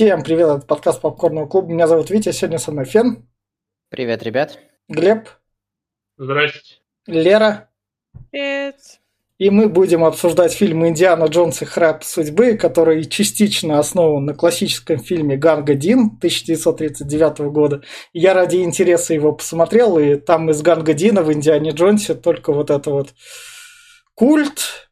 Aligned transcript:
Всем 0.00 0.22
привет, 0.22 0.48
это 0.48 0.66
подкаст 0.66 1.02
Попкорного 1.02 1.46
клуба. 1.46 1.70
Меня 1.70 1.86
зовут 1.86 2.08
Витя, 2.08 2.32
сегодня 2.32 2.56
со 2.56 2.72
мной 2.72 2.86
Фен. 2.86 3.28
Привет, 3.90 4.22
ребят. 4.22 4.58
Глеб. 4.88 5.28
Здравствуйте. 6.16 6.76
Лера. 7.06 7.68
Привет. 8.30 8.76
И 9.36 9.50
мы 9.50 9.68
будем 9.68 10.02
обсуждать 10.02 10.54
фильм 10.54 10.86
«Индиана 10.86 11.26
Джонс 11.26 11.60
и 11.60 11.66
храп 11.66 12.02
судьбы», 12.02 12.56
который 12.56 13.04
частично 13.04 13.78
основан 13.78 14.24
на 14.24 14.32
классическом 14.32 15.00
фильме 15.00 15.36
«Ганга 15.36 15.74
Дин» 15.74 16.16
1939 16.16 17.52
года. 17.52 17.82
Я 18.14 18.32
ради 18.32 18.56
интереса 18.62 19.12
его 19.12 19.32
посмотрел, 19.32 19.98
и 19.98 20.14
там 20.14 20.48
из 20.48 20.62
«Ганга 20.62 20.94
Дина» 20.94 21.22
в 21.22 21.30
«Индиане 21.30 21.72
Джонсе» 21.72 22.14
только 22.14 22.54
вот 22.54 22.70
это 22.70 22.90
вот 22.90 23.10
культ 24.14 24.88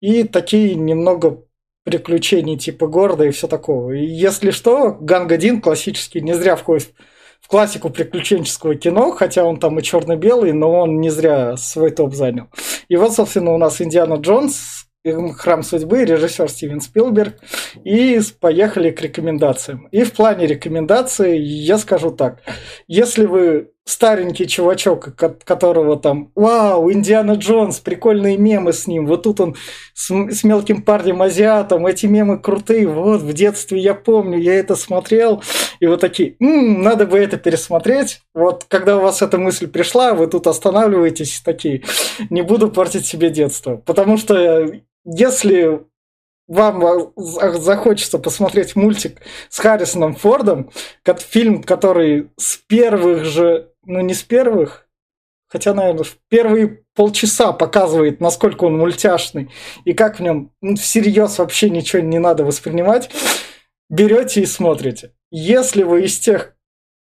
и 0.00 0.24
такие 0.24 0.74
немного 0.74 1.44
приключений 1.88 2.58
типа 2.58 2.86
города 2.86 3.24
и 3.24 3.30
все 3.30 3.48
такого. 3.48 3.92
И 3.92 4.04
если 4.04 4.50
что, 4.50 4.96
Ганга 5.00 5.36
Дин 5.36 5.60
классический 5.60 6.20
не 6.20 6.34
зря 6.34 6.56
входит 6.56 6.92
в 7.40 7.48
классику 7.48 7.90
приключенческого 7.90 8.74
кино, 8.74 9.12
хотя 9.12 9.44
он 9.44 9.58
там 9.58 9.78
и 9.78 9.82
черно-белый, 9.82 10.52
но 10.52 10.80
он 10.80 11.00
не 11.00 11.10
зря 11.10 11.56
свой 11.56 11.90
топ 11.90 12.14
занял. 12.14 12.48
И 12.88 12.96
вот, 12.96 13.14
собственно, 13.14 13.52
у 13.52 13.58
нас 13.58 13.80
Индиана 13.80 14.14
Джонс, 14.14 14.88
Храм 15.36 15.62
судьбы, 15.62 16.04
режиссер 16.04 16.48
Стивен 16.50 16.80
Спилберг. 16.80 17.36
И 17.84 18.20
поехали 18.40 18.90
к 18.90 19.00
рекомендациям. 19.00 19.86
И 19.90 20.02
в 20.02 20.12
плане 20.12 20.46
рекомендаций 20.46 21.38
я 21.38 21.78
скажу 21.78 22.10
так. 22.10 22.42
Если 22.88 23.24
вы 23.24 23.70
старенький 23.88 24.46
чувачок, 24.46 25.14
которого 25.44 25.96
там, 25.98 26.30
вау, 26.34 26.92
Индиана 26.92 27.32
Джонс, 27.32 27.78
прикольные 27.78 28.36
мемы 28.36 28.74
с 28.74 28.86
ним, 28.86 29.06
вот 29.06 29.22
тут 29.22 29.40
он 29.40 29.56
с, 29.94 30.10
с 30.10 30.44
мелким 30.44 30.82
парнем 30.82 31.22
азиатом, 31.22 31.86
эти 31.86 32.04
мемы 32.04 32.38
крутые, 32.38 32.86
вот 32.86 33.22
в 33.22 33.32
детстве 33.32 33.78
я 33.78 33.94
помню, 33.94 34.38
я 34.38 34.54
это 34.56 34.76
смотрел, 34.76 35.42
и 35.80 35.86
вот 35.86 36.02
такие, 36.02 36.36
м-м, 36.38 36.82
надо 36.82 37.06
бы 37.06 37.18
это 37.18 37.38
пересмотреть. 37.38 38.20
Вот 38.34 38.66
когда 38.68 38.98
у 38.98 39.00
вас 39.00 39.22
эта 39.22 39.38
мысль 39.38 39.68
пришла, 39.68 40.12
вы 40.12 40.26
тут 40.26 40.46
останавливаетесь 40.46 41.40
такие, 41.42 41.82
не 42.28 42.42
буду 42.42 42.70
портить 42.70 43.06
себе 43.06 43.30
детство, 43.30 43.76
потому 43.76 44.18
что 44.18 44.70
если 45.06 45.80
вам 46.46 47.12
захочется 47.16 48.18
посмотреть 48.18 48.74
мультик 48.74 49.20
с 49.48 49.58
Харрисоном 49.58 50.14
Фордом, 50.14 50.70
фильм, 51.30 51.62
который 51.62 52.30
с 52.36 52.56
первых 52.56 53.24
же 53.24 53.67
ну 53.88 54.00
не 54.00 54.14
с 54.14 54.22
первых, 54.22 54.86
хотя, 55.48 55.74
наверное, 55.74 56.04
в 56.04 56.18
первые 56.28 56.84
полчаса 56.94 57.52
показывает, 57.52 58.20
насколько 58.20 58.64
он 58.64 58.78
мультяшный 58.78 59.50
и 59.84 59.94
как 59.94 60.18
в 60.18 60.22
нем 60.22 60.52
ну, 60.60 60.76
всерьез 60.76 61.38
вообще 61.38 61.70
ничего 61.70 62.02
не 62.02 62.18
надо 62.18 62.44
воспринимать, 62.44 63.10
берете 63.88 64.42
и 64.42 64.46
смотрите. 64.46 65.14
Если 65.30 65.82
вы 65.82 66.04
из 66.04 66.18
тех, 66.18 66.54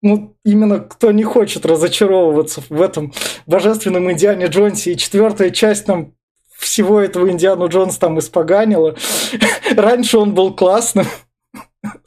ну, 0.04 0.38
именно 0.46 0.80
кто 0.80 1.12
не 1.12 1.24
хочет 1.24 1.66
разочаровываться 1.66 2.62
в 2.70 2.82
этом 2.82 3.12
божественном 3.48 4.12
Индиане 4.12 4.46
Джонсе, 4.46 4.94
и 4.94 4.98
четвертая 4.98 5.50
часть 5.50 5.88
нам 5.88 6.14
всего 6.56 7.02
этого 7.02 7.30
Индиану 7.30 7.70
Джонс 7.70 7.98
там 7.98 8.20
испоганила. 8.20 8.96
Раньше 9.76 10.20
он 10.20 10.36
был 10.36 10.54
классным, 10.54 11.08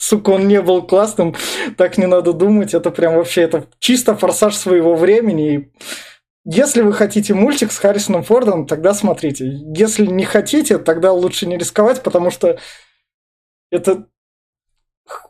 сука, 0.00 0.30
он 0.30 0.48
не 0.48 0.60
был 0.62 0.82
классным, 0.82 1.36
так 1.76 1.98
не 1.98 2.06
надо 2.06 2.32
думать, 2.32 2.74
это 2.74 2.90
прям 2.90 3.14
вообще, 3.14 3.42
это 3.42 3.66
чисто 3.78 4.16
форсаж 4.16 4.56
своего 4.56 4.96
времени, 4.96 5.54
и 5.54 5.72
если 6.44 6.80
вы 6.80 6.94
хотите 6.94 7.34
мультик 7.34 7.70
с 7.70 7.78
Харрисоном 7.78 8.22
Фордом, 8.22 8.66
тогда 8.66 8.94
смотрите. 8.94 9.44
Если 9.76 10.06
не 10.06 10.24
хотите, 10.24 10.78
тогда 10.78 11.12
лучше 11.12 11.46
не 11.46 11.58
рисковать, 11.58 12.02
потому 12.02 12.30
что 12.30 12.58
это 13.70 14.06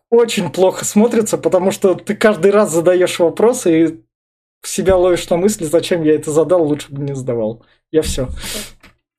очень 0.09 0.51
плохо 0.53 0.85
смотрится, 0.85 1.37
потому 1.37 1.73
что 1.73 1.95
ты 1.95 2.15
каждый 2.15 2.53
раз 2.53 2.71
задаешь 2.71 3.19
вопросы 3.19 3.83
и 3.83 4.05
себя 4.63 4.97
ловишь 4.97 5.29
на 5.29 5.37
мысли, 5.37 5.65
зачем 5.65 6.05
я 6.05 6.15
это 6.15 6.31
задал, 6.31 6.63
лучше 6.63 6.93
бы 6.93 7.03
не 7.03 7.15
задавал. 7.15 7.65
Я 7.91 8.03
все. 8.03 8.29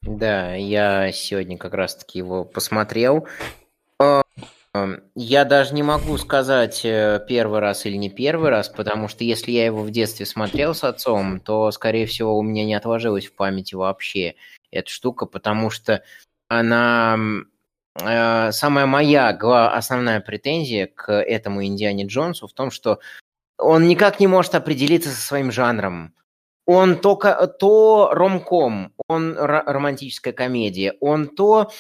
Да, 0.02 0.56
я 0.56 1.12
сегодня 1.12 1.58
как 1.58 1.74
раз-таки 1.74 2.20
его 2.20 2.46
посмотрел. 2.46 3.28
Я 5.16 5.44
даже 5.44 5.74
не 5.74 5.84
могу 5.84 6.18
сказать 6.18 6.86
э, 6.86 7.24
первый 7.28 7.59
раз 7.59 7.86
или 7.86 7.98
не 7.98 8.09
первый 8.09 8.50
раз, 8.52 8.70
потому 8.70 9.09
что 9.09 9.26
если 9.26 9.52
я 9.52 9.66
его 9.66 9.82
в 9.84 9.92
детстве 9.92 10.26
смотрел 10.26 10.74
с 10.74 10.86
отцом, 10.86 11.42
то, 11.42 11.72
скорее 11.72 12.06
всего, 12.06 12.38
у 12.38 12.42
меня 12.42 12.64
не 12.64 12.74
отложилось 12.74 13.26
в 13.26 13.36
памяти 13.36 13.76
вообще 13.76 14.36
эта 14.72 14.90
штука, 14.90 15.26
потому 15.26 15.70
что 15.70 16.04
она... 16.48 17.18
Э, 18.02 18.54
самая 18.54 18.86
моя 18.86 19.30
основная 19.30 20.22
претензия 20.22 20.88
к 20.88 21.12
этому 21.12 21.66
Индиане 21.66 22.06
Джонсу 22.06 22.48
в 22.48 22.53
том, 22.53 22.72
что 22.72 23.00
он 23.58 23.88
никак 23.88 24.22
не 24.22 24.28
может 24.28 24.56
определиться 24.56 25.09
со 25.09 25.22
своим 25.22 25.52
жанром. 25.52 26.16
Он 26.66 26.98
только 26.98 27.48
то 27.48 28.12
ромком, 28.14 28.94
он 29.09 29.36
романтическая 29.38 30.32
комедия, 30.32 30.94
он 31.02 31.28
то 31.28 31.72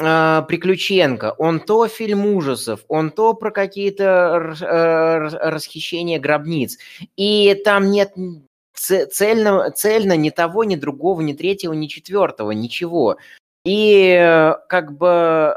э, 0.00 0.42
Приключенко, 0.48 1.34
он 1.38 1.60
то 1.60 1.86
фильм 1.88 2.26
ужасов, 2.26 2.80
он 2.88 3.10
то 3.10 3.34
про 3.34 3.50
какие-то 3.50 4.54
э, 4.60 5.18
расхищения 5.50 6.18
гробниц. 6.18 6.78
И 7.16 7.60
там 7.64 7.90
нет 7.90 8.12
цельно, 8.74 9.70
цельно 9.70 10.16
ни 10.16 10.30
того, 10.30 10.64
ни 10.64 10.76
другого, 10.76 11.20
ни 11.20 11.32
третьего, 11.32 11.72
ни 11.72 11.86
четвертого, 11.86 12.52
ничего. 12.52 13.18
И 13.64 14.54
как 14.68 14.96
бы 14.96 15.56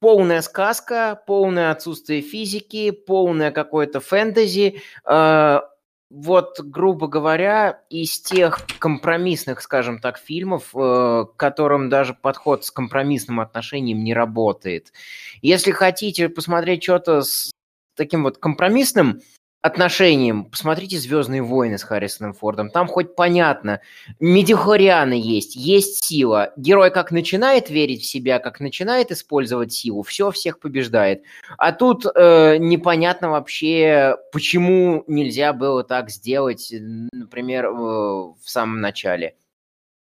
полная 0.00 0.40
сказка, 0.40 1.22
полное 1.26 1.70
отсутствие 1.70 2.22
физики, 2.22 2.90
полное 2.90 3.50
какое-то 3.50 4.00
фэнтези, 4.00 4.82
э, 5.04 5.60
вот, 6.10 6.60
грубо 6.60 7.06
говоря, 7.06 7.82
из 7.88 8.20
тех 8.20 8.66
компромиссных, 8.80 9.62
скажем 9.62 10.00
так, 10.00 10.18
фильмов, 10.18 10.70
э, 10.74 11.24
которым 11.36 11.88
даже 11.88 12.14
подход 12.14 12.64
с 12.64 12.72
компромиссным 12.72 13.38
отношением 13.38 14.02
не 14.02 14.12
работает. 14.12 14.92
Если 15.40 15.70
хотите 15.70 16.28
посмотреть 16.28 16.82
что-то 16.82 17.22
с 17.22 17.52
таким 17.94 18.24
вот 18.24 18.38
компромиссным 18.38 19.20
отношением, 19.62 20.46
посмотрите 20.46 20.98
«Звездные 20.98 21.42
войны» 21.42 21.76
с 21.76 21.82
Харрисоном 21.82 22.32
Фордом. 22.32 22.70
Там 22.70 22.86
хоть 22.86 23.14
понятно, 23.14 23.80
медихорианы 24.18 25.12
есть, 25.12 25.54
есть 25.54 26.02
сила. 26.02 26.52
Герой 26.56 26.90
как 26.90 27.10
начинает 27.10 27.68
верить 27.68 28.02
в 28.02 28.06
себя, 28.06 28.38
как 28.38 28.60
начинает 28.60 29.10
использовать 29.10 29.72
силу, 29.72 30.02
все 30.02 30.30
всех 30.30 30.60
побеждает. 30.60 31.22
А 31.58 31.72
тут 31.72 32.06
э, 32.06 32.56
непонятно 32.58 33.30
вообще, 33.30 34.16
почему 34.32 35.04
нельзя 35.06 35.52
было 35.52 35.84
так 35.84 36.10
сделать, 36.10 36.72
например, 37.12 37.66
э, 37.66 37.70
в 37.70 38.38
самом 38.44 38.80
начале. 38.80 39.34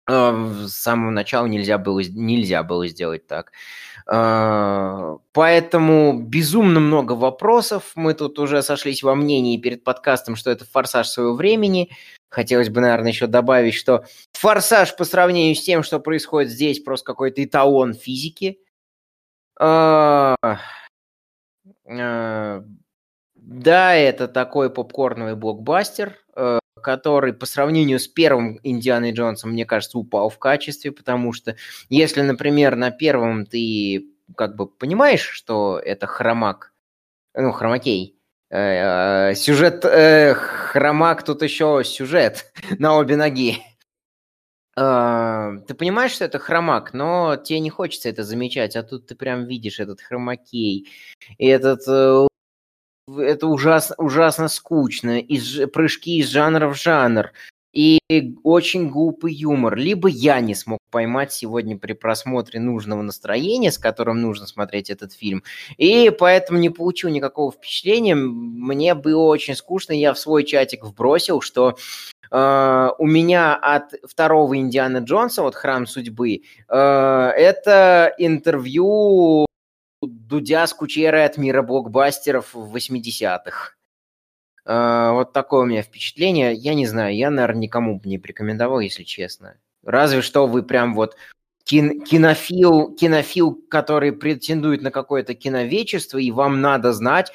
Э, 0.09 0.65
с 0.67 0.73
самого 0.73 1.11
начала 1.11 1.47
нельзя 1.47 1.79
было, 1.79 2.01
нельзя 2.01 2.63
было 2.63 2.87
сделать 2.87 3.27
так. 3.27 3.53
А, 4.09 5.17
поэтому 5.33 6.23
безумно 6.23 6.79
много 6.79 7.13
вопросов. 7.13 7.93
Мы 7.97 8.15
тут 8.15 8.39
уже 8.39 8.63
сошлись 8.63 9.03
во 9.03 9.17
мнении 9.17 9.59
перед 9.59 9.83
подкастом, 9.83 10.37
что 10.37 10.51
это 10.51 10.65
форсаж 10.65 11.09
своего 11.09 11.35
времени. 11.35 11.91
Хотелось 12.29 12.69
бы, 12.69 12.81
наверное, 12.81 13.11
еще 13.11 13.27
добавить, 13.27 13.75
что 13.75 14.05
форсаж 14.33 14.95
по 14.97 15.05
сравнению 15.05 15.57
с 15.57 15.63
тем, 15.63 15.83
что 15.83 15.99
происходит 15.99 16.51
здесь, 16.51 16.81
просто 16.81 17.05
какой-то 17.05 17.43
эталон 17.43 17.95
физики. 17.95 18.61
А, 19.59 20.37
а, 21.89 22.63
да, 23.35 23.95
это 23.95 24.29
такой 24.29 24.71
попкорновый 24.71 25.35
блокбастер, 25.35 26.17
который 26.81 27.33
по 27.33 27.47
сравнению 27.47 27.99
с 27.99 28.07
первым 28.07 28.61
Индианой 28.63 29.13
Джонсом, 29.13 29.53
мне 29.53 29.65
кажется, 29.65 29.99
упал 29.99 30.29
в 30.29 30.39
качестве, 30.39 30.93
потому 30.93 31.33
что 31.33 31.57
если, 31.89 32.21
например, 32.21 32.77
на 32.77 32.91
первом 32.91 33.47
ты 33.47 34.07
как 34.37 34.57
бы 34.57 34.67
понимаешь, 34.67 35.23
что 35.23 35.81
это 35.83 36.07
хромак, 36.07 36.73
ну, 37.35 37.53
хромакей, 37.53 38.19
э, 38.51 39.31
э, 39.31 39.35
сюжет, 39.35 39.85
э, 39.85 40.35
хромак, 40.35 41.25
тут 41.25 41.43
еще 41.43 41.83
сюжет 41.85 42.53
на 42.79 42.97
обе 42.97 43.17
ноги. 43.17 43.59
Ты 44.75 45.75
понимаешь, 45.75 46.13
что 46.13 46.27
это 46.27 46.39
хромак, 46.39 46.93
но 46.93 47.37
тебе 47.37 47.61
не 47.61 47.71
хочется 47.71 48.11
это 48.11 48.25
замечать, 48.25 48.77
а 48.77 48.83
тут 48.83 49.07
ты 49.07 49.15
прям 49.15 49.47
видишь 49.47 49.81
этот 49.81 50.03
хромакей, 50.03 50.91
и 51.39 51.47
этот 51.47 51.81
это 53.09 53.47
ужасно, 53.47 53.95
ужасно 53.99 54.49
скучно, 54.49 55.21
из, 55.21 55.69
прыжки 55.71 56.19
из 56.19 56.29
жанра 56.29 56.69
в 56.69 56.75
жанр, 56.75 57.33
и 57.73 57.99
очень 58.43 58.89
глупый 58.89 59.35
юмор. 59.35 59.77
Либо 59.77 60.09
я 60.09 60.41
не 60.41 60.55
смог 60.55 60.79
поймать 60.91 61.33
сегодня 61.33 61.77
при 61.77 61.93
просмотре 61.93 62.59
нужного 62.59 63.03
настроения, 63.03 63.71
с 63.71 63.77
которым 63.77 64.23
нужно 64.23 64.47
смотреть 64.47 64.89
этот 64.89 65.13
фильм, 65.13 65.43
и 65.77 66.11
поэтому 66.11 66.59
не 66.59 66.71
получил 66.71 67.11
никакого 67.11 67.53
впечатления. 67.53 68.15
Мне 68.15 68.95
было 68.95 69.25
очень 69.25 69.55
скучно, 69.55 69.93
я 69.93 70.15
в 70.15 70.19
свой 70.19 70.45
чатик 70.45 70.85
вбросил, 70.85 71.41
что 71.41 71.77
Uh, 72.29 72.91
у 72.99 73.07
меня 73.07 73.55
от 73.55 73.95
второго 74.03 74.57
Индиана 74.57 74.99
Джонса, 74.99 75.43
вот 75.43 75.55
«Храм 75.55 75.87
судьбы», 75.87 76.41
uh, 76.69 77.31
это 77.31 78.13
интервью 78.19 79.46
Дудя 80.09 80.67
с 80.67 80.75
Кучерой 80.75 81.25
от 81.25 81.37
мира 81.37 81.63
блокбастеров 81.63 82.55
в 82.55 82.75
80-х. 82.75 83.75
А, 84.65 85.13
вот 85.13 85.33
такое 85.33 85.63
у 85.63 85.67
меня 85.67 85.83
впечатление. 85.83 86.53
Я 86.55 86.75
не 86.75 86.87
знаю, 86.87 87.15
я, 87.17 87.31
наверное, 87.31 87.63
никому 87.63 88.01
бы 88.01 88.09
не 88.09 88.19
порекомендовал, 88.19 88.81
если 88.81 89.05
честно. 89.05 89.59
Разве 89.85 90.23
что 90.23 90.47
вы 90.47 90.63
прям 90.63 90.95
вот 90.95 91.17
кин 91.65 92.03
кинофил, 92.03 92.95
кинофил, 92.95 93.55
который 93.69 94.13
претендует 94.13 94.83
на 94.83 94.91
какое-то 94.91 95.35
киновечество, 95.35 96.19
и 96.19 96.31
вам 96.31 96.61
надо 96.61 96.93
знать, 96.93 97.33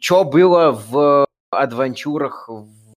что 0.00 0.24
было 0.24 0.72
в 0.72 1.26
адвенчурах, 1.50 2.48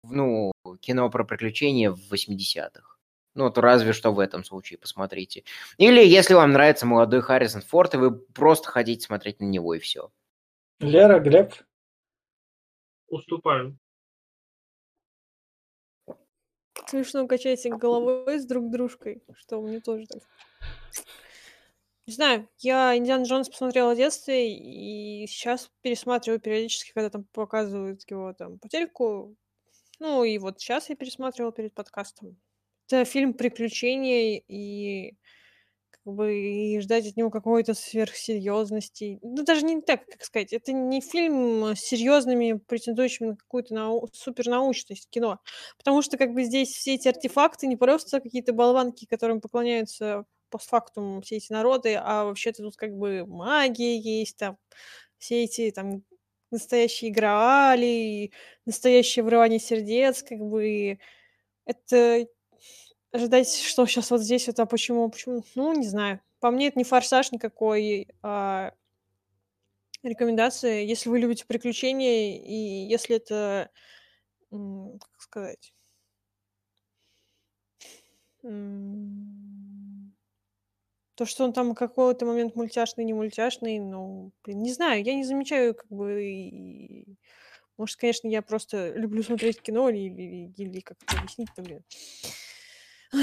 ну, 0.02 0.52
кино 0.80 1.10
про 1.10 1.24
приключения 1.24 1.90
в 1.92 2.00
80-х. 2.12 2.95
Ну, 3.36 3.50
то 3.50 3.60
разве 3.60 3.92
что 3.92 4.12
в 4.12 4.18
этом 4.18 4.44
случае 4.44 4.78
посмотрите. 4.78 5.44
Или 5.76 6.02
если 6.04 6.32
вам 6.32 6.52
нравится 6.52 6.86
молодой 6.86 7.20
Харрисон 7.20 7.60
Форд, 7.60 7.94
и 7.94 7.98
вы 7.98 8.10
просто 8.10 8.70
хотите 8.70 9.04
смотреть 9.04 9.40
на 9.40 9.44
него, 9.44 9.74
и 9.74 9.78
все. 9.78 10.10
Лера, 10.80 11.20
Глеб? 11.20 11.52
Уступаю. 13.08 13.78
Смешно 16.86 17.26
качаете 17.26 17.68
головой 17.70 18.38
с 18.38 18.46
друг 18.46 18.70
дружкой, 18.70 19.22
что 19.34 19.60
мне 19.60 19.80
тоже 19.80 20.06
так. 20.06 20.22
Не 22.06 22.14
знаю, 22.14 22.48
я 22.58 22.96
Индиана 22.96 23.24
Джонс 23.24 23.48
посмотрела 23.48 23.92
в 23.92 23.96
детстве, 23.96 24.56
и 24.56 25.26
сейчас 25.26 25.70
пересматриваю 25.82 26.40
периодически, 26.40 26.92
когда 26.92 27.10
там 27.10 27.24
показывают 27.32 28.08
его 28.08 28.32
там 28.32 28.58
по 28.58 28.68
телеку. 28.68 29.36
Ну, 29.98 30.24
и 30.24 30.38
вот 30.38 30.60
сейчас 30.60 30.88
я 30.88 30.96
пересматривала 30.96 31.52
перед 31.52 31.74
подкастом. 31.74 32.38
Это 32.88 33.04
фильм 33.04 33.34
приключений, 33.34 34.44
и 34.48 35.14
как 35.90 36.14
бы 36.14 36.34
и 36.36 36.80
ждать 36.80 37.06
от 37.08 37.16
него 37.16 37.30
какой-то 37.30 37.74
сверхсерьезности. 37.74 39.18
Ну, 39.22 39.42
даже 39.44 39.64
не 39.66 39.80
так, 39.82 40.06
как 40.06 40.24
сказать. 40.24 40.52
Это 40.52 40.72
не 40.72 41.00
фильм 41.00 41.64
с 41.76 41.80
серьезными, 41.80 42.54
претендующими 42.66 43.28
на 43.28 43.36
какую-то 43.36 43.74
нау- 43.74 44.08
супернаучность 44.12 45.08
кино. 45.10 45.40
Потому 45.78 46.02
что 46.02 46.16
как 46.18 46.32
бы 46.34 46.44
здесь 46.44 46.70
все 46.74 46.94
эти 46.94 47.08
артефакты 47.08 47.66
не 47.66 47.76
просто 47.76 48.20
какие-то 48.20 48.52
болванки, 48.52 49.06
которым 49.06 49.40
поклоняются 49.40 50.24
постфактум 50.50 51.22
все 51.22 51.36
эти 51.36 51.52
народы, 51.52 51.96
а 52.00 52.24
вообще-то 52.24 52.62
тут 52.62 52.76
как 52.76 52.92
бы 52.96 53.26
магия 53.26 53.98
есть, 53.98 54.36
там 54.38 54.58
все 55.18 55.44
эти 55.44 55.70
там 55.72 56.04
настоящие 56.52 57.10
граали, 57.12 58.32
настоящее 58.66 59.24
врывание 59.24 59.58
сердец, 59.58 60.22
как 60.22 60.38
бы 60.38 60.98
это 61.66 62.26
ожидать, 63.16 63.52
что 63.52 63.86
сейчас 63.86 64.10
вот 64.10 64.20
здесь 64.20 64.48
а 64.48 64.66
почему, 64.66 65.08
почему, 65.10 65.44
ну, 65.54 65.74
не 65.74 65.86
знаю. 65.86 66.20
По 66.40 66.50
мне, 66.50 66.68
это 66.68 66.78
не 66.78 66.84
форсаж 66.84 67.32
никакой, 67.32 68.08
а 68.22 68.72
рекомендация, 70.02 70.82
если 70.82 71.08
вы 71.08 71.18
любите 71.18 71.44
приключения, 71.46 72.36
и 72.38 72.86
если 72.88 73.16
это, 73.16 73.70
как 74.50 75.20
сказать, 75.20 75.72
то, 81.16 81.24
что 81.24 81.44
он 81.44 81.52
там 81.52 81.74
какой-то 81.74 82.26
момент 82.26 82.54
мультяшный, 82.54 83.04
не 83.04 83.14
мультяшный, 83.14 83.78
ну, 83.78 84.32
блин, 84.44 84.62
не 84.62 84.72
знаю, 84.72 85.02
я 85.02 85.14
не 85.14 85.24
замечаю, 85.24 85.74
как 85.74 85.88
бы, 85.88 86.22
и... 86.22 87.16
может, 87.78 87.96
конечно, 87.96 88.28
я 88.28 88.42
просто 88.42 88.92
люблю 88.94 89.22
смотреть 89.22 89.62
кино 89.62 89.88
или, 89.88 89.98
или, 89.98 90.52
или 90.56 90.80
как-то 90.80 91.16
объяснить-то, 91.16 91.62
блин. 91.62 91.82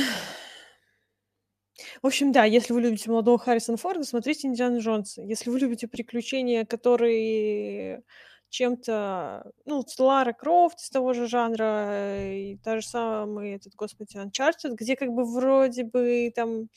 В 2.02 2.08
общем, 2.08 2.32
да, 2.32 2.46
если 2.46 2.74
вы 2.74 2.82
любите 2.82 3.10
молодого 3.10 3.38
Харрисона 3.38 3.78
Форда, 3.78 4.04
смотрите 4.04 4.48
Индиана 4.48 4.78
Джонса. 4.80 5.22
Если 5.22 5.50
вы 5.50 5.60
любите 5.60 5.88
приключения, 5.88 6.66
которые 6.66 8.04
чем-то, 8.50 9.52
ну, 9.66 9.84
Лара 9.98 10.34
Крофт 10.34 10.80
из 10.80 10.90
того 10.90 11.14
же 11.14 11.28
жанра, 11.28 12.32
и 12.32 12.58
та 12.58 12.80
же 12.80 12.88
самая, 12.88 13.56
этот, 13.56 13.74
господи, 13.76 14.18
Uncharted, 14.18 14.76
где 14.76 14.96
как 14.96 15.10
бы 15.10 15.26
вроде 15.26 15.84
бы 15.84 16.32
там 16.36 16.70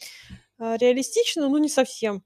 а, 0.58 0.76
реалистично, 0.79 1.49
но 1.49 1.58
не 1.58 1.69
совсем. 1.69 2.23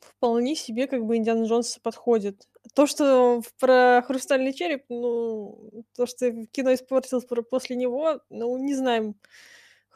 Вполне 0.00 0.56
себе 0.56 0.86
как 0.86 1.04
бы 1.04 1.16
Индиана 1.16 1.44
Джонс 1.44 1.78
подходит. 1.82 2.48
То, 2.74 2.86
что 2.86 3.42
про 3.60 4.02
«Хрустальный 4.06 4.54
череп», 4.54 4.84
ну, 4.88 5.84
то, 5.94 6.06
что 6.06 6.30
кино 6.46 6.72
испортилось 6.72 7.26
после 7.50 7.76
него, 7.76 8.20
ну, 8.30 8.56
не 8.56 8.74
знаем. 8.74 9.16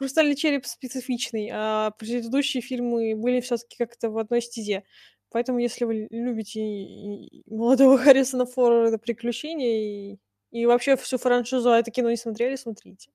«Хрустальный 0.01 0.35
череп» 0.35 0.65
специфичный, 0.65 1.51
а 1.53 1.91
предыдущие 1.91 2.63
фильмы 2.63 3.13
были 3.15 3.39
все 3.39 3.57
таки 3.57 3.75
как-то 3.77 4.09
в 4.09 4.17
одной 4.17 4.41
стезе. 4.41 4.83
Поэтому, 5.29 5.59
если 5.59 5.85
вы 5.85 6.07
любите 6.09 7.29
молодого 7.45 7.97
Харрисона 8.03 8.47
Форда 8.47 8.97
«Приключения» 8.97 10.13
и, 10.13 10.17
и 10.49 10.65
вообще 10.65 10.97
всю 10.97 11.19
франшизу, 11.19 11.69
а 11.69 11.77
это 11.77 11.91
кино 11.91 12.09
не 12.09 12.17
смотрели, 12.17 12.55
смотрите. 12.55 13.11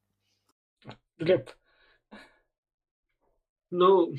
Глеб. 1.18 1.50
Ну, 3.72 4.14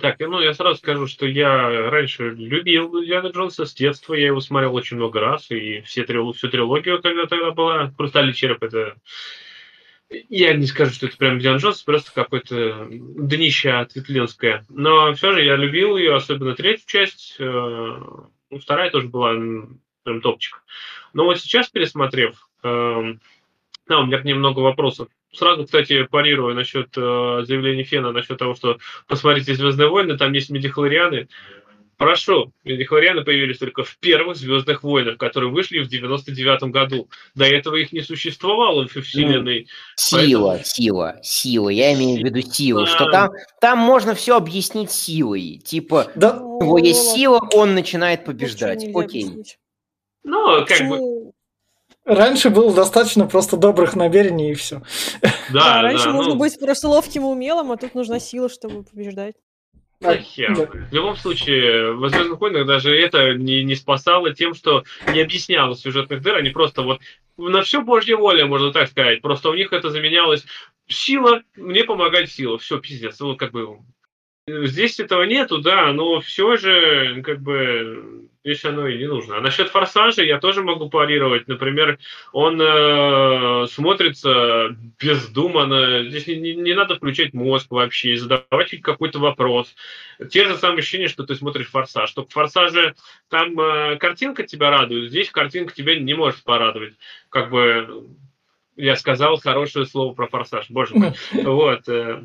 так, 0.00 0.18
ну 0.18 0.40
я 0.40 0.54
сразу 0.54 0.78
скажу, 0.78 1.06
что 1.06 1.24
я 1.24 1.88
раньше 1.88 2.30
любил 2.30 3.00
Индиана 3.00 3.28
Джонса 3.28 3.64
с 3.64 3.74
детства, 3.74 4.14
я 4.14 4.26
его 4.26 4.40
смотрел 4.40 4.74
очень 4.74 4.96
много 4.96 5.20
раз, 5.20 5.52
и 5.52 5.82
все 5.82 6.02
трил, 6.02 6.32
всю 6.32 6.48
трилогию, 6.48 7.00
когда 7.00 7.26
тогда 7.26 7.52
была, 7.52 7.92
«Хрустальный 7.96 8.32
череп»— 8.32 8.60
это 8.64 8.96
я 10.10 10.54
не 10.54 10.66
скажу, 10.66 10.92
что 10.92 11.06
это 11.06 11.16
прям 11.16 11.38
Диан 11.38 11.58
Джонс, 11.58 11.82
просто 11.82 12.12
какое-то 12.12 12.86
днище 12.90 13.70
ответленское. 13.70 14.64
Но 14.68 15.12
все 15.14 15.32
же 15.32 15.44
я 15.44 15.56
любил 15.56 15.96
ее, 15.96 16.14
особенно 16.14 16.54
третью 16.54 16.86
часть. 16.86 17.36
Э, 17.38 17.44
ну, 17.44 18.58
вторая 18.58 18.90
тоже 18.90 19.08
была 19.08 19.34
прям 20.04 20.20
топчик. 20.22 20.62
Но 21.12 21.24
вот 21.24 21.40
сейчас, 21.40 21.68
пересмотрев, 21.68 22.48
эм, 22.62 23.20
да, 23.86 24.00
у 24.00 24.06
меня 24.06 24.18
к 24.18 24.24
ней 24.24 24.34
много 24.34 24.60
вопросов. 24.60 25.08
Сразу, 25.32 25.64
кстати, 25.64 26.04
парирую 26.04 26.54
насчет 26.54 26.88
э, 26.96 27.42
заявления 27.44 27.84
Фена, 27.84 28.12
насчет 28.12 28.38
того, 28.38 28.54
что 28.54 28.78
посмотрите 29.06 29.54
«Звездные 29.54 29.88
войны», 29.88 30.16
там 30.16 30.32
есть 30.32 30.50
медихлорианы. 30.50 31.28
Хорошо, 31.98 32.52
Медихлорианы 32.62 33.24
появились 33.24 33.58
только 33.58 33.82
в 33.82 33.98
первых 33.98 34.36
«Звездных 34.36 34.84
войнах», 34.84 35.18
которые 35.18 35.50
вышли 35.50 35.80
в 35.80 35.88
99 35.88 36.70
году. 36.70 37.08
До 37.34 37.44
этого 37.44 37.74
их 37.74 37.90
не 37.90 38.02
существовало 38.02 38.86
в 38.86 38.92
вселенной. 38.92 39.66
Сила, 39.96 40.50
поэтому... 40.50 40.64
сила, 40.64 41.16
сила. 41.22 41.68
Я 41.70 41.92
имею 41.94 42.20
в 42.20 42.24
виду 42.24 42.40
силу, 42.40 42.82
а... 42.82 42.86
что 42.86 43.10
там, 43.10 43.30
там 43.60 43.78
можно 43.78 44.14
все 44.14 44.36
объяснить 44.36 44.92
силой. 44.92 45.60
Типа, 45.64 46.06
да. 46.14 46.40
у 46.40 46.62
него 46.62 46.78
есть 46.78 47.14
сила, 47.14 47.40
он 47.52 47.74
начинает 47.74 48.24
побеждать. 48.24 48.86
Окей. 48.94 49.32
Ну, 50.22 50.64
как 50.66 50.88
бы... 50.88 51.32
Раньше 52.04 52.50
было 52.50 52.72
достаточно 52.72 53.26
просто 53.26 53.56
добрых 53.56 53.96
намерений 53.96 54.52
и 54.52 54.54
все. 54.54 54.82
Да, 55.20 55.30
да 55.52 55.82
раньше 55.82 56.04
да, 56.04 56.12
можно 56.12 56.34
ну... 56.34 56.38
быть 56.38 56.60
просто 56.60 56.88
ловким 56.88 57.22
и 57.22 57.26
умелым, 57.26 57.72
а 57.72 57.76
тут 57.76 57.96
нужна 57.96 58.20
сила, 58.20 58.48
чтобы 58.48 58.84
побеждать. 58.84 59.34
Да, 60.00 60.16
хер. 60.16 60.56
Да. 60.56 60.66
В 60.66 60.92
любом 60.92 61.16
случае, 61.16 61.92
в 61.92 62.08
«Звездных 62.08 62.40
войнах» 62.40 62.66
даже 62.66 62.96
это 62.96 63.34
не, 63.34 63.64
не 63.64 63.74
спасало 63.74 64.32
тем, 64.32 64.54
что 64.54 64.84
не 65.12 65.20
объясняло 65.20 65.74
сюжетных 65.74 66.22
дыр, 66.22 66.36
они 66.36 66.50
просто 66.50 66.82
вот 66.82 67.00
на 67.36 67.62
все 67.62 67.82
божья 67.82 68.16
воля, 68.16 68.46
можно 68.46 68.72
так 68.72 68.88
сказать. 68.88 69.22
Просто 69.22 69.50
у 69.50 69.54
них 69.54 69.72
это 69.72 69.90
заменялось 69.90 70.44
сила, 70.86 71.42
мне 71.56 71.84
помогать 71.84 72.30
сила. 72.30 72.58
Все, 72.58 72.78
пиздец. 72.78 73.20
Вот 73.20 73.38
как 73.38 73.52
бы 73.52 73.78
Здесь 74.66 74.98
этого 75.00 75.24
нету, 75.24 75.58
да, 75.58 75.92
но 75.92 76.20
все 76.20 76.56
же, 76.56 77.22
как 77.22 77.40
бы, 77.42 78.28
здесь 78.44 78.64
оно 78.64 78.88
и 78.88 78.98
не 78.98 79.06
нужно. 79.06 79.36
А 79.36 79.40
насчет 79.40 79.68
форсажа 79.68 80.22
я 80.22 80.38
тоже 80.38 80.62
могу 80.62 80.88
парировать. 80.88 81.48
Например, 81.48 81.98
он 82.32 82.60
э, 82.60 83.66
смотрится 83.68 84.76
бездуманно. 85.00 86.08
Здесь 86.08 86.26
не, 86.26 86.36
не, 86.36 86.54
не 86.54 86.74
надо 86.74 86.96
включать 86.96 87.34
мозг 87.34 87.70
вообще, 87.70 88.16
задавать 88.16 88.80
какой-то 88.80 89.18
вопрос. 89.18 89.74
Те 90.30 90.46
же 90.46 90.56
самые 90.56 90.78
ощущения, 90.78 91.08
что 91.08 91.24
ты 91.24 91.34
смотришь 91.34 91.68
форсаж. 91.68 92.10
Только 92.12 92.30
в 92.30 92.32
форсаже 92.32 92.94
там 93.28 93.58
э, 93.60 93.96
картинка 93.96 94.44
тебя 94.44 94.70
радует, 94.70 95.10
здесь 95.10 95.30
картинка 95.30 95.74
тебя 95.74 95.98
не 95.98 96.14
может 96.14 96.42
порадовать. 96.44 96.94
Как 97.28 97.50
бы 97.50 98.08
я 98.76 98.96
сказал 98.96 99.38
хорошее 99.38 99.86
слово 99.86 100.14
про 100.14 100.26
форсаж, 100.26 100.70
боже 100.70 100.94
мой. 100.94 101.12
Вот. 101.32 101.88
Э, 101.88 102.22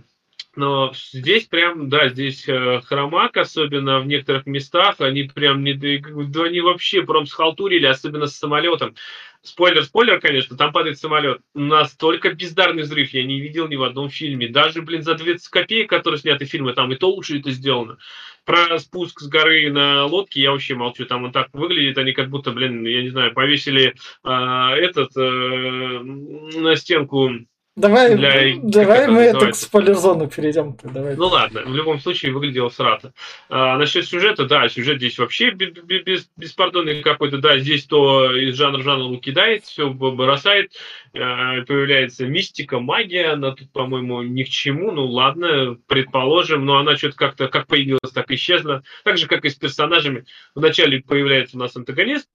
но 0.56 0.94
здесь 1.12 1.46
прям, 1.46 1.90
да, 1.90 2.10
здесь 2.10 2.48
э, 2.48 2.82
хромак, 2.86 3.38
особенно 3.38 4.00
в 4.00 4.08
некоторых 4.08 4.46
местах, 4.46 5.02
они 5.02 5.24
прям 5.24 5.64
не, 5.64 5.74
да, 5.74 6.44
они 6.44 6.62
вообще 6.62 7.02
прям 7.02 7.26
схалтурили, 7.26 7.88
особенно 7.88 8.28
с 8.28 8.38
самолетом. 8.38 8.96
Спойлер, 9.42 9.84
спойлер, 9.84 10.22
конечно, 10.22 10.56
там 10.56 10.72
падает 10.72 11.00
самолет. 11.00 11.42
Настолько 11.54 12.34
бездарный 12.34 12.84
взрыв 12.84 13.10
я 13.10 13.26
не 13.26 13.42
видел 13.42 13.68
ни 13.68 13.76
в 13.76 13.84
одном 13.84 14.10
фильме. 14.10 14.48
Даже, 14.48 14.82
блин, 14.82 15.02
за 15.02 15.16
20 15.16 15.50
копеек, 15.50 15.90
которые 15.90 16.20
сняты 16.20 16.46
фильмы, 16.46 16.72
там 16.74 16.94
и 16.94 16.96
то 16.96 17.10
лучше 17.10 17.40
это 17.40 17.52
сделано. 17.52 17.98
Про 18.46 18.80
спуск 18.80 19.20
с 19.20 19.28
горы 19.28 19.70
на 19.70 20.06
лодке 20.06 20.42
я 20.42 20.52
вообще 20.52 20.76
молчу. 20.76 21.06
Там 21.06 21.26
он 21.26 21.34
так 21.34 21.50
выглядит, 21.52 21.98
они 21.98 22.14
как 22.14 22.30
будто, 22.30 22.52
блин, 22.52 22.86
я 22.86 23.02
не 23.02 23.10
знаю, 23.10 23.34
повесили 23.34 23.96
э, 24.24 24.30
этот 24.30 25.12
э, 25.18 26.00
на 26.00 26.76
стенку 26.78 27.32
Давай, 27.76 28.16
для- 28.16 28.56
давай 28.62 29.08
мы 29.08 29.22
это 29.22 29.48
к 29.52 29.56
спойлер-зону 29.56 30.28
перейдем. 30.30 30.78
Давай. 30.84 31.16
Ну 31.16 31.26
ладно, 31.26 31.64
в 31.66 31.74
любом 31.74 32.00
случае 32.00 32.32
выглядело 32.32 32.70
срато. 32.70 33.14
А, 33.50 33.78
насчет 33.80 34.06
сюжета, 34.06 34.46
да, 34.46 34.70
сюжет 34.70 34.98
здесь 34.98 35.18
вообще 35.18 35.50
бе- 35.50 35.72
бе- 35.72 36.04
без, 36.04 36.30
беспардонный 36.38 37.02
какой-то, 37.02 37.40
да, 37.40 37.58
здесь 37.58 37.86
то 37.86 38.32
из 38.36 38.56
жанра 38.56 38.78
в 38.78 38.84
жанр 38.84 39.18
кидает, 39.20 39.66
все 39.66 39.90
бросает, 39.90 40.72
а, 41.16 41.62
появляется 41.64 42.28
мистика, 42.28 42.80
магия, 42.80 43.30
она 43.32 43.54
тут, 43.56 43.72
по-моему, 43.72 44.22
ни 44.22 44.44
к 44.44 44.50
чему, 44.50 44.92
ну 44.92 45.08
ладно, 45.08 45.76
предположим, 45.88 46.66
но 46.66 46.78
она 46.78 46.96
что-то 46.96 47.16
как-то 47.16 47.48
как 47.48 47.66
появилась, 47.66 48.12
так 48.14 48.30
исчезла. 48.30 48.84
Так 49.04 49.18
же, 49.18 49.26
как 49.28 49.46
и 49.46 49.50
с 49.50 49.56
персонажами. 49.56 50.26
Вначале 50.54 51.02
появляется 51.02 51.58
у 51.58 51.60
нас 51.60 51.76
антагонист, 51.76 52.28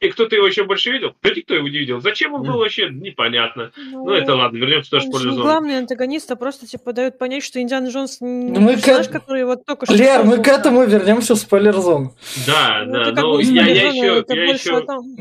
и 0.00 0.08
кто-то 0.10 0.36
его 0.36 0.46
еще 0.46 0.64
больше 0.64 0.90
видел? 0.92 1.14
Да 1.22 1.30
никто 1.30 1.54
его 1.54 1.66
не 1.68 1.78
видел. 1.78 2.00
Зачем 2.00 2.34
он 2.34 2.42
был 2.44 2.58
вообще? 2.58 2.88
Непонятно. 2.88 3.72
Ну, 3.76 4.10
это 4.12 4.34
ладно, 4.36 4.56
вернемся 4.58 4.90
тоже 4.92 5.08
в 5.08 5.18
же 5.18 5.26
не 5.28 5.32
зону. 5.32 5.42
главный 5.44 5.78
антагонист, 5.78 6.30
а 6.30 6.36
просто 6.36 6.66
типа 6.66 6.92
дает 6.92 7.18
понять, 7.18 7.42
что 7.42 7.60
Индиана 7.60 7.88
Джонс 7.88 8.20
не 8.20 8.50
Ну, 8.52 8.60
мы 8.60 8.76
персонаж, 8.76 9.08
к- 9.08 9.12
который 9.12 9.44
вот 9.44 9.64
только 9.66 9.86
что... 9.86 9.94
Лер, 9.96 10.22
мы 10.24 10.42
к 10.42 10.46
этому 10.46 10.84
вернемся 10.84 11.34
в 11.34 11.38
спойлер-зону. 11.38 12.14
Да, 12.46 12.84
Ну, 12.86 12.92
да, 12.92 13.22
ну 13.22 13.34
бы 13.36 13.42
я, 13.42 13.66
я 13.66 13.88
еще, 13.90 14.18
это 14.20 14.34
я 14.34 14.44
еще, 14.44 14.76
о 14.76 14.80
том- 14.82 15.16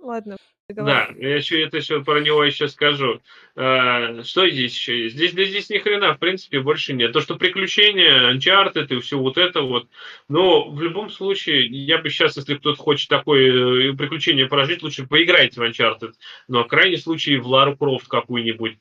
Ладно. 0.00 0.36
Да, 0.70 1.08
я 1.16 1.36
еще 1.36 1.62
это 1.62 1.78
еще 1.78 2.04
про 2.04 2.20
него 2.20 2.44
еще 2.44 2.68
скажу. 2.68 3.22
Э, 3.56 4.22
Что 4.22 4.46
здесь 4.50 4.76
еще 4.76 5.04
есть? 5.04 5.16
Здесь, 5.16 5.32
да 5.32 5.44
здесь 5.44 5.70
ни 5.70 5.78
хрена, 5.78 6.12
в 6.12 6.18
принципе, 6.18 6.60
больше 6.60 6.92
нет. 6.92 7.14
То, 7.14 7.22
что 7.22 7.36
приключения, 7.36 8.30
Uncharted 8.34 8.86
и 8.94 9.00
все 9.00 9.18
вот 9.18 9.38
это 9.38 9.62
вот. 9.62 9.88
Но 10.28 10.68
в 10.68 10.82
любом 10.82 11.08
случае, 11.08 11.64
я 11.68 11.96
бы 11.96 12.10
сейчас, 12.10 12.36
если 12.36 12.54
кто-то 12.56 12.76
хочет 12.82 13.08
такое 13.08 13.92
э, 13.92 13.96
приключение 13.96 14.46
прожить, 14.46 14.82
лучше 14.82 15.06
поиграйте 15.06 15.58
в 15.58 15.64
Uncharted. 15.64 16.12
Но 16.48 16.64
в 16.64 16.68
крайнем 16.68 16.98
случае 16.98 17.40
в 17.40 17.46
Лару 17.46 17.74
Крофт 17.74 18.06
какую-нибудь. 18.06 18.76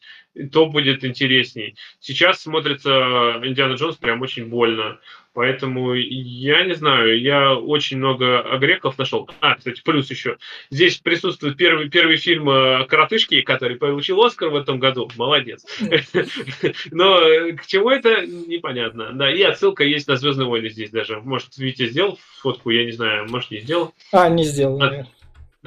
То 0.52 0.66
будет 0.66 1.06
интересней. 1.06 1.78
Сейчас 2.02 2.42
смотрится 2.42 3.40
Индиана 3.44 3.76
Джонс 3.76 3.96
прям 3.96 4.22
очень 4.22 4.48
больно. 4.48 5.00
Поэтому 5.38 5.94
я 5.94 6.64
не 6.64 6.74
знаю, 6.74 7.22
я 7.22 7.54
очень 7.54 7.98
много 7.98 8.40
огреков 8.40 8.98
нашел. 8.98 9.30
А, 9.40 9.54
кстати, 9.54 9.84
плюс 9.86 10.10
еще. 10.10 10.38
Здесь 10.72 10.98
присутствует 10.98 11.58
первый, 11.58 11.90
первый 11.90 12.18
фильм 12.18 12.50
э, 12.50 12.88
«Коротышки», 12.88 13.42
который 13.42 13.78
получил 13.78 14.20
Оскар 14.24 14.50
в 14.50 14.56
этом 14.56 14.80
году. 14.80 15.08
Молодец. 15.16 15.64
Но 16.92 17.22
э, 17.22 17.54
к 17.54 17.68
чему 17.68 17.92
это, 17.92 18.26
непонятно. 18.26 19.12
Да, 19.14 19.32
и 19.32 19.44
отсылка 19.44 19.84
есть 19.84 20.08
на 20.08 20.16
«Звездные 20.16 20.48
войны» 20.48 20.70
здесь 20.70 20.90
даже. 20.90 21.22
Может, 21.22 21.56
Витя 21.60 21.86
сделал 21.86 22.18
фотку, 22.42 22.72
я 22.72 22.86
не 22.86 22.92
знаю, 22.92 23.28
может, 23.30 23.52
не 23.52 23.60
сделал. 23.60 23.94
А, 24.12 24.30
не 24.30 24.44
сделал. 24.44 24.80
наверное. 24.80 25.08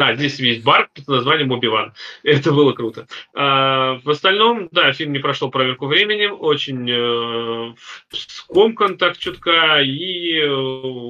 Да, 0.00 0.14
здесь 0.14 0.40
есть 0.40 0.64
бар 0.64 0.88
под 0.94 1.06
названием 1.08 1.52
Оби-Ван. 1.52 1.92
Это 2.22 2.52
было 2.52 2.72
круто. 2.72 3.06
А, 3.34 4.00
в 4.02 4.08
остальном, 4.08 4.70
да, 4.72 4.92
фильм 4.92 5.12
не 5.12 5.18
прошел 5.18 5.50
проверку 5.50 5.88
временем, 5.88 6.36
очень 6.40 6.90
э, 6.90 7.74
скомкан 8.10 8.96
так 8.96 9.18
чутка, 9.18 9.82
и 9.82 10.38
э, 10.40 10.46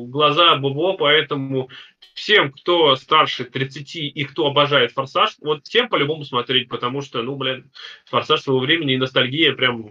глаза 0.09 0.57
бубо, 0.57 0.95
поэтому 0.95 1.69
всем, 2.15 2.53
кто 2.53 2.97
старше 2.97 3.45
30 3.45 3.97
и 3.97 4.25
кто 4.25 4.47
обожает 4.47 4.93
«Форсаж», 4.93 5.37
вот 5.41 5.63
тем 5.65 5.89
по-любому 5.89 6.25
смотреть, 6.25 6.69
потому 6.69 7.03
что, 7.03 7.23
ну, 7.23 7.37
блин, 7.37 7.71
«Форсаж» 8.07 8.41
своего 8.41 8.61
времени 8.61 8.95
и 8.95 8.99
ностальгия 8.99 9.53
прям 9.53 9.87
э, 9.87 9.91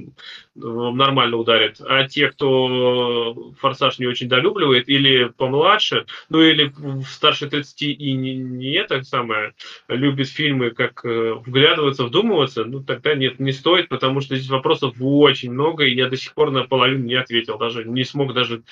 нормально 0.56 1.38
ударит. 1.38 1.82
А 1.82 2.08
те, 2.08 2.30
кто 2.30 3.54
«Форсаж» 3.60 4.00
не 4.00 4.08
очень 4.08 4.30
долюбливает, 4.30 4.90
или 4.90 5.26
помладше, 5.26 6.06
ну, 6.30 6.42
или 6.42 6.72
старше 7.08 7.50
30 7.50 7.82
и 7.82 8.14
не, 8.14 8.36
не 8.36 8.74
это 8.74 9.02
самое, 9.04 9.54
любит 9.88 10.30
фильмы, 10.30 10.72
как 10.72 11.04
э, 11.06 11.34
вглядываться, 11.34 12.06
вдумываться, 12.06 12.66
ну, 12.66 12.84
тогда 12.84 13.16
нет, 13.16 13.40
не 13.40 13.52
стоит, 13.52 13.90
потому 13.90 14.22
что 14.22 14.36
здесь 14.36 14.50
вопросов 14.50 14.96
очень 15.00 15.52
много, 15.52 15.86
и 15.86 15.96
я 15.96 16.10
до 16.10 16.18
сих 16.18 16.34
пор 16.34 16.52
на 16.52 16.64
половину 16.64 17.06
не 17.06 17.16
ответил, 17.16 17.58
даже 17.58 17.86
не 17.86 18.04
смог 18.04 18.34
даже 18.34 18.64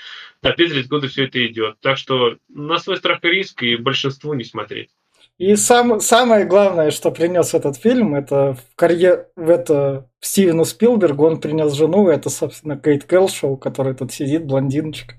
опять 0.42 0.70
30 0.70 0.90
года 0.90 1.08
все 1.08 1.26
это 1.26 1.46
идет. 1.46 1.78
Так 1.82 1.98
что 1.98 2.38
на 2.50 2.78
свой 2.78 2.98
страх 2.98 3.20
и 3.24 3.37
риск, 3.38 3.64
и 3.64 3.76
большинству 3.76 4.34
не 4.34 4.44
смотреть. 4.44 4.90
И 5.38 5.56
сам, 5.56 6.00
самое 6.00 6.46
главное, 6.46 6.90
что 6.90 7.12
принес 7.12 7.54
этот 7.54 7.78
фильм, 7.78 8.16
это 8.16 8.56
в 8.56 8.76
карьер, 8.76 9.28
в 9.36 9.50
это 9.50 10.10
в 10.20 10.26
Стивену 10.26 10.66
Спилбергу 10.66 11.28
он 11.28 11.40
принес 11.40 11.74
жену, 11.74 12.10
это, 12.10 12.32
собственно, 12.32 12.76
Кейт 12.76 13.04
Кэлшоу, 13.04 13.56
которая 13.56 13.94
тут 13.94 14.12
сидит, 14.12 14.46
блондиночка. 14.46 15.16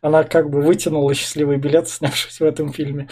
Она 0.00 0.24
как 0.24 0.48
бы 0.48 0.62
вытянула 0.62 1.12
счастливый 1.12 1.58
билет, 1.58 1.88
снявшись 1.88 2.40
в 2.40 2.44
этом 2.44 2.72
фильме. 2.72 3.08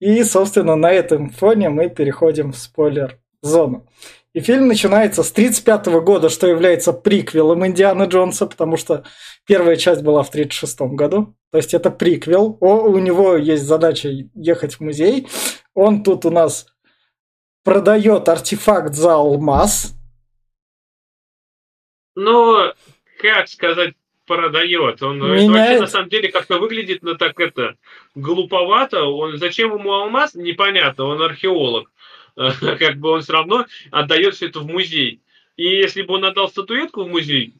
И, 0.00 0.22
собственно, 0.24 0.76
на 0.76 0.90
этом 0.90 1.28
фоне 1.28 1.68
мы 1.68 1.90
переходим 1.90 2.52
в 2.52 2.56
спойлер-зону. 2.56 3.86
И 4.36 4.40
фильм 4.42 4.68
начинается 4.68 5.22
с 5.22 5.32
1935 5.32 6.02
года, 6.04 6.28
что 6.28 6.46
является 6.46 6.92
приквелом 6.92 7.66
Индианы 7.66 8.02
Джонса, 8.02 8.44
потому 8.44 8.76
что 8.76 9.02
первая 9.46 9.76
часть 9.76 10.02
была 10.02 10.22
в 10.22 10.28
1936 10.28 10.94
году. 10.94 11.34
То 11.50 11.56
есть 11.56 11.72
это 11.72 11.90
приквел. 11.90 12.58
О, 12.60 12.82
у 12.82 12.98
него 12.98 13.36
есть 13.36 13.62
задача 13.62 14.10
ехать 14.34 14.74
в 14.74 14.80
музей. 14.80 15.26
Он 15.72 16.02
тут 16.02 16.26
у 16.26 16.30
нас 16.30 16.66
продает 17.64 18.28
артефакт 18.28 18.92
за 18.92 19.14
алмаз. 19.14 19.94
Но, 22.14 22.74
как 23.22 23.48
сказать, 23.48 23.94
продает. 24.26 25.02
Он 25.02 25.18
Меняет. 25.18 25.48
вообще 25.48 25.80
на 25.80 25.86
самом 25.86 26.08
деле 26.10 26.30
как-то 26.30 26.58
выглядит 26.58 27.02
на 27.02 27.14
так 27.14 27.40
это 27.40 27.76
глуповато. 28.14 29.02
Он 29.04 29.38
зачем 29.38 29.72
ему 29.72 29.94
алмаз? 29.94 30.34
Непонятно. 30.34 31.04
Он 31.04 31.22
археолог. 31.22 31.90
Как 32.78 32.98
бы 32.98 33.10
он 33.10 33.22
все 33.22 33.32
равно 33.32 33.66
отдает 33.90 34.34
все 34.34 34.48
это 34.48 34.60
в 34.60 34.66
музей. 34.66 35.22
И 35.56 35.64
если 35.64 36.02
бы 36.02 36.14
он 36.14 36.24
отдал 36.24 36.48
статуэтку 36.48 37.04
в 37.04 37.08
музей, 37.08 37.54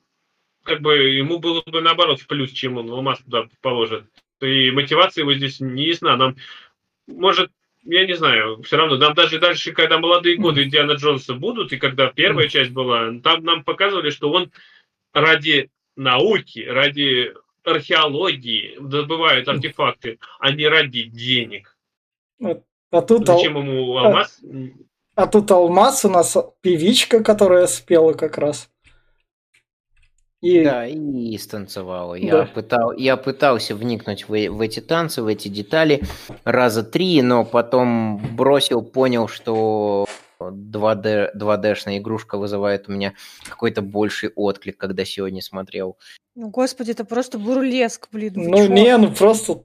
как 0.65 0.83
бы 0.83 0.97
ему 0.97 1.39
было 1.39 1.63
бы 1.65 1.81
наоборот 1.81 2.21
в 2.21 2.27
плюс, 2.27 2.51
чем 2.51 2.77
он 2.77 2.91
алмаз 2.91 3.21
туда 3.21 3.49
положит. 3.63 4.05
И 4.43 4.71
мотивация 4.71 5.23
его 5.23 5.33
здесь 5.33 5.61
не 5.61 5.87
ясна. 5.87 6.17
Нам, 6.17 6.37
может, 7.07 7.51
я 7.85 8.05
не 8.05 8.15
знаю, 8.15 8.63
все 8.63 8.77
равно, 8.77 8.97
нам 8.97 9.15
даже 9.15 9.39
дальше, 9.39 9.73
когда 9.73 9.99
молодые 9.99 10.37
годы 10.37 10.65
Индиана 10.65 10.93
Джонса 10.93 11.35
будут, 11.35 11.73
и 11.73 11.79
когда 11.79 12.09
первая 12.09 12.49
часть 12.49 12.73
была, 12.73 13.13
там 13.23 13.45
нам 13.45 13.65
показывали, 13.65 14.11
что 14.11 14.31
он 14.31 14.51
ради 15.15 15.71
науки, 15.95 16.67
ради 16.67 17.33
археологии 17.63 18.77
добывает 18.81 19.49
артефакты, 19.49 20.19
а 20.39 20.53
не 20.53 20.67
ради 20.69 21.05
денег. 21.05 21.77
А 22.91 23.03
тут, 23.03 23.29
ал- 23.29 23.37
Зачем 23.37 23.57
ему 23.59 23.97
алмаз? 23.99 24.41
а 25.15 25.27
тут 25.27 25.51
алмаз 25.51 26.05
у 26.05 26.09
нас 26.11 26.37
певичка, 26.61 27.23
которая 27.23 27.67
спела 27.67 28.13
как 28.13 28.39
раз. 28.39 28.69
И 30.43 30.63
Да, 30.63 30.87
и 30.87 31.37
станцевала. 31.39 32.15
Я, 32.15 32.33
Да. 32.33 32.45
пытал, 32.47 32.93
я 32.93 33.17
пытался 33.17 33.75
вникнуть 33.75 34.29
в, 34.29 34.33
в 34.49 34.61
эти 34.61 34.81
танцы, 34.81 35.23
в 35.23 35.27
эти 35.27 35.49
детали 35.49 36.03
раза 36.45 36.83
три, 36.85 37.23
но 37.23 37.45
потом 37.45 38.19
бросил, 38.37 38.83
понял, 38.83 39.29
что 39.29 40.07
2D, 40.39 41.31
2D-шная 41.35 41.99
игрушка 41.99 42.37
вызывает 42.37 42.89
у 42.89 42.93
меня 42.93 43.15
какой-то 43.49 43.81
больший 43.81 44.31
отклик, 44.37 44.77
когда 44.77 45.05
сегодня 45.07 45.41
смотрел. 45.41 45.97
Ну, 46.35 46.51
господи, 46.51 46.91
это 46.91 47.07
просто 47.07 47.39
бурлеск, 47.39 48.09
блин. 48.13 48.35
ну 48.37 48.59
чё? 48.59 48.73
не, 48.73 48.97
ну 48.99 49.11
просто 49.13 49.65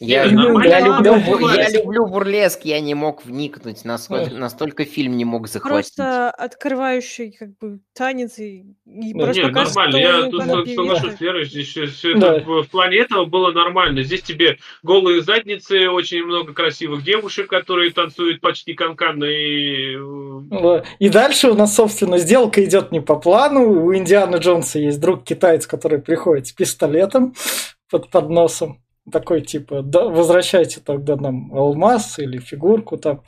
Я, 0.00 0.26
Не, 0.26 0.30
люблю, 0.30 0.60
я, 0.60 0.80
люблю, 0.80 1.48
я 1.48 1.70
люблю 1.70 2.06
бурлеск, 2.06 2.64
я 2.64 2.78
не 2.78 2.94
мог 2.94 3.24
вникнуть, 3.24 3.84
насколько, 3.84 4.32
настолько 4.32 4.84
фильм 4.84 5.16
не 5.16 5.24
мог 5.24 5.48
захватить. 5.48 5.96
Просто 5.96 6.30
открывающий 6.30 7.32
как 7.32 7.58
бы 7.58 7.80
танец 7.94 8.38
и, 8.38 8.76
и 8.86 9.12
Да 9.12 9.24
просто 9.24 9.42
Нет, 9.42 9.52
нормально. 9.52 9.96
Я 9.96 10.22
тут 10.30 10.64
певица. 10.64 10.74
соглашусь 10.74 11.16
с 11.16 11.20
Лерой. 11.20 11.44
Здесь 11.46 11.68
всё 11.68 12.16
Да. 12.16 12.36
это 12.36 12.46
в 12.48 12.68
плане 12.68 12.98
этого 12.98 13.24
было 13.24 13.50
нормально. 13.50 14.04
Здесь 14.04 14.22
тебе 14.22 14.58
голые 14.84 15.20
задницы, 15.20 15.90
очень 15.90 16.24
много 16.24 16.54
красивых 16.54 17.02
девушек, 17.02 17.48
которые 17.48 17.90
танцуют 17.90 18.40
почти 18.40 18.74
канкан 18.74 19.20
и... 19.24 19.96
э. 19.96 20.82
И 21.00 21.08
дальше 21.08 21.50
у 21.50 21.54
нас, 21.54 21.74
собственно, 21.74 22.18
сделка 22.18 22.64
идет 22.64 22.92
не 22.92 23.00
по 23.00 23.16
плану. 23.16 23.68
У 23.84 23.92
Индианы 23.92 24.36
Джонса 24.36 24.78
есть 24.78 25.00
друг 25.00 25.24
китаец, 25.24 25.66
который 25.66 25.98
приходит 25.98 26.46
с 26.46 26.52
пистолетом 26.52 27.34
под 27.90 28.10
подносом. 28.10 28.80
Такой 29.12 29.40
типа, 29.42 29.82
да, 29.82 30.04
возвращайте 30.04 30.80
тогда 30.80 31.16
нам 31.16 31.54
алмаз 31.54 32.18
или 32.18 32.38
фигурку 32.38 32.96
там. 32.96 33.22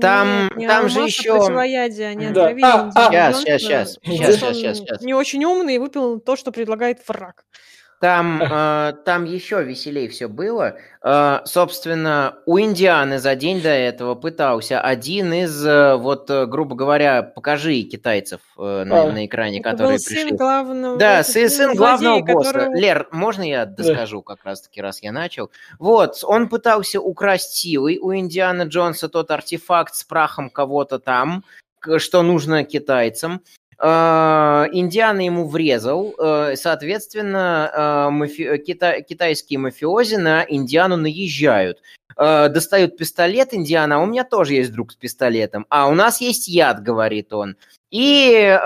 Там- 0.00 0.50
не 0.56 0.68
там 0.68 0.88
же 0.88 1.00
а 1.02 1.06
ещё- 1.06 1.38
противоядие, 1.38 2.08
они 2.08 2.26
Да. 2.28 2.42
отравили 2.44 2.64
А, 2.64 2.90
а. 2.94 3.10
Щас, 3.12 3.40
что 3.40 3.58
щас, 3.58 3.98
он 4.06 4.52
щас, 4.54 4.78
щас. 4.86 5.02
Не 5.02 5.14
очень 5.14 5.44
умный 5.44 5.74
и 5.74 5.78
выпил 5.78 6.20
то, 6.20 6.36
что 6.36 6.52
предлагает 6.52 6.98
враг. 7.08 7.44
Там, 8.00 8.42
э, 8.50 8.94
там 9.04 9.24
еще 9.24 9.62
веселее 9.62 10.08
все 10.08 10.26
было. 10.26 10.76
Э, 11.02 11.40
собственно, 11.44 12.38
у 12.46 12.58
Индианы 12.58 13.18
за 13.18 13.34
день 13.36 13.60
до 13.60 13.68
этого 13.68 14.14
пытался 14.14 14.80
один 14.80 15.32
из, 15.34 15.64
э, 15.66 15.96
вот, 15.96 16.30
э, 16.30 16.46
грубо 16.46 16.74
говоря, 16.74 17.22
покажи 17.22 17.82
китайцев 17.82 18.40
э, 18.58 18.84
на, 18.84 19.02
А. 19.02 19.12
на 19.12 19.26
экране, 19.26 19.60
которые 19.62 19.98
был 19.98 20.04
пришли. 20.04 20.28
сын 20.28 20.36
главного... 20.36 20.96
Да, 20.96 21.22
сын, 21.22 21.50
сын 21.50 21.74
главного 21.74 22.16
злодея, 22.18 22.34
босса. 22.34 22.52
которого- 22.54 22.74
Лер, 22.76 23.08
можно 23.12 23.42
я 23.42 23.66
доскажу 23.66 24.22
как 24.22 24.44
раз-таки, 24.44 24.80
раз 24.80 25.02
я 25.02 25.12
начал? 25.12 25.50
Вот, 25.78 26.20
он 26.22 26.48
пытался 26.48 27.00
украсть 27.00 27.52
силой 27.54 27.98
у 27.98 28.14
Индианы 28.14 28.62
Джонса 28.62 29.08
тот 29.10 29.30
артефакт 29.30 29.94
с 29.94 30.04
прахом 30.04 30.48
кого-то 30.48 30.98
там. 30.98 31.44
что 31.98 32.20
нужно 32.22 32.64
китайцам. 32.64 33.40
Э, 33.82 34.66
Индиана 34.72 35.24
ему 35.24 35.48
врезал, 35.48 36.14
э, 36.18 36.54
соответственно, 36.56 37.70
э, 37.72 38.10
мафи... 38.10 38.58
кита... 38.58 39.00
китайские 39.00 39.58
мафиози 39.58 40.16
на 40.16 40.44
Индиану 40.46 40.96
наезжают. 40.96 41.78
Достают 42.16 42.98
пистолет 42.98 43.54
Индиана, 43.54 43.96
а 43.96 43.98
у 44.00 44.04
меня 44.04 44.24
тоже 44.24 44.54
есть 44.54 44.72
друг 44.72 44.92
с 44.92 44.94
пистолетом. 44.94 45.64
А 45.70 45.88
у 45.88 45.94
нас 45.94 46.20
есть 46.20 46.48
яд, 46.48 46.82
говорит 46.82 47.32
он. 47.32 47.56
И, 47.90 48.58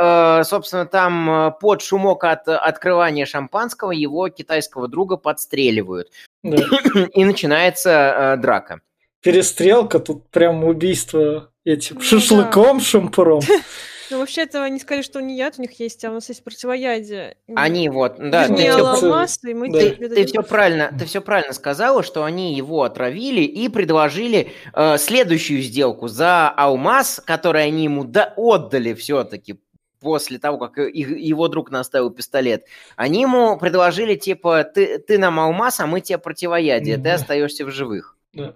собственно, 0.44 0.86
там 0.86 1.54
под 1.60 1.80
шумок 1.80 2.24
от 2.24 2.48
открывания 2.48 3.26
шампанского 3.26 3.92
его 3.92 4.28
китайского 4.28 4.88
друга 4.88 5.16
подстреливают. 5.16 6.10
Да. 6.42 6.56
И 7.14 7.24
начинается 7.24 8.36
драка. 8.40 8.80
Перестрелка, 9.20 10.00
тут 10.00 10.28
прям 10.30 10.64
убийство 10.64 11.50
этим 11.64 11.96
ну, 11.96 12.02
шашлыком, 12.02 12.78
да. 12.78 12.84
шампуром. 12.84 13.42
Ну, 14.10 14.18
вообще-то 14.18 14.62
они 14.62 14.78
сказали, 14.78 15.02
что 15.02 15.20
не 15.20 15.36
яд 15.36 15.54
у 15.58 15.62
них 15.62 15.78
есть, 15.80 16.04
а 16.04 16.10
у 16.10 16.14
нас 16.14 16.28
есть 16.28 16.44
противоядие. 16.44 17.36
Они 17.54 17.88
вот, 17.88 18.16
да, 18.18 18.48
ты, 18.48 18.68
алмаз, 18.68 19.42
и 19.44 19.54
мы 19.54 19.70
да. 19.70 19.78
ты, 19.78 20.08
ты 20.08 20.26
все 20.26 20.42
правильно, 20.42 20.94
ты 20.98 21.06
все 21.06 21.20
правильно 21.20 21.52
сказала, 21.52 22.02
что 22.02 22.24
они 22.24 22.54
его 22.54 22.82
отравили 22.82 23.42
и 23.42 23.68
предложили 23.68 24.52
э, 24.72 24.98
следующую 24.98 25.62
сделку 25.62 26.08
за 26.08 26.48
алмаз, 26.48 27.22
который 27.24 27.64
они 27.64 27.84
ему 27.84 28.04
да, 28.04 28.32
отдали 28.36 28.94
все-таки 28.94 29.58
после 30.00 30.38
того, 30.38 30.58
как 30.58 30.78
их, 30.78 31.18
его 31.18 31.48
друг 31.48 31.70
наставил 31.70 32.10
пистолет, 32.10 32.66
они 32.94 33.22
ему 33.22 33.58
предложили, 33.58 34.14
типа, 34.14 34.62
ты, 34.64 34.98
ты 34.98 35.18
нам 35.18 35.40
алмаз, 35.40 35.80
а 35.80 35.86
мы 35.86 36.02
тебе 36.02 36.18
противоядие, 36.18 36.98
да. 36.98 37.02
ты 37.02 37.10
остаешься 37.10 37.64
в 37.64 37.70
живых. 37.70 38.16
Да. 38.34 38.54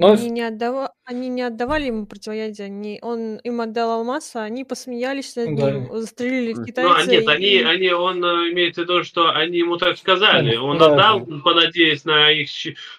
Но... 0.00 0.12
Они, 0.12 0.30
не 0.30 0.40
отдава... 0.40 0.94
они 1.04 1.28
не 1.28 1.42
отдавали 1.42 1.84
ему 1.88 2.06
противоядие, 2.06 2.66
они... 2.66 2.98
он 3.02 3.36
им 3.36 3.60
отдал 3.60 3.90
алмаз, 3.90 4.34
а 4.34 4.44
они 4.44 4.64
посмеялись 4.64 5.36
над 5.36 5.54
да. 5.56 5.70
ним, 5.70 5.88
застрелили 5.92 6.54
в 6.54 6.64
китайца. 6.64 6.90
Ну, 6.90 6.98
а 6.98 7.04
нет, 7.04 7.24
и... 7.24 7.28
они, 7.28 7.56
они, 7.58 7.90
он 7.90 8.24
э, 8.24 8.50
имеет 8.50 8.76
в 8.76 8.78
виду, 8.78 9.04
что 9.04 9.30
они 9.30 9.58
ему 9.58 9.76
так 9.76 9.98
сказали. 9.98 10.56
Он 10.56 10.78
да, 10.78 10.86
отдал, 10.86 11.20
да. 11.20 11.36
понадеясь 11.44 12.06
на 12.06 12.30
их 12.30 12.48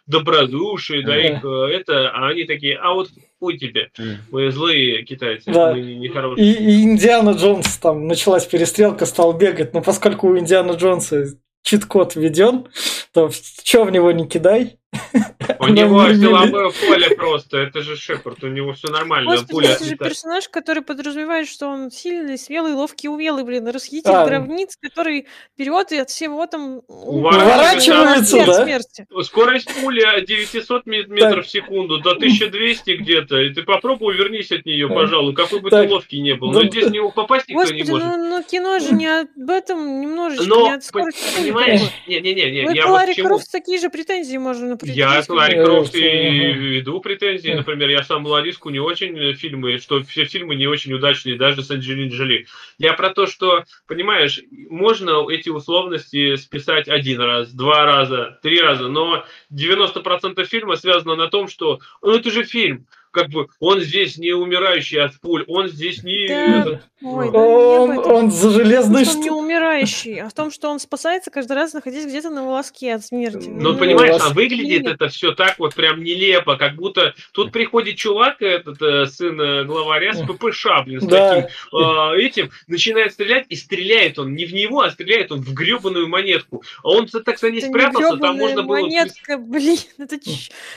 добродушие, 0.05 1.01
да. 1.01 1.13
да, 1.13 1.17
их 1.17 1.43
э, 1.43 1.75
это, 1.75 2.11
а 2.11 2.27
они 2.27 2.43
такие, 2.43 2.77
а 2.77 2.93
вот 2.93 3.09
хуй 3.39 3.57
тебе, 3.57 3.89
вы 4.29 4.51
злые 4.51 5.03
китайцы, 5.03 5.51
да. 5.51 5.73
мы 5.73 5.81
нехорошие. 5.81 6.45
И, 6.45 6.53
и 6.53 6.83
Индиана 6.83 7.31
Джонс, 7.31 7.79
там 7.79 8.07
началась 8.07 8.45
перестрелка, 8.45 9.07
стал 9.07 9.33
бегать, 9.33 9.73
но 9.73 9.81
поскольку 9.81 10.27
у 10.27 10.37
Индиана 10.37 10.73
Джонса 10.73 11.25
чит-код 11.63 12.15
введен, 12.15 12.67
то 13.11 13.31
что 13.31 13.85
в 13.85 13.91
него 13.91 14.11
не 14.11 14.27
кидай, 14.27 14.77
у 15.59 15.67
него 15.67 16.07
силовое 16.13 16.71
поле 16.71 17.15
просто, 17.15 17.57
это 17.57 17.81
же 17.81 17.95
Шепард, 17.95 18.43
у 18.43 18.47
него 18.47 18.73
все 18.73 18.89
нормально. 18.89 19.31
Господи, 19.31 19.67
это 19.67 19.83
же 19.83 19.95
персонаж, 19.95 20.49
который 20.49 20.83
подразумевает, 20.83 21.47
что 21.47 21.67
он 21.67 21.91
сильный, 21.91 22.37
смелый, 22.37 22.73
ловкий, 22.73 23.09
умелый, 23.09 23.43
блин, 23.43 23.67
расхититель 23.67 24.25
гробниц, 24.25 24.77
который 24.81 25.27
берет 25.57 25.91
и 25.91 25.97
от 25.97 26.09
всего 26.09 26.45
там 26.47 26.81
уворачивается, 26.87 28.45
да? 28.45 28.63
Смерти. 28.63 29.07
Скорость 29.23 29.69
пули 29.81 30.01
900 30.25 30.85
метров 30.85 31.45
в 31.45 31.49
секунду, 31.49 31.99
до 31.99 32.11
1200 32.11 32.91
где-то, 32.91 33.39
и 33.39 33.53
ты 33.53 33.63
попробуй 33.63 34.15
вернись 34.15 34.51
от 34.51 34.65
нее, 34.65 34.87
пожалуй, 34.87 35.33
какой 35.33 35.59
бы 35.59 35.69
ты 35.69 35.87
ловкий 35.87 36.21
не 36.21 36.33
был. 36.35 36.51
Но 36.51 36.63
здесь 36.65 36.87
в 36.87 36.91
него 36.91 37.11
попасть 37.11 37.47
никто 37.47 37.71
не 37.71 37.83
может. 37.83 38.07
Ну, 38.07 38.29
ну 38.29 38.43
кино 38.43 38.79
же 38.79 38.93
не 38.93 39.07
об 39.07 39.49
этом 39.49 40.01
немножечко, 40.01 40.45
Но, 40.45 40.67
не 40.67 40.73
от 40.73 40.83
скорости. 40.83 41.37
Понимаешь, 41.37 41.81
не-не-не. 42.07 42.83
Ну, 42.83 42.91
Ларри 42.91 43.15
Крофт 43.15 43.51
такие 43.51 43.79
же 43.79 43.89
претензии 43.89 44.37
можно 44.37 44.77
я 44.83 45.21
к 45.47 45.55
Ларри 45.55 45.63
Крофт 45.63 45.95
и 45.95 46.53
веду 46.53 46.99
претензии. 46.99 47.51
Например, 47.51 47.89
я 47.89 48.03
сам 48.03 48.25
Лариску 48.25 48.69
не 48.69 48.79
очень 48.79 49.17
э, 49.17 49.33
фильмы, 49.33 49.77
что 49.79 50.01
все 50.03 50.25
фильмы 50.25 50.55
не 50.55 50.67
очень 50.67 50.93
удачные, 50.93 51.37
даже 51.37 51.63
с 51.63 51.71
Анджелиной 51.71 52.09
Джоли. 52.09 52.47
Я 52.77 52.93
про 52.93 53.09
то, 53.09 53.27
что, 53.27 53.63
понимаешь, 53.87 54.41
можно 54.69 55.27
эти 55.29 55.49
условности 55.49 56.35
списать 56.35 56.87
один 56.87 57.21
раз, 57.21 57.51
два 57.51 57.85
раза, 57.85 58.39
три 58.41 58.59
раза, 58.59 58.87
но 58.87 59.25
90% 59.53 60.43
фильма 60.45 60.75
связано 60.75 61.15
на 61.15 61.27
том, 61.27 61.47
что 61.47 61.79
ну 62.01 62.15
это 62.15 62.31
же 62.31 62.43
фильм, 62.43 62.85
как 63.11 63.29
бы 63.29 63.47
он 63.59 63.81
здесь 63.81 64.17
не 64.17 64.31
умирающий 64.31 65.01
от 65.01 65.19
пуль, 65.19 65.43
он 65.47 65.67
здесь 65.67 66.03
не... 66.03 66.27
Да, 66.27 66.81
ой, 67.01 67.31
да 67.31 67.37
он, 67.37 67.97
он 67.99 68.31
за 68.31 68.51
железный 68.51 69.05
что... 69.05 69.17
Он 69.17 69.21
не 69.21 69.31
умирающий, 69.31 70.21
а 70.21 70.29
в 70.29 70.33
том, 70.33 70.51
что 70.51 70.69
он 70.69 70.79
спасается 70.79 71.29
каждый 71.29 71.53
раз, 71.53 71.73
находясь 71.73 72.05
где-то 72.05 72.29
на 72.29 72.45
волоске 72.45 72.95
от 72.95 73.05
смерти. 73.05 73.49
Ну, 73.49 73.73
ну 73.73 73.77
понимаешь, 73.77 74.21
а 74.21 74.33
выглядит 74.33 74.87
это 74.87 75.09
все 75.09 75.33
так 75.33 75.59
вот 75.59 75.75
прям 75.75 76.03
нелепо, 76.03 76.55
как 76.57 76.75
будто 76.75 77.13
тут 77.33 77.51
приходит 77.51 77.97
чувак, 77.97 78.41
этот 78.41 78.81
э, 78.81 79.05
сын 79.05 79.39
э, 79.39 79.63
главаря 79.65 80.13
с 80.13 80.21
ППШ, 80.21 80.67
блин, 80.85 81.01
с 81.01 81.05
да. 81.05 81.41
таким 81.41 81.49
э, 81.79 82.21
этим, 82.21 82.51
начинает 82.67 83.13
стрелять, 83.13 83.45
и 83.49 83.55
стреляет 83.55 84.19
он 84.19 84.33
не 84.33 84.45
в 84.45 84.53
него, 84.53 84.81
а 84.81 84.91
стреляет 84.91 85.31
он 85.31 85.41
в 85.41 85.53
гребаную 85.53 86.07
монетку. 86.07 86.63
А 86.83 86.89
он 86.89 87.07
так 87.07 87.39
за 87.39 87.51
ней 87.51 87.61
спрятался, 87.61 88.17
там 88.17 88.37
можно 88.37 88.63
было... 88.63 88.81
монетка, 88.81 89.37
блин, 89.37 89.79
это 89.97 90.17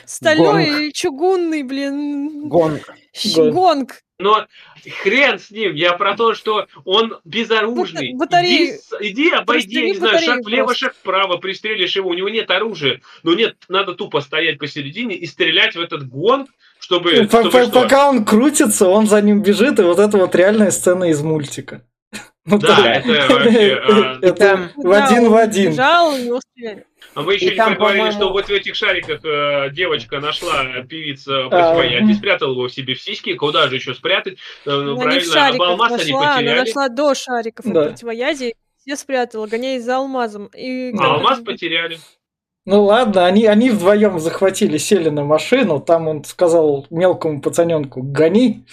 стальной 0.05 0.67
или 0.67 0.91
чугунный, 0.91 1.63
блин, 1.63 2.24
Гонг. 2.49 2.95
Гонг. 3.37 4.01
Но 4.19 4.47
хрен 5.03 5.41
с 5.41 5.51
ним, 5.51 5.75
я 5.75 5.95
про 5.95 6.17
то, 6.17 6.35
что 6.35 6.67
он 6.85 7.19
безоружный. 7.25 8.15
Батареи. 8.15 8.79
Иди, 9.01 9.11
иди 9.11 9.31
обойди, 9.31 9.81
я 9.81 9.87
не 9.87 9.95
знаю, 9.95 10.21
шаг 10.21 10.45
влево, 10.45 10.67
просто. 10.67 10.85
шаг 10.85 10.95
вправо, 10.95 11.39
пристрелишь 11.39 11.97
его, 11.97 12.11
у 12.11 12.15
него 12.15 12.29
нет 12.29 12.49
оружия. 12.51 13.01
Но 13.25 13.35
нет, 13.35 13.57
надо 13.69 13.95
тупо 13.95 14.21
стоять 14.21 14.59
посередине 14.59 15.17
и 15.17 15.27
стрелять 15.27 15.75
в 15.75 15.81
этот 15.81 16.09
гонг, 16.09 16.49
чтобы... 16.79 17.13
Ну, 17.13 17.25
чтобы 17.25 17.71
пока 17.73 18.09
он 18.09 18.25
крутится, 18.25 18.89
он 18.89 19.09
за 19.09 19.21
ним 19.21 19.43
бежит, 19.43 19.81
и 19.81 19.83
вот 19.83 19.99
это 19.99 20.17
вот 20.17 20.35
реальная 20.37 20.71
сцена 20.71 21.11
из 21.11 21.21
мультика. 21.21 21.83
Ну, 22.47 22.59
да, 22.59 22.77
да, 22.77 22.95
это 22.95 23.35
вообще... 23.35 23.75
А, 23.75 24.71
в 24.77 24.93
один 24.93 25.31
в 25.31 25.35
один. 25.35 25.73
Бежал, 25.73 26.17
его 26.17 26.41
стреляли. 26.41 26.85
А 27.15 27.23
вы 27.23 27.35
еще 27.35 27.47
и 27.47 27.51
не 27.51 27.57
там, 27.57 27.75
говорили, 27.75 28.11
что 28.11 28.33
вот 28.33 28.47
в 28.47 28.51
этих 28.51 28.75
шариках 28.75 29.25
э, 29.25 29.71
девочка 29.71 30.21
нашла 30.21 30.65
певица 30.83 31.49
противоядие, 31.49 32.13
а, 32.13 32.15
спрятала 32.15 32.53
его 32.53 32.69
в 32.69 32.73
себе 32.73 32.95
в 32.95 33.01
сиськи, 33.01 33.35
куда 33.35 33.69
же 33.69 33.77
еще 33.77 33.95
спрятать? 33.95 34.39
Э, 34.67 34.71
ну, 34.71 34.97
правильно, 34.97 35.33
шариках 35.33 35.69
алмаз 35.69 35.91
нашла, 35.93 36.05
они 36.05 36.13
потеряли. 36.13 36.49
Она 36.49 36.65
нашла 36.65 36.89
до 36.89 37.15
шариков 37.15 37.67
да. 37.67 37.85
противоядия, 37.85 38.55
все 38.79 38.97
спрятала, 38.97 39.47
гоняясь 39.47 39.85
за 39.85 39.97
алмазом. 39.97 40.47
И 40.55 40.93
а 40.99 41.15
алмаз 41.15 41.41
потеряли. 41.41 41.99
Ну 42.67 42.85
ладно, 42.85 43.27
они, 43.27 43.47
они 43.47 43.71
вдвоем 43.71 44.19
захватили, 44.19 44.79
сели 44.79 45.11
на 45.11 45.23
машину, 45.23 45.81
там 45.81 46.09
он 46.09 46.25
сказал 46.25 46.87
мелкому 46.91 47.43
пацаненку 47.43 48.03
«гони», 48.03 48.65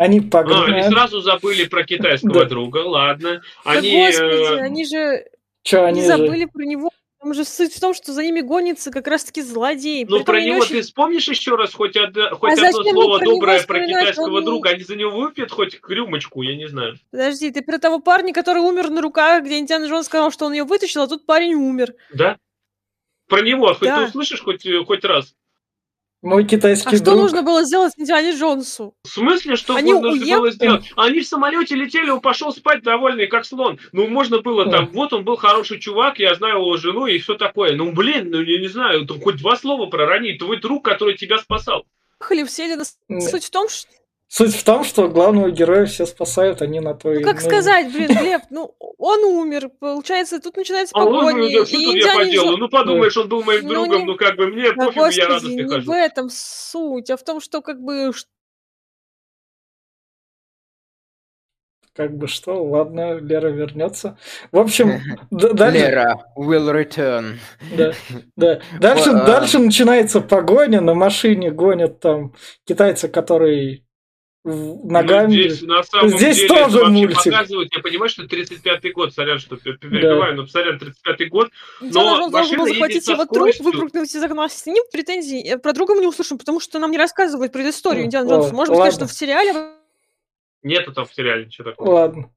они 0.00 0.22
погнали. 0.22 0.72
А, 0.72 0.74
они 0.76 0.88
сразу 0.88 1.20
забыли 1.20 1.66
про 1.66 1.84
китайского 1.84 2.46
друга, 2.46 2.78
ладно. 2.78 3.42
Они, 3.64 4.06
господи, 4.06 4.32
э, 4.32 4.60
они 4.60 4.86
же 4.86 5.26
они 5.72 6.00
не 6.00 6.06
забыли 6.06 6.46
про 6.46 6.62
него. 6.62 6.90
Там 7.20 7.34
же 7.34 7.44
суть 7.44 7.74
в 7.74 7.80
том, 7.80 7.92
что 7.92 8.14
за 8.14 8.22
ними 8.22 8.40
гонится 8.40 8.90
как 8.90 9.06
раз-таки 9.06 9.42
злодей. 9.42 10.06
Ну, 10.08 10.24
про 10.24 10.40
него 10.40 10.60
очень... 10.60 10.76
ты 10.76 10.80
вспомнишь 10.80 11.28
еще 11.28 11.54
раз 11.54 11.74
хоть, 11.74 11.98
од... 11.98 12.16
хоть 12.32 12.58
а 12.58 12.68
одно 12.68 12.82
слово 12.82 13.18
про 13.18 13.24
доброе 13.26 13.62
про 13.62 13.86
китайского 13.86 14.38
он... 14.38 14.44
друга? 14.46 14.70
Они 14.70 14.84
за 14.84 14.96
него 14.96 15.10
выпьют 15.10 15.50
хоть 15.50 15.78
рюмочку, 15.86 16.40
я 16.40 16.56
не 16.56 16.66
знаю. 16.66 16.96
Подожди, 17.10 17.50
ты 17.50 17.60
про 17.60 17.78
того 17.78 17.98
парня, 17.98 18.32
который 18.32 18.62
умер 18.62 18.88
на 18.88 19.02
руках, 19.02 19.44
где 19.44 19.58
Индиана 19.58 19.84
Джонс 19.84 20.06
сказал, 20.06 20.30
что 20.30 20.46
он 20.46 20.54
ее 20.54 20.64
вытащил, 20.64 21.02
а 21.02 21.08
тут 21.08 21.26
парень 21.26 21.52
умер. 21.52 21.92
Да? 22.14 22.38
Про 23.28 23.42
него 23.42 23.74
хоть 23.74 23.86
да. 23.86 23.98
ты 23.98 24.04
услышишь 24.06 24.42
хоть, 24.42 24.66
хоть 24.86 25.04
раз? 25.04 25.34
Мой 26.22 26.44
китайский 26.44 26.96
а 26.96 26.98
друг. 26.98 27.02
что 27.02 27.16
нужно 27.16 27.42
было 27.42 27.64
сделать 27.64 27.94
Индиане 27.96 28.32
Джонсу? 28.32 28.94
В 29.04 29.08
смысле, 29.08 29.56
что 29.56 29.74
Они 29.74 29.92
нужно 29.92 30.10
уехали? 30.10 30.34
было 30.34 30.50
сделать? 30.50 30.92
Они 30.96 31.20
в 31.20 31.26
самолете 31.26 31.74
летели, 31.74 32.10
он 32.10 32.20
пошел 32.20 32.52
спать 32.52 32.82
довольный, 32.82 33.26
как 33.26 33.46
слон. 33.46 33.78
Ну, 33.92 34.06
можно 34.06 34.40
было 34.40 34.70
там, 34.70 34.90
вот 34.92 35.12
он 35.14 35.24
был 35.24 35.36
хороший 35.36 35.78
чувак, 35.78 36.18
я 36.18 36.34
знаю 36.34 36.56
его 36.56 36.76
жену 36.76 37.06
и 37.06 37.18
все 37.18 37.34
такое. 37.34 37.74
Ну, 37.74 37.92
блин, 37.92 38.30
ну, 38.30 38.42
я 38.42 38.60
не 38.60 38.68
знаю, 38.68 39.06
там 39.06 39.20
хоть 39.20 39.38
два 39.38 39.56
слова 39.56 39.86
пророни. 39.86 40.32
Твой 40.32 40.60
друг, 40.60 40.84
который 40.84 41.16
тебя 41.16 41.38
спасал. 41.38 41.86
Ехали 42.20 42.44
все. 42.44 42.84
Суть 43.20 43.44
в 43.44 43.50
том, 43.50 43.68
что 43.68 43.88
Суть 44.32 44.54
в 44.54 44.62
том, 44.62 44.84
что 44.84 45.08
главного 45.08 45.50
героя 45.50 45.86
все 45.86 46.06
спасают, 46.06 46.62
они 46.62 46.78
на 46.78 46.94
то 46.94 47.10
ну, 47.10 47.20
как 47.22 47.42
ну... 47.42 47.48
сказать, 47.48 47.92
блин, 47.92 48.06
Глеб, 48.20 48.42
ну, 48.50 48.76
он 48.96 49.24
умер, 49.24 49.70
получается, 49.80 50.40
тут 50.40 50.56
начинается 50.56 50.94
а 50.94 51.04
погоня. 51.04 51.46
Он, 51.46 51.52
да, 51.52 51.66
что 51.66 51.76
тут 51.76 51.94
я 51.96 52.14
поделаю? 52.14 52.56
Ну, 52.58 52.68
подумаешь, 52.68 53.16
он 53.16 53.28
был 53.28 53.42
моим 53.42 53.66
ну, 53.66 53.70
другом, 53.70 53.98
не... 53.98 54.04
ну, 54.04 54.16
как 54.16 54.36
бы, 54.36 54.46
мне 54.46 54.72
да, 54.72 54.86
пофигу, 54.86 55.06
я 55.06 55.26
радостно 55.26 55.48
не 55.48 55.68
хожу. 55.68 55.90
в 55.90 55.92
этом 55.92 56.28
суть, 56.30 57.10
а 57.10 57.16
в 57.16 57.24
том, 57.24 57.40
что, 57.40 57.60
как 57.60 57.82
бы, 57.82 58.12
как 61.92 62.16
бы 62.16 62.28
что, 62.28 62.62
ладно, 62.64 63.18
Лера 63.18 63.48
вернется. 63.48 64.16
В 64.52 64.58
общем, 64.60 65.00
дальше... 65.32 65.76
Лера 65.76 66.24
will 66.38 66.72
return. 66.72 67.34
Да, 67.76 67.94
да. 68.36 68.60
Дальше, 68.80 69.12
дальше 69.12 69.58
начинается 69.58 70.20
погоня, 70.20 70.80
на 70.80 70.94
машине 70.94 71.50
гонят 71.50 71.98
там 71.98 72.34
китайца, 72.64 73.08
который 73.08 73.84
ногами. 74.44 75.26
Ну, 75.26 75.42
здесь, 75.42 75.62
на 75.62 75.82
самом 75.82 76.10
здесь 76.10 76.36
деле, 76.36 76.48
тоже 76.48 76.86
мультик. 76.86 77.24
Показывают, 77.24 77.74
я 77.74 77.82
понимаю, 77.82 78.08
что 78.08 78.24
35-й 78.24 78.92
год, 78.92 79.14
сорян, 79.14 79.38
что 79.38 79.56
перебиваю, 79.56 80.36
да. 80.36 80.42
но 80.42 80.46
сорян, 80.46 80.78
35-й 80.78 81.26
год. 81.26 81.50
Но 81.80 82.24
он 82.24 82.30
должен 82.30 82.58
был 82.58 82.66
захватить 82.66 83.06
его 83.08 83.24
труп, 83.26 83.54
выпрыгнуть 83.60 84.14
из 84.14 84.22
окна. 84.22 84.48
С 84.48 84.66
ним 84.66 84.82
претензий 84.92 85.56
про 85.58 85.72
друга 85.72 85.94
мы 85.94 86.00
не 86.00 86.06
услышим, 86.06 86.38
потому 86.38 86.60
что 86.60 86.78
нам 86.78 86.90
не 86.90 86.98
рассказывают 86.98 87.52
предысторию 87.52 88.04
Индиана 88.04 88.28
Джонса. 88.28 88.54
Может 88.54 88.74
быть, 88.74 88.80
конечно, 88.80 89.06
в 89.06 89.12
сериале 89.12 89.74
Нету 90.62 90.92
там 90.92 91.06
в 91.06 91.14
сериале 91.14 91.46
ничего 91.46 91.70
такого. 91.70 91.90
Ладно. 91.90 92.30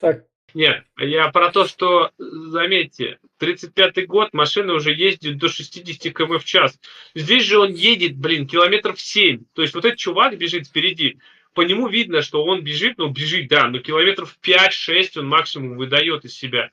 Так, 0.00 0.24
Нет, 0.54 0.84
я 0.98 1.28
про 1.28 1.50
то, 1.50 1.66
что, 1.66 2.10
заметьте, 2.18 3.18
35-й 3.40 4.06
год, 4.06 4.32
машина 4.32 4.74
уже 4.74 4.92
ездит 4.92 5.38
до 5.38 5.48
60 5.48 6.14
км 6.14 6.38
в 6.38 6.44
час. 6.44 6.78
Здесь 7.14 7.44
же 7.44 7.58
он 7.58 7.72
едет, 7.72 8.16
блин, 8.16 8.46
километров 8.46 9.00
7. 9.00 9.44
То 9.54 9.62
есть 9.62 9.74
вот 9.74 9.84
этот 9.84 9.98
чувак 9.98 10.36
бежит 10.36 10.66
впереди. 10.66 11.18
По 11.54 11.62
нему 11.62 11.88
видно, 11.88 12.22
что 12.22 12.44
он 12.44 12.62
бежит, 12.62 12.98
ну, 12.98 13.08
бежит, 13.08 13.48
да, 13.48 13.68
но 13.68 13.78
километров 13.78 14.38
5-6 14.42 15.20
он 15.20 15.28
максимум 15.28 15.76
выдает 15.76 16.24
из 16.24 16.34
себя. 16.34 16.70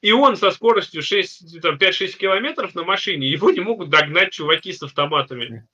И 0.00 0.12
он 0.12 0.36
со 0.36 0.50
скоростью 0.50 1.02
6, 1.02 1.60
там, 1.62 1.76
5-6 1.76 2.16
километров 2.18 2.74
на 2.74 2.84
машине, 2.84 3.30
его 3.30 3.50
не 3.50 3.60
могут 3.60 3.88
догнать 3.88 4.32
чуваки 4.32 4.72
с 4.72 4.82
автоматами. 4.82 5.66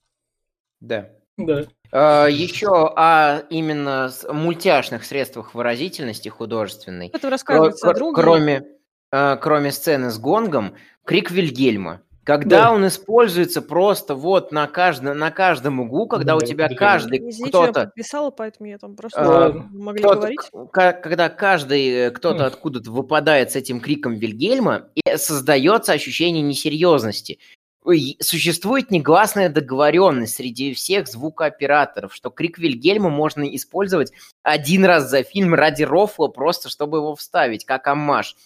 Да. 0.81 1.11
Да. 1.47 1.65
А, 1.93 2.27
Еще 2.29 2.69
о 2.69 3.41
именно 3.51 4.11
мультяшных 4.33 5.05
средствах 5.05 5.55
выразительности 5.55 6.29
художественной. 6.29 7.09
Это 7.09 7.27
Кро- 7.27 7.31
рассказывается 7.31 7.87
о 7.89 7.91
кр- 7.91 7.99
друге. 7.99 8.23
Кроме, 8.23 8.65
э, 9.13 9.37
кроме 9.41 9.73
сцены 9.73 10.11
с 10.11 10.19
гонгом, 10.19 10.75
крик 11.05 11.31
Вильгельма. 11.31 12.03
Когда 12.23 12.65
Да. 12.65 12.73
он 12.73 12.87
используется 12.87 13.61
просто 13.63 14.15
вот 14.15 14.53
на 14.53 14.69
каждом, 14.69 15.19
на 15.19 15.31
каждом 15.33 15.81
углу, 15.81 16.07
когда 16.07 16.37
у 16.37 16.41
Да, 16.41 16.47
тебя 16.47 16.69
да. 16.69 16.75
каждый 16.77 17.19
я 17.33 17.47
кто-то, 17.49 17.73
подписала, 17.87 18.31
поэтому 18.31 18.69
я 18.69 18.79
там 18.79 18.95
просто 18.95 19.21
А, 19.21 19.53
могли 19.73 20.01
кто-то- 20.03 20.17
говорить. 20.21 20.41
к- 20.71 20.93
когда 20.93 21.29
каждый 21.31 21.89
э, 21.89 22.11
кто-то 22.13 22.45
Хм. 22.45 22.47
откуда-то 22.47 22.91
выпадает 22.93 23.51
с 23.51 23.57
этим 23.57 23.81
криком 23.81 24.15
Вильгельма, 24.15 24.91
и 24.95 25.01
создается 25.17 25.93
ощущение 25.93 26.43
несерьезности. 26.43 27.39
Существует 27.83 28.91
негласная 28.91 29.49
договоренность 29.49 30.35
среди 30.35 30.75
всех 30.75 31.09
звукооператоров, 31.09 32.15
что 32.15 32.29
крик 32.31 32.59
Вильгельма 32.59 33.09
можно 33.09 33.43
использовать 33.45 34.13
один 34.43 34.85
раз 34.85 35.09
за 35.09 35.23
фильм 35.23 35.55
ради 35.55 35.85
рофла, 35.85 36.29
просто 36.29 36.69
чтобы 36.69 36.99
его 36.99 37.17
вставить, 37.17 37.65
как 37.65 37.87
аммаж. 37.89 38.37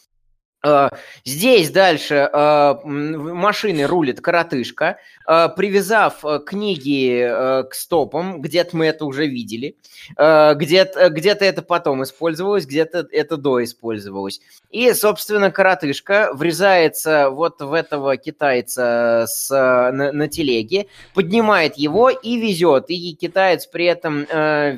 Э, 0.65 0.89
Здесь 1.25 1.71
дальше 1.71 2.29
э, 2.33 2.75
машины 2.85 3.85
рулит 3.85 4.21
коротышка, 4.21 4.99
э, 5.27 5.49
привязав 5.57 6.23
книги 6.47 7.65
к 7.69 7.75
стопам, 7.75 8.41
где-то 8.41 8.77
мы 8.77 8.87
это 8.87 9.05
уже 9.05 9.27
видели, 9.27 9.77
где-то 10.11 11.09
где-то 11.09 11.45
это 11.45 11.63
потом 11.63 12.03
использовалось, 12.03 12.67
где-то 12.67 13.07
это 13.11 13.37
до 13.37 13.63
использовалось. 13.63 14.41
И, 14.71 14.93
собственно, 14.93 15.51
коротышка 15.51 16.31
врезается 16.35 17.31
вот 17.31 17.61
в 17.61 17.73
этого 17.73 18.17
китайца 18.17 19.25
с, 19.27 19.51
на, 19.51 20.13
на 20.13 20.29
телеге, 20.29 20.87
поднимает 21.15 21.77
его 21.77 22.11
и 22.11 22.37
везет. 22.37 22.87
И 22.89 23.15
китаец 23.15 23.67
при 23.67 23.87
этом 23.87 24.27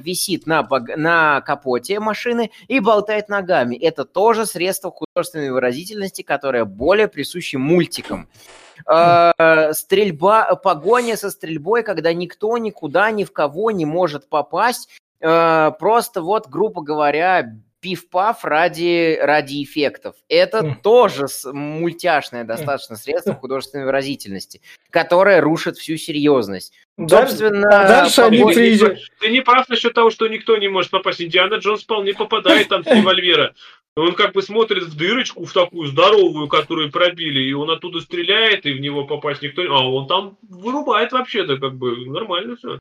висит 0.01 0.47
на, 0.47 0.67
на 0.97 1.41
капоте 1.41 2.01
машины 2.01 2.51
и 2.69 2.81
болтает 2.81 3.29
ногами. 3.29 3.77
Это 3.77 4.05
тоже 4.05 4.47
средство 4.47 4.91
художественной 4.91 5.51
выразительности, 5.51 5.76
которое 6.23 6.65
более 6.65 7.09
присуще 7.09 7.59
мультикам. 7.59 8.29
Э, 8.91 9.73
стрельба, 9.73 10.55
погоня 10.57 11.17
со 11.17 11.31
стрельбой, 11.31 11.83
когда 11.83 12.13
никто 12.13 12.57
никуда 12.59 13.11
ни 13.11 13.25
в 13.25 13.33
кого 13.33 13.71
не 13.71 13.85
может 13.87 14.29
попасть, 14.29 14.89
Э, 15.19 15.73
просто 15.79 16.21
вот, 16.21 16.47
грубо 16.47 16.83
говоря, 16.83 17.55
пиф-паф 17.81 18.45
ради, 18.45 19.19
ради 19.21 19.63
эффектов. 19.63 20.15
Это 20.29 20.63
Мгм. 20.63 20.81
тоже 20.83 21.25
мультяшное 21.53 22.45
достаточно 22.45 22.97
средство 22.97 23.33
художественной 23.35 23.87
выразительности, 23.87 24.61
которое 24.91 25.41
рушит 25.41 25.79
всю 25.79 25.97
серьезность. 25.97 26.75
Дальше, 26.99 27.29
Собственно, 27.29 27.71
дальше 27.71 28.21
они 28.23 28.39
погоня- 28.39 28.55
Ты 28.55 28.61
не 28.61 28.67
приезжают. 28.67 28.95
прав- 28.99 29.09
Ты 29.21 29.29
не 29.31 29.41
прав 29.41 29.69
насчет 29.71 29.95
того, 29.95 30.11
что 30.11 30.29
никто 30.29 30.57
не 30.59 30.69
может 30.69 30.91
попасть. 30.91 31.23
Индиана 31.23 31.55
Джонс 31.55 31.83
вполне 31.85 32.13
попадает 32.13 32.69
там 32.69 32.85
с 32.85 32.87
револьвера. 32.87 33.55
Он 33.97 34.15
как 34.15 34.35
бы 34.35 34.43
смотрит 34.43 34.85
в 34.85 34.97
дырочку, 34.97 35.47
в 35.47 35.53
такую 35.53 35.89
здоровую, 35.89 36.49
которую 36.49 36.91
пробили, 36.93 37.41
и 37.41 37.53
он 37.55 37.71
оттуда 37.71 38.01
стреляет, 38.01 38.67
и 38.67 38.75
в 38.75 38.81
него 38.81 39.05
попасть 39.07 39.41
никто 39.41 39.63
не... 39.63 39.69
А 39.69 39.79
он 39.79 40.07
там 40.07 40.37
вырубает 40.49 41.13
вообще-то, 41.13 41.57
как 41.57 41.75
бы, 41.77 42.05
нормально 42.07 42.57
все. 42.57 42.79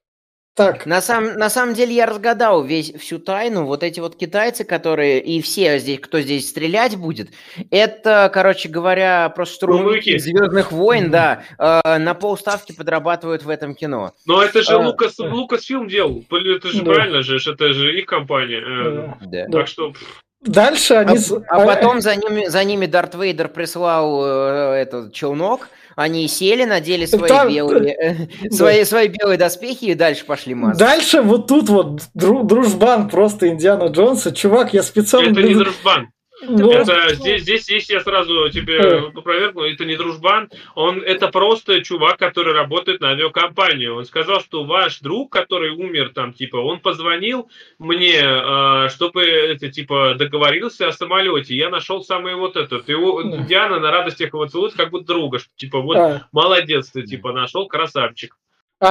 Так, 0.58 0.86
На, 0.86 1.02
самом 1.02 1.34
на 1.38 1.50
самом 1.50 1.74
деле 1.74 1.94
я 1.94 2.06
разгадал 2.06 2.64
весь, 2.64 2.94
всю 2.94 3.20
тайну. 3.20 3.66
Вот 3.66 3.84
эти 3.84 4.00
вот 4.00 4.16
китайцы, 4.16 4.64
которые 4.64 5.22
и 5.22 5.42
все 5.42 5.80
здесь, 5.80 6.00
кто 6.00 6.22
здесь 6.22 6.50
стрелять 6.50 6.96
будет, 6.98 7.30
это, 7.72 8.30
короче 8.34 8.70
говоря, 8.70 9.28
просто 9.36 9.56
штурмовики. 9.56 10.18
Звездных 10.18 10.72
войн, 10.72 11.12
да, 11.12 11.44
э, 11.58 11.98
на 11.98 12.14
полставки 12.14 12.74
подрабатывают 12.74 13.44
в 13.44 13.50
этом 13.50 13.76
кино. 13.76 14.14
Но 14.26 14.42
это 14.42 14.64
же 14.64 14.76
А, 14.76 14.78
Лукас. 14.80 15.20
Лукас 15.20 15.64
фильм 15.66 15.90
делал. 15.90 16.24
Это 16.30 16.70
же 16.70 16.84
Да. 16.84 16.94
правильно 16.94 17.22
же, 17.22 17.38
это 17.38 17.74
же 17.74 17.98
их 18.00 18.06
компания. 18.06 18.64
Э, 18.66 19.14
Да. 19.26 19.48
Так 19.52 19.68
что, 19.68 19.92
пф, 19.92 20.24
дальше 20.46 20.94
А, 20.96 21.00
они... 21.02 21.18
с- 21.18 21.32
а 21.50 21.66
потом 21.66 22.02
за 22.02 22.16
ними, 22.16 22.48
за 22.48 22.64
ними 22.64 22.86
Дарт 22.86 23.16
Вейдер 23.16 23.50
прислал 23.50 24.24
э, 24.26 24.74
этот 24.82 25.14
челнок, 25.14 25.70
они 25.96 26.28
сели, 26.28 26.66
надели 26.66 27.06
свои 27.06 27.30
Там- 27.30 27.50
белые, 27.50 27.96
э, 27.96 28.16
свои, 28.52 28.84
свои 28.84 29.08
белые 29.08 29.38
доспехи 29.38 29.86
и 29.86 29.94
дальше 29.96 30.26
пошли 30.26 30.54
мазать. 30.54 30.80
Дальше 30.80 31.22
вот 31.22 31.48
тут 31.48 31.70
вот 31.70 32.02
дру- 32.18 32.44
дружбан 32.44 33.10
просто 33.10 33.48
Индиана 33.48 33.86
Джонса. 33.86 34.32
Чувак, 34.34 34.74
я 34.74 34.84
специально... 34.84 35.32
это 35.32 35.42
не 35.42 35.54
дружбан. 35.56 36.10
Ну, 36.48 36.72
Это 36.72 37.16
здесь, 37.16 37.42
здесь, 37.42 37.64
здесь 37.64 37.90
я 37.90 38.00
сразу 38.00 38.50
тебе 38.50 38.78
Э. 38.78 38.98
опровергну, 39.16 39.64
это 39.64 39.86
не 39.86 39.96
дружбан, 39.96 40.50
он 40.76 41.02
это 41.02 41.28
просто 41.30 41.84
чувак, 41.84 42.18
который 42.18 42.54
работает 42.54 43.02
на 43.02 43.10
авиакомпанию. 43.12 43.96
Он 43.96 44.06
сказал, 44.06 44.40
что 44.42 44.64
ваш 44.64 45.00
друг, 45.00 45.32
который 45.32 45.72
умер 45.72 46.12
там, 46.14 46.34
типа, 46.34 46.58
он 46.58 46.80
позвонил 46.80 47.50
мне, 47.80 48.20
э, 48.22 48.90
чтобы 48.90 49.24
это 49.24 49.70
типа 49.70 50.16
договорился 50.18 50.88
о 50.88 50.92
самолете. 50.92 51.56
Я 51.56 51.70
нашел 51.70 52.04
самый 52.04 52.36
вот 52.36 52.56
этот. 52.56 52.90
Его 52.90 53.24
Да. 53.24 53.38
Диана 53.38 53.80
на 53.80 53.92
радостях 53.92 54.34
его 54.34 54.46
целует, 54.46 54.74
как 54.74 54.90
будто 54.92 55.06
друга. 55.06 55.40
что, 55.40 55.50
Типа, 55.56 55.80
вот 55.82 55.98
а, 55.98 56.28
молодец 56.32 56.92
ты, 56.92 57.04
типа, 57.04 57.32
нашел 57.32 57.68
красавчик. 57.68 58.36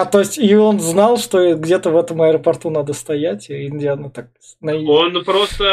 А, 0.00 0.04
то 0.07 0.18
есть 0.20 0.38
и 0.38 0.54
он 0.54 0.80
знал, 0.80 1.16
что 1.18 1.54
где-то 1.54 1.90
в 1.90 1.96
этом 1.96 2.20
аэропорту 2.22 2.70
надо 2.70 2.92
стоять, 2.92 3.50
и 3.50 3.66
Индиана 3.66 4.11
так... 4.11 4.26
Он 4.62 5.24
просто, 5.24 5.64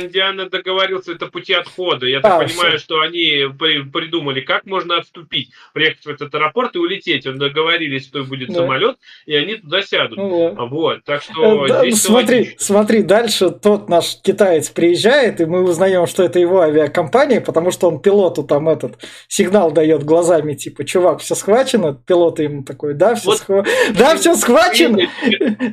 Индиана 0.00 0.48
договорился, 0.48 1.12
это 1.12 1.26
пути 1.26 1.52
отхода. 1.52 2.06
Я 2.06 2.20
так 2.20 2.32
А, 2.32 2.44
понимаю, 2.44 2.70
всё. 2.72 2.78
что 2.78 3.00
они 3.00 3.44
при- 3.58 3.82
придумали, 3.82 4.40
как 4.40 4.66
можно 4.66 4.98
отступить, 4.98 5.50
приехать 5.72 6.04
в 6.04 6.08
этот 6.08 6.34
аэропорт 6.34 6.76
и 6.76 6.78
улететь. 6.78 7.26
Он 7.26 7.38
договорились, 7.38 8.06
что 8.06 8.24
будет 8.24 8.48
Да. 8.48 8.54
самолет, 8.54 8.96
и 9.26 9.34
они 9.34 9.56
туда 9.56 9.82
сядут. 9.82 10.16
Ну, 10.18 10.44
ладно. 10.44 10.62
А 10.62 10.66
Вот, 10.66 11.04
так 11.04 11.22
что 11.22 11.64
Э, 11.64 11.68
да, 11.68 11.80
здесь 11.82 12.02
смотри, 12.02 12.36
логично. 12.38 12.56
смотри, 12.58 13.02
дальше 13.02 13.50
тот 13.50 13.88
наш 13.88 14.16
китаец 14.22 14.68
приезжает, 14.70 15.40
и 15.40 15.44
мы 15.46 15.62
узнаем, 15.62 16.06
что 16.06 16.22
это 16.22 16.38
его 16.38 16.60
авиакомпания, 16.60 17.40
потому 17.40 17.70
что 17.70 17.88
он 17.88 18.00
пилоту 18.00 18.42
там 18.44 18.68
этот 18.68 18.96
сигнал 19.28 19.72
дает 19.72 20.04
глазами, 20.04 20.54
типа, 20.54 20.84
чувак, 20.84 21.20
все 21.20 21.34
схвачено, 21.34 21.94
пилот 21.94 22.38
ему 22.38 22.62
такой, 22.62 22.94
да, 22.94 23.14
все 23.14 23.30
Вот. 23.30 23.40
схва- 23.40 23.65
да, 23.94 24.16
все 24.16 24.34
схвачено. 24.34 24.98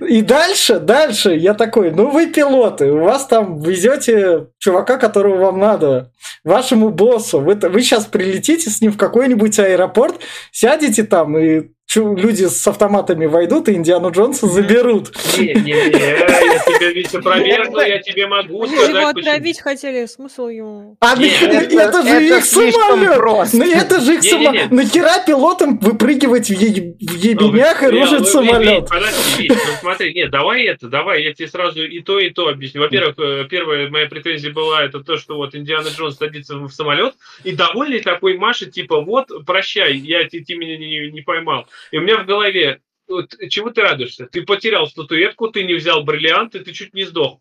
И 0.07 0.21
дальше, 0.21 0.79
дальше 0.79 1.35
я 1.35 1.53
такой, 1.53 1.91
ну 1.91 2.09
вы 2.09 2.27
пилоты, 2.27 2.91
у 2.91 3.03
вас 3.03 3.25
там 3.27 3.59
везете 3.61 4.47
чувака, 4.59 4.97
которого 4.97 5.45
вам 5.45 5.59
надо, 5.59 6.11
вашему 6.43 6.89
боссу. 6.89 7.39
Вы, 7.39 7.55
вы 7.55 7.81
сейчас 7.81 8.05
прилетите 8.05 8.69
с 8.69 8.81
ним 8.81 8.91
в 8.91 8.97
какой-нибудь 8.97 9.59
аэропорт, 9.59 10.21
сядете 10.51 11.03
там, 11.03 11.37
и 11.37 11.69
люди 11.95 12.45
с 12.45 12.67
автоматами 12.67 13.25
войдут, 13.25 13.69
и 13.69 13.73
Индиану 13.73 14.11
Джонса 14.11 14.47
заберут. 14.47 15.11
Не-не-не, 15.37 15.69
я 15.71 16.59
тебе 16.59 16.93
ведь 16.93 17.13
опровергну, 17.13 17.79
я 17.79 17.99
тебе 17.99 18.27
могу 18.27 18.65
его 18.65 18.75
сказать, 18.83 19.15
почему. 19.15 19.29
отравить 19.31 19.59
хотели, 19.61 20.05
смысл 20.05 20.47
ему? 20.47 20.97
А 20.99 21.13
это- 21.13 22.03
же 22.03 22.37
их 22.37 22.45
самолет! 22.45 23.53
Ну 23.53 23.71
это 23.71 23.99
же 23.99 24.15
их 24.15 24.23
самолет! 24.23 24.71
Нахера 24.71 25.23
пилотам 25.25 25.77
выпрыгивать 25.79 26.49
в, 26.49 26.53
Ну, 26.53 26.59
ебенях 26.59 27.81
и 27.83 27.85
я- 27.85 27.91
рушить 27.91 28.19
вы- 28.21 28.25
самолет? 28.25 28.89
Подожди, 28.89 29.49
ну 29.49 29.55
смотри, 29.79 30.13
нет, 30.13 30.31
давай 30.31 30.63
это, 30.65 30.87
давай, 30.87 31.23
я 31.23 31.33
тебе 31.33 31.47
сразу 31.47 31.83
и 31.83 31.99
то, 32.01 32.19
и 32.19 32.29
то 32.29 32.47
объясню. 32.47 32.81
Во-первых, 32.81 33.15
э, 33.19 33.45
первая 33.49 33.89
моя 33.89 34.07
претензия 34.07 34.51
была, 34.51 34.83
это 34.83 34.99
то, 35.01 35.17
что 35.17 35.35
вот 35.35 35.55
Индиана 35.55 35.87
Джонс 35.89 36.17
садится 36.17 36.55
в 36.57 36.69
самолет, 36.69 37.13
и 37.43 37.51
довольный 37.53 37.99
такой 37.99 38.37
машет, 38.37 38.71
типа, 38.71 39.01
вот, 39.01 39.29
прощай, 39.45 39.95
я, 39.97 40.27
ты, 40.27 40.43
ты 40.43 40.55
меня 40.55 40.77
не, 40.77 41.11
не 41.11 41.21
поймал. 41.21 41.65
И 41.91 41.97
у 41.97 42.01
меня 42.01 42.17
в 42.17 42.25
голове, 42.25 42.81
вот, 43.07 43.35
чего 43.49 43.69
ты 43.69 43.81
радуешься? 43.81 44.27
Ты 44.27 44.43
потерял 44.43 44.87
статуэтку, 44.87 45.49
ты 45.49 45.63
не 45.63 45.73
взял 45.73 46.03
бриллиант, 46.03 46.55
и 46.55 46.59
ты 46.59 46.71
чуть 46.71 46.93
не 46.93 47.03
сдох. 47.03 47.39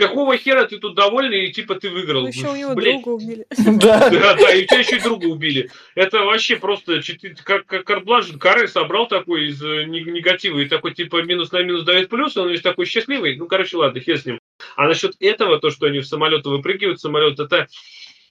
Какого 0.00 0.38
хера 0.38 0.64
ты 0.64 0.78
тут 0.78 0.94
довольный, 0.94 1.46
и 1.46 1.52
типа 1.52 1.74
ты 1.74 1.90
выиграл? 1.90 2.22
Ну, 2.22 2.28
еще 2.28 2.48
у 2.48 2.56
него 2.56 2.74
Блядь. 2.74 3.02
друга 3.02 3.08
убили. 3.10 3.46
Да. 3.80 4.08
Да, 4.08 4.34
да, 4.34 4.54
и 4.54 4.64
у 4.64 4.66
тебя 4.66 4.78
еще 4.78 4.96
и 4.96 5.00
друга 5.00 5.26
убили. 5.26 5.70
Это 5.94 6.20
вообще 6.20 6.56
просто 6.56 7.02
как, 7.44 7.66
как 7.66 7.84
карт-бланш 7.84 8.28
Каре 8.38 8.66
собрал 8.66 9.08
такой 9.08 9.48
из 9.48 9.62
э, 9.62 9.84
не- 9.84 10.04
негатива 10.04 10.58
и 10.58 10.68
такой 10.68 10.94
типа 10.94 11.22
минус 11.22 11.52
на 11.52 11.62
минус 11.62 11.84
дает 11.84 12.08
плюс, 12.08 12.34
он 12.38 12.48
весь 12.48 12.62
такой 12.62 12.86
счастливый. 12.86 13.36
Ну, 13.36 13.46
короче, 13.46 13.76
ладно, 13.76 14.00
хер 14.00 14.16
с 14.16 14.24
ним. 14.24 14.40
А 14.74 14.86
насчет 14.86 15.16
этого, 15.20 15.58
то, 15.60 15.70
что 15.70 15.86
они 15.86 15.98
в 15.98 16.06
самолеты 16.06 16.48
выпрыгивают, 16.48 16.98
самолет, 16.98 17.38
это 17.38 17.66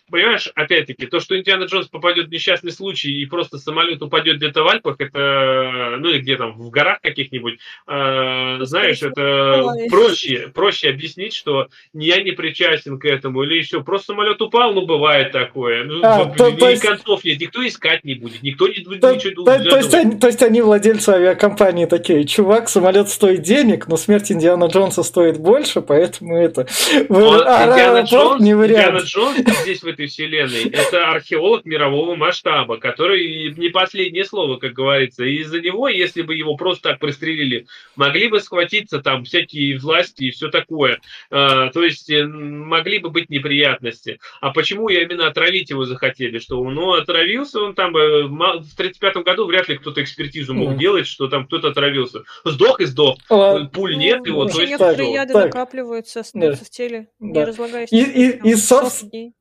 понимаешь, 0.10 0.50
опять-таки, 0.56 1.06
то, 1.08 1.20
что 1.20 1.38
Индиана 1.38 1.64
Джонс 1.64 1.88
попадет 1.88 2.28
в 2.28 2.32
несчастный 2.32 2.72
случай 2.72 3.12
и 3.12 3.26
просто 3.26 3.58
самолет 3.58 4.02
упадет 4.02 4.38
где-то 4.38 4.64
в 4.64 4.68
Альпах, 4.68 4.96
это, 5.00 5.98
ну 6.00 6.10
или 6.10 6.20
где 6.20 6.38
там, 6.38 6.54
в 6.54 6.70
горах 6.70 7.00
каких-нибудь, 7.02 7.60
э, 7.88 8.58
знаешь, 8.62 9.02
это 9.02 9.66
проще, 9.90 10.52
проще 10.54 10.90
объяснить, 10.90 11.34
что 11.34 11.68
я 11.94 12.22
не 12.22 12.32
причастен 12.32 13.00
к 13.00 13.06
этому, 13.06 13.44
или 13.44 13.56
еще, 13.56 13.84
просто 13.84 14.08
самолет 14.08 14.42
упал, 14.42 14.74
ну 14.74 14.86
бывает 14.86 15.32
такое. 15.32 15.84
Ну, 15.84 16.00
а, 16.04 16.26
то, 16.26 16.52
то 16.52 16.70
есть... 16.70 16.82
концов 16.82 17.24
нет, 17.24 17.40
никто 17.40 17.66
искать 17.66 18.04
не 18.04 18.16
будет, 18.16 18.42
никто 18.42 18.68
не 18.68 18.84
будет 18.84 19.02
то, 19.02 19.14
ничего 19.14 19.44
то, 19.44 19.64
то, 19.64 19.78
есть 19.78 19.94
они, 19.94 20.18
то 20.18 20.28
есть 20.28 20.42
они 20.44 20.62
владельцы 20.62 21.10
авиакомпании 21.10 21.86
такие, 21.86 22.26
чувак, 22.26 22.70
самолет 22.70 23.10
стоит 23.10 23.42
денег, 23.42 23.88
но 23.88 23.98
смерть 23.98 24.32
Индиана 24.32 24.66
Джонса 24.66 25.04
стоит 25.04 25.40
больше, 25.40 25.82
поэтому 25.82 26.38
это... 26.38 26.68
Он, 27.10 27.44
а, 27.46 27.68
Индиана, 27.70 28.02
Джонс, 28.02 28.42
не 28.42 28.52
Индиана 28.52 29.00
Джонс 29.00 29.38
здесь 29.62 29.82
в 29.82 29.88
этой 29.88 29.99
вселенной 30.08 30.70
это 30.70 31.10
археолог 31.10 31.66
мирового 31.66 32.16
масштаба, 32.16 32.78
который 32.78 33.54
не 33.56 33.70
последнее 33.70 34.26
слово, 34.26 34.58
как 34.58 34.74
говорится. 34.74 35.24
И 35.24 35.38
из-за 35.38 35.62
него, 35.62 35.88
если 35.88 36.22
бы 36.22 36.36
его 36.36 36.56
просто 36.56 36.90
так 36.90 37.00
пристрелили, 37.00 37.68
могли 37.96 38.28
бы 38.28 38.40
схватиться 38.40 39.00
там 39.00 39.24
всякие 39.24 39.78
власти 39.78 40.26
и 40.26 40.32
все 40.32 40.50
такое. 40.50 41.00
А, 41.30 41.70
то 41.70 41.84
есть 41.84 42.10
э, 42.10 42.26
могли 42.26 43.00
бы 43.00 43.10
быть 43.10 43.30
неприятности. 43.30 44.20
А 44.42 44.52
почему 44.52 44.90
я 44.90 45.04
именно 45.04 45.28
отравить 45.28 45.70
его 45.70 45.86
захотели? 45.86 46.40
Что 46.40 46.62
он 46.62 46.76
ну, 46.76 46.94
отравился, 46.94 47.60
он 47.60 47.76
там 47.76 47.96
э, 47.96 48.24
в 48.24 48.76
35 48.78 49.18
году 49.18 49.46
вряд 49.46 49.70
ли 49.70 49.78
кто-то 49.78 50.02
экспертизу 50.02 50.54
мог 50.54 50.74
mm. 50.74 50.78
делать, 50.78 51.08
что 51.08 51.28
там 51.28 51.46
кто-то 51.46 51.70
отравился. 51.70 52.24
Сдох 52.46 52.80
и 52.80 52.86
сдох. 52.86 53.18
А, 53.30 53.66
Пуль 53.66 53.94
ну, 53.94 54.00
нет 54.00 54.26
его. 54.26 54.46
То 54.46 54.60
есть 54.62 54.72
некоторые 54.72 55.14
яды 55.14 55.34
так. 55.34 55.46
накапливаются, 55.46 56.22
остаются 56.22 56.62
да. 56.62 56.66
в 56.66 56.70
теле, 56.70 57.08
да. 57.20 57.40
не 57.40 57.46
разлагаясь. 57.46 57.92
И, 57.92 58.02
и, 58.02 58.50
и 58.50 58.56
соб... 58.56 58.86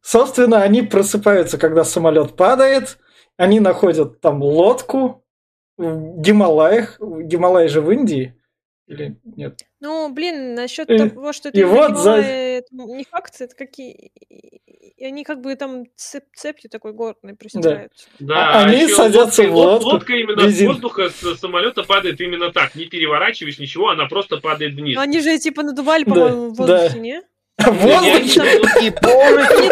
собственно, 0.00 0.47
они 0.56 0.82
просыпаются, 0.82 1.58
когда 1.58 1.84
самолет 1.84 2.36
падает, 2.36 2.98
они 3.36 3.60
находят 3.60 4.20
там 4.20 4.42
лодку 4.42 5.24
в 5.76 6.20
Гималаях. 6.20 6.98
Гималаи 7.00 7.68
же 7.68 7.80
в 7.80 7.90
Индии. 7.90 8.34
Или 8.88 9.20
нет? 9.36 9.60
Ну, 9.80 10.12
блин, 10.12 10.54
насчет 10.54 10.88
и, 10.90 10.96
того, 10.96 11.32
что 11.34 11.50
это 11.50 11.58
и 11.58 11.62
вот 11.62 11.98
за... 11.98 12.12
это 12.12 12.68
не 12.72 13.04
факт, 13.04 13.34
это 13.38 13.54
какие... 13.54 14.12
И 14.96 15.04
они 15.04 15.22
как 15.22 15.42
бы 15.42 15.54
там 15.54 15.84
цеп, 15.94 16.24
цепью 16.34 16.70
такой 16.70 16.92
горной 16.92 17.36
пристраиваются. 17.36 18.08
Да, 18.18 18.34
да 18.34 18.52
а 18.52 18.64
они 18.64 18.88
садятся 18.88 19.42
лодка, 19.42 19.52
в 19.52 19.56
лодку. 19.56 19.88
Лодка 19.90 20.12
именно 20.14 20.40
резин. 20.40 20.70
с 20.70 20.72
воздуха, 20.72 21.10
с 21.10 21.36
самолета 21.36 21.84
падает 21.84 22.20
именно 22.20 22.50
так. 22.50 22.74
Не 22.74 22.86
переворачиваешь 22.86 23.58
ничего, 23.58 23.90
она 23.90 24.06
просто 24.06 24.38
падает 24.38 24.74
вниз. 24.74 24.96
Но 24.96 25.02
они 25.02 25.20
же 25.20 25.38
типа 25.38 25.62
надували, 25.62 26.02
по-моему, 26.04 26.48
да, 26.48 26.54
в 26.54 26.56
воздухе, 26.56 26.94
да. 26.94 26.98
не? 26.98 27.22
И 27.58 27.64
полностью 27.64 28.44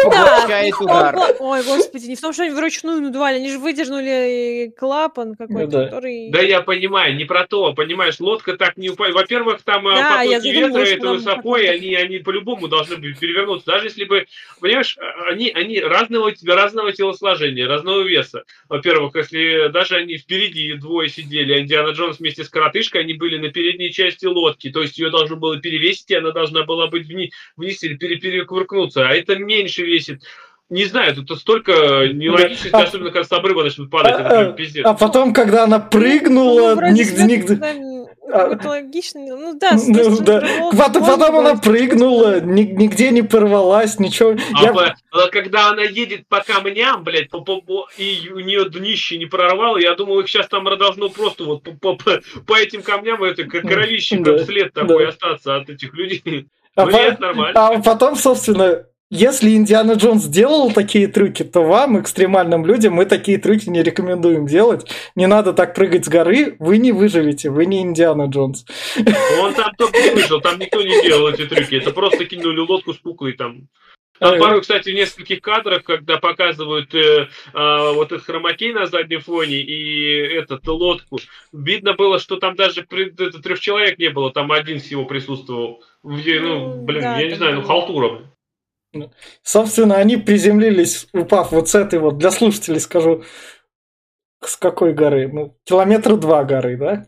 поглощает 0.03 0.73
удар. 0.81 1.15
Ой, 1.39 1.63
господи, 1.63 2.07
не 2.07 2.15
в 2.17 2.21
том, 2.21 2.33
что 2.33 2.43
они 2.43 2.53
вручную 2.53 3.01
надували, 3.01 3.37
они 3.37 3.49
же 3.49 3.59
выдернули 3.59 4.73
клапан 4.77 5.35
какой-то, 5.35 5.85
который... 5.85 6.29
Да, 6.29 6.41
я 6.41 6.61
понимаю, 6.61 7.15
не 7.15 7.23
про 7.23 7.47
то, 7.47 7.73
понимаешь, 7.73 8.19
лодка 8.19 8.57
так 8.57 8.75
не 8.75 8.89
упадет. 8.89 9.15
Во-первых, 9.15 9.61
там 9.63 9.87
э, 9.87 9.95
потоки 9.95 10.47
ветра, 10.49 10.79
это 10.81 11.13
высоко, 11.13 11.55
и 11.55 11.65
они, 11.65 11.95
они 11.95 12.17
по-любому 12.19 12.67
должны 12.67 12.97
перевернуться. 12.97 13.67
Даже 13.67 13.85
если 13.85 14.03
бы, 14.03 14.25
понимаешь, 14.59 14.97
они, 15.29 15.49
они 15.51 15.79
разного, 15.79 16.33
разного 16.45 16.91
телосложения, 16.91 17.67
разного 17.67 18.01
веса. 18.01 18.43
Во-первых, 18.67 19.15
если 19.15 19.69
даже 19.69 19.95
они 19.95 20.17
впереди 20.17 20.73
двое 20.73 21.07
сидели, 21.07 21.57
Индиана 21.61 21.91
Джонс 21.91 22.19
вместе 22.19 22.43
с 22.43 22.49
коротышкой, 22.49 23.01
они 23.01 23.13
были 23.13 23.37
на 23.37 23.49
передней 23.49 23.93
части 23.93 24.25
лодки, 24.25 24.69
то 24.69 24.81
есть 24.81 24.97
ее 24.97 25.09
должно 25.09 25.37
было 25.37 25.57
перевесить, 25.57 26.11
и 26.11 26.15
она 26.15 26.31
должна 26.31 26.63
была 26.63 26.87
быть 26.87 27.07
вниз, 27.07 27.31
вниз 27.55 27.76
или 27.83 27.95
перекувыркнуться, 27.95 29.07
а 29.07 29.13
это 29.13 29.35
меньше 29.35 29.83
весит. 29.83 30.21
Не 30.69 30.83
знаю, 30.83 31.15
тут 31.15 31.39
столько 31.39 31.71
нелогичности, 32.11 32.75
а, 32.75 32.83
особенно 32.83 33.11
когда 33.11 33.23
с 33.23 33.31
обрыва 33.31 33.63
начнут 33.63 33.89
падать, 33.89 34.15
а, 34.17 34.41
это 34.41 34.51
пиздец. 34.51 34.85
А 34.85 34.93
потом, 34.93 35.33
когда 35.33 35.63
она 35.63 35.79
прыгнула, 35.79 36.75
ну, 36.75 36.91
нигде, 36.91 37.23
нигде... 37.23 37.57
А, 38.33 38.59
логично, 38.61 39.21
ну 39.21 39.57
да. 39.57 39.71
Ну, 39.87 40.19
да. 40.19 40.45
Потом, 40.77 41.05
потом 41.05 41.37
она 41.37 41.55
прыгнула, 41.55 42.41
нигде 42.41 43.11
не 43.11 43.21
порвалась, 43.21 43.99
ничего. 43.99 44.35
А 44.53 44.63
я... 44.63 44.73
по, 44.73 44.95
а 45.11 45.27
когда 45.29 45.69
она 45.69 45.83
едет 45.83 46.27
по 46.27 46.41
камням, 46.41 47.03
блядь, 47.03 47.29
по, 47.29 47.39
по, 47.39 47.61
по, 47.61 47.87
и 47.97 48.29
у 48.29 48.39
нее 48.39 48.69
днище 48.69 49.17
не 49.17 49.25
прорвало, 49.25 49.77
я 49.77 49.95
думал, 49.95 50.19
их 50.19 50.27
сейчас 50.27 50.47
там 50.49 50.65
должно 50.77 51.07
просто 51.07 51.45
вот 51.45 51.63
по, 51.63 51.95
по, 51.95 52.21
по 52.45 52.59
этим 52.59 52.81
камням 52.81 53.23
это 53.23 53.45
как 53.45 53.61
кровище, 53.61 54.19
да, 54.19 54.43
след 54.43 54.73
такой 54.73 55.03
да. 55.03 55.09
остаться 55.09 55.55
от 55.55 55.69
этих 55.69 55.93
людей. 55.93 56.47
А, 56.77 56.85
ну, 56.85 56.91
нет, 56.91 57.19
нормально. 57.19 57.67
а 57.67 57.81
потом, 57.81 58.15
собственно, 58.15 58.85
если 59.09 59.55
Индиана 59.55 59.93
Джонс 59.93 60.25
делал 60.25 60.71
такие 60.71 61.07
трюки, 61.07 61.43
то 61.43 61.61
вам, 61.61 61.99
экстремальным 61.99 62.65
людям, 62.65 62.93
мы 62.93 63.05
такие 63.05 63.39
трюки 63.39 63.67
не 63.67 63.81
рекомендуем 63.81 64.45
делать. 64.45 64.87
Не 65.15 65.25
надо 65.25 65.53
так 65.53 65.73
прыгать 65.73 66.05
с 66.05 66.07
горы, 66.07 66.55
вы 66.59 66.77
не 66.77 66.91
выживете, 66.91 67.49
вы 67.49 67.65
не 67.65 67.81
Индиана 67.81 68.25
Джонс. 68.25 68.65
Он 69.41 69.53
там 69.55 69.73
только 69.75 69.97
выжил, 70.13 70.39
там 70.39 70.59
никто 70.59 70.81
не 70.81 71.01
делал 71.01 71.29
эти 71.29 71.45
трюки. 71.45 71.75
Это 71.75 71.91
просто 71.91 72.25
кинули 72.25 72.59
лодку 72.59 72.93
с 72.93 72.97
пуклой 72.97 73.33
там. 73.33 73.69
Там 74.19 74.39
порой, 74.39 74.61
кстати, 74.61 74.89
в 74.89 74.95
нескольких 74.95 75.41
кадрах, 75.41 75.83
когда 75.83 76.17
показывают 76.17 76.93
э, 76.95 77.27
э, 77.53 77.91
вот 77.93 78.11
этот 78.11 78.25
хромакей 78.25 78.73
на 78.73 78.85
заднем 78.87 79.21
фоне 79.21 79.57
и 79.57 80.17
этот 80.35 80.65
лодку, 80.67 81.19
видно 81.53 81.93
было, 81.93 82.19
что 82.19 82.37
там 82.37 82.55
даже 82.55 82.81
это, 82.89 83.41
трех 83.41 83.59
человек 83.59 83.99
не 83.99 84.09
было, 84.09 84.31
там 84.31 84.51
один 84.51 84.79
всего 84.79 85.05
присутствовал. 85.05 85.83
Где, 86.03 86.39
ну, 86.39 86.83
блин, 86.83 87.01
да, 87.01 87.19
я 87.19 87.27
не 87.27 87.35
знаю, 87.35 87.55
ну, 87.57 87.63
халтура. 87.63 88.21
Собственно, 89.43 89.95
они 89.95 90.17
приземлились, 90.17 91.07
упав 91.13 91.51
вот 91.51 91.69
с 91.69 91.75
этой 91.75 91.99
вот, 91.99 92.17
для 92.17 92.31
слушателей 92.31 92.79
скажу, 92.79 93.23
с 94.41 94.55
какой 94.55 94.93
горы? 94.93 95.27
Ну, 95.27 95.57
километра 95.65 96.15
два 96.15 96.43
горы, 96.43 96.77
да? 96.77 97.07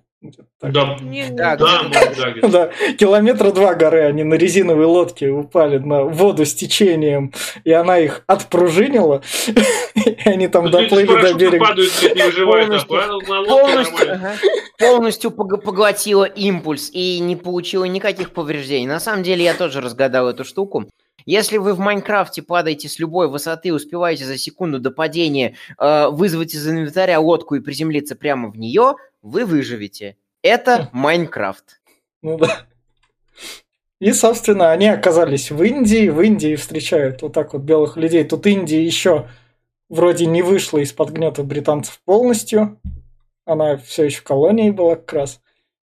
Так. 0.60 0.74
Да, 0.74 0.98
не, 1.00 1.30
да, 1.30 1.56
да, 1.56 1.84
да, 1.90 2.48
да, 2.50 2.72
километра 2.98 3.52
два 3.52 3.74
горы 3.74 4.02
они 4.02 4.26
на 4.26 4.34
резиновой 4.34 4.84
лодке 4.84 5.30
упали 5.30 5.78
на 5.78 6.04
воду 6.04 6.46
с 6.46 6.54
течением, 6.54 7.32
и 7.64 7.72
она 7.72 7.98
их 8.00 8.24
отпружинила, 8.28 9.22
и 9.96 10.18
они 10.26 10.50
там 10.50 10.72
доплыли 10.72 11.06
до 11.06 11.34
берега. 11.36 11.74
полностью, 14.78 15.32
поглотила 15.32 16.26
импульс 16.26 16.90
и 16.92 17.20
не 17.20 17.38
получила 17.38 17.86
никаких 17.86 18.32
повреждений. 18.32 18.88
На 18.88 19.00
самом 19.00 19.24
деле 19.24 19.46
я 19.46 19.54
тоже 19.54 19.80
разгадал 19.80 20.28
эту 20.28 20.44
штуку. 20.44 20.90
Если 21.26 21.58
вы 21.58 21.74
в 21.74 21.80
Майнкрафте 21.80 22.42
падаете 22.42 22.90
с 22.90 23.00
любой 23.00 23.28
высоты, 23.30 23.74
успеваете 23.74 24.26
за 24.26 24.38
секунду 24.38 24.80
до 24.80 24.92
падения 24.92 25.56
э, 25.78 26.08
вызвать 26.10 26.56
из 26.56 26.68
инвентаря 26.68 27.20
лодку 27.20 27.56
и 27.56 27.60
приземлиться 27.60 28.16
прямо 28.16 28.50
в 28.50 28.58
нее, 28.58 28.96
вы 29.22 29.46
выживете. 29.46 30.18
Это 30.42 30.90
Майнкрафт. 30.92 31.82
Ну 32.22 32.38
да. 32.38 32.66
И, 34.00 34.14
собственно, 34.14 34.72
они 34.72 34.88
оказались 34.88 35.52
в 35.52 35.62
Индии. 35.62 36.10
В 36.10 36.22
Индии 36.22 36.56
встречают 36.56 37.22
вот 37.22 37.34
так 37.34 37.54
вот 37.54 37.64
белых 37.64 37.98
людей. 37.98 38.24
Тут 38.24 38.48
Индия 38.48 38.84
еще 38.84 39.28
вроде 39.90 40.26
не 40.26 40.42
вышла 40.42 40.78
из-под 40.80 41.12
гнета 41.12 41.44
британцев 41.44 42.00
полностью. 42.06 42.80
Она 43.46 43.78
все 43.78 44.06
еще 44.06 44.22
в 44.22 44.24
колонии 44.24 44.72
была 44.72 44.96
как 44.96 45.14
раз. 45.14 45.42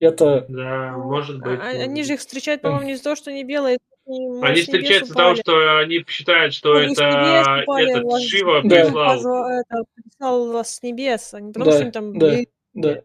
Это... 0.00 0.46
Да, 0.48 0.96
может 0.96 1.40
быть. 1.40 1.58
А, 1.60 1.68
они 1.68 2.02
же 2.04 2.14
их 2.14 2.20
встречают, 2.20 2.62
по-моему, 2.62 2.86
не 2.86 2.92
из-за 2.92 3.04
того, 3.04 3.16
что 3.16 3.30
они 3.30 3.44
белые, 3.44 3.78
они 4.06 4.62
встречаются 4.62 5.12
потому, 5.12 5.36
что 5.36 5.80
они 5.80 6.02
считают, 6.08 6.54
что 6.54 6.74
ну, 6.74 6.78
это 6.78 7.64
этот 7.66 8.22
Шива 8.22 8.62
прислал. 8.62 9.50
Это 9.50 9.84
прислал 9.94 10.52
вас 10.52 10.76
с 10.76 10.82
небес, 10.82 11.34
а 11.34 11.40
не 11.40 11.52
потому, 11.52 11.70
да, 11.70 11.76
что 11.76 11.82
они 11.82 11.92
там... 11.92 12.18
Да, 12.18 12.36
да. 12.72 13.02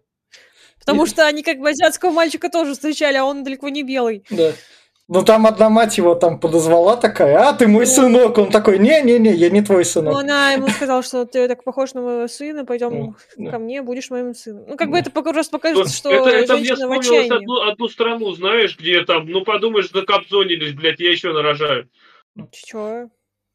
Потому 0.86 1.06
что 1.06 1.26
они 1.26 1.43
как 1.43 1.60
бы 1.60 1.69
азиатского 1.69 2.12
мальчика 2.12 2.50
тоже 2.50 2.74
встречали, 2.74 3.17
а 3.17 3.26
он 3.26 3.43
далеко 3.43 3.69
не 3.69 3.84
белый. 3.84 4.24
Да. 4.30 4.52
Ну 5.10 5.22
там 5.24 5.46
одна 5.46 5.69
мать 5.69 5.98
его 5.98 6.15
там 6.15 6.39
подозвала 6.39 6.96
такая, 6.96 7.50
а 7.50 7.54
ты 7.54 7.67
мой 7.67 7.86
сынок, 7.86 8.38
он 8.38 8.50
такой, 8.50 8.80
не-не-не, 8.80 9.34
я 9.34 9.50
не 9.50 9.62
твой 9.62 9.84
сынок. 9.84 10.13
Ну, 10.13 10.19
она 10.19 10.54
ему 10.54 10.69
сказала, 10.69 11.04
что 11.04 11.26
ты 11.26 11.46
так 11.50 11.65
похож 11.65 11.93
на 11.93 12.02
моего 12.02 12.28
сына, 12.30 12.63
пойдем 12.63 13.15
ну, 13.38 13.52
ко 13.52 13.60
мне, 13.60 13.82
будешь 13.82 14.10
моим 14.10 14.34
сыном. 14.34 14.63
Ну 14.65 14.78
как 14.78 14.89
бы 14.89 14.98
это 14.98 15.12
просто 15.12 15.52
показывает, 15.52 15.89
что 15.89 16.10
это, 16.10 16.30
это 16.30 16.58
мне 16.58 16.74
вспомнилось 16.74 17.30
одну, 17.30 17.62
одну 17.69 17.89
страну, 17.89 18.32
знаешь, 18.32 18.78
где 18.80 19.04
там, 19.04 19.28
ну 19.28 19.43
подумаешь, 19.43 19.91
закапзонились, 19.91 20.74
блядь, 20.74 21.02
я 21.02 21.12
еще 21.12 21.34
нарожаю. 21.34 21.89
Чё? 22.52 23.10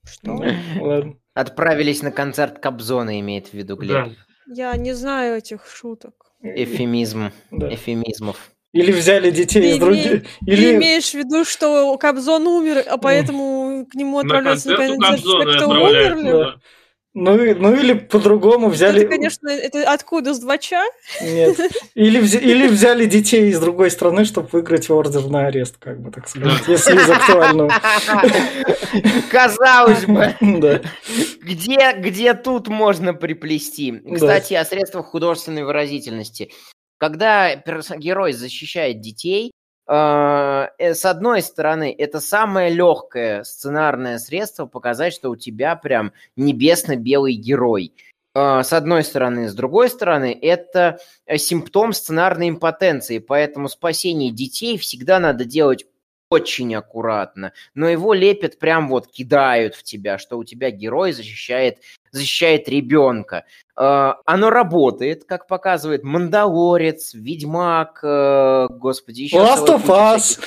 Что? 0.04 0.32
Ну, 0.34 0.44
ладно. 0.80 1.16
Отправились 1.32 2.02
на 2.02 2.12
концерт 2.12 2.58
Кобзона, 2.58 3.20
имеет 3.20 3.48
в 3.48 3.54
виду 3.54 3.76
Глеб. 3.76 4.08
Да. 4.08 4.10
Я 4.46 4.76
не 4.76 4.92
знаю 4.92 5.38
этих 5.38 5.66
шуток. 5.66 6.27
Эфемизм. 6.42 7.32
Да. 7.50 7.72
Эфемизмов. 7.74 8.50
Или 8.72 8.92
взяли 8.92 9.30
детей 9.30 9.62
ты 9.62 9.70
из 9.70 9.78
других. 9.78 10.24
Или... 10.46 10.56
Ты 10.56 10.74
имеешь 10.76 11.10
в 11.10 11.14
виду, 11.14 11.44
что 11.44 11.96
Кобзон 11.96 12.46
умер, 12.46 12.84
а 12.86 12.98
поэтому 12.98 13.86
к 13.90 13.94
нему 13.94 14.18
отправляются 14.18 14.70
на 14.70 14.76
концерт, 14.76 15.00
Кобзона 15.00 15.52
кто 15.54 15.68
умерли? 15.68 16.30
Да. 16.30 16.54
Ну, 17.20 17.36
ну 17.36 17.74
или 17.74 17.94
по-другому 17.94 18.68
взяли... 18.68 19.00
Это, 19.00 19.10
конечно, 19.10 19.48
это 19.48 19.92
откуда, 19.92 20.34
с 20.34 20.38
двача? 20.38 20.84
Нет. 21.20 21.58
Или, 21.96 22.20
вз... 22.20 22.36
или 22.36 22.68
взяли 22.68 23.06
детей 23.06 23.50
из 23.50 23.58
другой 23.58 23.90
страны, 23.90 24.24
чтобы 24.24 24.48
выиграть 24.52 24.88
ордер 24.88 25.26
на 25.26 25.48
арест, 25.48 25.78
как 25.80 26.00
бы 26.00 26.12
так 26.12 26.28
сказать, 26.28 26.62
если 26.68 26.94
из 26.94 27.10
актуального. 27.10 27.72
Казалось 29.32 30.04
бы. 30.04 30.32
Да. 30.40 30.80
Где, 31.42 31.92
где 31.98 32.34
тут 32.34 32.68
можно 32.68 33.14
приплести? 33.14 34.00
Кстати, 34.14 34.52
да. 34.52 34.60
о 34.60 34.64
средствах 34.64 35.06
художественной 35.06 35.64
выразительности. 35.64 36.52
Когда 36.98 37.56
герой 37.56 38.32
защищает 38.32 39.00
детей, 39.00 39.50
с 39.88 41.04
одной 41.04 41.40
стороны, 41.42 41.94
это 41.96 42.20
самое 42.20 42.70
легкое 42.70 43.42
сценарное 43.44 44.18
средство 44.18 44.66
показать, 44.66 45.14
что 45.14 45.30
у 45.30 45.36
тебя 45.36 45.76
прям 45.76 46.12
небесно-белый 46.36 47.34
герой. 47.34 47.92
А, 48.34 48.62
с 48.62 48.72
одной 48.72 49.02
стороны. 49.02 49.48
С 49.48 49.54
другой 49.54 49.88
стороны, 49.88 50.38
это 50.40 51.00
э, 51.26 51.38
симптом 51.38 51.92
сценарной 51.92 52.50
импотенции, 52.50 53.18
поэтому 53.18 53.68
спасение 53.68 54.30
детей 54.30 54.78
всегда 54.78 55.18
надо 55.18 55.44
делать 55.44 55.86
очень 56.30 56.74
аккуратно, 56.74 57.52
но 57.74 57.88
его 57.88 58.12
лепят 58.12 58.58
прям 58.58 58.88
вот, 58.88 59.10
кидают 59.10 59.74
в 59.74 59.82
тебя, 59.82 60.18
что 60.18 60.38
у 60.38 60.44
тебя 60.44 60.70
герой 60.70 61.12
защищает, 61.12 61.78
защищает 62.10 62.68
ребенка. 62.68 63.44
Э, 63.76 64.14
оно 64.24 64.50
работает, 64.50 65.24
как 65.24 65.46
показывает 65.46 66.04
Мандалорец, 66.04 67.14
Ведьмак, 67.14 68.00
э, 68.02 68.66
господи, 68.70 69.22
еще... 69.22 69.36
Last 69.36 69.66
of 69.66 69.86
Us! 69.86 70.40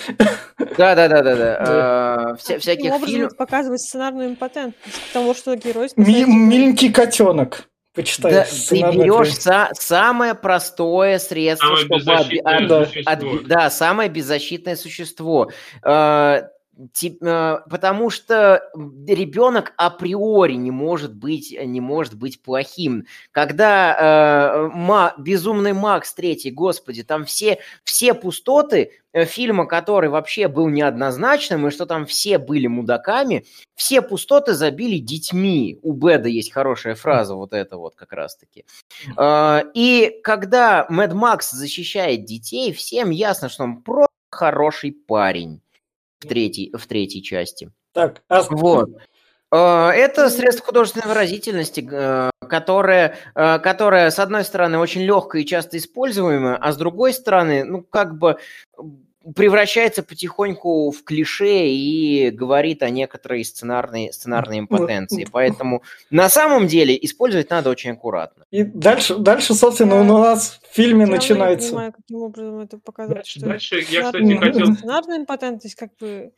Да-да-да-да. 0.77 2.35
Вся, 2.37 2.59
всяких 2.59 2.93
фильмов... 3.05 3.35
показывает 3.37 3.79
сценарную 3.81 4.29
импотентность, 4.29 5.01
потому 5.07 5.33
что 5.33 5.55
герой... 5.55 5.89
Миленький 5.95 6.91
котенок 6.91 7.63
почитай. 7.93 8.31
Да, 8.31 8.43
ты 8.43 8.75
берешь 8.75 9.37
са- 9.37 9.69
самое 9.73 10.33
простое 10.33 11.19
средство, 11.19 11.75
самое 11.75 11.85
чтобы 11.85 12.41
от, 12.43 12.71
от, 12.71 13.23
от, 13.23 13.47
да, 13.47 13.69
самое 13.69 14.09
беззащитное 14.09 14.75
существо. 14.75 15.51
Э, 15.83 16.31
Э, 16.31 16.43
потому 16.89 18.09
что 18.09 18.63
ребенок 19.07 19.73
априори 19.77 20.53
не 20.53 20.71
может 20.71 21.13
быть, 21.13 21.55
не 21.59 21.81
может 21.81 22.15
быть 22.15 22.41
плохим. 22.41 23.05
Когда 23.31 24.69
э, 24.71 24.75
ма, 24.75 25.13
безумный 25.17 25.73
Макс 25.73 26.13
третий, 26.13 26.51
господи, 26.51 27.03
там 27.03 27.25
все, 27.25 27.59
все 27.83 28.13
пустоты 28.13 28.91
э, 29.13 29.25
фильма, 29.25 29.65
который 29.65 30.09
вообще 30.09 30.47
был 30.47 30.69
неоднозначным, 30.69 31.67
и 31.67 31.71
что 31.71 31.85
там 31.85 32.05
все 32.05 32.37
были 32.37 32.67
мудаками, 32.67 33.45
все 33.75 34.01
пустоты 34.01 34.53
забили 34.53 34.97
детьми. 34.97 35.79
У 35.83 35.93
Беда 35.93 36.29
есть 36.29 36.51
хорошая 36.51 36.95
фраза 36.95 37.35
вот 37.35 37.53
эта 37.53 37.77
вот 37.77 37.95
как 37.95 38.13
раз-таки. 38.13 38.65
Э, 39.17 39.61
и 39.73 40.19
когда 40.23 40.85
Мэд 40.89 41.13
Макс 41.13 41.51
защищает 41.51 42.25
детей, 42.25 42.73
всем 42.73 43.11
ясно, 43.11 43.49
что 43.49 43.63
он 43.63 43.81
просто 43.81 44.11
хороший 44.31 44.91
парень 44.93 45.61
в 46.21 46.27
третьей, 46.27 46.71
в 46.75 46.85
третьей 46.87 47.23
части. 47.23 47.71
Так, 47.93 48.21
а... 48.29 48.43
Вот. 48.49 48.89
А, 49.51 49.91
это 49.91 50.29
средство 50.29 50.65
художественной 50.65 51.07
выразительности, 51.07 51.85
э, 51.91 52.29
которое, 52.47 53.17
э, 53.35 53.59
которое, 53.59 54.09
с 54.09 54.17
одной 54.17 54.45
стороны, 54.45 54.77
очень 54.77 55.01
легкое 55.01 55.41
и 55.41 55.45
часто 55.45 55.77
используемое, 55.77 56.55
а 56.55 56.71
с 56.71 56.77
другой 56.77 57.13
стороны, 57.13 57.65
ну, 57.65 57.83
как 57.83 58.17
бы 58.17 58.37
превращается 59.35 60.03
потихоньку 60.03 60.91
в 60.91 61.03
клише 61.03 61.67
и 61.67 62.31
говорит 62.31 62.81
о 62.83 62.89
некоторой 62.89 63.45
сценарной, 63.45 64.11
сценарной 64.11 64.59
импотенции. 64.59 65.27
Поэтому 65.31 65.83
на 66.09 66.29
самом 66.29 66.67
деле 66.67 66.97
использовать 67.01 67.49
надо 67.49 67.69
очень 67.69 67.91
аккуратно. 67.91 68.45
И 68.51 68.63
дальше, 68.63 69.15
дальше 69.17 69.53
собственно, 69.53 69.99
у 69.99 70.03
нас 70.03 70.59
в 70.69 70.75
фильме 70.75 71.05
я 71.05 71.11
начинается... 71.11 71.67
Я 71.67 71.71
не 71.71 71.75
понимаю, 71.75 71.93
каким 71.93 72.17
образом 72.23 72.59
это 72.59 72.77
показывает. 72.77 73.17
Дальше, 73.17 73.39
что 73.39 73.47
дальше 73.47 73.75
я, 73.89 74.03
кстати, 74.03 74.37
хотел... 74.37 74.75
Сценарная 74.75 75.17
импотентность, 75.17 75.75
как 75.75 75.95
бы 75.99 76.31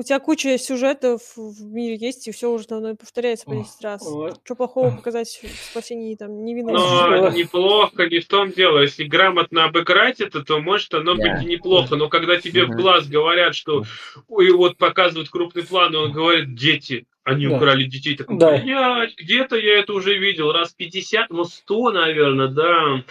у 0.00 0.02
тебя 0.02 0.18
куча 0.18 0.56
сюжетов 0.56 1.20
в 1.36 1.62
мире 1.64 1.94
есть, 1.94 2.26
и 2.26 2.32
все 2.32 2.50
уже 2.50 2.66
давно 2.66 2.96
повторяется 2.96 3.44
по 3.44 3.54
10 3.54 3.82
раз. 3.82 4.02
Вот. 4.02 4.40
Что 4.42 4.54
плохого 4.54 4.96
показать 4.96 5.28
в 5.28 5.70
спасении 5.70 6.14
там 6.14 6.42
невинного 6.42 7.20
Но 7.20 7.28
неплохо, 7.28 8.08
не 8.08 8.20
в 8.20 8.26
том 8.26 8.50
дело. 8.50 8.80
Если 8.80 9.04
грамотно 9.04 9.64
обыграть 9.64 10.20
это, 10.20 10.42
то 10.42 10.58
может 10.58 10.94
оно 10.94 11.12
yeah. 11.12 11.16
быть 11.16 11.44
и 11.44 11.46
неплохо. 11.46 11.96
Но 11.96 12.08
когда 12.08 12.40
тебе 12.40 12.64
в 12.64 12.70
глаз 12.70 13.08
говорят, 13.08 13.54
что 13.54 13.84
ой, 14.28 14.50
вот 14.52 14.78
показывают 14.78 15.28
крупный 15.28 15.64
план, 15.64 15.92
и 15.92 15.98
он 15.98 16.12
говорит, 16.12 16.54
дети, 16.54 17.06
они 17.22 17.46
да. 17.46 17.56
украли 17.56 17.84
детей. 17.84 18.16
Так, 18.16 18.26
да. 18.38 18.56
блядь, 18.56 19.16
где-то 19.16 19.56
я 19.56 19.80
это 19.80 19.92
уже 19.92 20.16
видел. 20.18 20.50
Раз 20.52 20.72
50, 20.72 21.28
ну 21.28 21.44
100, 21.44 21.90
наверное, 21.92 22.48
да. 22.48 23.04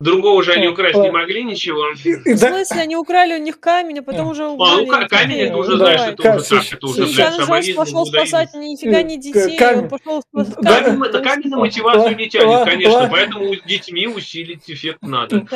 Другого 0.00 0.42
же 0.42 0.52
они 0.54 0.66
украсть 0.66 0.96
не 0.96 1.10
могли 1.10 1.44
ничего. 1.44 1.92
В 1.92 2.36
смысле, 2.36 2.80
они 2.80 2.96
украли 2.96 3.34
у 3.34 3.38
них 3.38 3.60
камень, 3.60 3.98
а 3.98 4.02
потом 4.02 4.28
уже 4.28 4.46
украли. 4.46 4.88
А, 4.88 5.00
ну 5.02 5.08
камень 5.08 5.40
это 5.40 5.56
уже, 5.58 5.76
знаешь, 5.76 6.00
это 6.00 6.22
уже 6.22 6.48
так, 6.48 6.72
это 6.72 6.86
уже, 6.86 7.06
блядь, 7.06 7.34
шаманизм. 7.34 7.76
пошел 7.76 8.06
спасать 8.06 8.54
нифига 8.54 9.02
не 9.02 9.18
детей, 9.18 9.58
он 9.76 9.88
пошел 9.90 10.22
спасать 10.22 10.54
камень. 10.54 11.04
Это 11.04 11.20
камень 11.20 11.50
на 11.50 11.58
мотивацию 11.58 12.16
не 12.16 12.28
тянет, 12.30 12.64
конечно, 12.64 13.08
поэтому 13.10 13.54
с 13.54 13.62
детьми 13.62 14.06
усилить 14.06 14.70
эффект 14.70 15.02
надо. 15.02 15.46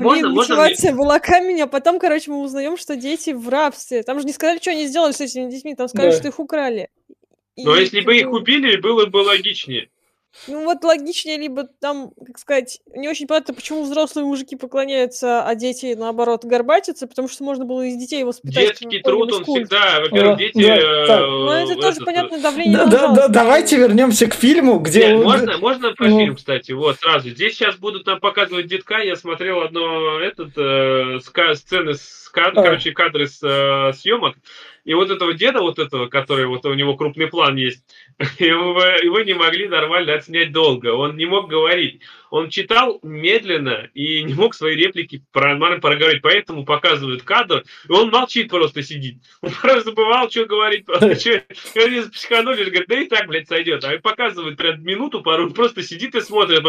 Мотивация 0.00 0.94
была 0.94 1.18
камень, 1.18 1.62
а 1.62 1.66
потом, 1.66 1.98
короче, 1.98 2.30
мы 2.30 2.42
узнаем, 2.42 2.76
что 2.76 2.94
дети 2.94 3.30
в 3.30 3.48
рабстве. 3.48 4.04
Там 4.04 4.20
же 4.20 4.26
не 4.26 4.32
сказали, 4.32 4.58
что 4.58 4.70
они 4.70 4.86
сделали 4.86 5.12
с 5.12 5.20
этими 5.20 5.50
детьми, 5.50 5.74
там 5.74 5.88
сказали, 5.88 6.12
что 6.12 6.28
их 6.28 6.38
украли. 6.38 6.88
Но 7.56 7.74
если 7.74 8.00
бы 8.02 8.16
их 8.16 8.30
убили, 8.30 8.76
было 8.76 9.06
бы 9.06 9.18
логичнее. 9.18 9.88
Ну 10.46 10.64
вот 10.64 10.84
логичнее, 10.84 11.36
либо 11.36 11.64
там, 11.64 12.12
как 12.24 12.38
сказать, 12.38 12.80
не 12.94 13.08
очень 13.08 13.26
понятно, 13.26 13.52
почему 13.52 13.82
взрослые 13.82 14.24
мужики 14.24 14.56
поклоняются, 14.56 15.42
а 15.44 15.54
дети, 15.54 15.94
наоборот, 15.98 16.44
горбатятся, 16.44 17.06
потому 17.06 17.28
что 17.28 17.44
можно 17.44 17.64
было 17.64 17.82
из 17.82 17.96
детей 17.96 18.22
воспитать. 18.24 18.78
Детский 18.80 19.00
труд, 19.00 19.32
он 19.32 19.44
всегда, 19.44 20.00
во-первых, 20.00 20.38
дети... 20.38 20.62
Да, 20.64 21.06
да. 21.06 21.26
Ну 21.26 21.50
это 21.50 21.74
тоже, 21.80 22.00
понятно, 22.04 22.40
давление 22.40 22.78
да, 22.78 22.86
да, 22.86 23.14
да, 23.14 23.28
Давайте 23.28 23.76
вернемся 23.76 24.28
к 24.28 24.34
фильму, 24.34 24.78
где... 24.78 25.14
Нет, 25.14 25.24
можно, 25.24 25.58
можно 25.58 25.94
про 25.94 26.08
ну... 26.08 26.18
фильм, 26.18 26.36
кстати, 26.36 26.72
вот, 26.72 26.98
сразу. 26.98 27.30
Здесь 27.30 27.54
сейчас 27.54 27.76
будут 27.76 28.06
нам 28.06 28.20
показывать 28.20 28.66
детка, 28.66 28.98
я 28.98 29.16
смотрел 29.16 29.60
одно, 29.60 30.20
этот, 30.20 30.52
э, 30.56 31.18
сцены, 31.54 31.94
с, 31.94 32.28
кад... 32.30 32.56
а. 32.56 32.62
короче, 32.62 32.92
кадры 32.92 33.26
с 33.26 33.40
э, 33.42 33.92
съемок, 33.98 34.36
и 34.84 34.94
вот 34.94 35.10
этого 35.10 35.34
деда, 35.34 35.60
вот 35.60 35.78
этого, 35.78 36.06
который 36.06 36.46
вот 36.46 36.64
у 36.64 36.74
него 36.74 36.96
крупный 36.96 37.26
план 37.26 37.56
есть, 37.56 37.84
его, 38.38 38.82
его 39.02 39.20
не 39.20 39.34
могли 39.34 39.68
нормально 39.68 40.14
отснять 40.14 40.52
долго. 40.52 40.88
Он 40.88 41.16
не 41.16 41.26
мог 41.26 41.48
говорить. 41.48 42.00
Он 42.30 42.48
читал 42.48 43.00
медленно 43.02 43.88
и 43.94 44.22
не 44.22 44.34
мог 44.34 44.54
свои 44.54 44.76
реплики 44.76 45.24
проговорить. 45.32 46.22
Поэтому 46.22 46.64
показывают 46.64 47.22
кадр, 47.22 47.64
и 47.88 47.92
он 47.92 48.10
молчит 48.10 48.50
просто 48.50 48.82
сидит. 48.82 49.22
Он 49.42 49.50
просто 49.60 49.90
забывал, 49.90 50.30
что 50.30 50.46
говорить. 50.46 50.86
Что, 50.90 51.42
психанули, 52.10 52.64
говорит, 52.64 52.88
да 52.88 53.00
и 53.00 53.06
так, 53.06 53.26
блядь, 53.26 53.48
сойдет. 53.48 53.84
А 53.84 53.98
показывают 53.98 54.56
прям 54.56 54.82
минуту, 54.82 55.22
пару, 55.22 55.46
он 55.46 55.52
просто 55.52 55.82
сидит 55.82 56.14
и 56.14 56.20
смотрит. 56.20 56.64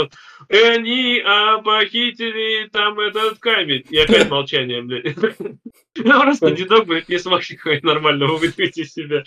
Они 0.50 1.22
а, 1.24 1.60
похитили 1.60 2.68
там 2.70 3.00
этот 3.00 3.40
камень. 3.40 3.86
И 3.90 3.98
опять 3.98 4.30
молчание, 4.30 4.82
блядь. 4.82 5.16
Просто 5.96 6.52
дедок, 6.52 6.86
блядь, 6.86 7.10
не 7.10 7.18
смог 7.18 7.42
нормально 7.84 8.28
выдавить 8.28 8.78
из 8.78 8.94
себя. 8.94 9.24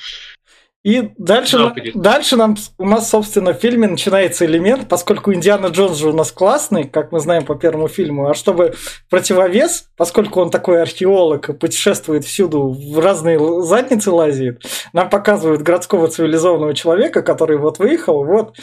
И 0.84 1.12
дальше, 1.16 1.56
да, 1.56 1.74
дальше 1.94 2.36
нам, 2.36 2.56
у 2.76 2.84
нас, 2.84 3.08
собственно, 3.08 3.54
в 3.54 3.56
фильме 3.56 3.88
начинается 3.88 4.44
элемент, 4.44 4.86
поскольку 4.86 5.32
Индиана 5.32 5.68
Джонс 5.68 5.96
же 5.96 6.10
у 6.10 6.12
нас 6.12 6.30
классный, 6.30 6.84
как 6.84 7.10
мы 7.10 7.20
знаем 7.20 7.46
по 7.46 7.54
первому 7.54 7.88
фильму, 7.88 8.28
а 8.28 8.34
чтобы 8.34 8.74
противовес, 9.08 9.88
поскольку 9.96 10.42
он 10.42 10.50
такой 10.50 10.82
археолог 10.82 11.48
и 11.48 11.52
путешествует 11.54 12.26
всюду, 12.26 12.68
в 12.68 12.98
разные 12.98 13.38
задницы 13.62 14.10
лазит, 14.10 14.62
нам 14.92 15.08
показывают 15.08 15.62
городского 15.62 16.08
цивилизованного 16.08 16.74
человека, 16.74 17.22
который 17.22 17.56
вот 17.56 17.78
выехал, 17.78 18.22
вот 18.22 18.58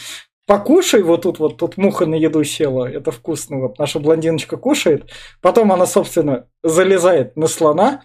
покушай, 0.46 1.02
вот 1.02 1.24
тут 1.24 1.40
вот 1.40 1.58
тут 1.58 1.78
муха 1.78 2.06
на 2.06 2.14
еду 2.14 2.44
села, 2.44 2.86
это 2.86 3.10
вкусно, 3.10 3.62
вот 3.62 3.80
наша 3.80 3.98
блондиночка 3.98 4.58
кушает, 4.58 5.10
потом 5.42 5.72
она, 5.72 5.88
собственно, 5.88 6.46
залезает 6.62 7.36
на 7.36 7.48
слона, 7.48 8.04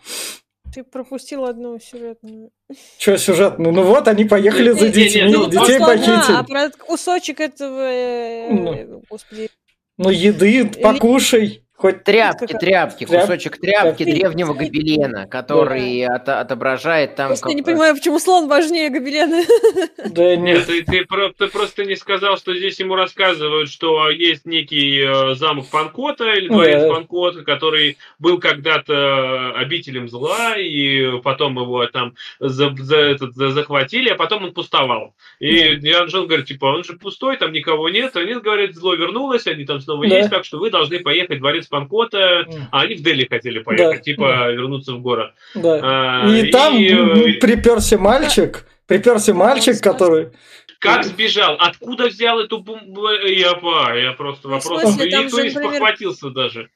ты 0.72 0.84
пропустил 0.84 1.44
одну 1.44 1.78
сюжетную. 1.78 2.50
Че 2.98 3.18
сюжетную? 3.18 3.72
Ну 3.72 3.82
вот, 3.82 4.08
они 4.08 4.24
поехали 4.24 4.70
за 4.70 4.88
детьми, 4.88 5.22
ну, 5.32 5.48
детей 5.48 5.78
похитили. 5.78 6.36
А 6.36 6.42
про 6.42 6.70
кусочек 6.70 7.40
этого... 7.40 7.80
Э, 7.80 8.50
ну. 8.50 9.02
Господи. 9.08 9.50
Ну, 9.98 10.10
еды 10.10 10.66
покушай. 10.66 11.65
Хоть 11.78 12.04
Тряпки, 12.04 12.46
тряпки, 12.58 13.04
Тряп- 13.04 13.20
кусочек 13.20 13.58
тряпки 13.58 14.04
тряпки. 14.04 14.18
древнего 14.20 14.54
гобелена, 14.54 15.26
который 15.26 16.04
от- 16.06 16.26
отображает 16.28 17.16
там... 17.16 17.28
Просто 17.28 17.50
я 17.50 17.54
не 17.54 17.62
понимаю, 17.62 17.94
почему 17.94 18.18
слон 18.18 18.48
важнее 18.48 18.88
гобелена. 18.88 19.42
да 20.06 20.36
Нет, 20.36 20.38
нет. 20.38 20.66
ты, 20.66 20.82
ты 20.84 21.04
про- 21.04 21.32
ты 21.36 21.48
просто 21.48 21.84
не 21.84 21.96
сказал, 21.96 22.38
что 22.38 22.54
здесь 22.56 22.80
ему 22.80 22.94
рассказывают, 22.94 23.68
что 23.68 24.08
есть 24.08 24.46
некий 24.46 25.00
э, 25.04 25.34
замок 25.34 25.66
Фанкота 25.66 26.32
или 26.32 26.48
дворец 26.48 26.80
Да. 26.82 26.94
Фанкота, 26.94 27.42
который 27.42 27.98
был 28.18 28.38
когда-то 28.38 29.52
обителем 29.56 30.08
зла, 30.08 30.56
и 30.56 31.20
потом 31.20 31.58
его 31.58 31.86
там 31.88 32.14
за, 32.40 32.74
за 32.78 32.96
этот, 32.96 33.34
за- 33.34 33.50
захватили, 33.50 34.08
а 34.08 34.14
потом 34.14 34.44
он 34.44 34.52
пустовал. 34.54 35.14
И 35.40 35.76
Диан 35.76 36.06
Джон 36.06 36.26
говорит, 36.26 36.46
типа, 36.46 36.66
он 36.66 36.84
же 36.84 36.94
пустой, 36.94 37.36
там 37.36 37.52
никого 37.52 37.88
нет. 37.90 38.16
Они 38.16 38.34
говорят, 38.34 38.74
зло 38.74 38.94
вернулось, 38.94 39.46
они 39.46 39.64
там 39.66 39.80
снова 39.80 40.08
Да. 40.08 40.16
есть, 40.16 40.30
так 40.30 40.44
что 40.46 40.58
вы 40.58 40.70
должны 40.70 41.00
поехать 41.00 41.36
в 41.36 41.40
дворец 41.40 41.65
Фанкота. 41.68 42.46
А 42.72 42.80
они 42.82 42.94
в 42.96 43.02
Дели 43.02 43.26
хотели 43.28 43.58
поехать, 43.60 43.98
Да. 43.98 44.02
типа, 44.02 44.50
вернуться 44.52 44.92
в 44.94 45.00
город. 45.00 45.32
Да. 45.54 45.80
А, 46.24 46.28
И 46.28 46.50
там 46.50 46.76
э, 46.76 47.34
приперся 47.40 47.98
мальчик, 47.98 48.66
приперся 48.86 49.34
мальчик, 49.34 49.80
который... 49.82 50.30
Как 50.78 51.04
сбежал? 51.04 51.56
Откуда 51.58 52.08
взял 52.08 52.38
эту 52.38 52.58
бомбу? 52.58 53.08
Я, 53.10 53.54
я 53.94 54.12
просто 54.12 54.46
Ну, 54.48 54.58
в 54.58 54.64
вопрос. 54.64 54.82
смысле, 54.82 55.10
там 55.10 55.24
Никто 55.24 55.36
же, 55.38 55.42
не 55.44 55.48
например, 55.50 55.70
спохватился 55.76 56.30
даже. 56.30 56.68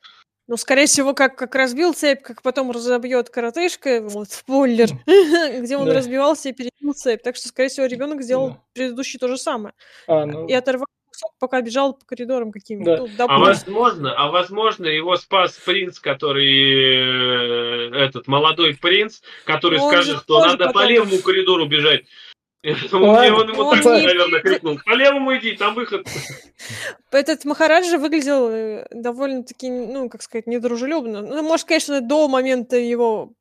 Ну, 0.49 0.57
скорее 0.57 0.87
всего, 0.87 1.15
как, 1.15 1.37
как 1.37 1.55
разбил 1.55 1.93
цепь, 1.93 2.23
как 2.23 2.43
потом 2.43 2.71
разобьет 2.73 3.29
коротышка, 3.31 4.01
вот 4.03 4.31
спойлер, 4.33 4.89
где 5.07 5.77
он 5.77 5.87
Да. 5.87 5.95
разбивался 5.95 6.49
и 6.49 6.53
перебил 6.53 6.95
цепь. 6.95 7.23
Так 7.23 7.37
что, 7.37 7.49
скорее 7.49 7.69
всего, 7.69 7.87
ребенок 7.87 8.23
сделал 8.23 8.49
Да. 8.49 8.61
предыдущий 8.73 9.19
то 9.19 9.29
же 9.29 9.37
самое. 9.37 9.75
А, 10.09 10.25
ну, 10.27 10.47
И 10.49 10.53
оторвал 10.55 10.87
кусок, 11.21 11.35
пока 11.39 11.61
бежал 11.61 11.95
по 11.95 12.05
коридорам 12.07 12.53
каким-то. 12.53 12.97
Да. 13.17 13.27
Ну, 13.27 13.27
А 13.29 13.39
возможно, 13.39 14.15
а 14.17 14.31
возможно, 14.31 14.87
его 14.87 15.17
спас 15.17 15.53
принц, 15.65 15.99
который 15.99 17.91
э, 17.95 18.05
этот 18.05 18.27
молодой 18.27 18.75
принц, 18.77 19.21
который 19.45 19.79
Ну, 19.79 19.85
он 19.85 19.93
скажет, 19.93 20.15
же 20.17 20.21
что 20.21 20.41
надо 20.45 20.67
по 20.67 20.73
потом- 20.73 20.89
левому 20.91 21.19
коридору 21.19 21.67
бежать. 21.67 22.05
Он, 22.93 23.03
Ладно, 23.05 23.37
он 23.37 23.49
ему 23.49 23.63
он 23.63 23.81
так, 23.81 24.01
не- 24.03 24.07
наверное, 24.07 24.41
крикнул. 24.41 24.79
По 24.85 24.93
левому 24.95 25.35
иди, 25.35 25.53
там 25.57 25.75
выход. 25.75 26.07
Этот 27.11 27.47
Махараджа 27.47 27.97
выглядел 27.97 28.51
э, 28.51 28.87
довольно-таки, 28.91 29.71
ну, 29.71 30.11
как 30.11 30.21
сказать, 30.21 30.47
недружелюбно. 30.47 31.23
Ну, 31.23 31.43
может, 31.43 31.67
конечно, 31.67 32.03
до 32.03 32.29
момента 32.29 32.77
его, 32.77 33.33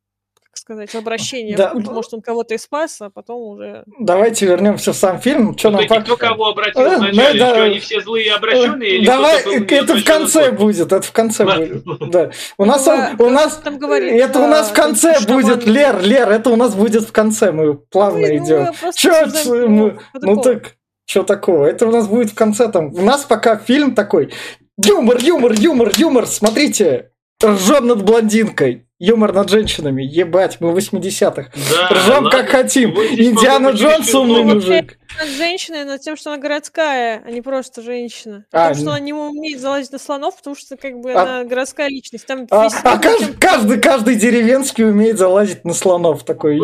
сказать, 0.59 0.93
обращения 0.95 1.55
Да. 1.55 1.73
может, 1.73 2.13
он 2.13 2.21
кого-то 2.21 2.53
и 2.53 2.57
спас, 2.57 3.01
а 3.01 3.09
потом 3.09 3.41
уже... 3.41 3.83
давайте 3.99 4.45
вернемся 4.45 4.93
в 4.93 4.95
сам 4.95 5.19
фильм. 5.19 5.57
Что 5.57 5.71
нам 5.71 5.85
кто 5.85 6.17
кого 6.17 6.47
обратил 6.47 6.81
Э, 6.81 6.97
вначале? 6.97 7.33
ну 7.33 7.39
да. 7.39 7.49
Что 7.49 7.63
они 7.63 7.79
все 7.79 8.01
злые 8.01 8.25
и 8.25 8.29
обращенные? 8.29 9.05
Давай, 9.05 9.41
это 9.63 9.95
в 9.95 10.03
конце 10.03 10.51
будет, 10.51 10.91
это 10.91 11.01
в 11.01 11.11
конце 11.11 11.43
Ладно. 11.43 11.65
будет. 11.65 12.11
Да. 12.11 12.31
У 12.57 12.65
нас, 12.65 12.87
у 13.17 13.29
нас, 13.29 13.57
там 13.57 13.77
говорит, 13.77 14.13
это 14.13 14.39
у 14.39 14.47
нас 14.47 14.69
в 14.69 14.73
а, 14.73 14.75
конце 14.75 15.19
будет, 15.27 15.65
Лер, 15.65 16.01
Лер, 16.01 16.29
это 16.29 16.49
у 16.49 16.55
нас 16.55 16.75
будет 16.75 17.03
в 17.03 17.11
конце, 17.11 17.51
мы 17.51 17.75
плавно 17.75 18.27
ну, 18.27 18.37
идем. 18.37 18.73
что 18.95 19.25
ну 19.65 19.91
такого? 20.35 20.43
так, 20.43 20.75
что 21.05 21.23
такого? 21.23 21.65
Это 21.65 21.87
у 21.87 21.91
нас 21.91 22.07
будет 22.07 22.31
в 22.31 22.35
конце 22.35 22.69
там. 22.69 22.93
У 22.93 23.01
нас 23.01 23.23
пока 23.23 23.57
фильм 23.57 23.95
такой. 23.95 24.31
Юмор, 24.77 25.17
юмор, 25.19 25.53
юмор, 25.53 25.91
юмор. 25.97 26.27
Смотрите, 26.27 27.11
ржем 27.43 27.87
над 27.87 28.03
блондинкой. 28.03 28.85
Юмор 29.01 29.31
над 29.31 29.49
женщинами. 29.49 30.03
Ебать, 30.03 30.57
мы 30.59 30.71
в 30.73 30.77
80-х. 30.77 31.51
Да, 31.71 31.89
Ржем 31.89 32.29
как 32.29 32.49
хотим. 32.49 32.91
Индиана 32.91 33.69
Джонс 33.69 34.13
умный 34.13 34.43
много. 34.43 34.55
мужик. 34.55 34.99
Над 35.17 35.29
женщиной, 35.29 35.85
над 35.85 36.01
тем, 36.01 36.17
что 36.17 36.33
она 36.33 36.41
городская, 36.41 37.23
а 37.25 37.31
не 37.31 37.41
просто 37.41 37.81
женщина. 37.81 38.43
А, 38.51 38.67
потому 38.69 38.75
что 38.75 38.89
она 38.91 38.99
не 38.99 39.13
умеет 39.13 39.61
залазить 39.61 39.93
на 39.93 39.99
слонов, 39.99 40.35
потому 40.35 40.55
что 40.57 40.75
как 40.75 40.99
бы 40.99 41.13
А- 41.13 41.21
она 41.23 41.43
городская 41.45 41.87
личность. 41.87 42.25
Там 42.25 42.45
А, 42.51 42.63
весь 42.65 42.73
а 42.83 42.97
каждый, 42.97 43.25
тем- 43.27 43.35
каждый, 43.39 43.79
каждый 43.79 44.15
деревенский 44.15 44.83
умеет 44.83 45.17
залазить 45.17 45.63
на 45.63 45.73
слонов. 45.73 46.25
Такой. 46.25 46.57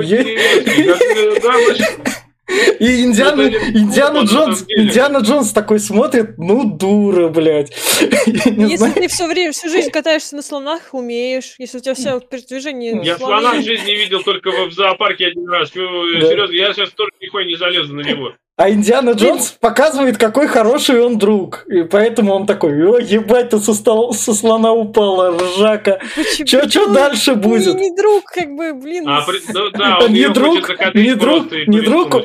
Ой, 2.47 2.55
«Е- 2.79 3.03
интересно, 3.03 3.37
да, 3.37 3.43
вообще. 3.43 3.65
И 3.69 3.75
Индиана, 3.75 3.77
Индиана 3.77 4.19
Джонс. 4.25 4.65
Индиана 4.67 5.17
Джонс 5.19 5.51
такой 5.51 5.79
смотрит, 5.79 6.37
ну 6.37 6.63
дура, 6.63 7.29
блядь. 7.29 7.71
Если 8.25 8.75
знаю. 8.75 8.93
ты 8.93 9.07
все 9.07 9.27
время, 9.27 9.51
всю 9.51 9.69
жизнь 9.69 9.89
катаешься 9.91 10.35
на 10.35 10.41
слонах, 10.41 10.93
умеешь. 10.93 11.55
Если 11.57 11.77
у 11.77 11.81
тебя 11.81 11.95
все 11.95 12.19
передвижение... 12.19 12.99
Я 13.03 13.17
слона 13.17 13.53
в 13.55 13.63
жизни 13.63 13.91
видел 13.91 14.21
только 14.21 14.51
в 14.67 14.71
зоопарке 14.71 15.27
один 15.27 15.47
раз. 15.49 15.71
Серьезно, 15.71 16.53
я 16.53 16.73
сейчас 16.73 16.91
тоже 16.91 17.11
нихуя 17.21 17.45
не 17.45 17.55
залезу 17.55 17.93
на 17.93 18.01
него. 18.01 18.33
А 18.57 18.69
Индиана 18.69 19.09
Джонс 19.11 19.51
показывает, 19.59 20.17
какой 20.17 20.47
хороший 20.47 21.01
он 21.03 21.17
друг. 21.17 21.65
И 21.67 21.83
поэтому 21.83 22.33
он 22.33 22.45
такой, 22.45 22.71
о, 22.89 22.99
ебать, 22.99 23.49
ты 23.49 23.59
со, 23.59 23.73
стол- 23.73 24.13
со 24.13 24.33
слона 24.33 24.71
упала, 24.71 25.37
ржака. 25.37 25.99
Почему- 26.15 26.47
Чё, 26.47 26.65
чё 26.69 26.87
дальше 26.87 27.35
будет? 27.35 27.75
Не, 27.75 27.89
не 27.89 27.95
друг, 27.97 28.23
как 28.23 28.55
бы, 28.55 28.73
блин. 28.73 29.09
А, 29.09 29.25
при- 29.25 29.41
ну, 29.53 29.69
да, 29.71 29.99
он 30.01 30.13
Не 30.13 30.29
друг, 30.29 30.69
не 30.95 31.15
друг, 31.15 31.51
не 31.67 31.81
друг, 31.81 32.15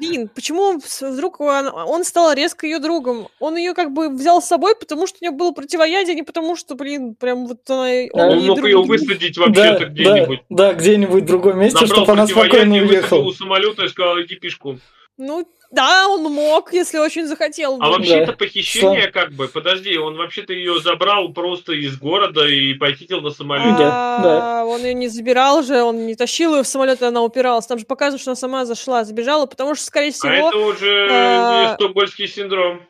блин, 0.00 0.28
почему 0.34 0.62
он 0.62 0.80
вдруг 1.02 1.40
он, 1.40 1.68
он 1.68 2.02
стал 2.02 2.32
резко 2.32 2.66
ее 2.66 2.80
другом? 2.80 3.28
Он 3.38 3.56
ее 3.56 3.74
как 3.74 3.92
бы 3.92 4.08
взял 4.08 4.42
с 4.42 4.46
собой, 4.46 4.74
потому 4.74 5.06
что 5.06 5.18
у 5.20 5.24
нее 5.24 5.30
было 5.30 5.52
противоядие, 5.52 6.14
а 6.14 6.16
не 6.16 6.24
потому 6.24 6.56
что, 6.56 6.74
блин, 6.74 7.14
прям 7.14 7.46
вот 7.46 7.58
она... 7.68 7.86
Он, 8.12 8.20
Он 8.38 8.44
мог 8.44 8.56
друг- 8.56 8.68
ее 8.68 8.82
высадить 8.82 9.36
Да, 9.36 9.46
вообще-то 9.46 9.78
да, 9.78 9.86
где-нибудь. 9.86 10.40
да, 10.48 10.72
где-нибудь 10.72 11.22
в 11.22 11.26
другом 11.26 11.60
месте, 11.60 11.78
Набрал 11.82 11.96
чтобы 11.96 12.12
она 12.12 12.26
спокойно 12.26 12.74
уехала. 12.74 13.22
у 13.22 13.32
самолета 13.32 13.84
и 13.84 13.88
сказал, 13.88 14.20
иди 14.20 14.34
пешком. 14.48 14.80
Ну, 15.20 15.46
да, 15.72 16.06
он 16.08 16.22
мог, 16.32 16.72
если 16.72 16.98
очень 16.98 17.26
захотел. 17.26 17.76
А 17.80 17.88
вообще-то 17.90 18.26
Да. 18.32 18.32
похищение, 18.38 19.10
как 19.10 19.32
бы, 19.32 19.48
подожди, 19.48 19.98
он 19.98 20.16
вообще-то 20.16 20.52
ее 20.52 20.80
забрал 20.80 21.30
просто 21.32 21.72
из 21.72 21.98
города 21.98 22.46
и 22.46 22.72
похитил 22.74 23.20
на 23.20 23.30
самолете. 23.30 23.78
Да, 23.78 24.20
да. 24.22 24.60
А, 24.60 24.64
Он 24.64 24.80
ее 24.80 24.94
не 24.94 25.08
забирал 25.08 25.62
же, 25.64 25.82
он 25.82 26.06
не 26.06 26.14
тащил 26.14 26.54
ее 26.56 26.62
в 26.62 26.68
самолет, 26.68 27.02
и 27.02 27.04
она 27.04 27.22
упиралась. 27.22 27.66
Там 27.66 27.78
же 27.80 27.84
показывают, 27.84 28.20
что 28.22 28.30
она 28.30 28.36
сама 28.36 28.64
зашла, 28.64 29.04
забежала, 29.04 29.46
потому 29.46 29.74
что, 29.74 29.84
скорее 29.84 30.10
А 30.10 30.12
всего... 30.12 30.48
это 30.48 30.56
уже 30.56 31.08
а, 31.10 31.68
не 31.70 31.74
стокгольмский 31.74 32.28
синдром. 32.28 32.80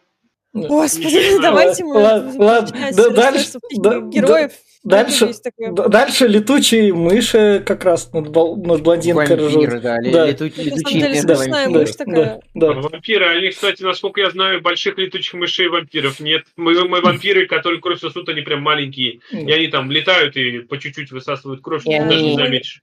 Господи, 0.52 1.38
давайте 1.42 1.82
мы... 1.84 1.94
Ладно, 1.94 2.32
ладно, 2.44 2.90
дальше- 3.10 3.58
героев. 3.72 4.52
Дальше, 4.88 5.32
такое. 5.42 5.72
дальше 5.88 6.26
летучие 6.26 6.92
мыши 6.94 7.62
как 7.66 7.84
раз 7.84 8.12
над, 8.12 8.28
бол- 8.28 8.56
над 8.56 8.82
блондинкой 8.82 9.36
ржут. 9.36 9.54
Вампиры, 9.54 9.80
да, 9.80 9.96
Да. 9.96 10.26
лету- 10.26 10.46
Это, 10.46 10.62
летучие 10.62 11.00
деле, 11.00 11.14
смешная 11.20 11.48
вампиры. 11.66 11.80
мышь 11.80 11.90
такая. 11.96 12.40
Да, 12.54 12.74
да. 12.74 12.80
Вампиры, 12.80 13.26
они, 13.26 13.48
кстати, 13.50 13.82
насколько 13.82 14.20
я 14.20 14.30
знаю, 14.30 14.60
больших 14.60 14.98
летучих 14.98 15.34
мышей 15.34 15.66
и 15.66 15.68
вампиров 15.68 16.20
нет. 16.20 16.44
Мы, 16.56 16.74
мы 16.88 17.00
вампиры, 17.00 17.46
которые 17.46 17.80
кровь 17.80 18.00
сосут, 18.00 18.28
они 18.28 18.40
прям 18.42 18.62
маленькие. 18.62 19.20
И 19.32 19.50
они 19.52 19.68
там 19.68 19.90
летают 19.90 20.36
и 20.36 20.60
по 20.60 20.78
чуть-чуть 20.78 21.10
высасывают 21.12 21.60
кровь, 21.60 21.82
И 21.86 21.90
ты 21.90 22.04
даже 22.04 22.22
не 22.22 22.34
заметишь. 22.36 22.82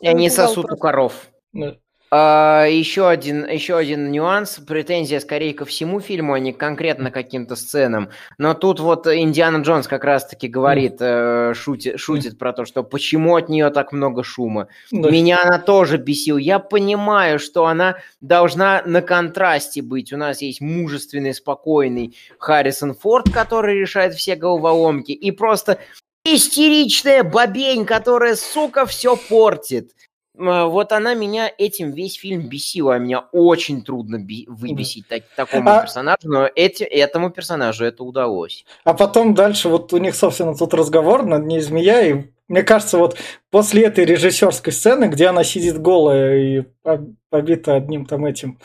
И 0.00 0.06
они 0.06 0.30
сосут 0.30 0.70
у 0.70 0.76
коров. 0.76 1.12
да. 1.52 1.76
А, 2.16 2.66
еще, 2.66 3.08
один, 3.08 3.44
еще 3.44 3.76
один 3.76 4.12
нюанс, 4.12 4.60
претензия 4.64 5.18
скорее 5.18 5.52
ко 5.52 5.64
всему 5.64 5.98
фильму, 5.98 6.34
а 6.34 6.38
не 6.38 6.52
конкретно 6.52 7.10
каким-то 7.10 7.56
сценам. 7.56 8.08
Но 8.38 8.54
тут 8.54 8.78
вот 8.78 9.08
Индиана 9.08 9.62
Джонс 9.62 9.88
как 9.88 10.04
раз-таки 10.04 10.46
говорит, 10.46 10.98
э, 11.00 11.54
шутит, 11.56 11.98
шутит 11.98 12.38
про 12.38 12.52
то, 12.52 12.66
что 12.66 12.84
почему 12.84 13.34
от 13.34 13.48
нее 13.48 13.68
так 13.70 13.90
много 13.90 14.22
шума. 14.22 14.68
Да. 14.92 15.10
Меня 15.10 15.42
она 15.42 15.58
тоже 15.58 15.96
бесила. 15.96 16.38
Я 16.38 16.60
понимаю, 16.60 17.40
что 17.40 17.66
она 17.66 17.96
должна 18.20 18.84
на 18.86 19.02
контрасте 19.02 19.82
быть. 19.82 20.12
У 20.12 20.16
нас 20.16 20.40
есть 20.40 20.60
мужественный, 20.60 21.34
спокойный 21.34 22.16
Харрисон 22.38 22.94
Форд, 22.94 23.32
который 23.32 23.80
решает 23.80 24.14
все 24.14 24.36
головоломки, 24.36 25.10
и 25.10 25.32
просто 25.32 25.80
истеричная 26.24 27.24
бабень, 27.24 27.84
которая, 27.84 28.36
сука, 28.36 28.86
все 28.86 29.16
портит. 29.16 29.90
А, 30.38 30.66
Вот 30.66 30.92
она 30.92 31.14
меня 31.14 31.50
этим 31.58 31.92
весь 31.92 32.14
фильм 32.14 32.48
бесила. 32.48 32.94
а 32.94 32.98
Меня 32.98 33.20
очень 33.32 33.82
трудно 33.82 34.18
би- 34.18 34.46
выбесить 34.48 35.06
так- 35.08 35.22
такому 35.36 35.68
А- 35.70 35.82
персонажу, 35.82 36.18
но 36.24 36.48
эти, 36.54 36.82
этому 36.82 37.30
персонажу 37.30 37.84
это 37.84 38.02
удалось. 38.04 38.64
А 38.84 38.94
потом 38.94 39.34
дальше 39.34 39.68
вот 39.68 39.92
у 39.92 39.98
них, 39.98 40.14
собственно, 40.14 40.54
тут 40.56 40.74
разговор 40.74 41.24
над 41.24 41.46
ней 41.46 41.60
змея, 41.60 42.02
и 42.02 42.24
мне 42.48 42.62
кажется, 42.62 42.98
вот 42.98 43.16
после 43.50 43.84
этой 43.84 44.04
режиссерской 44.04 44.72
сцены, 44.72 45.04
где 45.06 45.26
она 45.28 45.44
сидит 45.44 45.80
голая 45.80 46.36
и 46.36 46.64
об- 46.82 47.14
побита 47.30 47.74
одним 47.76 48.04
там 48.06 48.24
этим 48.26 48.58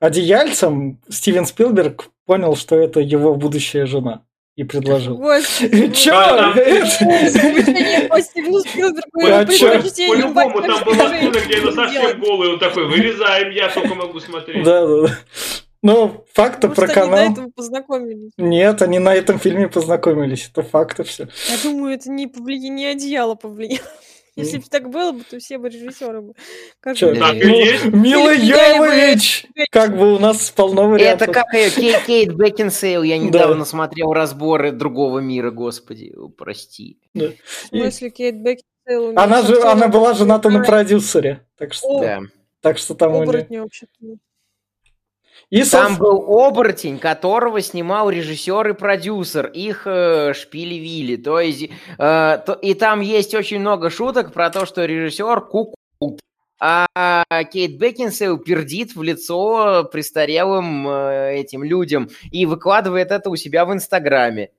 одеяльцем, 0.00 1.00
Стивен 1.08 1.46
Спилберг 1.46 2.10
понял, 2.26 2.56
что 2.56 2.76
это 2.76 3.00
его 3.00 3.34
будущая 3.34 3.86
жена 3.86 4.22
и 4.56 4.64
предложил. 4.64 5.16
Чё? 5.92 6.14
А 6.14 6.52
По-любому, 10.08 10.62
там 10.62 10.84
была 10.84 11.08
сцена, 11.08 11.38
где 11.44 11.60
она 11.60 11.72
совсем 11.72 12.20
голая, 12.20 12.50
он 12.50 12.58
такой, 12.58 12.86
вырезаем, 12.86 13.50
я 13.50 13.68
только 13.68 13.94
могу 13.94 14.20
смотреть. 14.20 14.64
Да, 14.64 14.86
да, 14.86 15.06
да. 15.06 15.18
Ну, 15.84 16.24
факты 16.32 16.68
Может, 16.68 16.76
про 16.76 16.84
они 16.84 16.94
канал. 16.94 17.26
до 17.26 17.32
этого 17.32 17.50
познакомились. 17.50 18.30
Нет, 18.36 18.82
они 18.82 19.00
на 19.00 19.14
этом 19.14 19.40
фильме 19.40 19.68
познакомились. 19.68 20.48
Это 20.52 20.62
факты 20.62 21.02
все. 21.02 21.28
Я 21.50 21.56
думаю, 21.62 21.94
это 21.94 22.08
не 22.08 22.28
повлияние, 22.28 22.70
не 22.70 22.86
одеяло 22.86 23.34
повлияло. 23.34 23.82
Если 24.42 24.58
бы 24.58 24.64
так 24.68 24.90
было 24.90 25.12
бы, 25.12 25.24
то 25.24 25.38
все 25.38 25.58
бы 25.58 25.68
режиссеры 25.68 26.20
бы. 26.20 26.34
Как 26.80 26.96
Чё, 26.96 27.10
бы- 27.10 27.16
Так 27.16 27.34
и 27.34 27.48
есть. 27.48 27.84
Мила 27.92 28.32
Йовович! 28.32 29.46
Как 29.70 29.96
бы 29.96 30.14
у 30.14 30.18
нас 30.18 30.50
полно 30.50 30.88
вариантов. 30.88 31.28
Это 31.28 31.32
как 31.32 31.54
ее 31.54 31.70
Кейт, 31.70 32.02
Кейт 32.04 32.34
Бекинсейл. 32.34 33.02
Я 33.02 33.18
недавно 33.18 33.64
смотрел 33.64 34.12
разборы 34.12 34.72
другого 34.72 35.20
мира, 35.20 35.50
господи, 35.50 36.14
прости. 36.36 36.98
В 37.14 37.32
смысле, 37.68 38.10
Кейт 38.10 38.36
Бекинсейл... 38.36 39.12
Она 39.16 39.42
же, 39.42 39.60
она 39.62 39.88
была 39.88 40.14
жената 40.14 40.50
на 40.50 40.62
продюсере. 40.62 41.46
Так 41.56 41.72
что, 41.72 42.22
так 42.60 42.78
что 42.78 42.94
там 42.94 43.14
у 43.14 43.24
нее... 43.24 43.68
И, 45.52 45.58
Там 45.64 45.88
собственно, 45.88 45.98
был 45.98 46.40
оборотень, 46.40 46.98
которого 46.98 47.60
снимал 47.60 48.08
режиссер 48.08 48.68
и 48.70 48.72
продюсер. 48.72 49.48
Их 49.48 49.82
э, 49.86 50.32
шпили-вили. 50.32 51.16
То 51.16 51.40
есть, 51.40 51.64
э, 51.98 52.38
то- 52.46 52.58
и 52.62 52.72
там 52.72 53.02
есть 53.02 53.34
очень 53.34 53.58
много 53.60 53.90
шуток 53.90 54.32
про 54.32 54.48
то, 54.48 54.64
что 54.64 54.86
режиссер 54.86 55.42
куколд. 55.42 55.76
А 56.58 56.86
Кейт 57.52 57.76
Бекинсейл 57.76 58.38
пердит 58.38 58.94
в 58.96 59.02
лицо 59.02 59.84
престарелым 59.92 60.88
э, 60.88 61.34
этим 61.40 61.64
людям 61.64 62.08
и 62.30 62.46
выкладывает 62.46 63.10
это 63.10 63.28
у 63.28 63.36
себя 63.36 63.66
в 63.66 63.74
Инстаграме. 63.74 64.50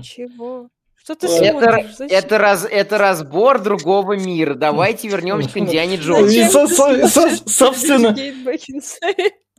Чего? 0.00 0.68
Что 0.94 1.16
ты 1.16 1.26
Это- 1.26 1.44
Это, 1.44 1.58
смотришь? 1.88 2.12
Это, 2.12 2.38
раз, 2.38 2.68
это 2.70 2.98
разбор 2.98 3.58
другого 3.60 4.12
мира. 4.12 4.54
Давайте 4.54 5.08
вернемся 5.08 5.48
к 5.48 5.56
Индиане 5.56 5.96
Джонсу. 5.96 6.28
со- 6.50 6.68
со- 6.68 7.08
со- 7.08 7.48
собственно. 7.48 8.14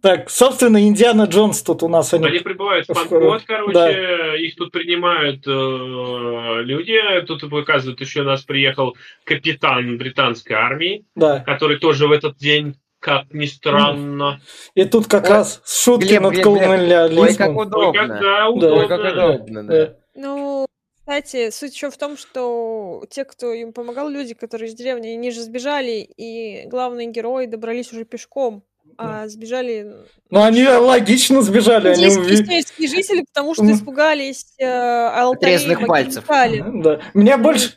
Так, 0.01 0.29
собственно, 0.29 0.81
Индиана 0.87 1.23
Джонс 1.23 1.61
тут 1.61 1.83
у 1.83 1.87
нас 1.87 2.13
они... 2.13 2.25
Они 2.27 2.39
прибывают 2.39 2.87
в 2.87 2.93
фанкод, 2.93 3.43
короче, 3.45 3.73
да. 3.73 4.35
их 4.37 4.55
тут 4.55 4.71
принимают 4.71 5.45
э, 5.47 6.63
люди. 6.63 6.97
Тут 7.27 7.49
показывают, 7.49 8.01
еще 8.01 8.21
у 8.21 8.25
нас 8.25 8.41
приехал 8.43 8.95
капитан 9.23 9.97
британской 9.97 10.55
армии, 10.55 11.05
Да. 11.15 11.39
который 11.39 11.77
тоже 11.77 12.07
в 12.07 12.11
этот 12.11 12.37
день, 12.37 12.75
как 12.99 13.33
ни 13.33 13.45
странно. 13.45 14.41
И 14.75 14.85
тут 14.85 15.07
как 15.07 15.25
Ой, 15.25 15.29
раз 15.29 15.61
шутки 15.65 16.07
Глеб, 16.07 16.21
над 16.21 16.33
Глеб. 16.33 16.47
Ой, 16.47 16.59
как 16.59 16.67
колониализмом. 16.67 17.57
Ой, 17.57 17.65
удобно. 17.65 17.93
когда 17.93 18.19
Да. 18.19 18.49
удобно. 18.49 18.75
Ой, 18.75 18.87
как 18.87 18.99
удобно, 18.99 19.63
да. 19.67 19.85
Да. 19.85 19.95
Ну, 20.15 20.65
кстати, 20.99 21.49
суть 21.51 21.73
еще 21.73 21.89
в 21.89 21.97
том, 21.97 22.15
что 22.17 23.03
те, 23.09 23.25
кто 23.25 23.51
им 23.53 23.73
помогал, 23.73 24.09
люди, 24.09 24.33
которые 24.33 24.69
из 24.69 24.75
деревни, 24.75 25.09
они 25.09 25.31
же 25.31 25.41
сбежали, 25.41 26.07
и 26.15 26.67
главные 26.67 27.07
герои 27.07 27.47
добрались 27.47 27.91
уже 27.91 28.05
пешком, 28.05 28.63
а 28.97 29.27
сбежали 29.27 29.87
Но 30.29 30.43
они 30.43 30.65
логично 30.67 31.41
сбежали, 31.41 31.89
они 31.89 32.07
увидели... 32.17 32.63
жители, 32.87 33.25
потому 33.33 33.53
что 33.55 33.71
испугались 33.71 34.45
э, 34.59 34.65
алтарей 34.67 35.55
Отрезанных 35.55 35.87
пальцев. 35.87 36.23
Да. 36.27 36.99
Мне 37.13 37.33
Они 37.33 37.43
больше... 37.43 37.73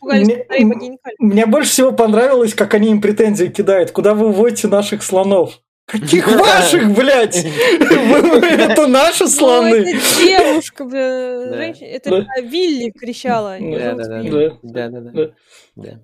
мне- 1.18 1.46
больше 1.46 1.70
всего 1.70 1.92
понравилось, 1.92 2.54
как 2.54 2.74
они 2.74 2.90
им 2.90 3.00
претензии 3.00 3.46
кидают. 3.46 3.90
Куда 3.90 4.14
вы 4.14 4.28
уводите 4.28 4.68
наших 4.68 5.02
слонов? 5.02 5.60
Каких 5.86 6.26
ваших, 6.28 6.94
блядь? 6.94 7.44
Это 7.44 8.86
наши 8.86 9.24
Ну, 9.24 9.28
слоны. 9.30 9.74
это 9.74 10.16
девушка, 10.18 10.84
бля, 10.84 11.74
это 11.80 12.10
Да. 12.10 12.26
Вилли 12.40 12.90
кричала. 12.90 13.56
Да, 13.60 13.94
да, 13.94 15.00
да, 15.76 16.00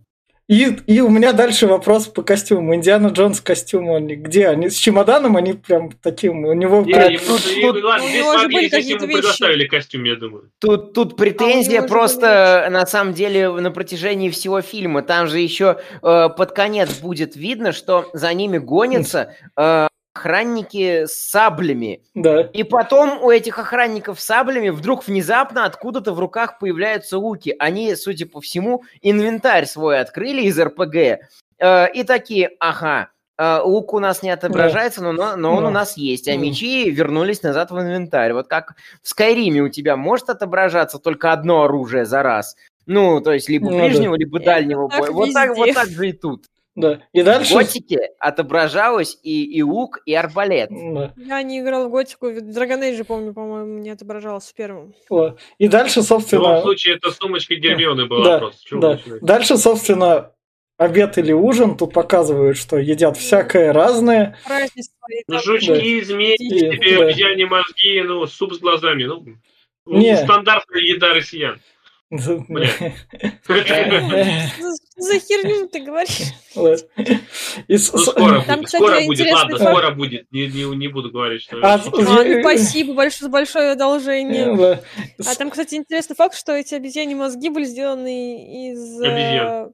И, 0.51 0.65
и 0.89 1.01
у 1.01 1.09
меня 1.09 1.33
дальше 1.33 1.69
вопрос 1.69 2.09
по 2.09 2.23
костюму. 2.23 2.75
Индиана 2.75 3.07
Джонс 3.07 3.41
костюм, 3.41 3.89
они 3.93 4.17
где? 4.17 4.49
Они 4.49 4.69
с 4.69 4.75
чемоданом, 4.75 5.37
они 5.37 5.53
прям 5.53 5.93
таким, 6.03 6.45
у 6.45 6.53
него 6.55 6.83
Не, 6.83 6.93
прям- 6.93 7.13
ему, 7.13 7.25
Тут- 7.25 7.61
тут- 7.75 7.85
ладно, 7.85 8.05
у 8.05 8.09
здесь 8.09 8.21
него 8.21 8.33
же 8.33 8.39
могли, 8.39 8.55
были 8.57 8.67
здесь 8.67 8.81
какие-то 8.81 9.05
ему 9.05 9.11
вещи. 9.13 9.21
предоставили 9.23 9.67
костюм, 9.69 10.03
я 10.05 10.17
думаю. 10.17 10.51
Тут, 10.59 10.93
тут 10.93 11.17
претензия 11.17 11.75
него 11.75 11.83
же 11.83 11.89
просто 11.89 12.67
на 12.69 12.85
самом 12.85 13.15
деле 13.15 13.49
на 13.49 13.71
протяжении 13.71 14.29
всего 14.29 14.61
фильма. 14.61 15.03
Там 15.03 15.29
же 15.29 15.39
еще 15.39 15.79
э, 16.03 16.29
под 16.37 16.51
конец 16.51 16.99
будет 16.99 17.37
видно, 17.37 17.71
что 17.71 18.11
за 18.13 18.35
ними 18.35 18.59
гонятся 18.59 19.33
э, 19.57 19.87
охранники 20.15 21.07
с 21.07 21.13
саблями. 21.31 22.03
Да. 22.15 22.41
И 22.43 22.63
потом 22.65 23.23
у 23.23 23.31
этих 23.31 23.59
охранников 23.59 24.21
с 24.21 24.25
саблями 24.25 24.71
вдруг 24.71 25.07
внезапно 25.07 25.65
откуда-то 25.65 26.13
в 26.13 26.19
руках 26.19 26.59
появляются 26.59 27.19
луки. 27.19 27.55
Они, 27.59 27.95
судя 27.95 28.27
по 28.27 28.41
всему, 28.41 28.83
инвентарь 29.03 29.67
свой 29.67 30.01
открыли 30.01 30.43
из 30.43 30.59
РПГ. 30.59 31.21
э, 31.63 31.93
и 31.93 32.05
такие, 32.05 32.53
ага, 32.59 33.11
э, 33.39 33.61
лук 33.63 33.93
у 33.93 33.99
нас 33.99 34.23
не 34.23 34.31
отображается, 34.31 35.03
но, 35.03 35.13
но, 35.13 35.37
но 35.37 35.55
он 35.55 35.63
Да. 35.65 35.69
у 35.69 35.73
нас 35.73 35.97
есть. 35.97 36.27
А 36.27 36.37
мечи 36.37 36.91
вернулись 36.91 37.43
назад 37.43 37.71
в 37.71 37.79
инвентарь. 37.79 38.33
Вот 38.33 38.49
как 38.49 38.75
в 39.03 39.09
Скайриме 39.09 39.61
у 39.61 39.69
тебя 39.69 39.97
может 39.97 40.31
отображаться 40.31 40.99
только 40.99 41.33
одно 41.33 41.65
оружие 41.65 42.05
за 42.07 42.23
раз. 42.23 42.57
Ну, 42.87 43.21
то 43.21 43.33
есть 43.33 43.49
либо 43.49 43.71
Ну 43.71 43.79
да. 43.79 43.85
ближнего, 43.85 44.15
либо 44.17 44.41
дальнего 44.41 44.89
боя. 44.89 45.11
Вот 45.11 45.33
так, 45.33 45.55
вот 45.55 45.73
так 45.75 45.89
же 45.89 46.09
и 46.09 46.13
тут. 46.13 46.47
Да. 46.81 47.01
И 47.13 47.23
В 47.23 47.25
дальше... 47.25 47.55
Готике 47.55 48.11
отображалось 48.19 49.19
и, 49.23 49.45
и 49.45 49.63
лук, 49.63 50.01
и 50.07 50.15
арбалет. 50.15 50.71
Да. 50.71 51.13
Я 51.17 51.43
не 51.43 51.61
играл 51.61 51.89
в 51.89 51.91
Готику, 51.91 52.31
в 52.31 52.39
Dragon 52.39 52.81
Age, 52.81 53.05
помню, 53.05 53.33
по-моему, 53.35 53.79
не 53.79 53.91
отображалось 53.91 54.45
в 54.47 54.55
первом. 54.55 54.95
О. 55.09 55.35
И 55.59 55.69
дальше, 55.69 56.01
В 56.01 56.05
любом 56.05 56.21
собственно... 56.21 56.61
случае, 56.63 56.97
это 56.97 57.11
сумочка 57.11 57.55
Гермионы 57.55 58.07
была 58.07 58.25
Да, 58.25 58.39
просто. 58.39 58.65
Чего 58.65 58.81
да. 58.81 58.99
Дальше, 59.21 59.57
собственно, 59.57 60.33
обед 60.79 61.19
или 61.19 61.33
ужин. 61.33 61.77
Тут 61.77 61.93
показывают, 61.93 62.57
что 62.57 62.79
едят 62.79 63.17
всякое 63.17 63.73
разное. 63.73 64.39
Ну, 65.29 65.39
жучки, 65.41 66.03
змеи, 66.03 66.37
И- 66.37 66.49
тебе 66.59 66.97
да. 66.99 67.05
обезьяне 67.05 67.47
мозги, 67.47 68.03
ну, 68.03 68.27
суп 68.27 68.55
с 68.55 68.59
глазами. 68.59 69.05
Ну, 69.05 69.25
Не. 69.87 70.17
стандартная 70.17 70.81
еда 70.81 71.13
россиян. 71.15 71.61
Бля. 72.49 72.69
За 75.13 75.21
херню 75.21 75.69
ты 75.69 75.81
говоришь? 75.81 76.21
Ну, 77.69 77.79
скоро 77.79 78.43
Там, 78.43 78.57
будет, 78.57 78.67
кстати, 78.67 78.83
скоро 78.83 78.95
будет, 78.97 79.21
интересный 79.21 79.35
ладно, 79.35 79.59
факт. 79.59 79.71
скоро 79.71 79.91
будет. 79.95 80.33
Не, 80.33 80.47
не, 80.49 80.77
не 80.77 80.89
буду 80.89 81.11
говорить, 81.11 81.43
что... 81.43 81.59
А, 81.63 81.79
спасибо, 81.79 82.95
большое, 82.95 83.31
большое 83.31 83.71
одолжение. 83.73 84.81
А 85.25 85.35
там, 85.37 85.51
кстати, 85.51 85.77
интересный 85.77 86.17
факт, 86.17 86.35
что 86.37 86.53
эти 86.53 86.75
обезьяне 86.75 87.15
мозги 87.15 87.49
были 87.51 87.65
сделаны 87.65 88.71
из... 88.71 89.01
э, 89.01 89.07
Обезьян. 89.07 89.73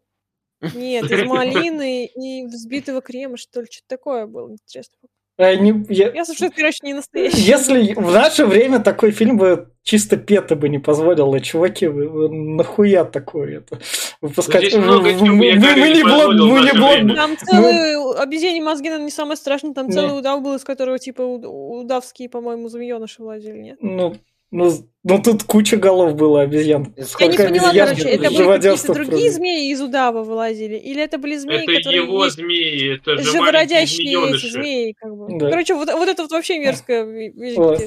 Нет, 0.74 1.10
из 1.10 1.24
малины 1.28 2.06
и 2.06 2.44
взбитого 2.46 3.00
крема, 3.00 3.36
что 3.36 3.60
ли, 3.60 3.66
что-то 3.70 3.88
такое 3.88 4.26
было. 4.26 4.50
Интересно. 4.52 4.96
А, 5.38 5.54
не- 5.54 5.84
я- 5.90 6.24
что 6.24 6.46
это, 6.46 6.54
короче, 6.56 6.78
не 6.82 6.94
настоящий. 6.94 7.36
Если 7.40 7.92
в 7.94 8.10
наше 8.10 8.46
время 8.46 8.80
такой 8.80 9.10
фильм 9.10 9.36
бы 9.36 9.68
чисто 9.82 10.16
пета 10.16 10.56
бы 10.56 10.68
не 10.70 10.78
позволило, 10.78 11.38
чуваки, 11.40 11.86
вы, 11.88 12.08
вы 12.08 12.28
нахуя 12.30 13.04
такое 13.04 13.58
это 13.58 13.78
выпускать? 14.22 14.62
Здесь 14.62 14.76
много 14.76 15.10
я 15.10 15.16
говорю, 15.16 15.34
вы 15.36 15.88
не 15.90 15.94
не 15.98 16.02
позволил 16.02 16.46
в 16.48 16.52
вы 16.52 16.60
не 16.60 16.72
время. 16.72 17.14
Там 17.14 17.36
целые 17.36 18.14
обезьяне 18.18 18.62
мозги, 18.62 18.84
наверное, 18.88 19.04
не 19.06 19.10
самое 19.10 19.36
страшное. 19.36 19.74
Там 19.74 19.88
Не. 19.88 19.92
целый 19.92 20.18
удав 20.18 20.40
был, 20.42 20.54
из 20.54 20.64
которого, 20.64 20.98
типа, 20.98 21.20
уд- 21.20 21.44
удавские, 21.46 22.30
по-моему, 22.30 22.68
змееныши 22.70 23.20
вылазили, 23.20 23.58
нет? 23.58 23.78
Ну, 23.82 24.16
ну, 24.50 24.70
ну 25.02 25.22
тут 25.22 25.42
куча 25.42 25.76
голов 25.76 26.14
было 26.14 26.42
обезьян. 26.42 26.94
Я 26.96 27.02
Я 27.02 27.02
не 27.02 27.04
Сколько 27.04 27.44
поняла, 27.44 27.68
обезьян 27.70 27.88
короче, 27.88 28.08
это 28.08 28.30
были 28.30 28.58
какие-то 28.58 28.94
другие 28.94 29.32
змеи 29.32 29.70
из 29.72 29.80
удава 29.80 30.22
вылазили? 30.22 30.76
Или 30.76 31.02
это 31.02 31.18
были 31.18 31.36
змеи, 31.36 31.64
Это 31.64 31.74
которые 31.74 32.02
его 32.02 32.24
есть 32.24 32.36
змеи, 32.36 32.94
это 32.94 33.16
же 33.16 33.32
живородящие 33.32 34.34
эти 34.34 34.50
змеи, 34.50 34.94
как 34.98 35.16
бы. 35.16 35.38
Да. 35.38 35.50
Короче, 35.50 35.74
вот, 35.74 35.92
вот 35.92 36.08
это 36.08 36.22
вот 36.22 36.30
вообще 36.30 36.58
мерзкое, 36.58 37.32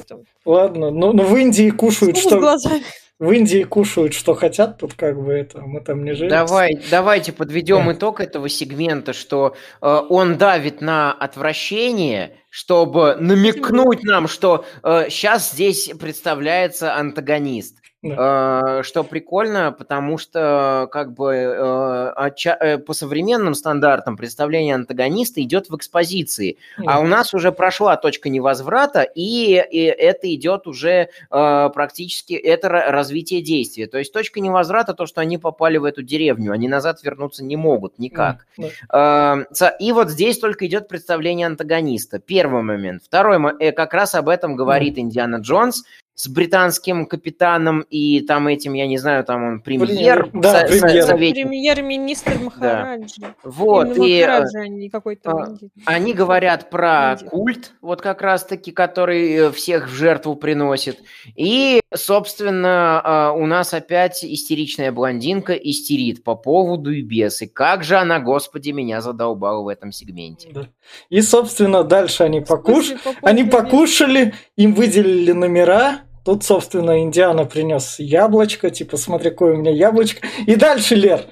там. 0.06 0.20
Ладно, 0.44 0.90
ну, 0.90 1.12
ну 1.12 1.22
в 1.24 1.36
Индии 1.36 1.70
кушают, 1.70 2.16
Суп 2.16 2.24
с 2.24 2.28
что 2.28 2.40
глазами. 2.40 2.82
в 3.18 3.30
Индии 3.32 3.62
кушают, 3.64 4.14
что 4.14 4.34
хотят, 4.34 4.78
тут 4.78 4.94
как 4.94 5.22
бы 5.22 5.32
это, 5.32 5.60
мы 5.62 5.80
там 5.80 6.04
не 6.04 6.14
живем. 6.14 6.30
Давай, 6.30 6.80
давайте 6.90 7.32
подведем 7.32 7.90
итог 7.92 8.20
этого 8.20 8.48
сегмента, 8.48 9.12
что 9.12 9.54
э, 9.80 10.00
он 10.08 10.36
давит 10.36 10.80
на 10.80 11.12
отвращение, 11.12 12.32
чтобы 12.50 13.16
намекнуть 13.16 14.02
нам, 14.02 14.28
что 14.28 14.66
сейчас 14.82 15.52
здесь 15.52 15.90
представляется 15.98 16.94
антагонист. 16.96 17.79
Э, 18.02 18.80
что 18.82 19.04
прикольно, 19.04 19.72
потому 19.72 20.16
что 20.16 20.88
как 20.90 21.12
бы 21.12 21.34
э, 21.34 22.30
э, 22.46 22.78
по 22.78 22.94
современным 22.94 23.54
стандартам 23.54 24.16
представление 24.16 24.74
антагониста 24.74 25.42
идет 25.42 25.68
в 25.68 25.76
экспозиции, 25.76 26.56
а 26.86 27.00
у 27.00 27.06
нас 27.06 27.34
уже 27.34 27.52
прошла 27.52 27.96
точка 27.98 28.30
невозврата, 28.30 29.02
и, 29.02 29.62
и 29.70 29.82
это 29.82 30.34
идет 30.34 30.66
уже 30.66 31.08
практически 31.28 32.32
это 32.32 32.68
ра- 32.68 32.90
развитие 32.90 33.42
действия. 33.42 33.86
То 33.86 33.98
есть 33.98 34.12
точка 34.12 34.40
невозврата 34.40 34.94
то, 34.94 35.04
что 35.06 35.20
они 35.20 35.36
попали 35.38 35.76
в 35.76 35.84
эту 35.84 36.02
деревню, 36.02 36.52
они 36.52 36.68
назад 36.68 37.02
вернуться 37.02 37.44
не 37.44 37.56
могут 37.56 37.98
никак. 37.98 38.46
Да. 38.56 39.42
Э, 39.42 39.52
ца- 39.52 39.76
И 39.78 39.92
вот 39.92 40.08
здесь 40.10 40.38
только 40.38 40.66
идет 40.66 40.88
представление 40.88 41.46
антагониста. 41.46 42.18
Первый 42.18 42.62
момент. 42.62 43.02
Второй, 43.04 43.38
мо- 43.38 43.54
э, 43.58 43.72
как 43.72 43.92
раз 43.92 44.14
об 44.14 44.28
этом 44.28 44.56
говорит 44.56 44.98
Индиана 44.98 45.36
Джонс 45.36 45.84
с 46.20 46.28
британским 46.28 47.06
капитаном 47.06 47.80
и 47.88 48.20
там 48.20 48.46
этим, 48.46 48.74
я 48.74 48.86
не 48.86 48.98
знаю, 48.98 49.24
там 49.24 49.42
он 49.42 49.60
премьер, 49.62 50.28
Да, 50.34 50.66
со- 50.66 50.66
со- 50.66 50.66
премьер. 50.66 51.04
советник. 51.04 51.46
Премьер-министр 51.46 52.38
Махараджи. 52.44 53.34
Вот, 53.42 53.96
и 53.96 54.18
э, 54.18 54.26
Махараджи, 54.26 54.58
а 54.58 54.90
какой-то 54.90 55.30
а, 55.30 55.56
они 55.86 56.12
говорят 56.12 56.68
про 56.68 57.16
культ, 57.30 57.72
вот 57.80 58.02
как 58.02 58.20
раз-таки, 58.20 58.70
который 58.70 59.32
э, 59.32 59.50
всех 59.50 59.88
в 59.88 59.94
жертву 59.94 60.36
приносит. 60.36 60.98
И 61.36 61.80
собственно, 61.94 63.00
а, 63.02 63.32
у 63.32 63.46
нас 63.46 63.72
опять 63.74 64.22
истеричная 64.24 64.92
блондинка 64.92 65.54
истерит 65.54 66.22
по 66.22 66.34
поводу 66.36 66.92
и 66.92 67.02
без. 67.02 67.40
И 67.42 67.46
как 67.46 67.82
же 67.82 67.96
она, 67.96 68.20
господи, 68.20 68.70
меня 68.70 69.00
задолбала 69.00 69.62
в 69.62 69.68
этом 69.68 69.90
сегменте. 69.92 70.48
Да. 70.52 70.68
И, 71.08 71.20
собственно, 71.22 71.82
дальше 71.82 72.24
они, 72.24 72.40
покуш... 72.40 72.92
по 73.02 73.14
они 73.22 73.44
покушали, 73.44 74.34
им 74.56 74.74
выделили 74.74 75.32
номера. 75.32 76.02
Тут, 76.24 76.44
собственно, 76.44 77.02
Индиана 77.02 77.44
принес 77.44 77.98
яблочко, 77.98 78.70
типа, 78.70 78.96
смотри, 78.96 79.30
какое 79.30 79.54
у 79.54 79.56
меня 79.56 79.70
яблочко. 79.70 80.26
И 80.46 80.54
дальше, 80.54 80.94
Лер, 80.94 81.22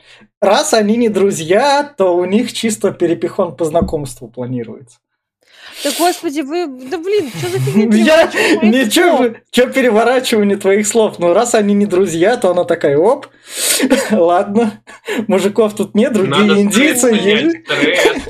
раз 0.40 0.72
они 0.72 0.96
не 0.96 1.08
друзья, 1.08 1.84
то 1.96 2.16
у 2.16 2.24
них 2.24 2.52
чисто 2.52 2.92
перепихон 2.92 3.54
по 3.56 3.64
знакомству 3.64 4.28
планируется. 4.28 4.98
Да 5.84 5.90
господи, 5.96 6.40
вы... 6.40 6.66
Да 6.66 6.98
блин, 6.98 7.30
что 7.30 7.48
за 7.48 7.58
фигня? 7.60 7.96
Я 7.96 8.26
переворачиваете 8.26 8.66
моих 8.66 8.86
ничего, 8.86 9.34
что 9.50 9.66
переворачивание 9.66 10.56
твоих 10.56 10.86
слов. 10.86 11.18
Ну, 11.18 11.32
раз 11.32 11.54
они 11.54 11.74
не 11.74 11.86
друзья, 11.86 12.36
то 12.36 12.50
она 12.50 12.64
такая, 12.64 12.98
оп, 12.98 13.28
ладно, 14.10 14.82
мужиков 15.28 15.76
тут 15.76 15.94
нет, 15.94 16.12
другие 16.12 16.44
Надо 16.44 16.60
индийцы 16.60 17.08
есть. 17.08 17.56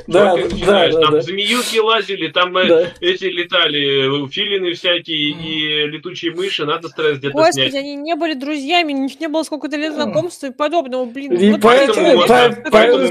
Да, 0.07 0.35
да, 0.35 0.89
да, 0.89 1.01
Там 1.01 1.11
да. 1.13 1.21
змеюки 1.21 1.79
лазили, 1.79 2.29
там 2.29 2.57
э, 2.57 2.91
эти 2.99 3.25
летали, 3.25 4.25
э, 4.25 4.27
филины 4.27 4.73
всякие 4.73 5.29
и 5.29 5.85
летучие 5.85 6.33
мыши, 6.33 6.65
надо 6.65 6.87
стресс 6.89 7.19
где-то 7.19 7.33
Господи, 7.33 7.69
снять. 7.69 7.75
они 7.75 7.95
не 7.95 8.15
были 8.15 8.33
друзьями, 8.33 8.93
у 8.93 8.97
них 9.03 9.19
не 9.19 9.27
было 9.27 9.43
сколько-то 9.43 9.77
лет 9.77 9.93
знакомства 9.93 10.47
и 10.47 10.51
подобного, 10.51 11.05
блин. 11.05 11.33
И 11.33 11.59
поэтому- 11.59 12.15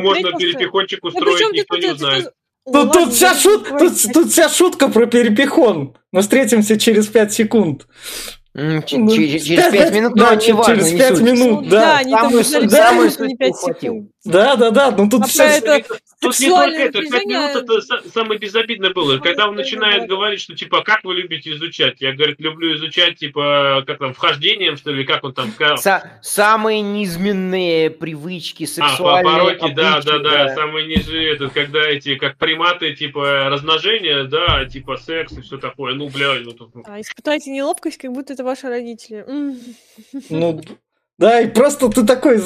можно, 0.00 0.32
перепихончик 0.38 1.04
устроить, 1.04 1.38
причем 1.38 1.52
никто 1.52 1.76
не 1.76 1.92
узнает. 1.92 2.32
Тут, 2.72 2.92
тут, 2.92 3.12
вся 3.12 3.34
шут, 3.34 3.68
тут, 3.68 4.12
тут 4.12 4.30
вся 4.30 4.48
шутка 4.48 4.88
про 4.88 5.06
перепихон. 5.06 5.96
Мы 6.12 6.22
встретимся 6.22 6.78
через 6.78 7.06
5 7.06 7.32
секунд. 7.32 7.86
Ну, 8.60 8.82
Через 8.82 9.46
пять- 9.46 9.94
минут, 9.94 10.14
да, 10.16 10.32
но 10.32 10.40
не 10.40 10.52
важно, 10.52 10.74
через 10.74 10.90
пять 10.98 11.20
минут. 11.20 11.62
Ну 11.62 11.70
да. 11.70 11.80
да, 11.80 11.98
они 11.98 12.12
там 12.12 12.32
не 13.28 13.36
пять 13.36 13.56
секунд. 13.56 14.10
Да, 14.24 14.56
да, 14.56 14.70
да. 14.70 14.90
Ну 14.90 15.08
тут 15.08 15.22
А 15.38 15.44
это 15.44 15.84
Тут 16.20 16.40
не 16.40 16.48
только 16.48 16.80
это, 16.80 17.00
пять 17.02 17.26
минут 17.26 17.50
это 17.54 17.74
са- 17.78 18.10
самое 18.12 18.40
безобидное 18.40 18.90
было. 18.90 19.18
Когда 19.18 19.48
он 19.48 19.54
начинает 19.54 20.08
говорить, 20.08 20.40
что 20.40 20.56
типа, 20.56 20.82
как 20.82 21.04
вы 21.04 21.14
любите 21.14 21.52
изучать? 21.52 22.00
Я, 22.00 22.12
говорит, 22.12 22.40
люблю 22.40 22.74
изучать, 22.74 23.18
типа, 23.18 23.84
как 23.86 23.98
там, 24.00 24.14
вхождением, 24.14 24.76
что 24.76 24.90
ли, 24.90 25.04
как 25.04 25.22
он 25.22 25.32
там 25.32 25.52
самые 26.20 26.80
низменные 26.80 27.90
привычки, 27.90 28.64
А, 28.64 28.66
сексуальные 28.66 29.32
пороки, 29.32 29.74
да, 29.74 30.00
да, 30.02 30.18
да, 30.18 30.54
самые 30.56 30.88
ниже 30.88 31.22
этот, 31.22 31.52
когда 31.52 31.86
эти, 31.86 32.16
как 32.16 32.36
приматы, 32.36 32.94
типа, 32.94 33.48
размножение, 33.48 34.24
да, 34.24 34.64
типа, 34.64 34.96
секс 34.96 35.32
и 35.32 35.40
все 35.40 35.56
такое, 35.58 35.94
ну, 35.94 36.08
блядь. 36.08 36.44
А, 36.86 37.00
испытайте 37.00 37.50
неловкость, 37.52 37.98
как 37.98 38.12
будто 38.12 38.32
это 38.32 38.42
ваши 38.48 38.68
родители. 38.68 39.24
Ну, 40.30 40.60
да, 41.18 41.40
и 41.40 41.46
просто 41.48 41.88
ты 41.88 42.04
такой... 42.04 42.40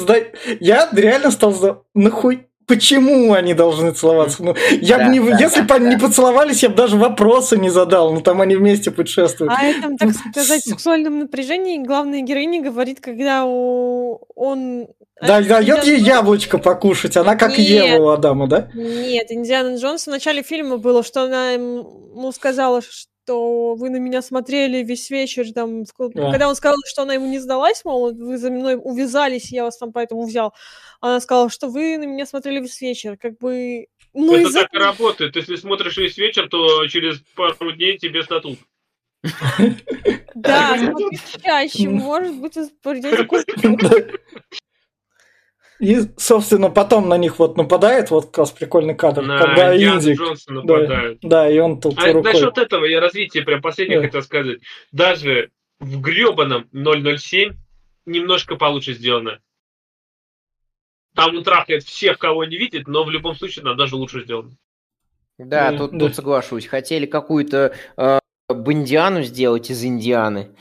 Я 0.59 0.89
реально 0.91 1.31
стал... 1.31 1.53
за- 1.53 1.81
Нахуй... 1.93 2.47
Почему 2.65 3.33
они 3.33 3.53
должны 3.53 3.91
целоваться? 3.91 4.41
Ну, 4.41 4.55
я 4.79 4.97
Да, 4.97 5.05
бы 5.07 5.11
не... 5.11 5.19
да, 5.19 5.37
Если 5.37 5.59
да, 5.59 5.65
бы 5.67 5.75
они 5.75 5.85
да. 5.87 5.91
не 5.95 5.99
поцеловались, 5.99 6.63
я 6.63 6.69
бы 6.69 6.75
даже 6.75 6.95
вопросы 6.95 7.57
не 7.57 7.69
задал. 7.69 8.13
Ну, 8.13 8.21
там 8.21 8.39
они 8.39 8.55
вместе 8.55 8.89
путешествуют. 8.89 9.51
А 9.53 9.65
этом, 9.65 9.97
так 9.97 10.13
сказать, 10.13 10.63
сексуальном 10.63 11.19
напряжении 11.19 11.77
главная 11.85 12.21
героиня 12.21 12.61
говорит, 12.63 13.01
когда 13.01 13.43
у- 13.45 14.21
он... 14.33 14.87
Да, 15.21 15.37
а, 15.37 15.43
дает 15.43 15.83
ей 15.83 15.99
Индиана- 15.99 16.05
яблочко 16.19 16.57
покушать. 16.57 17.17
Она 17.17 17.35
как 17.35 17.49
Нет. 17.57 17.59
Ева 17.67 18.01
у 18.01 18.07
Адама, 18.09 18.47
да? 18.47 18.69
Нет, 18.73 19.29
Индиана 19.29 19.75
Джонс 19.75 20.05
в 20.07 20.09
начале 20.09 20.41
фильма 20.41 20.77
было, 20.77 21.03
что 21.03 21.23
она 21.23 21.51
ему 21.51 22.31
сказала, 22.31 22.81
что 22.81 23.11
вы 23.27 23.89
на 23.89 23.97
меня 23.97 24.21
смотрели 24.21 24.83
весь 24.83 25.09
вечер, 25.09 25.51
там, 25.53 25.85
в- 25.85 25.91
А. 25.99 26.31
когда 26.31 26.49
он 26.49 26.55
сказал, 26.55 26.77
что 26.85 27.03
она 27.03 27.13
ему 27.13 27.27
не 27.27 27.39
сдалась, 27.39 27.85
мол, 27.85 28.13
вы 28.13 28.37
за 28.37 28.51
мной 28.51 28.77
увязались, 28.81 29.51
я 29.51 29.63
вас 29.63 29.77
там 29.77 29.91
поэтому 29.91 30.25
взял. 30.25 30.53
Она 31.01 31.19
сказала, 31.19 31.49
что 31.49 31.67
вы 31.67 31.97
на 31.97 32.05
меня 32.05 32.25
смотрели 32.25 32.59
весь 32.59 32.79
вечер, 32.81 33.17
как 33.17 33.37
бы... 33.37 33.87
Ну, 34.13 34.33
это 34.33 34.47
из-за 34.47 34.61
так 34.61 34.73
и 34.73 34.77
работает. 34.77 35.35
Если 35.35 35.55
смотришь 35.55 35.97
весь 35.97 36.17
вечер, 36.17 36.47
то 36.47 36.87
через 36.87 37.19
пару 37.35 37.71
дней 37.71 37.97
тебе 37.97 38.23
статут. 38.23 38.59
Да, 40.35 40.73
смотри 40.77 41.19
чаще, 41.43 41.89
может 41.89 42.35
быть. 42.35 42.55
И, 45.79 45.97
собственно, 46.17 46.69
потом 46.69 47.09
на 47.09 47.17
них 47.17 47.39
вот 47.39 47.57
нападает, 47.57 48.09
вот 48.11 48.27
как 48.27 48.37
раз 48.39 48.51
прикольный 48.51 48.95
кадр, 48.95 49.21
На 49.23 49.37
когда 49.39 49.75
Индиану 49.75 49.99
Индик. 49.99 50.17
Джонса 50.19 50.45
Да, 50.47 50.53
нападают. 50.53 51.19
да, 51.21 51.49
и 51.49 51.57
он 51.59 51.81
тут 51.81 51.97
А 51.97 52.11
рукой. 52.13 52.33
насчет 52.33 52.57
этого 52.57 52.85
я 52.85 52.99
развитие 53.01 53.43
прям 53.43 53.61
последнее 53.61 53.99
Да. 53.99 54.05
хотел 54.05 54.21
сказать. 54.21 54.59
Даже 54.91 55.49
в 55.79 55.99
гребаном 55.99 56.69
007 56.71 57.55
немножко 58.05 58.55
получше 58.55 58.93
сделано. 58.93 59.39
Там 61.15 61.35
он 61.35 61.43
трахает 61.43 61.83
всех, 61.83 62.17
кого 62.17 62.43
не 62.45 62.57
видит, 62.57 62.87
но 62.87 63.03
в 63.03 63.11
любом 63.11 63.35
случае 63.35 63.63
она 63.63 63.75
даже 63.75 63.95
лучше 63.95 64.23
сделана. 64.23 64.51
Да, 65.37 65.71
Да, 65.71 65.77
тут, 65.77 65.91
да. 65.91 65.99
тут 65.99 66.15
соглашусь. 66.15 66.65
Хотели 66.67 67.05
какую-то 67.05 67.75
э, 67.97 68.19
бандиану 68.49 69.21
сделать 69.23 69.69
из 69.69 69.83
Индианы. 69.83 70.55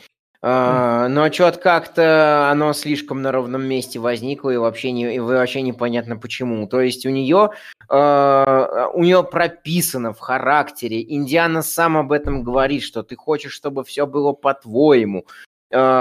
А, 0.45 1.07
но 1.07 1.31
что-то 1.31 1.61
как-то 1.61 2.51
оно 2.51 2.73
слишком 2.73 3.23
на 3.23 3.31
ровном 3.31 3.63
месте 3.63 4.01
возникло 4.01 4.51
и 4.51 4.57
вообще, 4.57 4.91
не, 4.91 5.15
и 5.15 5.19
вообще 5.21 5.63
непонятно 5.63 6.17
почему. 6.17 6.67
То 6.67 6.81
есть 6.81 7.07
у 7.07 7.11
нее, 7.11 7.51
э, 7.89 8.87
у 8.93 9.05
нее 9.05 9.23
прописано 9.23 10.13
в 10.13 10.19
характере, 10.19 11.01
Индиана 11.01 11.63
сам 11.63 11.97
об 11.97 12.11
этом 12.11 12.43
говорит, 12.43 12.83
что 12.83 13.05
ты 13.05 13.15
хочешь, 13.15 13.53
чтобы 13.53 13.85
все 13.85 14.05
было 14.05 14.33
по-твоему. 14.33 15.27
Э, 15.71 16.01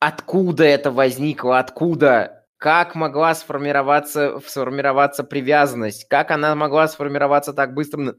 откуда 0.00 0.64
это 0.64 0.90
возникло, 0.90 1.60
откуда, 1.60 2.44
как 2.56 2.96
могла 2.96 3.36
сформироваться, 3.36 4.40
сформироваться 4.44 5.22
привязанность, 5.22 6.08
как 6.08 6.32
она 6.32 6.56
могла 6.56 6.88
сформироваться 6.88 7.52
так 7.52 7.72
быстро, 7.72 8.16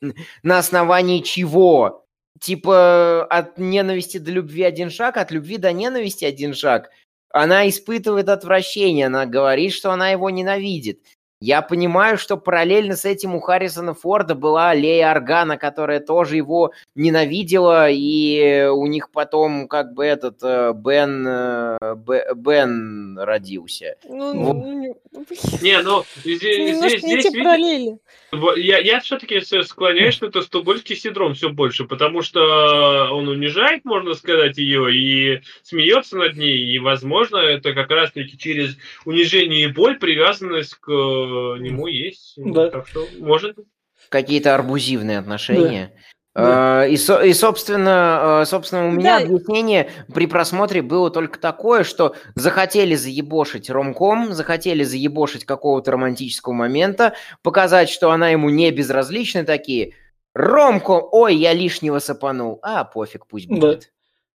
на, 0.00 0.12
на 0.42 0.58
основании 0.58 1.20
чего? 1.20 2.03
Типа 2.40 3.24
от 3.30 3.58
ненависти 3.58 4.18
до 4.18 4.30
любви 4.30 4.62
один 4.64 4.90
шаг, 4.90 5.16
от 5.16 5.32
любви 5.32 5.58
до 5.58 5.72
ненависти 5.72 6.24
один 6.24 6.54
шаг. 6.54 6.90
Она 7.30 7.68
испытывает 7.68 8.28
отвращение, 8.28 9.06
она 9.06 9.26
говорит, 9.26 9.72
что 9.72 9.90
она 9.90 10.10
его 10.10 10.30
ненавидит. 10.30 11.00
Я 11.46 11.60
понимаю, 11.60 12.16
что 12.16 12.38
параллельно 12.38 12.96
с 12.96 13.04
этим 13.04 13.34
у 13.34 13.40
Харрисона 13.40 13.92
Форда 13.92 14.34
была 14.34 14.72
Лея 14.72 15.10
Органа, 15.10 15.58
которая 15.58 16.00
тоже 16.00 16.36
его 16.36 16.72
ненавидела, 16.94 17.90
и 17.90 18.66
у 18.72 18.86
них 18.86 19.10
потом 19.10 19.68
как 19.68 19.92
бы 19.92 20.06
этот 20.06 20.38
э, 20.42 20.72
Бен, 20.74 21.26
э, 21.28 21.96
Бен 22.34 23.18
родился. 23.18 23.96
Ну, 24.08 24.42
Вот. 24.42 24.54
ну, 24.54 24.72
не- 24.80 24.94
ну, 25.12 25.26
блин, 25.28 25.40
Не, 25.60 25.82
ну 25.82 26.04
здесь, 26.24 26.38
здесь, 26.38 26.58
не 26.58 26.72
здесь, 26.72 27.02
те 27.02 27.28
видите, 27.30 27.98
Я, 28.56 28.78
я 28.78 29.00
все-таки 29.00 29.38
склоняюсь, 29.42 30.14
что 30.14 30.28
это 30.28 30.40
стокгольмский 30.40 30.96
синдром 30.96 31.34
все 31.34 31.50
больше, 31.50 31.84
потому 31.84 32.22
что 32.22 32.40
он 33.12 33.28
унижает, 33.28 33.84
можно 33.84 34.14
сказать, 34.14 34.56
ее 34.56 34.94
и 34.94 35.42
смеется 35.62 36.16
над 36.16 36.38
ней, 36.38 36.56
и, 36.56 36.78
возможно, 36.78 37.36
это 37.36 37.74
как 37.74 37.90
раз-таки 37.90 38.38
через 38.38 38.78
унижение 39.04 39.64
и 39.64 39.72
боль 39.72 39.98
привязанность 39.98 40.76
к 40.76 40.90
э, 40.90 41.33
нему 41.58 41.86
есть. 41.86 42.34
Да. 42.36 42.70
Так 42.70 42.86
что, 42.88 43.06
может 43.18 43.56
быть. 43.56 43.66
Какие-то 44.08 44.54
арбузивные 44.54 45.18
отношения. 45.18 45.92
Да. 46.34 46.84
Э, 46.84 46.90
И, 46.90 46.94
и, 46.94 47.32
собственно, 47.32 48.40
э, 48.42 48.46
собственно, 48.46 48.88
у 48.88 48.90
меня 48.90 49.20
Да. 49.20 49.24
объяснение 49.24 49.90
при 50.12 50.26
просмотре 50.26 50.82
было 50.82 51.10
только 51.10 51.38
такое, 51.38 51.84
что 51.84 52.16
захотели 52.34 52.96
заебошить 52.96 53.70
ромком, 53.70 54.32
захотели 54.32 54.82
заебошить 54.82 55.44
какого-то 55.44 55.92
романтического 55.92 56.52
момента, 56.52 57.14
показать, 57.42 57.88
что 57.88 58.10
она 58.10 58.30
ему 58.30 58.50
не 58.50 58.70
безразлична, 58.72 59.44
такие, 59.44 59.94
Ромко, 60.34 60.90
ой, 60.90 61.36
я 61.36 61.52
лишнего 61.52 62.00
сапанул, 62.00 62.58
а 62.62 62.82
пофиг, 62.82 63.28
пусть 63.28 63.48
Да. 63.48 63.54
будет. 63.54 63.92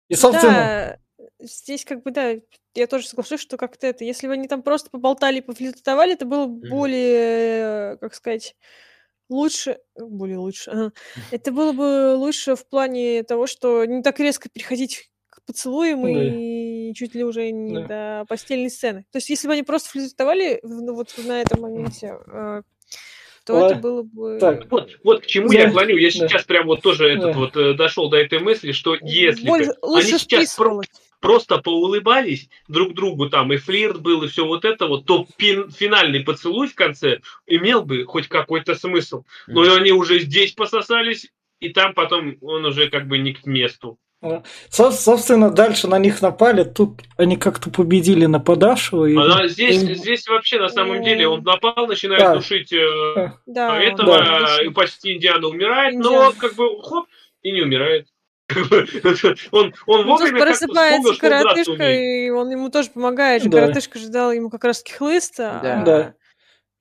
И, 0.07 0.15
собственно, 0.15 0.53
Да, 0.53 0.97
здесь 1.39 1.85
как 1.85 2.03
бы, 2.03 2.11
да, 2.11 2.35
я 2.75 2.87
тоже 2.87 3.07
соглашусь, 3.07 3.41
что 3.41 3.57
как-то 3.57 3.87
это, 3.87 4.03
если 4.03 4.27
бы 4.27 4.33
они 4.33 4.47
там 4.47 4.61
просто 4.61 4.89
поболтали, 4.89 5.39
пофлиртовали, 5.41 6.13
это 6.13 6.25
было 6.25 6.45
бы 6.45 6.67
более, 6.69 7.97
как 7.97 8.13
сказать, 8.13 8.55
лучше, 9.29 9.79
э, 9.95 10.03
более 10.03 10.37
лучше, 10.37 10.71
ага. 10.71 10.91
это 11.31 11.51
было 11.51 11.71
бы 11.71 12.15
лучше 12.15 12.55
в 12.55 12.67
плане 12.67 13.23
того, 13.23 13.47
что 13.47 13.85
не 13.85 14.01
так 14.01 14.19
резко 14.19 14.49
переходить 14.49 15.09
к 15.29 15.43
поцелуям 15.45 16.03
Да. 16.03 16.09
и 16.09 16.93
чуть 16.93 17.15
ли 17.15 17.23
уже 17.23 17.51
не 17.51 17.85
до 17.85 18.25
постельной 18.27 18.69
сцены. 18.69 19.05
То 19.11 19.17
есть, 19.17 19.29
если 19.29 19.47
бы 19.47 19.53
они 19.53 19.63
просто 19.63 19.89
флиртовали 19.89 20.59
ну, 20.63 20.93
вот 20.95 21.13
на 21.17 21.41
этом 21.41 21.61
моменте, 21.61 22.15
э, 22.27 22.61
то 23.45 23.53
это 23.55 23.63
Ладно. 23.65 23.81
было 23.81 24.03
бы... 24.03 24.37
Так. 24.39 24.69
Вот, 24.71 24.91
вот 25.03 25.21
к 25.23 25.25
чему 25.25 25.49
Да. 25.49 25.59
я 25.59 25.71
клоню. 25.71 25.97
Я 25.97 26.07
Да. 26.09 26.11
сейчас 26.27 26.43
прям 26.43 26.67
вот 26.67 26.81
тоже 26.81 27.09
этот 27.09 27.33
Да. 27.33 27.37
вот 27.39 27.55
э, 27.57 27.73
дошел 27.73 28.09
до 28.09 28.17
этой 28.17 28.39
мысли, 28.39 28.71
что 28.73 28.95
если 29.01 29.41
бы 29.43 29.47
Больше- 29.49 29.73
лучше 29.81 30.07
они 30.09 30.17
сейчас 30.19 30.55
про-. 30.55 30.81
Просто 31.19 31.57
поулыбались 31.57 32.49
друг 32.67 32.93
другу 32.93 33.29
там, 33.29 33.51
и 33.53 33.57
флирт 33.57 34.01
был, 34.01 34.23
и 34.23 34.27
все 34.27 34.45
вот 34.45 34.65
это 34.65 34.87
вот, 34.87 35.05
то 35.05 35.25
пин- 35.37 35.69
финальный 35.71 36.21
поцелуй 36.21 36.67
в 36.67 36.75
конце 36.75 37.19
имел 37.47 37.83
бы 37.83 38.05
хоть 38.05 38.27
какой-то 38.27 38.75
смысл. 38.75 39.23
Но 39.47 39.61
они 39.73 39.91
уже 39.91 40.19
здесь 40.19 40.53
пососались, 40.53 41.29
и 41.59 41.69
там 41.69 41.93
потом 41.93 42.35
он 42.41 42.65
уже 42.65 42.89
как 42.89 43.07
бы 43.07 43.17
не 43.17 43.33
к 43.33 43.45
месту. 43.45 43.97
Со- 44.69 44.91
собственно, 44.91 45.49
дальше 45.49 45.87
на 45.87 45.97
них 45.97 46.21
напали, 46.21 46.63
тут 46.65 46.99
они 47.15 47.37
как-то 47.37 47.69
победили 47.69 48.25
нападавшего. 48.25 49.05
И... 49.05 49.15
Она 49.15 49.47
здесь, 49.47 49.77
здесь 49.77 50.27
вообще 50.27 50.59
на 50.59 50.67
самом 50.67 51.01
деле 51.03 51.27
он 51.29 51.41
напал, 51.43 51.87
начинает 51.87 52.21
Да. 52.21 52.35
душить 52.35 52.73
э, 52.73 53.31
Да, 53.45 53.81
этого, 53.81 54.17
да. 54.17 54.57
и 54.61 54.69
почти 54.69 55.15
Индиана 55.15 55.47
умирает, 55.47 55.95
но 55.95 56.09
Индиана. 56.09 56.33
как 56.37 56.55
бы 56.55 56.81
хоп, 56.83 57.07
и 57.43 57.51
не 57.53 57.61
умирает. 57.61 58.07
Он, 59.51 59.73
он 59.85 60.01
Ну, 60.01 60.07
вовремя 60.07 60.41
просыпается 60.41 61.09
он 61.09 61.17
коротышка, 61.17 61.91
и 61.91 62.29
он 62.29 62.49
ему 62.49 62.69
тоже 62.69 62.89
помогает. 62.89 63.43
Да. 63.49 63.61
Коротышка 63.61 63.99
же 63.99 64.09
дал 64.09 64.31
ему 64.31 64.49
как 64.49 64.63
раз 64.63 64.81
таки 64.81 64.93
хлыста, 64.93 65.59
Да. 65.61 65.81
а 65.81 65.85
Да. 65.85 66.13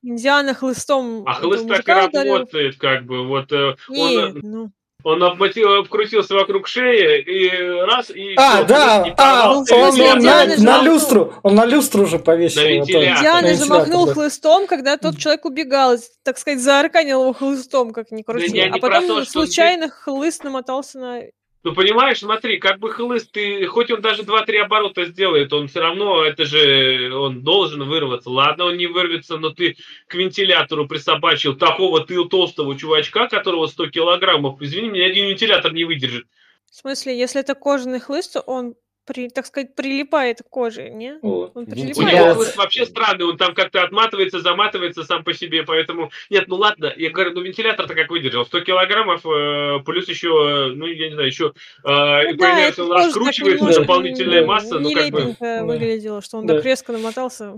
Индиана 0.02 0.54
хлыстом 0.54 1.24
А 1.26 1.34
хлыст 1.34 1.68
так 1.68 1.86
и 1.86 1.92
работает, 1.92 2.78
как 2.78 3.04
бы, 3.04 3.26
вот 3.26 3.50
э, 3.52 3.74
Нет, 3.88 4.36
он, 4.36 4.40
ну, 4.42 4.70
он 5.04 5.22
обмотил, 5.22 5.74
обкрутился 5.74 6.34
вокруг 6.34 6.66
шеи, 6.66 7.20
и 7.22 7.50
раз, 7.82 8.10
и 8.10 8.34
А, 8.36 8.56
всё, 8.56 8.66
да, 8.66 9.02
не 9.04 9.10
а, 9.10 9.14
порвался, 9.14 9.74
он, 9.74 9.80
и 9.80 9.84
он 9.84 9.96
вентилятор 10.16 10.58
на, 10.58 10.78
на 10.78 10.82
люстру, 10.82 11.34
он 11.44 11.54
на 11.54 11.66
люстру 11.66 12.06
же 12.06 12.18
повесил. 12.18 12.62
На 12.62 12.66
его 12.66 12.84
тоже. 12.84 12.92
вентилятор. 12.98 13.18
Индиана 13.18 13.48
На 13.48 13.54
же 13.54 13.66
махнул 13.66 14.06
да. 14.06 14.14
хлыстом, 14.14 14.66
когда 14.66 14.96
тот 14.96 15.16
человек 15.16 15.44
убегал, 15.44 15.96
так 16.24 16.36
сказать, 16.36 16.60
заарканил 16.60 17.22
его 17.22 17.32
хлыстом, 17.32 17.92
как 17.92 18.10
ни 18.10 18.22
крути. 18.22 18.50
не 18.52 18.62
а 18.62 18.78
потом 18.78 19.06
то, 19.06 19.06
что 19.06 19.14
он 19.14 19.26
случайно 19.26 19.88
хлыст 19.88 20.42
намотался 20.42 20.98
на... 20.98 21.22
Ну, 21.64 21.74
понимаешь, 21.74 22.20
смотри, 22.20 22.58
как 22.58 22.78
бы 22.78 22.90
хлыст, 22.90 23.32
ты, 23.32 23.66
хоть 23.66 23.90
он 23.90 24.00
даже 24.00 24.22
2-3 24.22 24.58
оборота 24.58 25.04
сделает, 25.06 25.52
он 25.52 25.66
все 25.66 25.80
равно, 25.80 26.24
это 26.24 26.44
же, 26.44 27.12
он 27.12 27.42
должен 27.42 27.82
вырваться. 27.82 28.30
Ладно, 28.30 28.66
он 28.66 28.76
не 28.76 28.86
вырвется, 28.86 29.38
но 29.38 29.50
ты 29.50 29.76
к 30.06 30.14
вентилятору 30.14 30.86
присобачил 30.86 31.56
такого 31.56 32.06
ты 32.06 32.24
толстого 32.26 32.78
чувачка, 32.78 33.26
которого 33.26 33.66
100 33.66 33.88
килограммов. 33.88 34.62
Извини, 34.62 34.88
меня 34.88 35.06
один 35.06 35.28
вентилятор 35.28 35.72
не 35.72 35.84
выдержит. 35.84 36.26
В 36.70 36.76
смысле, 36.76 37.18
если 37.18 37.40
это 37.40 37.54
кожаный 37.54 37.98
хлыст, 37.98 38.36
он, 38.46 38.74
при, 39.08 39.28
так 39.30 39.46
сказать, 39.46 39.74
прилипает 39.74 40.42
к 40.42 40.48
коже, 40.48 40.90
не? 40.90 41.18
Вот. 41.22 41.52
Он 41.56 41.62
У 41.64 41.66
Вентилятор. 41.66 41.96
него 42.04 42.06
прилипает. 42.10 42.34
хлыст 42.36 42.56
вообще 42.56 42.84
странный, 42.86 43.24
он 43.24 43.36
там 43.38 43.54
как-то 43.54 43.82
отматывается, 43.82 44.40
заматывается 44.40 45.02
сам 45.04 45.24
по 45.24 45.32
себе, 45.32 45.62
поэтому... 45.62 46.10
Нет, 46.30 46.44
ну 46.48 46.56
ладно, 46.56 46.92
я 46.96 47.10
говорю, 47.10 47.32
ну 47.32 47.40
вентилятор-то 47.40 47.94
как 47.94 48.10
выдержал? 48.10 48.44
100 48.44 48.60
килограммов, 48.60 49.22
э, 49.26 49.78
плюс 49.84 50.08
еще, 50.08 50.72
ну, 50.74 50.86
я 50.86 51.08
не 51.08 51.14
знаю, 51.14 51.26
еще 51.28 51.52
э, 51.84 52.30
Ну 52.32 52.36
да, 52.36 52.60
это 52.60 52.84
он 52.84 52.92
раскручивается, 52.92 53.58
немножко 53.64 53.80
дополнительная 53.80 54.44
масса, 54.46 54.78
ну, 54.78 54.92
как 54.92 55.10
бы... 55.10 55.36
Да. 55.40 55.64
выглядело, 55.64 56.20
что 56.22 56.38
он 56.38 56.46
Да. 56.46 56.54
так 56.56 56.64
резко 56.64 56.92
намотался. 56.92 57.54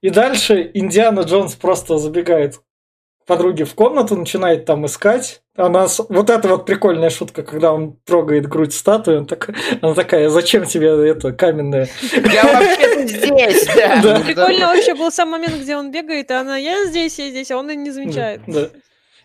И 0.00 0.08
дальше 0.08 0.70
Индиана 0.72 1.20
Джонс 1.20 1.54
просто 1.56 1.98
забегает 1.98 2.54
к 3.30 3.36
подруге 3.36 3.64
в 3.64 3.74
комнату, 3.74 4.16
начинает 4.16 4.64
там 4.64 4.84
искать. 4.86 5.42
Она 5.56 5.86
с- 5.88 6.04
вот 6.08 6.30
эта 6.30 6.48
вот 6.48 6.66
прикольная 6.66 7.10
шутка, 7.10 7.42
когда 7.42 7.72
он 7.72 7.96
трогает 8.04 8.48
грудь 8.48 8.74
статуи, 8.74 9.16
он 9.18 9.26
так- 9.26 9.50
она 9.82 9.94
такая, 9.94 10.28
зачем 10.30 10.64
тебе 10.66 10.88
это 11.08 11.32
каменное? 11.32 11.88
Я 12.12 12.42
вообще-то 12.44 13.06
здесь, 13.06 13.66
да. 14.02 14.20
Прикольно 14.26 14.66
вообще 14.66 14.94
был 14.94 15.10
сам 15.12 15.30
момент, 15.30 15.54
где 15.62 15.76
он 15.76 15.90
бегает, 15.92 16.30
а 16.30 16.40
она 16.40 16.56
я 16.56 16.84
здесь, 16.86 17.18
я 17.18 17.30
здесь, 17.30 17.50
а 17.50 17.56
он 17.58 17.70
и 17.70 17.76
не 17.76 17.90
замечает. 17.90 18.40
Да. 18.46 18.68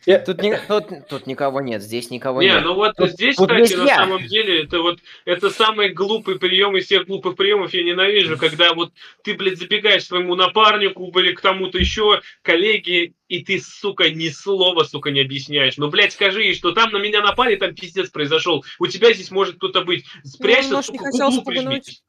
Я- 0.05 0.19
Тут, 0.19 0.41
ни- 0.41 0.55
тут- 0.67 1.07
тут 1.09 1.25
никого 1.27 1.61
нет, 1.61 1.81
здесь 1.81 2.11
никого 2.11 2.41
Не, 2.41 2.49
нет. 2.49 2.63
ну 2.63 2.75
вот 2.75 2.95
Тут- 2.95 3.11
здесь, 3.11 3.35
тут 3.35 3.49
кстати, 3.49 3.73
на 3.73 3.79
нельзя. 3.81 3.95
самом 3.95 4.25
деле, 4.27 4.63
это 4.63 4.79
вот 4.81 4.99
это 5.25 5.49
самый 5.49 5.89
глупый 5.89 6.37
прием 6.37 6.77
из 6.77 6.85
всех 6.85 7.07
глупых 7.07 7.35
приемов 7.35 7.73
я 7.73 7.83
ненавижу, 7.83 8.37
когда 8.37 8.73
вот 8.73 8.93
ты, 9.23 9.33
блядь, 9.33 9.57
забегаешь 9.57 10.03
своему 10.05 10.35
напарнику 10.35 11.11
или 11.19 11.33
к 11.33 11.41
тому-то 11.41 11.77
еще, 11.79 12.21
коллеге, 12.43 13.13
и 13.27 13.43
ты, 13.43 13.59
сука, 13.59 14.09
ни 14.09 14.29
слова, 14.29 14.83
сука, 14.83 15.09
не 15.09 15.21
объясняешь. 15.21 15.77
Ну, 15.77 15.89
блядь, 15.89 16.13
скажи 16.13 16.43
ей, 16.43 16.53
что 16.55 16.71
там 16.71 16.91
на 16.91 16.97
меня 16.97 17.21
напали, 17.21 17.55
там 17.55 17.73
пиздец 17.73 18.09
произошел. 18.09 18.63
У 18.79 18.87
тебя 18.87 19.11
здесь 19.13 19.31
может 19.31 19.55
кто-то 19.55 19.81
быть. 19.81 20.05
Спрячься, 20.23 20.75
не 20.75 20.81
сука, 20.83 21.11
спугнуть. 21.11 21.45
прижмись. 21.45 22.01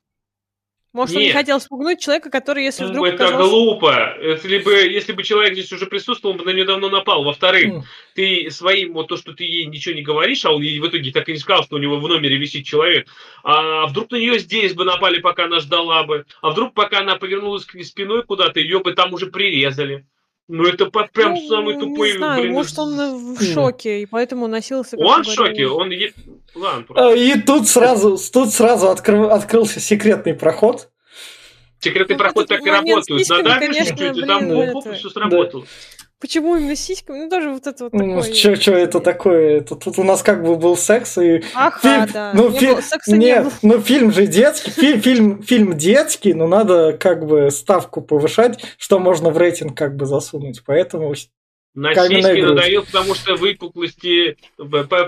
Может, 0.97 1.15
он 1.15 1.21
не 1.21 1.27
Нет. 1.29 1.37
хотел 1.37 1.61
спугнуть 1.61 2.01
человека, 2.01 2.31
который, 2.31 2.65
если 2.65 2.85
Ну, 2.85 2.89
вдруг 2.89 3.07
это 3.09 3.27
оказался... 3.27 3.51
глупо. 3.51 4.17
Если 4.19 4.59
бы, 4.61 4.73
если 4.73 5.13
бы 5.13 5.23
человек 5.25 5.53
здесь 5.53 5.71
уже 5.71 5.85
присутствовал, 5.85 6.33
он 6.33 6.39
бы 6.39 6.47
на 6.47 6.55
нее 6.55 6.65
давно 6.65 6.89
напал. 6.89 7.23
Во-вторых, 7.23 7.67
М. 7.67 7.85
ты 8.15 8.51
своим, 8.51 8.95
вот 8.95 9.09
то, 9.09 9.19
что 9.19 9.35
ты 9.35 9.45
ей 9.45 9.67
ничего 9.67 9.95
не 9.95 10.01
говоришь, 10.01 10.47
а 10.47 10.53
он 10.53 10.63
ей 10.63 10.79
в 10.81 10.89
итоге 10.89 11.13
так 11.13 11.29
и 11.29 11.33
не 11.33 11.39
сказал, 11.39 11.65
что 11.65 11.77
у 11.77 11.79
него 11.79 11.99
в 12.01 12.09
номере 12.09 12.39
висит 12.39 12.65
человек, 12.65 13.09
а 13.45 13.87
вдруг 13.89 14.11
на 14.11 14.17
нее 14.17 14.39
здесь 14.39 14.73
бы 14.73 14.87
напали, 14.87 15.21
пока 15.21 15.45
она 15.45 15.61
ждала 15.61 16.03
бы, 16.05 16.25
а 16.41 16.49
вдруг 16.49 16.73
пока 16.73 17.01
она 17.01 17.17
повернулась 17.17 17.67
к 17.67 17.75
ней 17.75 17.85
спиной 17.85 18.23
куда-то, 18.23 18.59
ее 18.59 18.81
бы 18.81 18.95
там 18.95 19.13
уже 19.13 19.27
прирезали. 19.27 20.07
Ну 20.49 20.65
это 20.65 20.87
по- 20.87 21.09
прям 21.13 21.35
Ну, 21.35 21.49
самый 21.49 21.75
тупой, 21.75 22.13
Не 22.13 22.19
знаю, 22.19 22.43
блин, 22.43 22.55
может, 22.55 22.79
он 22.79 23.35
в 23.35 23.43
шоке, 23.43 24.03
и 24.03 24.07
поэтому 24.07 24.47
носился... 24.47 24.97
Он 24.97 25.23
в 25.25 25.27
шоке, 25.27 25.67
он... 25.67 25.91
е- 25.91 26.13
Ладно, 26.55 26.85
просто. 26.85 27.09
А, 27.09 27.13
И 27.15 27.41
тут 27.41 27.69
сразу, 27.69 28.17
тут 28.33 28.53
сразу 28.53 28.87
откры- 28.87 29.29
открылся 29.29 29.81
секретный 29.81 30.35
проход. 30.35 30.89
Секретный 31.81 32.15
ну, 32.15 32.19
проход 32.21 32.47
так 32.47 32.65
и 32.65 32.71
работают. 32.71 33.21
сиськами, 33.21 33.43
Надавишь 33.43 33.67
конечно, 33.67 33.97
чуть-чуть, 33.97 34.17
и 34.17 34.27
там 34.27 34.49
блин, 34.49 34.69
оп, 34.71 34.77
оп, 34.77 34.87
это- 34.87 34.95
все 34.95 35.11
сработало. 35.11 35.67
Почему 36.19 36.57
именно 36.57 36.75
сиськами? 36.77 37.25
Ну, 37.25 37.29
тоже 37.31 37.51
вот 37.51 37.67
это 37.67 37.85
вот 37.85 37.93
Ну, 37.93 38.23
такое. 38.23 38.57
что 38.57 38.73
это 38.73 39.01
такое? 39.01 39.59
Это, 39.59 39.77
тут 39.77 39.99
у 39.99 40.03
нас 40.03 40.23
как 40.23 40.43
бы 40.43 40.57
был 40.57 40.77
секс 40.77 41.19
и 41.19 41.43
Ага, 41.55 41.79
фильм, 41.81 42.13
да. 42.13 42.33
ну, 42.35 42.49
Не 42.51 42.59
фи- 42.59 42.67
было- 42.69 42.81
секса 42.81 43.13
не 43.13 43.19
нет, 43.27 43.45
было. 43.45 43.53
ну 43.63 43.81
фильм 43.81 44.13
же 44.13 44.27
детский, 44.27 44.71
фи- 44.71 44.99
фильм, 44.99 45.43
фильм 45.43 45.77
детский, 45.77 46.33
но 46.33 46.47
надо 46.47 46.95
как 46.99 47.27
бы 47.27 47.51
ставку 47.51 48.01
повышать, 48.01 48.65
что 48.79 48.99
можно 48.99 49.29
в 49.29 49.37
рейтинг 49.37 49.77
как 49.77 49.95
бы 49.97 50.07
засунуть, 50.07 50.63
поэтому 50.65 51.15
На 51.75 51.95
сиськи 51.95 52.41
надавил, 52.41 52.85
потому 52.87 53.15
что 53.15 53.35
выпуклости 53.37 54.39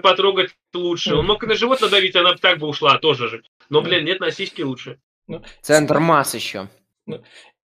потрогать 0.03 0.51
лучше. 0.75 1.15
Он 1.15 1.27
мог 1.27 1.43
и 1.43 1.47
на 1.47 1.55
живот 1.55 1.81
надавить, 1.81 2.17
она 2.17 2.33
бы 2.35 2.39
так 2.39 2.59
бы 2.59 2.67
ушла 2.67 2.99
тоже 2.99 3.29
же. 3.31 3.43
Но, 3.71 3.81
блин, 3.81 4.05
нет, 4.05 4.21
на 4.21 4.31
сиськи 4.31 4.61
лучше. 4.61 4.99
Центр 5.63 5.99
масс 6.01 6.35
еще. 6.35 6.69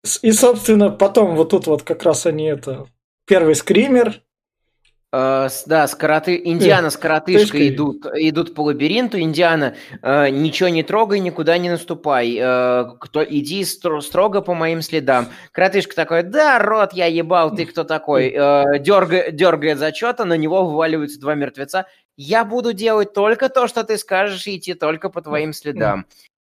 С- 0.04 0.20
И, 0.24 0.32
собственно, 0.32 0.90
потом 0.90 1.36
вот 1.36 1.50
тут 1.52 1.68
вот 1.68 1.84
как 1.84 2.02
раз 2.04 2.26
они 2.26 2.46
это... 2.46 2.88
Первый 3.30 3.56
скример. 3.56 4.22
Э, 5.12 5.48
да, 5.66 5.88
с. 5.88 5.94
Индиана 5.94 6.90
с 6.90 6.98
коротышкой 6.98 7.44
тышкой. 7.44 7.70
идут, 7.70 8.06
идут 8.16 8.54
по 8.56 8.62
лабиринту. 8.62 9.20
Индиана, 9.20 9.76
э, 10.02 10.30
ничего 10.30 10.70
не 10.70 10.84
трогай, 10.84 11.20
никуда 11.20 11.58
не 11.58 11.70
наступай. 11.70 12.38
Э, 12.40 12.86
кто, 13.00 13.24
иди 13.24 13.62
стро- 13.62 14.02
строго 14.02 14.42
по 14.42 14.54
моим 14.54 14.82
следам. 14.82 15.28
Коротышка 15.52 15.96
такой, 15.96 16.24
да, 16.24 16.60
рот 16.60 16.94
я 16.94 17.06
ебал, 17.06 17.56
ты 17.56 17.66
кто 17.66 17.84
такой? 17.84 18.30
Э, 18.30 18.80
дерга- 18.80 19.32
дергает 19.32 19.78
зачета, 19.80 20.26
на 20.26 20.36
него 20.36 20.66
вываливаются 20.66 21.20
два 21.20 21.36
мертвеца. 21.36 21.86
Я 22.18 22.44
буду 22.44 22.74
делать 22.74 23.14
только 23.14 23.48
то, 23.50 23.68
что 23.68 23.84
ты 23.84 23.98
скажешь, 23.98 24.46
и 24.48 24.58
идти 24.58 24.74
только 24.74 25.10
по 25.10 25.22
твоим 25.22 25.54
следам. 25.54 26.06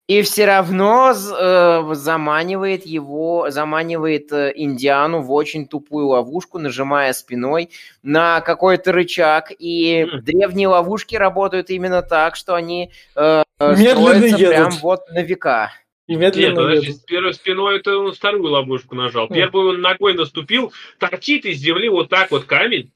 И 0.06 0.20
все 0.20 0.44
равно 0.44 1.12
э, 1.14 1.94
заманивает 1.94 2.84
его, 2.84 3.46
заманивает 3.50 4.30
э, 4.32 4.52
Индиану 4.54 5.22
в 5.22 5.32
очень 5.32 5.66
тупую 5.66 6.08
ловушку, 6.08 6.58
нажимая 6.58 7.14
спиной 7.14 7.70
на 8.02 8.42
какой-то 8.42 8.92
рычаг. 8.92 9.50
И 9.58 10.04
Мгм. 10.04 10.22
древние 10.24 10.68
ловушки 10.68 11.16
работают 11.16 11.70
именно 11.70 12.02
так, 12.02 12.36
что 12.36 12.54
они 12.54 12.90
э, 13.16 13.42
Медленно 13.58 13.88
строятся 13.88 14.36
едут. 14.36 14.54
прям 14.54 14.70
вот 14.82 15.08
на 15.10 15.22
века. 15.22 15.72
И 16.06 16.16
Нет, 16.16 16.36
медленно 16.36 16.56
подожди, 16.56 16.86
едут. 16.88 17.00
с 17.00 17.04
первой 17.04 17.32
спиной 17.34 17.76
это 17.78 17.96
он 17.96 18.12
вторую 18.12 18.50
ловушку 18.52 18.94
нажал. 18.94 19.26
Хм. 19.28 19.32
Первую 19.32 19.68
он 19.70 19.80
ногой 19.80 20.12
наступил, 20.12 20.70
торчит 20.98 21.46
из 21.46 21.56
земли 21.60 21.88
вот 21.88 22.10
так 22.10 22.30
вот 22.30 22.44
камень. 22.44 22.92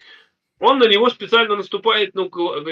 Он 0.61 0.78
на 0.78 0.88
него 0.88 1.09
специально 1.09 1.54
наступает, 1.54 2.14
ну, 2.14 2.28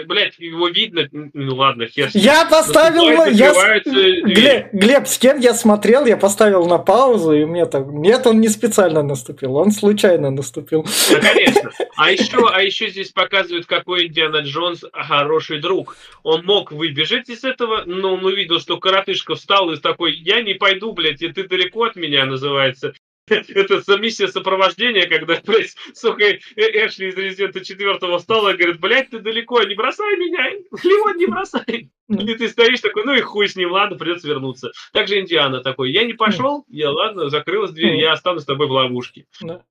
блядь, 0.07 0.39
его 0.39 0.69
видно, 0.69 1.09
ну 1.13 1.55
ладно, 1.55 1.87
хер. 1.87 2.11
Я 2.15 2.45
поставил... 2.45 3.05
Наступает, 3.05 3.87
Я... 3.87 4.23
Глеб, 4.23 4.69
Глеб, 4.73 5.07
с 5.07 5.19
кем 5.19 5.39
я 5.39 5.55
смотрел, 5.55 6.05
я 6.05 6.17
поставил 6.17 6.67
на 6.67 6.79
паузу, 6.79 7.33
и 7.33 7.45
мне 7.45 7.67
так... 7.67 7.87
Нет, 7.87 8.27
он 8.27 8.41
не 8.41 8.49
специально 8.49 9.03
наступил, 9.03 9.57
он 9.57 9.71
случайно 9.71 10.31
наступил. 10.31 10.85
Да, 11.11 11.21
конечно. 11.21 11.71
А 11.97 12.11
еще, 12.11 12.49
а 12.53 12.61
еще 12.61 12.89
здесь 12.89 13.11
показывают, 13.11 13.67
какой 13.67 14.07
Индиана 14.07 14.39
Джонс 14.39 14.85
хороший 14.93 15.61
друг. 15.61 15.97
Он 16.25 16.45
мог 16.45 16.73
выбежать 16.73 17.29
из 17.29 17.45
этого, 17.45 17.85
но 17.87 18.15
он 18.15 18.25
увидел, 18.25 18.59
что 18.61 18.79
коротышка 18.79 19.37
встал 19.37 19.71
и 19.71 19.77
такой, 19.77 20.15
я 20.15 20.43
не 20.43 20.55
пойду, 20.55 20.93
блядь, 20.93 21.23
и 21.23 21.29
ты 21.29 21.47
далеко 21.47 21.85
от 21.85 21.97
меня, 21.97 22.27
называется. 22.27 22.95
Это 23.29 23.97
миссия 23.99 24.29
сопровождения, 24.29 25.09
когда, 25.09 25.41
блядь, 25.47 25.75
сука, 25.95 26.25
Э- 26.25 26.39
Эшли 26.57 27.09
из 27.09 27.17
Резидента 27.17 27.65
4 27.65 27.99
встала 28.19 28.51
и 28.55 28.57
говорит, 28.57 28.81
блядь, 28.81 29.11
ты 29.11 29.19
далеко, 29.19 29.63
не 29.65 29.75
бросай 29.75 30.17
меня, 30.17 30.51
Леон, 30.83 31.17
не 31.17 31.27
бросай. 31.27 31.91
И 32.09 32.35
ты 32.35 32.49
стоишь 32.49 32.81
такой, 32.81 33.05
ну 33.05 33.15
и 33.15 33.21
хуй 33.21 33.49
с 33.49 33.57
ним, 33.57 33.73
ладно, 33.73 33.97
придется 33.99 34.29
вернуться. 34.29 34.71
Также 34.93 35.19
Индиана 35.21 35.61
такой, 35.61 35.91
я 35.91 36.05
не 36.05 36.13
пошел, 36.13 36.65
я, 36.69 36.91
ладно, 36.91 37.29
закрылась 37.29 37.73
дверь, 37.73 37.97
я 37.97 38.13
останусь 38.13 38.43
с 38.43 38.47
тобой 38.47 38.69
в 38.69 38.71
ловушке. 38.73 39.27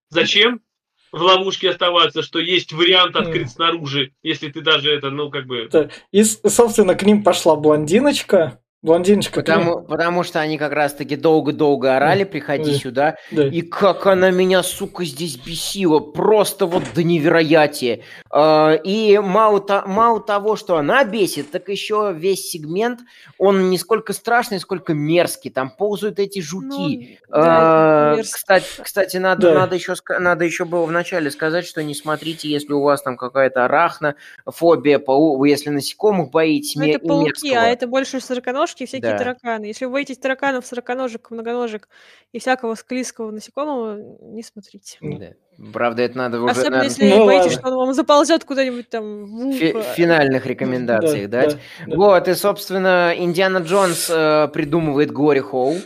Зачем 0.10 0.60
в 1.14 1.22
ловушке 1.22 1.70
оставаться, 1.70 2.22
что 2.24 2.40
есть 2.40 2.74
вариант 2.74 3.16
открыть 3.16 3.52
снаружи, 3.52 4.12
если 4.22 4.50
ты 4.50 4.60
даже 4.60 4.92
это, 4.92 5.12
ну, 5.12 5.30
как 5.30 5.46
бы... 5.46 5.70
И, 6.12 6.24
собственно, 6.24 6.94
к 6.96 7.04
ним 7.04 7.24
пошла 7.24 7.56
блондиночка. 7.56 8.60
Блондиночка. 8.86 9.42
Потому, 9.42 9.82
потому 9.82 10.24
что 10.24 10.40
они 10.40 10.58
как 10.58 10.72
раз-таки 10.72 11.16
долго-долго 11.16 11.96
орали, 11.96 12.24
приходи 12.24 12.72
Да. 12.74 12.78
сюда. 12.78 13.16
Да. 13.32 13.48
И 13.48 13.62
как 13.62 14.06
она 14.06 14.30
меня, 14.32 14.62
сука, 14.64 15.04
здесь 15.06 15.38
бесила. 15.38 16.00
Просто 16.00 16.66
вот 16.68 16.84
до 16.94 17.04
невероятия. 17.04 18.02
А, 18.30 18.74
И 18.84 19.18
мало, 19.18 19.60
то- 19.60 19.84
мало 19.88 20.20
того, 20.20 20.56
что 20.56 20.78
она 20.78 21.04
бесит, 21.04 21.50
так 21.52 21.68
еще 21.70 22.14
весь 22.16 22.50
сегмент, 22.50 23.00
он 23.40 23.70
не 23.70 23.78
сколько 23.78 24.14
страшный, 24.14 24.60
сколько 24.60 24.94
мерзкий. 24.94 25.50
Там 25.50 25.72
ползают 25.72 26.20
эти 26.20 26.40
жуки. 26.42 27.20
Ну, 27.28 27.36
да, 27.36 28.12
А, 28.12 28.16
мерзко. 28.18 28.38
кстати, 28.38 28.66
кстати, 28.84 29.18
надо, 29.18 29.42
Да. 29.54 29.60
надо, 29.62 29.76
еще, 29.76 29.96
надо 30.20 30.46
еще 30.46 30.66
было 30.66 30.86
вначале 30.86 31.32
сказать, 31.32 31.66
что 31.66 31.82
не 31.84 31.96
смотрите, 31.96 32.48
если 32.50 32.74
у 32.74 32.82
вас 32.82 33.02
там 33.02 33.18
какая-то 33.18 33.66
арахнофобия, 33.66 35.02
если 35.48 35.70
насекомых 35.70 36.30
боитесь, 36.30 36.76
Ну, 36.76 36.86
это 36.86 37.00
пауки, 37.00 37.26
мерзкого. 37.26 37.62
а 37.62 37.66
это 37.68 37.88
больше 37.88 38.20
сороконожки 38.22 38.75
и 38.84 38.88
всякие 38.88 39.12
Да. 39.14 39.18
тараканы. 39.18 39.66
Если 39.66 39.86
вы 39.86 39.92
боитесь 39.94 40.18
тараканов, 40.18 40.66
сороконожек, 40.66 41.32
многоножек 41.32 41.88
и 42.34 42.40
всякого 42.40 42.76
склизкого 42.76 43.32
насекомого, 43.32 43.98
не 44.22 44.44
смотрите. 44.44 44.98
Да. 45.02 45.30
Правда, 45.72 46.04
это 46.04 46.18
надо 46.18 46.42
уже, 46.42 46.52
Особенно 46.52 46.78
наверно, 46.78 46.90
если 46.90 47.10
Ну, 47.10 47.26
боитесь, 47.26 47.46
ладно. 47.56 47.60
что 47.60 47.68
он 47.70 47.76
вам 47.86 47.94
заползет 47.94 48.44
куда-нибудь 48.44 48.90
там 48.90 49.26
в 49.26 49.54
фи- 49.54 49.72
ухо. 49.74 49.82
финальных 49.96 50.46
рекомендациях 50.46 51.30
дать. 51.30 51.58
Вот, 51.88 52.28
и, 52.28 52.34
собственно, 52.36 53.14
Индиана 53.18 53.60
Джонс 53.60 54.10
э, 54.10 54.50
придумывает 54.54 55.12
Глори 55.12 55.40
Холл. 55.40 55.78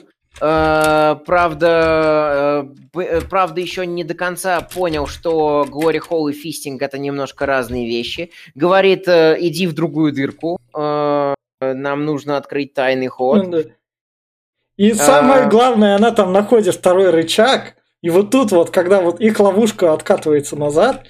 Э, 0.42 1.16
правда, 1.26 2.66
э, 2.96 3.00
э, 3.02 3.22
правда, 3.22 3.60
еще 3.62 3.86
не 3.86 4.04
до 4.04 4.14
конца 4.14 4.62
понял, 4.62 5.06
что 5.08 5.66
Глори 5.70 6.00
Холл 6.00 6.30
и 6.30 6.34
фистинг 6.34 6.82
это 6.82 6.98
немножко 6.98 7.46
разные 7.46 7.88
вещи. 7.88 8.32
Говорит, 8.56 9.08
э, 9.08 9.36
иди 9.40 9.68
в 9.68 9.74
другую 9.74 10.14
дырку. 10.14 10.58
э, 10.78 11.34
нам 11.62 12.06
нужно 12.06 12.38
открыть 12.38 12.74
тайный 12.74 13.08
ход. 13.08 13.46
Ну, 13.46 13.52
да. 13.52 13.60
И 14.78 14.94
самое 14.94 15.44
А. 15.44 15.50
главное, 15.50 15.96
она 15.96 16.12
там 16.12 16.32
находит 16.32 16.76
второй 16.76 17.10
рычаг, 17.10 17.76
и 18.02 18.10
вот 18.10 18.32
тут 18.32 18.52
вот, 18.52 18.70
когда 18.70 19.02
вот 19.02 19.20
их 19.20 19.38
ловушка 19.40 19.92
откатывается 19.94 20.56
назад, 20.56 21.06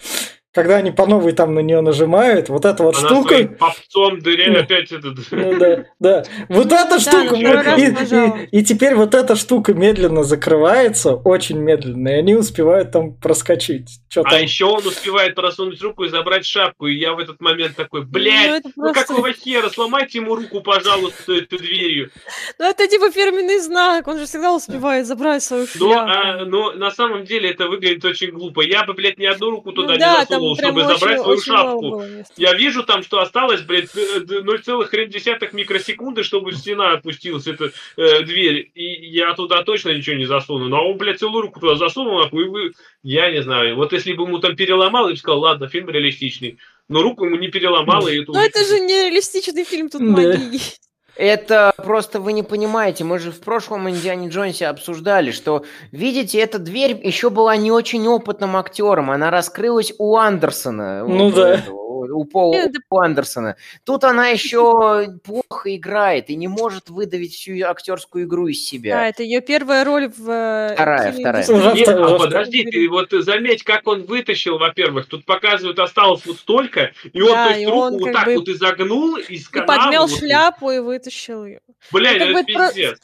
когда 0.51 0.77
они 0.77 0.89
по 0.89 1.05
новой 1.05 1.33
там 1.33 1.53
на 1.53 1.59
нее 1.59 1.81
нажимают, 1.81 2.49
вот 2.49 2.65
эта 2.65 2.81
вот 2.81 2.97
Она 2.97 3.07
штука... 3.07 3.47
попцом 3.59 4.17
дыре 4.19 4.49
Ну. 4.51 4.59
опять 4.61 4.91
этот... 4.91 5.19
Ну 5.29 5.59
да, 5.59 5.85
да. 5.99 6.23
Вот 6.49 6.71
эта 6.71 6.99
штука, 6.99 7.35
второй 7.35 7.51
раз 7.51 7.79
и, 7.79 7.87
нажала. 7.91 8.37
и- 8.37 8.59
и 8.59 8.63
теперь 8.65 8.95
вот 8.95 9.13
эта 9.13 9.35
штука 9.35 9.75
медленно 9.75 10.23
закрывается, 10.23 11.13
очень 11.13 11.59
медленно, 11.59 12.09
и 12.09 12.13
они 12.13 12.33
успевают 12.33 12.91
там 12.91 13.13
проскочить. 13.13 13.99
Что 14.09 14.21
А 14.21 14.31
там? 14.31 14.41
еще 14.41 14.65
он 14.65 14.85
успевает 14.87 15.35
просунуть 15.35 15.79
руку 15.83 16.03
и 16.03 16.09
забрать 16.09 16.43
шапку, 16.45 16.87
и 16.87 16.95
я 16.95 17.13
в 17.13 17.19
этот 17.19 17.39
момент 17.41 17.75
такой, 17.75 18.01
Ну, 18.01 18.07
блядь, 18.07 18.59
это 18.65 18.71
ну 18.75 18.83
просто- 18.91 19.05
какого 19.07 19.31
хера, 19.33 19.69
сломайте 19.69 20.17
ему 20.17 20.35
руку, 20.35 20.61
пожалуйста, 20.61 21.33
этой 21.33 21.59
дверью. 21.59 22.09
Ну, 22.57 22.65
это 22.69 22.87
типа 22.87 23.11
фирменный 23.11 23.59
знак, 23.59 24.07
он 24.07 24.17
же 24.17 24.25
всегда 24.25 24.53
успевает 24.55 25.05
забрать 25.05 25.43
свою 25.43 25.67
Но, 25.75 25.91
шляпу. 25.93 26.09
а, 26.11 26.45
но 26.45 26.71
на 26.73 26.89
самом 26.89 27.23
деле 27.23 27.51
это 27.51 27.67
выглядит 27.67 28.03
очень 28.03 28.31
глупо. 28.31 28.61
Я 28.61 28.83
бы, 28.83 28.93
блядь, 28.93 29.19
ни 29.19 29.25
одну 29.25 29.51
руку 29.51 29.69
Ну 29.71 29.83
туда 29.83 29.95
да, 29.97 30.19
не 30.21 30.25
засунул, 30.25 30.55
там 30.55 30.73
прям 30.73 30.73
чтобы 30.73 30.81
очень- 30.87 30.99
забрать 30.99 31.21
свою 31.21 31.37
очень 31.37 31.43
шапку. 31.53 31.81
было. 31.81 32.05
Я 32.37 32.53
вижу 32.55 32.83
там, 32.83 33.03
что 33.03 33.19
осталось, 33.21 33.61
блядь, 33.61 33.95
э, 33.95 34.21
д- 34.21 34.41
0,1 34.41 35.53
микросекунды, 35.53 36.23
чтобы 36.23 36.53
стена 36.53 36.93
опустилась, 36.93 37.45
эта 37.47 37.71
э, 37.97 38.21
дверь. 38.23 38.71
И 38.73 38.83
я 39.11 39.33
туда 39.35 39.63
точно 39.63 39.89
ничего 39.89 40.15
не 40.15 40.25
засуну. 40.25 40.67
Но 40.67 40.89
он, 40.89 40.97
блядь, 40.97 41.19
целую 41.19 41.43
руку 41.43 41.59
туда 41.59 41.75
засунул, 41.75 42.19
нахуй, 42.23 42.45
и 42.45 42.47
вы... 42.49 42.71
Я 43.03 43.31
не 43.31 43.41
знаю. 43.41 43.75
Вот 43.75 43.93
если 43.93 44.13
бы 44.13 44.23
ему 44.23 44.39
там 44.39 44.55
переломал, 44.55 45.07
я 45.07 45.13
бы 45.13 45.17
сказал, 45.19 45.39
ладно, 45.39 45.67
фильм 45.67 45.89
реалистичный. 45.89 46.57
Но 46.89 47.01
руку 47.01 47.25
ему 47.25 47.37
не 47.37 47.47
переломал, 47.47 48.07
и 48.07 48.21
это 48.21 48.31
Ну, 48.31 48.39
это 48.39 48.63
же 48.65 48.79
не 48.79 48.93
реалистичный 49.05 49.63
фильм, 49.63 49.89
тут 49.89 50.01
Да. 50.01 50.07
магии 50.07 50.53
есть. 50.53 50.81
Это 51.15 51.73
просто 51.75 52.21
вы 52.21 52.31
не 52.31 52.43
понимаете. 52.43 53.03
Мы 53.03 53.19
же 53.19 53.31
в 53.31 53.41
прошлом 53.41 53.89
Индиане 53.89 54.29
Джонсе 54.29 54.67
обсуждали, 54.67 55.31
что, 55.31 55.65
видите, 55.91 56.39
эта 56.39 56.59
дверь 56.59 56.97
еще 57.03 57.29
была 57.29 57.57
не 57.57 57.71
очень 57.71 58.07
опытным 58.07 58.55
актером. 58.55 59.11
Она 59.11 59.29
раскрылась 59.29 59.93
у 59.97 60.15
Андерсона. 60.15 61.05
Ну 61.05 61.27
у 61.27 61.31
да. 61.31 61.55
этого, 61.55 61.75
У 62.07 62.23
Пола 62.25 62.67
да- 62.67 62.79
у 62.89 62.99
Андерсона. 62.99 63.55
Тут 63.83 64.03
она 64.03 64.27
еще 64.27 65.07
плохо 65.23 65.75
играет 65.75 66.29
и 66.29 66.35
не 66.35 66.47
может 66.47 66.89
выдавить 66.89 67.33
всю 67.33 67.63
актерскую 67.65 68.25
игру 68.25 68.47
из 68.47 68.57
Да, 68.59 68.63
себя. 68.69 69.07
это 69.07 69.23
ее 69.23 69.41
первая 69.41 69.83
роль 69.83 70.07
в... 70.09 70.29
э, 70.29 70.73
Вторая, 70.73 71.11
вторая. 71.11 71.43
Уже 71.49 71.73
Нет, 71.73 71.87
а 71.89 72.17
подожди, 72.17 72.63
ты 72.63 72.87
вот 72.89 73.09
заметь, 73.11 73.63
как 73.63 73.87
он 73.87 74.03
вытащил, 74.05 74.57
во-первых, 74.57 75.07
тут 75.07 75.25
показывают, 75.25 75.79
осталось 75.79 76.25
вот 76.25 76.37
столько, 76.37 76.91
и 77.11 77.21
он, 77.21 77.29
Да, 77.33 77.45
то 77.45 77.49
есть, 77.51 77.63
и 77.63 77.65
руку 77.65 77.79
он 77.79 77.97
вот 77.99 78.11
так 78.13 78.25
бы 78.25 78.35
вот 78.35 78.47
изогнул 78.49 79.15
из 79.17 79.47
И 79.47 79.51
канала. 79.51 79.67
подмял 79.83 80.07
вот, 80.07 80.17
шляпу 80.19 80.71
и 80.71 80.79
вытащил 80.79 81.45
ее. 81.45 81.59
Бля, 81.91 82.11
Ну, 82.11 82.15
это 82.15 82.25
это 82.25 82.53
про- 82.53 82.67
пиздец. 82.67 82.99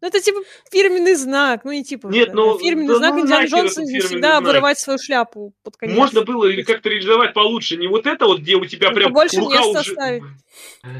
Ну, 0.00 0.08
это 0.08 0.20
типа 0.20 0.40
фирменный 0.70 1.14
знак. 1.14 1.64
Ну, 1.64 1.72
не 1.72 1.84
типа. 1.84 2.06
Нет, 2.08 2.28
да, 2.28 2.34
ну, 2.34 2.58
Фирменный 2.58 2.88
да 2.88 2.96
знак 2.96 3.14
ну 3.14 3.20
Индиана 3.20 3.46
Джонса 3.46 3.82
всегда 3.84 4.38
знак. 4.38 4.44
вырывать 4.44 4.78
свою 4.78 4.98
шляпу 4.98 5.52
под 5.62 5.76
конец. 5.76 5.96
Можно 5.96 6.22
было 6.22 6.46
или 6.46 6.62
как-то 6.62 6.88
реализовать 6.88 7.34
получше. 7.34 7.76
Не 7.76 7.86
вот 7.86 8.06
это 8.06 8.26
вот, 8.26 8.40
где 8.40 8.56
у 8.56 8.64
тебя 8.64 8.88
Ну, 8.88 8.94
прям 8.94 9.08
побольше 9.08 9.40
рука 9.40 9.58
места 9.58 9.80
уже... 9.80 9.90
оставить. 9.90 10.22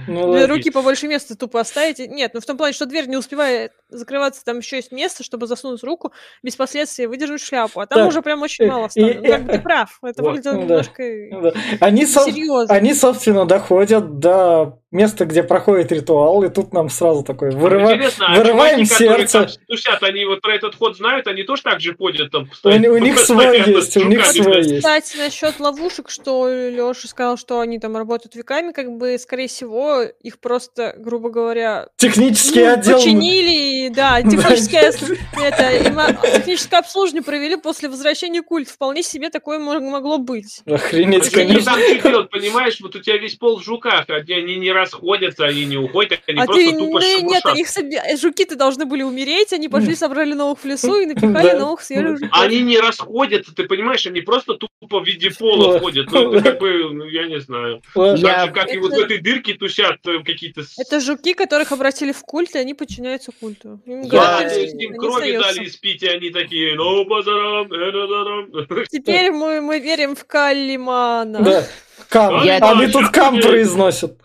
Ну, 0.06 0.46
руки 0.46 0.70
побольше 0.70 1.08
места 1.08 1.36
тупо 1.36 1.60
оставить. 1.60 1.98
Нет, 1.98 2.32
ну 2.34 2.40
в 2.40 2.46
том 2.46 2.56
плане, 2.56 2.74
что 2.74 2.86
дверь 2.86 3.06
не 3.06 3.16
успевает 3.16 3.72
закрываться, 3.90 4.44
там 4.44 4.58
еще 4.58 4.76
есть 4.76 4.92
место, 4.92 5.22
чтобы 5.24 5.46
засунуть 5.46 5.82
руку 5.82 6.12
без 6.42 6.56
последствий 6.56 7.06
выдержать 7.06 7.40
шляпу. 7.42 7.80
А 7.80 7.86
там 7.86 7.98
Так, 8.00 8.08
уже 8.08 8.22
прям 8.22 8.42
очень 8.42 8.66
мало 8.66 8.84
и- 8.84 8.86
оставлено. 8.86 9.20
Ну, 9.22 9.28
как 9.28 9.44
бы 9.44 9.52
ты 9.52 9.58
прав. 9.60 9.98
Это 10.02 10.22
Вот. 10.22 10.28
выглядело 10.30 10.52
Ну, 10.54 10.60
да. 10.60 10.66
немножко 10.66 11.02
Ну 11.30 11.40
да. 11.42 11.52
Они, 11.80 12.06
со- 12.06 12.24
серьезно. 12.24 12.74
они, 12.74 12.94
собственно, 12.94 13.44
доходят 13.46 14.18
до 14.18 14.78
места, 14.92 15.24
где 15.24 15.44
проходит 15.44 15.92
ритуал, 15.92 16.42
и 16.42 16.48
тут 16.48 16.72
нам 16.72 16.88
сразу 16.90 17.22
такой 17.22 17.50
вырыва- 17.50 17.92
Интересно, 17.94 18.26
а 18.32 18.34
вырываем 18.36 18.84
которые 18.88 19.18
сердце. 19.28 19.38
там 19.38 19.48
стучат, 19.48 20.02
они 20.02 20.24
вот 20.24 20.40
про 20.40 20.56
этот 20.56 20.74
ход 20.74 20.96
знают, 20.96 21.28
они 21.28 21.44
тоже 21.44 21.62
так 21.62 21.80
же 21.80 21.94
ходят 21.94 22.32
там 22.32 22.42
У, 22.42 22.46
постоянно? 22.46 22.88
у 22.90 22.98
них 22.98 23.16
свой 23.20 23.56
есть, 23.60 23.96
у 23.96 24.04
них 24.08 24.26
свой 24.26 24.56
есть. 24.64 24.78
Кстати, 24.78 25.16
насчет 25.16 25.60
ловушек, 25.60 26.10
что 26.10 26.48
Леша 26.48 27.06
сказал, 27.06 27.36
что 27.36 27.60
они 27.60 27.78
там 27.78 27.96
работают 27.96 28.34
веками, 28.34 28.72
как 28.72 28.90
бы, 28.90 29.16
скорее 29.20 29.46
всего, 29.46 30.02
их 30.02 30.40
просто, 30.40 30.94
грубо 30.98 31.30
говоря, 31.30 31.86
Технический 31.96 32.64
ну, 32.64 32.72
отдел. 32.72 32.96
починили, 32.96 33.79
и, 33.86 33.88
да, 33.88 34.22
техническое, 34.22 34.92
это, 35.40 35.68
а, 35.96 36.12
техническое 36.38 36.78
обслуживание 36.78 37.22
провели 37.22 37.56
после 37.56 37.88
возвращения 37.88 38.42
культ. 38.42 38.68
Вполне 38.68 39.02
себе 39.02 39.30
такое 39.30 39.58
мо- 39.58 39.80
могло 39.80 40.18
быть. 40.18 40.62
Охренеть, 40.66 41.34
они 41.34 41.46
конечно. 41.46 41.72
там 41.72 41.80
что 41.80 42.08
делать, 42.08 42.30
понимаешь? 42.30 42.80
Вот 42.80 42.94
у 42.96 43.00
тебя 43.00 43.16
весь 43.16 43.36
пол 43.36 43.60
в 43.60 43.64
жуках, 43.64 44.06
они, 44.08 44.32
они 44.32 44.56
не 44.56 44.72
расходятся, 44.72 45.46
они 45.46 45.64
не 45.64 45.76
уходят, 45.76 46.20
они 46.26 46.40
а 46.40 46.44
просто 46.44 46.62
ты, 46.62 46.70
тупо 46.72 47.00
ну, 47.00 47.28
нет, 47.28 47.42
их 47.54 47.68
э, 47.76 48.16
жуки-то 48.16 48.56
должны 48.56 48.84
были 48.84 49.02
умереть, 49.02 49.52
они 49.52 49.68
пошли, 49.68 49.94
собрали 49.94 50.34
новых 50.34 50.60
в 50.60 50.64
лесу 50.64 51.00
и 51.00 51.06
напихали 51.14 51.56
новых 51.56 51.80
свежих 51.82 52.18
жуков. 52.18 52.38
Они 52.40 52.60
не 52.60 52.78
расходятся, 52.78 53.54
ты 53.54 53.64
понимаешь, 53.64 54.06
они 54.06 54.20
просто 54.20 54.54
тупо 54.54 55.00
в 55.00 55.06
виде 55.06 55.30
пола 55.30 55.78
ходят. 55.78 56.10
Ну, 56.10 56.32
это 56.32 56.50
как 56.50 56.60
бы, 56.60 56.92
ну, 56.92 57.04
я 57.04 57.26
не 57.26 57.40
знаю. 57.40 57.82
Так 57.94 58.16
же, 58.16 58.52
как 58.52 58.72
и 58.72 58.78
вот 58.78 58.92
в 58.92 58.98
этой 58.98 59.18
дырке 59.18 59.54
тусят 59.54 59.98
э, 60.06 60.22
какие-то... 60.24 60.62
Это 60.78 61.00
жуки, 61.00 61.34
которых 61.34 61.72
обратили 61.72 62.12
в 62.12 62.20
культ, 62.22 62.54
и 62.54 62.58
они 62.58 62.74
подчиняются 62.74 63.32
культу. 63.38 63.69
Им 63.86 64.08
Да, 64.08 64.38
говорят, 64.40 64.52
им 64.56 64.96
крови 64.96 65.38
дали 65.38 65.66
спить, 65.68 66.02
и 66.02 66.08
они 66.08 66.30
такие, 66.30 66.74
ну, 66.74 67.04
базарам, 67.04 67.72
э-да-дарам». 67.72 68.86
Теперь 68.90 69.30
мы, 69.32 69.60
мы 69.60 69.78
верим 69.80 70.14
в 70.16 70.24
Калимана. 70.24 71.40
Да. 71.40 71.64
Кам. 72.08 72.42
Я- 72.44 72.58
Они 72.58 72.86
тут 72.88 73.08
кам 73.10 73.40
произносят. 73.40 74.18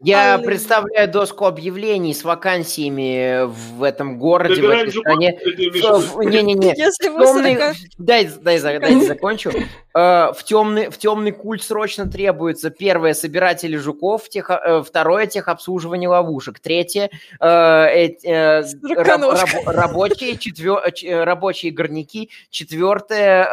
Я 0.00 0.34
Аллы. 0.34 0.44
представляю 0.44 1.10
доску 1.10 1.44
объявлений 1.46 2.14
с 2.14 2.22
вакансиями 2.22 3.46
в 3.46 3.82
этом 3.82 4.16
городе, 4.16 4.54
в 4.54 4.56
Собираем 4.56 4.86
этой 4.88 5.00
стране. 5.00 5.38
в 5.42 5.80
В- 5.82 6.14
в- 6.14 6.22
Не-не-не. 6.22 6.72
Темный, 6.74 7.26
40 7.26 7.74
дай, 7.98 8.30
дай, 8.40 8.58
за- 8.58 8.78
дай 8.78 9.00
закончу. 9.00 9.50
Э, 9.50 10.32
В 10.32 10.44
темный, 10.44 10.90
в 10.90 10.98
темный 10.98 11.32
культ 11.32 11.64
срочно 11.64 12.08
требуется 12.08 12.70
первое 12.70 13.12
собиратели 13.12 13.76
жуков, 13.76 14.28
тех, 14.28 14.48
э, 14.50 14.82
второе 14.86 15.26
техобслуживание 15.26 16.08
ловушек, 16.08 16.60
третье 16.60 17.10
э, 17.40 17.46
э, 17.46 18.14
э, 18.22 18.62
раб- 18.94 19.20
рабо- 19.22 19.64
рабочие, 19.72 20.36
четвер- 20.36 21.24
рабочие 21.24 21.72
горняки, 21.72 22.30
четвертое 22.50 23.48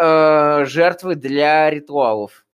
э, 0.61 0.65
жертвы 0.65 1.15
для 1.15 1.71
ритуалов. 1.71 2.44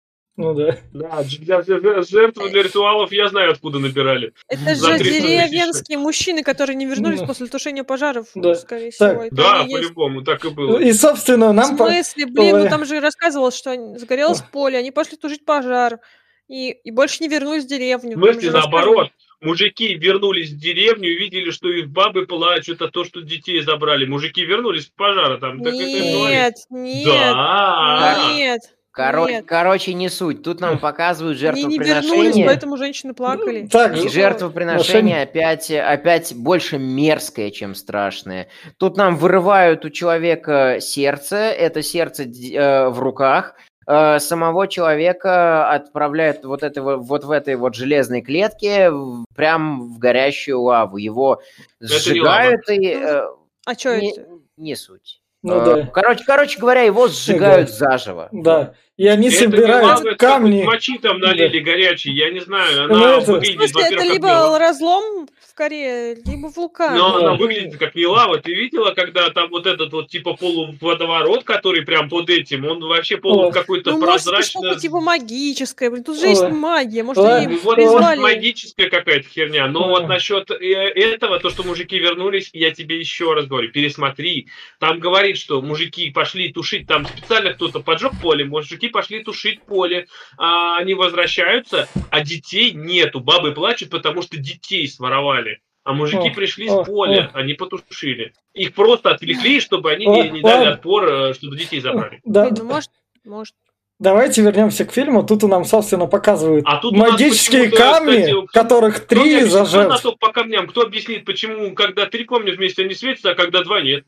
Ну 0.42 0.54
да. 0.54 0.78
Да, 0.94 1.24
для 1.24 1.62
для 1.62 2.02
жертв 2.04 2.50
для 2.50 2.64
ритуалов 2.64 3.12
я 3.12 3.30
знаю, 3.30 3.52
откуда 3.52 3.80
набирали. 3.80 4.34
Это 4.48 4.76
За 4.76 4.94
же 4.94 4.98
300 5.00 5.04
тысяч. 5.04 5.22
деревенские 5.24 5.98
мужчины, 5.98 6.44
которые 6.44 6.76
не 6.76 6.86
вернулись 6.86 7.22
Ну. 7.22 7.28
после 7.28 7.48
тушения 7.48 7.84
пожаров, 7.84 8.28
Да. 8.36 8.56
скорее 8.56 8.92
Так. 8.92 9.12
всего. 9.12 9.24
Это 9.26 9.36
Да, 9.36 9.64
по-любому, 9.70 10.22
так 10.24 10.44
и 10.46 10.50
было. 10.50 10.78
И, 10.80 10.92
собственно, 10.94 11.50
В 11.50 11.54
нам... 11.54 11.78
по- 11.78 11.88
смысле, 11.90 12.26
блин, 12.26 12.56
Ой. 12.56 12.64
ну 12.64 12.70
там 12.70 12.86
же 12.86 13.00
рассказывалось, 13.00 13.56
что 13.56 13.98
загорелось 13.98 14.42
поле, 14.52 14.78
они 14.78 14.92
пошли 14.92 15.18
тушить 15.18 15.46
пожар, 15.46 16.00
и, 16.48 16.72
и 16.72 16.92
больше 16.92 17.18
не 17.22 17.30
вернулись 17.30 17.64
в 17.66 17.68
деревню. 17.68 18.18
В 18.18 18.20
смысле, 18.20 18.52
наоборот, 18.52 19.10
мужики 19.40 19.94
вернулись 19.96 20.50
в 20.52 20.58
деревню 20.58 21.10
и 21.10 21.18
видели, 21.18 21.50
что 21.52 21.70
их 21.70 21.88
бабы 21.90 22.26
плачут, 22.26 22.82
а 22.82 22.90
то, 22.90 23.06
что 23.06 23.22
детей 23.22 23.62
забрали. 23.62 24.06
Мужики 24.06 24.44
вернулись 24.44 24.86
с 24.88 24.90
пожара 24.90 25.38
там. 25.38 25.60
Так 25.64 25.74
это. 25.74 25.78
Нет, 25.82 26.56
нет, 26.70 27.06
Да. 27.34 28.32
нет. 28.36 28.62
Коро- 28.94 29.28
Нет. 29.30 29.46
Короче, 29.46 29.94
не 29.94 30.10
суть. 30.10 30.44
Тут 30.44 30.60
нам 30.60 30.78
показывают 30.78 31.42
Они 31.44 31.64
не 31.64 31.78
вернулись, 31.78 31.88
жертвоприношение. 31.88 32.46
поэтому 32.46 32.78
женщины 32.78 33.14
плакали. 33.14 33.68
Так 33.68 33.96
И 33.96 34.02
же. 34.02 34.10
жертвоприношение 34.10 35.22
опять, 35.24 35.72
опять 35.72 36.34
больше 36.36 36.78
мерзкое, 36.78 37.52
чем 37.52 37.74
страшное. 37.76 38.48
Тут 38.78 38.98
нам 38.98 39.16
вырывают 39.16 39.86
у 39.86 39.90
человека 39.90 40.80
сердце, 40.82 41.38
это 41.38 41.82
сердце 41.82 42.24
э, 42.24 42.90
в 42.90 43.00
руках. 43.00 43.56
Э, 43.88 44.20
самого 44.20 44.68
человека 44.68 45.70
отправляют 45.72 46.44
вот, 46.46 46.62
это, 46.62 46.84
во- 46.84 46.98
вот 46.98 47.24
в 47.24 47.32
этой 47.32 47.56
вот 47.56 47.76
железной 47.76 48.22
клетке 48.22 48.92
прям 49.36 49.94
в 49.94 50.00
горящую 50.00 50.62
лаву. 50.62 50.98
Его 50.98 51.42
не 51.80 51.88
сжигают 51.88 52.70
и... 52.70 52.88
э, 52.94 53.22
А 53.66 53.74
что 53.74 53.98
не, 54.00 54.12
это? 54.12 54.28
не 54.58 54.76
суть. 54.76 55.21
Ну 55.44 55.56
Э, 55.60 55.66
да. 55.84 55.90
короче, 55.92 56.24
короче 56.26 56.60
говоря, 56.60 56.82
его 56.82 57.08
сжигают 57.08 57.70
Да. 57.70 57.76
заживо. 57.76 58.30
Да. 58.32 58.74
И 58.98 59.08
они 59.08 59.28
Это 59.30 59.36
не 59.38 59.42
собирают 59.42 60.02
это 60.02 60.16
камни. 60.16 60.64
Мочи 60.64 61.00
там 61.00 61.18
налили 61.20 61.60
горячий, 61.60 62.12
я 62.12 62.30
не 62.32 62.42
знаю. 62.42 62.88
Ну, 62.88 62.96
Она 62.96 63.14
это- 63.18 63.22
В 63.26 63.28
выглядит, 63.36 63.70
смысле, 63.72 63.96
это 63.96 64.04
либо 64.04 64.28
мело- 64.28 64.60
разлом 64.60 65.28
в 65.52 65.56
коре, 65.56 66.16
либо 66.16 66.48
вулкан. 66.48 66.98
Но 66.98 67.16
она 67.18 67.34
выглядит 67.36 67.78
как 67.78 67.94
не 67.96 68.06
лава. 68.06 68.38
Ты 68.40 68.54
видела, 68.54 68.92
когда 68.92 69.30
там 69.30 69.50
вот 69.50 69.68
этот 69.68 69.92
вот 69.92 70.10
типа 70.10 70.34
полуводоворот, 70.36 71.44
который 71.44 71.82
прям 71.84 72.10
под 72.10 72.30
этим, 72.30 72.66
он 72.66 72.80
вообще 72.84 73.18
полу 73.18 73.48
Ой. 73.48 73.52
какой-то 73.52 73.92
Ну, 73.92 74.00
может, 74.00 74.26
прозрачный. 74.26 74.62
что-то 74.62 74.80
типа 74.80 75.00
магическое. 75.02 75.90
Блин, 75.90 76.04
тут 76.04 76.20
же 76.20 76.28
есть 76.28 76.48
магия. 76.50 77.04
Может, 77.04 77.24
Ой. 77.24 77.38
они 77.40 77.56
Ну, 77.56 77.60
Вот 77.64 77.76
призвали... 77.76 78.20
может, 78.20 78.36
магическая 78.36 78.90
какая-то 78.90 79.28
херня. 79.28 79.68
Но 79.68 79.84
Ой. 79.84 79.90
вот 79.90 80.08
насчет 80.08 80.50
э, 80.52 80.56
этого, 80.56 81.40
то, 81.40 81.50
что 81.50 81.64
мужики 81.64 82.00
вернулись, 82.00 82.50
я 82.54 82.72
тебе 82.72 83.00
еще 83.00 83.34
раз 83.34 83.46
говорю, 83.48 83.72
пересмотри. 83.72 84.48
Там 84.80 85.00
говорит, 85.00 85.38
что 85.38 85.62
мужики 85.62 86.10
пошли 86.12 86.52
тушить, 86.52 86.88
там 86.88 87.06
специально 87.06 87.54
кто-то 87.54 87.80
поджег 87.82 88.14
поле, 88.22 88.46
мужики 88.46 88.88
пошли 88.88 89.24
тушить 89.24 89.62
поле, 89.64 90.08
а 90.38 90.78
они 90.78 90.94
возвращаются, 90.94 91.88
а 92.10 92.22
детей 92.24 92.72
нету. 92.72 93.20
Бабы 93.20 93.52
плачут, 93.52 93.90
потому 93.90 94.22
что 94.22 94.38
детей 94.38 94.88
своровали. 94.88 95.51
А 95.84 95.94
мужики 95.94 96.30
О, 96.30 96.34
пришли 96.34 96.70
о, 96.70 96.84
с 96.84 96.86
поля, 96.86 97.32
они 97.34 97.54
потушили. 97.54 98.34
Их 98.54 98.74
просто 98.74 99.10
отвлекли, 99.12 99.60
чтобы 99.60 99.92
они 99.92 100.06
не, 100.06 100.22
О, 100.22 100.28
не 100.30 100.42
дали 100.42 100.58
ладно. 100.60 100.74
отпор, 100.74 101.08
э, 101.08 101.34
чтобы 101.34 101.58
детей 101.58 101.80
забрали. 101.80 102.22
Да. 102.24 102.44
Ой, 102.46 102.52
ну, 102.56 102.66
может, 102.66 102.92
может. 103.26 103.56
Давайте 103.98 104.42
вернемся 104.42 104.86
к 104.86 104.92
фильму. 104.92 105.24
Тут 105.24 105.44
нам, 105.44 105.64
собственно, 105.64 106.08
показывают 106.08 106.66
А 106.68 106.78
тут 106.78 106.94
магические 106.94 107.70
камни, 107.70 108.22
кстати, 108.22 108.48
которых 108.52 109.06
Кто 109.06 109.16
три 109.16 109.38
кто 109.38 109.48
зажжет. 109.50 109.86
знаток 109.88 110.20
по 110.20 110.32
камням, 110.32 110.68
кто 110.68 110.82
объяснит, 110.82 111.24
почему, 111.24 111.74
когда 111.76 112.08
три 112.08 112.26
камня 112.26 112.54
вместе 112.54 112.84
они 112.84 112.96
светятся, 112.96 113.32
а 113.32 113.36
когда 113.36 113.64
два 113.64 113.82
нет? 113.82 114.06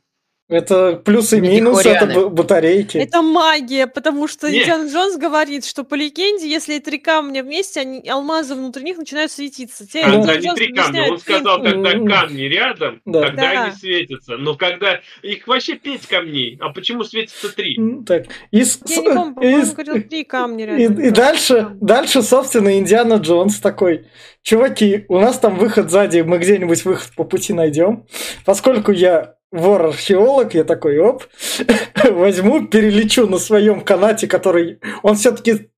Это 0.54 1.02
плюс 1.04 1.34
и 1.34 1.42
минус, 1.42 1.84
это 1.86 2.30
батарейки. 2.30 2.98
Это 2.98 3.22
магия, 3.22 3.88
потому 3.88 4.28
что 4.28 4.50
Не. 4.50 4.60
Индиана 4.62 4.88
Джонс 4.90 5.18
говорит, 5.18 5.66
что 5.66 5.84
по 5.84 5.96
легенде, 5.96 6.48
если 6.48 6.78
три 6.80 7.00
камня 7.00 7.44
вместе, 7.44 7.80
они, 7.82 8.08
алмазы 8.08 8.54
внутри 8.56 8.84
них 8.84 8.98
начинают 8.98 9.32
светиться. 9.32 9.88
Тебе 9.88 10.04
Когда 10.04 10.36
не 10.36 10.46
Джонс 10.46 10.60
три 10.60 10.74
камня, 10.74 11.12
он 11.12 11.20
сказал, 11.20 11.62
когда 11.64 11.92
камни 11.94 12.42
рядом, 12.44 13.02
Да. 13.06 13.22
тогда 13.24 13.42
Да. 13.42 13.64
они 13.66 13.76
светятся. 13.76 14.38
Но 14.38 14.56
когда 14.56 15.00
их 15.24 15.48
вообще 15.48 15.74
пять 15.76 16.06
камней, 16.06 16.58
а 16.62 16.70
почему 16.70 17.04
светится 17.04 17.54
три? 17.56 17.78
Так, 18.06 18.26
и, 18.52 18.64
с- 18.64 18.80
Я 18.86 18.98
не 19.02 19.10
помню, 19.10 19.42
и 19.42 19.62
говорил 19.74 20.02
три 20.04 20.24
камня 20.24 20.66
И, 20.66 20.82
рядом. 20.84 21.00
и 21.00 21.10
дальше, 21.10 21.70
дальше, 21.82 22.22
собственно, 22.22 22.78
Индиана 22.78 23.16
Джонс 23.16 23.60
такой, 23.60 24.06
чуваки, 24.44 25.06
у 25.08 25.20
нас 25.20 25.40
там 25.40 25.58
выход 25.58 25.90
сзади, 25.90 26.20
мы 26.22 26.38
где-нибудь 26.38 26.86
выход 26.86 27.12
по 27.16 27.24
пути 27.24 27.54
найдем. 27.54 28.06
Поскольку 28.46 28.92
я 28.92 29.36
вор-археолог, 29.54 30.54
я 30.56 30.64
такой, 30.64 30.98
оп, 31.00 31.24
возьму, 32.10 32.68
перелечу 32.68 33.28
на 33.28 33.38
своем 33.38 33.82
канате, 33.82 34.28
который... 34.28 34.80
Он 35.04 35.16
все-таки 35.16 35.70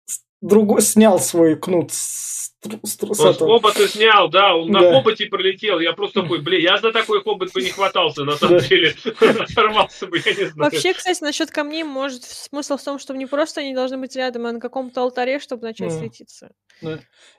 другой 0.42 0.82
снял 0.82 1.20
свой 1.20 1.56
кнут 1.58 1.92
с, 1.92 2.52
с 2.84 2.98
с 2.98 3.42
Он 3.42 3.62
снял, 3.90 4.30
да, 4.30 4.56
он 4.56 4.72
Да. 4.72 4.80
на 4.80 4.92
хоботе 4.94 5.26
пролетел. 5.28 5.80
Я 5.80 5.94
просто 5.94 6.22
такой, 6.22 6.40
блин, 6.42 6.62
я 6.62 6.78
за 6.78 6.92
такой 6.92 7.22
хобот 7.22 7.52
бы 7.54 7.62
не 7.62 7.70
хватался, 7.70 8.24
на 8.24 8.38
самом 8.38 8.60
Да. 8.60 8.68
деле. 8.68 8.96
Сорвался 9.54 10.08
бы, 10.08 10.18
я 10.26 10.32
не 10.32 10.46
знаю. 10.50 10.72
Вообще, 10.72 10.94
кстати, 10.94 11.22
насчет 11.22 11.52
камней, 11.52 11.84
может, 11.84 12.24
смысл 12.24 12.78
в 12.78 12.84
том, 12.84 12.98
что 12.98 13.14
не 13.14 13.26
просто 13.26 13.62
они 13.62 13.76
должны 13.76 13.98
быть 13.98 14.16
рядом, 14.16 14.46
а 14.46 14.52
на 14.54 14.60
каком-то 14.60 15.02
алтаре, 15.02 15.40
чтобы 15.40 15.64
начать 15.64 15.92
Мгм. 15.92 16.00
светиться. 16.00 16.52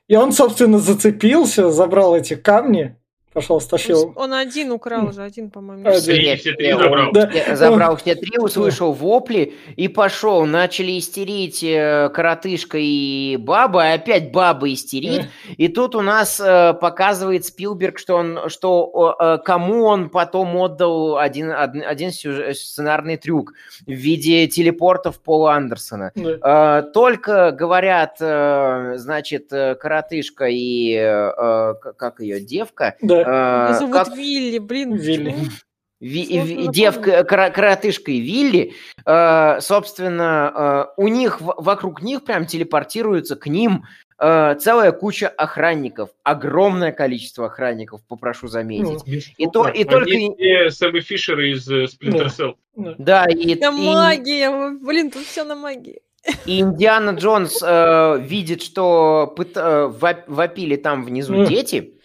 И 0.09 0.14
он, 0.16 0.32
собственно, 0.32 0.78
зацепился, 0.78 1.70
забрал 1.70 2.14
эти 2.14 2.34
камни, 2.37 2.97
пошел, 3.37 3.61
стащил. 3.61 4.12
Он 4.16 4.32
один 4.32 4.72
украл 4.72 5.09
уже, 5.09 5.22
один, 5.22 5.51
по-моему. 5.51 5.87
Один. 5.87 6.16
Нет, 6.16 6.41
все 6.41 6.53
три 6.55 6.72
забрал. 6.72 7.12
Да. 7.12 7.28
все- 7.28 7.57
забрал 7.57 7.97
все 7.97 8.14
три, 8.14 8.39
услышал 8.39 8.93
вопли 8.93 9.53
и 9.76 9.89
пошел. 9.89 10.47
Начали 10.47 10.99
истерить 10.99 11.62
э, 11.62 12.09
коротышка 12.14 12.78
и 12.80 13.37
баба, 13.37 13.91
и 13.91 13.93
опять 13.95 14.32
баба 14.32 14.72
истерит. 14.72 15.26
И 15.59 15.68
тут 15.68 15.95
у 15.95 16.01
нас 16.01 16.41
э, 16.41 16.72
показывает 16.80 17.45
Спилберг, 17.45 17.99
что 17.99 18.16
он, 18.16 18.49
что 18.49 19.16
э, 19.20 19.39
кому 19.45 19.84
он 19.84 20.09
потом 20.09 20.57
отдал 20.57 21.18
один, 21.18 21.53
один, 21.53 22.11
сценарный 22.12 23.18
трюк 23.18 23.53
в 23.87 23.91
виде 23.91 24.47
телепортов 24.47 25.20
Пола 25.20 25.53
Андерсона. 25.55 26.11
Да. 26.14 26.78
Э, 26.80 26.82
Только 26.93 27.51
говорят, 27.51 28.16
э, 28.20 28.95
значит, 28.97 29.53
э, 29.53 29.74
коротышка 29.74 30.47
и 30.47 30.95
э, 30.95 31.32
э, 31.37 31.74
как 31.99 32.20
ее 32.20 32.41
девка. 32.41 32.95
Да. 33.03 33.25
Э, 33.26 33.66
Её 33.70 33.78
зовут 33.78 33.94
как- 33.94 34.16
Вилли, 34.16 34.58
блин. 34.58 34.96
Вилли. 34.96 35.34
Ви- 36.00 36.42
ви- 36.44 36.68
девка, 36.68 37.22
коротышка 37.24 38.10
и 38.12 38.20
Вилли, 38.20 38.72
э, 39.06 39.60
собственно, 39.60 40.52
э, 40.56 41.02
у 41.02 41.08
них, 41.08 41.40
в- 41.40 41.54
вокруг 41.58 42.02
них 42.02 42.24
прям 42.24 42.46
телепортируется 42.46 43.34
к 43.36 43.46
ним 43.46 43.82
э, 44.18 44.54
целая 44.60 44.92
куча 44.92 45.28
охранников. 45.28 46.08
Огромное 46.22 46.90
количество 46.92 47.46
охранников, 47.46 48.00
попрошу 48.08 48.48
заметить. 48.48 49.02
И 49.38 49.46
то- 49.46 49.68
и 49.68 49.84
только- 49.84 50.10
Сэмми 50.70 51.00
Фишеры 51.00 51.50
из 51.50 51.68
э, 51.70 51.84
Splinter 51.84 52.26
Cell. 52.28 52.54
Да. 52.76 52.94
Да, 52.98 53.24
и, 53.30 53.54
Это 53.54 53.68
и- 53.68 53.70
магия, 53.94 54.50
блин, 54.82 55.10
тут 55.10 55.22
все 55.26 55.44
на 55.44 55.54
магии. 55.54 56.00
и 56.46 56.60
Индиана 56.60 57.10
Джонс 57.10 57.62
э, 57.62 58.18
видит, 58.20 58.62
что 58.62 59.34
пыт- 59.36 59.52
э, 59.54 59.92
воп- 60.00 60.24
вопили 60.26 60.76
там 60.76 61.04
внизу 61.04 61.34
Мгм. 61.34 61.44
дети, 61.46 61.76
э, 61.76 61.82
э, 61.82 61.95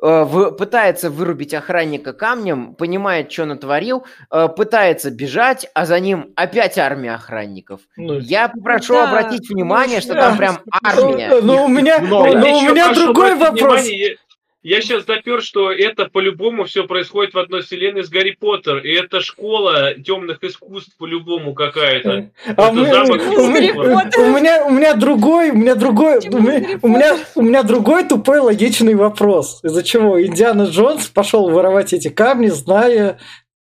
пытается 0.00 1.10
вырубить 1.10 1.52
охранника 1.54 2.12
камнем, 2.12 2.74
понимает, 2.74 3.30
что 3.30 3.44
натворил, 3.44 4.04
э, 4.30 4.48
пытается 4.48 5.10
бежать, 5.10 5.68
а 5.74 5.84
за 5.84 6.00
ним 6.00 6.32
опять 6.36 6.78
армия 6.78 7.14
охранников. 7.14 7.80
Ну, 7.96 8.18
Я 8.18 8.48
попрошу 8.48 8.94
Да, 8.94 9.08
обратить 9.08 9.48
внимание, 9.50 9.96
ну, 9.96 10.02
что 10.02 10.14
да. 10.14 10.20
там 10.28 10.38
прям 10.38 10.58
армия. 10.84 11.28
Ну, 11.30 11.42
ну, 11.42 11.64
у 11.64 11.68
меня, 11.68 11.98
ну, 12.00 12.26
Я 12.26 12.56
у 12.56 12.62
меня 12.70 12.94
другой 12.94 13.34
вопрос. 13.34 13.82
внимание, 13.82 14.16
Я 14.62 14.82
сейчас 14.82 15.06
допер, 15.06 15.40
что 15.40 15.72
это 15.72 16.04
по-любому 16.04 16.64
все 16.64 16.84
происходит 16.84 17.32
в 17.32 17.38
одной 17.38 17.62
вселенной 17.62 18.04
с 18.04 18.10
Гарри 18.10 18.36
Поттер. 18.38 18.78
И 18.78 18.92
это 18.92 19.20
школа 19.20 19.94
темных 19.94 20.44
искусств 20.44 20.94
по-любому 20.98 21.54
какая-то. 21.54 22.30
А 22.46 22.50
Это 22.68 22.72
мы- 22.72 22.86
замок 22.90 23.22
у, 23.38 23.46
меня, 23.46 23.72
Хогвартса. 23.72 24.20
у 24.20 24.26
меня 24.36 24.66
у 24.66 24.70
меня 24.70 24.94
другой, 24.94 25.50
у 25.50 25.54
меня 25.54 25.74
другой, 25.76 26.18
у 26.28 26.38
меня, 26.38 26.78
у 26.82 26.88
меня 26.88 27.16
у 27.36 27.42
меня 27.42 27.62
другой 27.62 28.04
тупой 28.04 28.40
логичный 28.40 28.94
вопрос. 28.94 29.60
Из-за 29.62 29.82
чего 29.82 30.22
Индиана 30.22 30.64
Джонс 30.64 31.06
пошел 31.06 31.48
воровать 31.48 31.94
эти 31.94 32.08
камни, 32.08 32.48
зная 32.48 33.18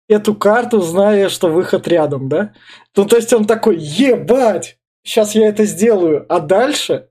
эту 0.08 0.34
карту, 0.34 0.80
зная, 0.80 1.28
что 1.28 1.48
выход 1.48 1.86
рядом, 1.88 2.30
да? 2.30 2.54
Ну, 2.96 3.04
то 3.04 3.16
есть 3.16 3.32
он 3.34 3.44
такой, 3.44 3.76
ебать, 3.76 4.78
сейчас 5.04 5.34
я 5.34 5.48
это 5.48 5.64
сделаю, 5.64 6.24
а 6.30 6.40
дальше? 6.40 7.08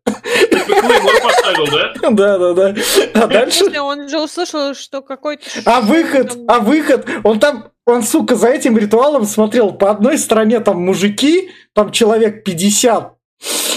Клеймор 0.87 1.21
поставил, 1.21 1.65
да? 1.67 1.93
Да, 2.11 2.37
да, 2.37 2.53
да. 2.53 2.75
А 3.13 3.27
дальше? 3.27 3.79
он 3.79 4.07
же 4.09 4.19
услышал, 4.19 4.73
что 4.73 5.01
какой-то... 5.01 5.43
А 5.65 5.81
выход, 5.81 6.37
а 6.47 6.59
выход, 6.59 7.07
он 7.23 7.39
там, 7.39 7.71
он, 7.85 8.03
сука, 8.03 8.35
за 8.35 8.49
этим 8.49 8.77
ритуалом 8.77 9.25
смотрел, 9.25 9.71
по 9.71 9.91
одной 9.91 10.17
стороне 10.17 10.59
там 10.59 10.81
мужики, 10.81 11.51
там 11.73 11.91
человек 11.91 12.43
50, 12.43 13.14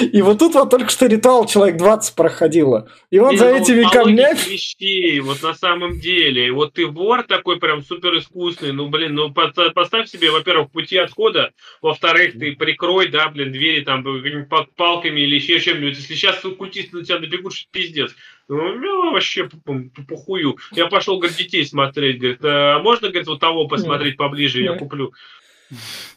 и 0.00 0.22
вот 0.22 0.38
тут 0.38 0.54
вот 0.54 0.70
только 0.70 0.90
что 0.90 1.06
ритуал 1.06 1.46
человек 1.46 1.76
20 1.76 2.14
проходило. 2.14 2.88
И 3.11 3.18
он 3.18 3.32
Не, 3.32 3.38
за 3.38 3.46
ну, 3.50 3.56
этими 3.56 3.82
по 3.82 3.90
камнями... 3.90 4.36
вещей, 4.36 5.18
вот 5.20 5.42
на 5.42 5.54
самом 5.54 5.98
деле. 5.98 6.52
Вот 6.52 6.74
ты 6.74 6.86
вор 6.86 7.24
такой 7.24 7.59
прям 7.59 7.82
супер 7.82 8.16
искусный, 8.18 8.72
ну, 8.72 8.88
блин, 8.88 9.14
ну, 9.14 9.32
по- 9.32 9.50
поставь 9.74 10.09
себе, 10.09 10.30
во-первых, 10.30 10.70
пути 10.70 10.96
отхода, 10.96 11.52
во-вторых, 11.82 12.38
ты 12.38 12.54
прикрой, 12.54 13.09
да, 13.09 13.28
блин, 13.28 13.52
двери 13.52 13.80
там 13.80 14.04
палками 14.76 15.20
или 15.20 15.34
еще 15.34 15.59
чем-нибудь. 15.59 15.96
Если 15.96 16.14
сейчас 16.14 16.40
культисты 16.56 16.98
на 16.98 17.04
тебя 17.04 17.18
набегут, 17.18 17.54
что 17.54 17.68
пиздец. 17.72 18.12
Ну, 18.48 18.74
ну, 18.76 19.12
вообще 19.12 19.44
по- 19.48 19.59
по- 19.59 20.02
похую. 20.09 20.56
Я 20.72 20.86
пошел, 20.86 21.18
говорит, 21.18 21.36
детей 21.36 21.66
смотреть, 21.66 22.18
говорит, 22.18 22.38
а 22.42 22.78
можно, 22.78 23.09
говорит, 23.09 23.28
вот 23.28 23.40
того 23.40 23.66
посмотреть 23.66 24.16
поближе, 24.16 24.62
я 24.62 24.74
куплю. 24.74 25.12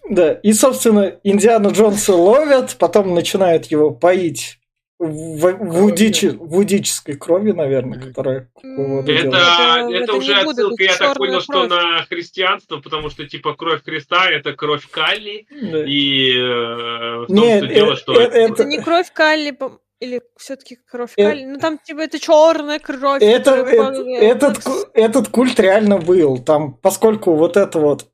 Да, 0.09 0.33
и, 0.33 0.53
собственно, 0.53 1.15
Индиана 1.23 1.69
Джонса 1.69 2.15
ловят, 2.15 2.75
потом 2.79 3.13
начинают 3.13 3.65
его 3.67 3.91
поить 3.91 4.57
в, 4.99 5.47
вудичи- 5.47 6.37
вудической 6.37 7.15
крови, 7.15 7.51
наверное, 7.53 7.99
которая 7.99 8.51
Это, 8.63 9.11
это, 9.11 9.87
это 9.91 10.13
уже 10.13 10.33
отсылка, 10.35 10.83
я 10.83 10.95
так 10.95 11.17
понял, 11.17 11.41
что 11.41 11.53
кровь. 11.53 11.69
на 11.69 12.03
христианство, 12.07 12.77
потому 12.77 13.09
что 13.09 13.27
типа 13.27 13.55
кровь 13.55 13.83
Христа 13.83 14.29
это 14.29 14.53
кровь 14.53 14.87
Калли, 14.91 15.47
Да. 15.49 15.83
и 15.85 16.37
э, 16.37 17.17
в 17.23 17.25
том, 17.27 17.35
Нет, 17.35 17.63
что 17.65 17.73
дело, 17.73 17.93
э, 17.93 17.95
что 17.95 18.13
э, 18.13 18.23
это- 18.25 18.37
это- 18.37 18.53
Это 18.53 18.65
не 18.65 18.79
кровь 18.79 19.11
Калли, 19.11 19.51
по- 19.51 19.79
или 19.99 20.21
все-таки 20.37 20.77
кровь 20.89 21.13
Э, 21.17 21.23
Калли? 21.29 21.45
Ну 21.45 21.57
там 21.59 21.79
типа 21.79 22.01
это 22.01 22.19
черная 22.19 22.77
кровь. 22.79 23.23
Это, 23.23 23.55
это- 23.55 24.03
этот, 24.03 24.59
этот 24.93 25.27
культ 25.29 25.59
реально 25.59 25.97
был. 25.97 26.37
Там, 26.37 26.73
поскольку 26.75 27.33
вот 27.33 27.57
это 27.57 27.79
вот 27.79 28.05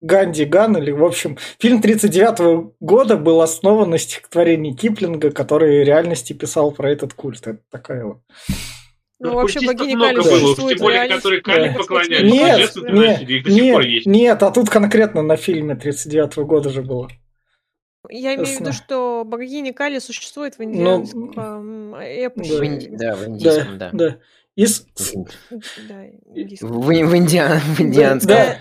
Ганди 0.00 0.44
Ган, 0.44 0.76
или, 0.76 0.90
в 0.90 1.04
общем, 1.04 1.36
фильм 1.58 1.80
39 1.82 2.72
года 2.80 3.16
был 3.16 3.42
основан 3.42 3.90
на 3.90 3.98
стихотворении 3.98 4.72
Киплинга, 4.74 5.30
который 5.30 5.82
в 5.82 5.86
реальности 5.86 6.32
писал 6.32 6.72
про 6.72 6.90
этот 6.90 7.12
культ. 7.14 7.46
Это 7.46 7.60
такая 7.70 8.04
вот. 8.04 8.18
Ну, 9.22 9.34
вообще, 9.34 9.58
культистов 9.58 9.76
богиня 9.78 9.96
много 9.98 10.22
Кали 10.22 10.40
существует 10.40 10.78
тем 10.78 10.84
более, 10.86 11.00
в 11.00 11.02
реальности. 11.04 11.16
которые 11.18 11.42
Кали 11.42 11.68
Да. 11.68 11.78
поклонялись. 11.78 12.32
Нет, 12.32 12.58
нет, 12.58 12.92
носили, 12.94 13.32
их 13.34 13.44
до 13.44 13.50
сих 13.50 13.72
пор 13.72 13.82
нет, 13.82 13.90
есть. 13.92 14.06
нет, 14.06 14.42
а 14.42 14.50
тут 14.50 14.70
конкретно 14.70 15.22
на 15.22 15.36
фильме 15.36 15.74
39 15.74 16.36
года 16.46 16.70
же 16.70 16.80
было. 16.82 17.10
Я 18.08 18.34
имею 18.34 18.46
в 18.46 18.60
виду, 18.60 18.72
что 18.72 19.24
богиня 19.26 19.74
Кали 19.74 19.98
существует 19.98 20.54
в 20.54 20.60
Ну, 20.60 20.64
индианском 20.64 21.94
эпосе. 21.96 22.58
В 22.58 22.64
инди- 22.64 22.88
Да, 22.96 23.14
в 23.14 23.28
индийском, 23.28 23.76
да. 23.78 23.90
да. 23.92 24.16
И 24.60 24.66
с- 24.66 24.84
Да, 25.88 26.04
индийском. 26.34 26.68
В, 26.68 26.86
в 26.86 27.16
индиан, 27.16 27.60
в 27.60 27.80
индианском. 27.80 28.28
Да. 28.28 28.58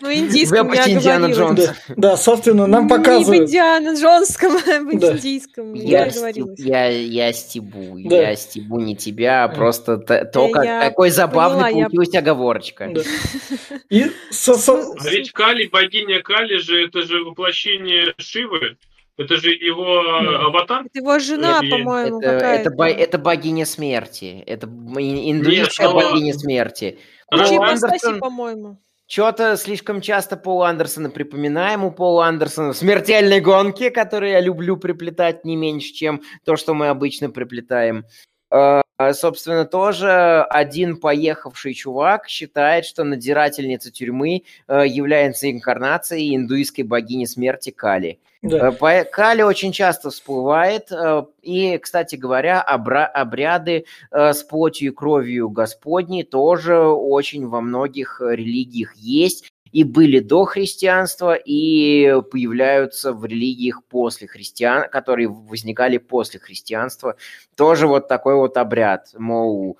Ну, 0.00 0.12
индийском 0.12 0.68
В 0.68 0.74
я 0.74 0.88
Индиана. 0.88 1.26
Джонса. 1.32 1.76
да, 1.88 1.94
да, 1.96 2.16
собственно, 2.16 2.68
нам 2.68 2.82
Не 2.86 2.86
в 2.86 2.96
показывают. 2.96 3.48
Индиана 3.48 3.94
Джонском, 4.00 4.52
а 4.66 4.78
в 4.80 4.98
Да. 5.00 5.12
индийском. 5.16 5.74
Я, 5.74 6.04
Я 6.04 6.04
оговорилась. 6.04 6.58
я, 6.60 6.86
я 6.88 7.32
стебу, 7.32 7.98
Да. 8.08 8.16
я 8.30 8.36
стебу 8.36 8.78
не 8.78 8.94
тебя, 8.94 9.42
а 9.44 9.48
Да. 9.48 9.54
просто 9.56 9.96
т- 9.98 10.24
то, 10.26 10.46
Да, 10.46 10.52
как, 10.52 10.64
я 10.64 10.80
какой 10.88 11.10
забавный 11.10 11.64
поняла, 11.64 11.78
я- 11.80 11.84
получилась 11.86 12.14
оговорочка. 12.14 12.88
Да. 12.94 13.00
И 13.90 14.06
со- 14.30 14.54
со- 14.54 14.92
А 15.00 15.08
ведь 15.10 15.32
Кали, 15.32 15.66
богиня 15.66 16.22
Кали 16.22 16.58
же, 16.58 16.86
это 16.86 17.02
же 17.02 17.24
воплощение 17.24 18.14
Шивы. 18.18 18.76
Это 19.20 19.36
же 19.36 19.50
его 19.50 20.02
Ну. 20.22 20.46
аватар. 20.48 20.80
Это 20.86 20.98
его 20.98 21.18
жена, 21.18 21.60
Или- 21.62 21.70
по-моему, 21.70 22.20
Это, 22.20 22.32
какая-то. 22.32 22.60
это, 22.68 22.70
бо- 22.76 22.88
это 22.88 23.18
богиня 23.18 23.66
смерти. 23.66 24.42
Это 24.46 24.66
индуистская 24.66 25.88
но- 25.88 25.94
богиня 25.94 26.32
смерти. 26.34 26.98
Пол 27.30 27.40
ипостасей, 27.40 28.08
Андерсон- 28.12 28.18
по-моему. 28.18 28.76
Что-то 29.06 29.56
слишком 29.56 30.00
часто 30.00 30.36
Пола 30.36 30.68
Андерсона 30.68 31.10
припоминаем 31.10 31.84
у 31.84 31.90
Пола 31.90 32.26
Андерсона 32.26 32.72
в 32.72 32.76
«Смертельной 32.76 33.40
гонке», 33.40 33.90
которую 33.90 34.30
я 34.32 34.40
люблю 34.40 34.76
приплетать 34.76 35.44
не 35.44 35.56
меньше, 35.56 35.92
чем 35.92 36.22
то, 36.44 36.54
что 36.56 36.74
мы 36.74 36.88
обычно 36.88 37.28
приплетаем. 37.30 38.04
Э, 38.50 38.82
Собственно, 39.14 39.64
тоже 39.64 40.42
один 40.50 40.98
поехавший 40.98 41.72
чувак 41.72 42.28
считает, 42.28 42.84
что 42.84 43.02
надзирательница 43.02 43.90
тюрьмы 43.90 44.42
э, 44.68 44.84
является 44.86 45.50
инкарнацией 45.50 46.36
индуистской 46.36 46.84
богини 46.84 47.24
смерти 47.24 47.70
Кали. 47.70 48.18
Да. 48.42 48.70
Э, 48.80 49.04
Кали 49.04 49.42
очень 49.42 49.72
часто 49.72 50.10
всплывает, 50.10 50.90
э, 50.90 51.24
и, 51.42 51.76
кстати 51.78 52.16
говоря, 52.16 52.64
обра- 52.66 53.04
обряды 53.06 53.84
э, 54.10 54.32
с 54.32 54.42
плотью 54.42 54.92
и 54.92 54.94
кровью 54.94 55.50
Господней 55.50 56.22
тоже 56.22 56.78
очень 56.78 57.46
во 57.46 57.60
многих 57.60 58.20
религиях 58.20 58.94
есть, 58.96 59.50
и 59.72 59.84
были 59.84 60.20
до 60.20 60.46
христианства, 60.46 61.34
и 61.34 62.20
появляются 62.30 63.12
в 63.12 63.24
религиях 63.24 63.84
после 63.84 64.26
христиан, 64.26 64.88
которые 64.88 65.28
возникали 65.28 65.98
после 65.98 66.40
христианства. 66.40 67.16
Тоже 67.56 67.86
вот 67.86 68.08
такой 68.08 68.34
вот 68.36 68.56
обряд, 68.56 69.10
мол, 69.16 69.78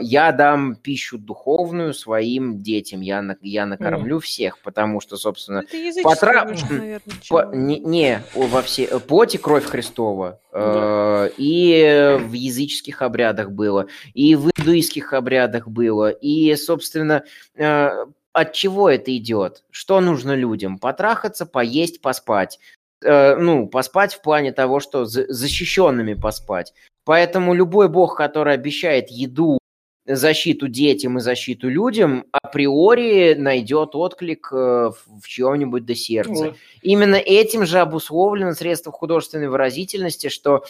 я 0.00 0.30
дам 0.32 0.76
пищу 0.76 1.18
духовную 1.18 1.92
своим 1.92 2.62
детям, 2.62 3.00
я, 3.00 3.22
на- 3.22 3.36
я 3.42 3.66
накормлю 3.66 4.20
всех, 4.20 4.58
потому 4.60 5.00
что, 5.00 5.16
собственно, 5.16 5.64
Потра- 6.04 6.44
наверное, 6.78 7.00
по- 7.28 7.54
не, 7.54 7.80
не, 7.80 8.22
во 8.34 8.62
все 8.62 8.84
э, 8.84 9.00
плоть 9.00 9.34
и 9.34 9.38
кровь 9.38 9.64
Христова 9.64 10.40
э, 10.52 11.30
и 11.38 12.18
в 12.20 12.32
языческих 12.32 13.02
обрядах 13.02 13.50
было, 13.50 13.88
и 14.14 14.36
в 14.36 14.50
индуистских 14.56 15.12
обрядах 15.12 15.66
было, 15.68 16.10
и, 16.10 16.54
собственно, 16.54 17.24
э, 17.56 17.88
от 18.32 18.52
чего 18.52 18.88
это 18.88 19.16
идет? 19.16 19.64
Что 19.70 20.00
нужно 20.00 20.36
людям? 20.36 20.78
Потрахаться, 20.78 21.46
поесть, 21.46 22.00
поспать. 22.00 22.60
Э, 23.02 23.34
ну, 23.36 23.66
поспать 23.66 24.14
в 24.14 24.22
плане 24.22 24.52
того, 24.52 24.78
что 24.78 25.04
за- 25.04 25.26
защищенными 25.32 26.14
поспать. 26.14 26.72
Поэтому 27.08 27.54
любой 27.54 27.88
бог, 27.88 28.18
который 28.18 28.52
обещает 28.52 29.10
еду, 29.10 29.60
защиту 30.04 30.68
детям 30.68 31.16
и 31.16 31.22
защиту 31.22 31.70
людям, 31.70 32.26
априори 32.32 33.32
найдет 33.32 33.94
отклик 33.94 34.50
э, 34.52 34.90
в 35.22 35.26
чьем-нибудь 35.26 35.86
до 35.86 35.94
сердца. 35.94 36.48
Вот. 36.48 36.56
Именно 36.82 37.14
этим 37.14 37.64
же 37.64 37.78
обусловлено 37.78 38.52
средство 38.52 38.92
художественной 38.92 39.48
выразительности, 39.48 40.28
что 40.28 40.64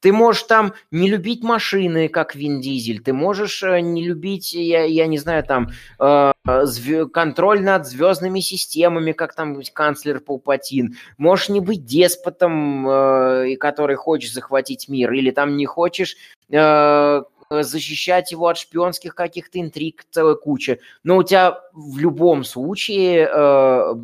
ты 0.00 0.12
можешь 0.12 0.42
там 0.42 0.74
не 0.90 1.08
любить 1.08 1.44
машины, 1.44 2.08
как 2.08 2.34
Вин 2.34 2.60
Дизель, 2.60 3.00
ты 3.00 3.12
можешь 3.12 3.62
э, 3.62 3.78
не 3.78 4.04
любить, 4.04 4.52
я, 4.52 4.82
я 4.82 5.06
не 5.06 5.18
знаю, 5.18 5.44
там 5.44 5.68
э, 6.00 6.32
контроль 6.44 7.62
над 7.62 7.86
звездными 7.86 8.40
системами, 8.40 9.12
как 9.12 9.34
там 9.34 9.60
канцлер 9.72 10.20
Палпатин, 10.20 10.96
можешь 11.16 11.48
не 11.48 11.60
быть 11.60 11.84
деспотом, 11.84 12.88
э, 12.88 13.56
который 13.56 13.96
хочешь 13.96 14.32
захватить 14.32 14.88
мир, 14.88 15.12
или 15.12 15.30
там 15.30 15.56
не 15.56 15.64
хочешь 15.64 16.16
э, 16.50 17.22
защищать 17.50 18.32
его 18.32 18.48
от 18.48 18.58
шпионских 18.58 19.14
каких-то 19.14 19.58
интриг 19.58 20.04
целая 20.10 20.34
куча. 20.34 20.78
Но 21.02 21.16
у 21.16 21.22
тебя 21.22 21.60
в 21.72 21.98
любом 21.98 22.44
случае 22.44 23.28
э, 23.32 23.94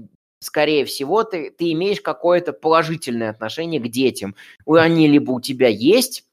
скорее 0.40 0.86
всего, 0.86 1.24
ты, 1.24 1.50
ты 1.50 1.72
имеешь 1.72 2.00
какое-то 2.00 2.52
положительное 2.52 3.30
отношение 3.30 3.80
к 3.80 3.88
детям. 3.88 4.34
Они 4.66 5.06
либо 5.06 5.32
у 5.32 5.40
тебя 5.40 5.68
есть, 5.68 6.24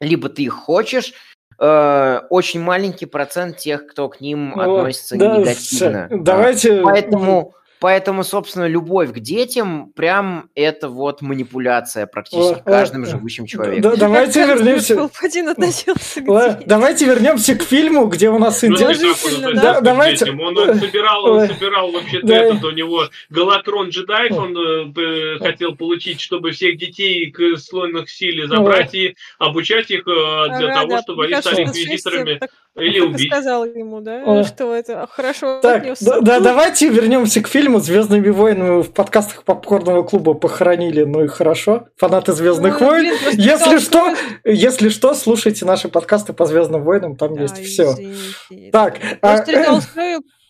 либо 0.00 0.28
ты 0.28 0.44
их 0.44 0.54
хочешь. 0.54 1.12
Э, 1.58 2.20
очень 2.30 2.60
маленький 2.60 3.06
процент 3.06 3.58
тех, 3.58 3.86
кто 3.86 4.08
к 4.08 4.20
ним 4.20 4.54
Вот, 4.54 4.78
относится 4.80 5.16
да, 5.16 5.36
негативно. 5.38 6.08
Давайте... 6.10 6.82
Поэтому, 6.82 7.54
поэтому, 7.84 8.24
собственно, 8.24 8.66
любовь 8.66 9.12
к 9.12 9.18
детям 9.18 9.92
прям 9.94 10.48
это 10.54 10.88
вот 10.88 11.20
манипуляция 11.20 12.06
практически 12.06 12.60
О, 12.60 12.62
каждым 12.62 13.02
о, 13.02 13.06
живущим 13.06 13.44
Да, 13.44 13.48
человеком. 13.50 13.98
давайте 13.98 14.46
Как 14.46 14.56
вернемся. 14.56 14.96
Палпатин 14.96 15.48
относился 15.50 16.22
к 16.22 16.24
детям. 16.24 16.62
давайте 16.64 17.04
вернемся 17.04 17.54
к 17.56 17.62
фильму, 17.62 18.06
где 18.06 18.30
у 18.30 18.38
нас 18.38 18.62
Ну, 18.62 18.74
относился 18.74 19.52
да? 19.52 19.80
к 19.80 19.82
Давайте-. 19.82 20.30
Он, 20.32 20.56
он 20.56 20.78
собирал, 20.78 21.26
он 21.26 21.46
собирал 21.46 21.92
вообще-то 21.92 22.26
Да. 22.26 22.34
этот, 22.36 22.64
у 22.64 22.70
него 22.70 23.04
Галатрон 23.28 23.90
джедаев 23.90 24.32
он 24.32 24.56
э, 24.56 25.38
хотел 25.40 25.76
получить, 25.76 26.22
чтобы 26.22 26.52
всех 26.52 26.78
детей 26.78 27.30
к 27.30 27.58
слонных 27.58 28.08
силе 28.08 28.48
забрать 28.48 28.94
и 28.94 29.14
обучать 29.38 29.90
их 29.90 30.08
э, 30.08 30.46
для 30.56 30.70
Ага, 30.70 30.74
того, 30.74 30.88
да, 30.88 31.02
чтобы 31.02 31.24
они 31.26 31.34
стали 31.34 31.64
инквизиторами 31.64 32.40
или 32.76 33.00
убить. 33.00 33.30
сказал 33.30 33.66
ему, 33.66 34.00
да, 34.00 34.42
что 34.44 34.74
это 34.74 35.06
хорошо 35.10 35.60
Так, 35.60 35.84
да, 36.00 36.20
да, 36.20 36.40
давайте 36.40 36.88
вернемся 36.88 37.42
к 37.42 37.46
фильму 37.48 37.73
Звездными 37.82 38.28
войнами 38.28 38.82
в 38.82 38.92
подкастах 38.92 39.42
попкорного 39.44 40.02
клуба 40.02 40.34
похоронили, 40.34 41.04
ну 41.04 41.24
и 41.24 41.28
хорошо. 41.28 41.86
Фанаты 41.96 42.32
Звездных 42.32 42.80
Ну, 42.80 42.86
войн. 42.86 43.00
блин, 43.02 43.16
Если 43.38 43.78
сказал, 43.78 43.78
что, 43.80 44.14
если 44.44 44.88
что, 44.88 45.14
слушайте 45.14 45.64
наши 45.64 45.88
подкасты 45.88 46.32
по 46.32 46.46
Звездным 46.46 46.82
войнам, 46.84 47.16
там 47.16 47.34
Да, 47.34 47.42
есть 47.42 47.58
все. 47.58 47.92
извините. 47.92 48.70
Так, 48.70 48.98
а, 49.22 49.38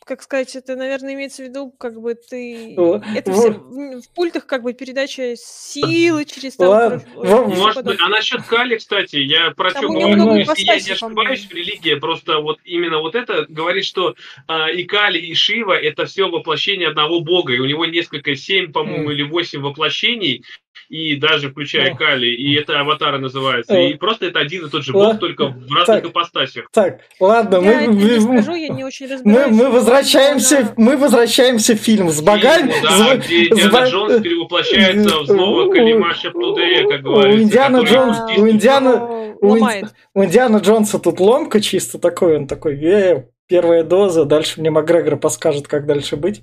Как 0.04 0.20
сказать, 0.20 0.54
это, 0.54 0.76
наверное, 0.76 1.14
имеется 1.14 1.42
в 1.42 1.46
виду, 1.46 1.70
как 1.70 1.98
бы 1.98 2.14
ты... 2.14 2.74
О, 2.76 3.00
Это 3.16 3.30
во- 3.30 3.40
все 3.40 3.50
в, 3.52 4.02
в 4.02 4.10
пультах 4.14 4.44
как 4.44 4.62
бы 4.62 4.74
передача 4.74 5.34
силы 5.36 6.26
через 6.26 6.56
там... 6.56 6.68
Ладно, 6.68 6.98
всё 6.98 7.44
Может 7.46 7.84
быть, 7.84 7.98
а 8.02 8.08
насчет 8.10 8.42
Кали, 8.42 8.76
кстати, 8.76 9.16
я 9.16 9.52
про 9.52 9.70
Там 9.70 9.86
говорю, 9.94 10.34
если 10.34 10.62
я 10.62 10.78
не 10.78 10.90
ошибаюсь, 10.90 11.48
религия 11.50 11.96
просто 11.96 12.38
вот 12.40 12.58
именно 12.64 12.98
вот 12.98 13.14
это 13.14 13.46
говорит, 13.48 13.86
что 13.86 14.14
а, 14.46 14.68
и 14.70 14.84
Кали, 14.84 15.18
и 15.18 15.34
Шива 15.34 15.72
это 15.72 16.04
все 16.04 16.28
воплощение 16.28 16.88
одного 16.88 17.20
бога, 17.20 17.54
и 17.54 17.58
у 17.58 17.64
него 17.64 17.86
несколько, 17.86 18.36
семь, 18.36 18.72
по-моему, 18.72 19.04
Мгм. 19.04 19.12
или 19.12 19.22
восемь 19.22 19.62
воплощений, 19.62 20.44
и 20.88 21.16
даже 21.16 21.50
включая 21.50 21.90
Ну. 21.90 21.96
Кали, 21.96 22.26
и 22.26 22.54
это 22.54 22.78
аватары 22.80 23.18
называется, 23.18 23.74
Э. 23.74 23.90
и 23.90 23.94
просто 23.94 24.26
это 24.26 24.40
один 24.40 24.66
и 24.66 24.70
тот 24.70 24.84
же 24.84 24.92
бог, 24.92 25.18
только 25.18 25.46
в 25.48 25.72
разных 25.72 26.02
так. 26.02 26.06
ипостасях. 26.06 26.68
Так, 26.72 27.00
ладно, 27.20 27.56
Я 27.56 27.60
мы, 27.62 27.70
это 27.72 27.90
не 27.92 28.04
мы- 28.04 28.42
скажу, 28.42 28.54
я 28.56 28.68
не 28.68 28.84
очень 28.84 29.06
мы, 29.06 29.12
разбираюсь. 29.14 29.56
мы 29.56 29.70
возвращаемся, 29.70 30.58
она- 30.58 30.74
мы 30.76 30.96
возвращаемся 30.96 31.74
в 31.74 31.78
фильм 31.78 32.10
с 32.10 32.20
богами. 32.20 32.70
Фильм, 32.72 32.88
с- 32.88 32.98
да, 32.98 33.16
где 33.16 33.44
с 33.44 33.48
Индиана 33.52 33.70
бо- 33.72 33.86
Джонс 33.88 34.22
перевоплощается 34.22 35.18
в 35.20 35.26
злого 35.26 35.72
Калимаша 35.72 36.30
Плудея, 36.30 36.88
как 36.88 37.00
У 37.00 37.02
говорится. 37.04 37.42
Индиана 37.42 37.76
Джонс- 37.78 38.18
у 38.38 38.48
Индиана- 38.48 38.88
его 38.94 39.36
у 39.40 39.46
ломает. 39.48 39.86
У 40.14 40.24
Индиана 40.24 40.58
Джонса 40.58 40.98
тут 40.98 41.20
ломка 41.20 41.60
чисто 41.60 41.98
такой, 41.98 42.36
он 42.36 42.46
такой, 42.46 42.74
э, 42.84 43.24
первая 43.48 43.84
доза, 43.84 44.24
дальше 44.24 44.60
мне 44.60 44.70
Макгрегор 44.70 45.16
подскажет, 45.16 45.68
как 45.68 45.86
дальше 45.86 46.16
быть. 46.16 46.42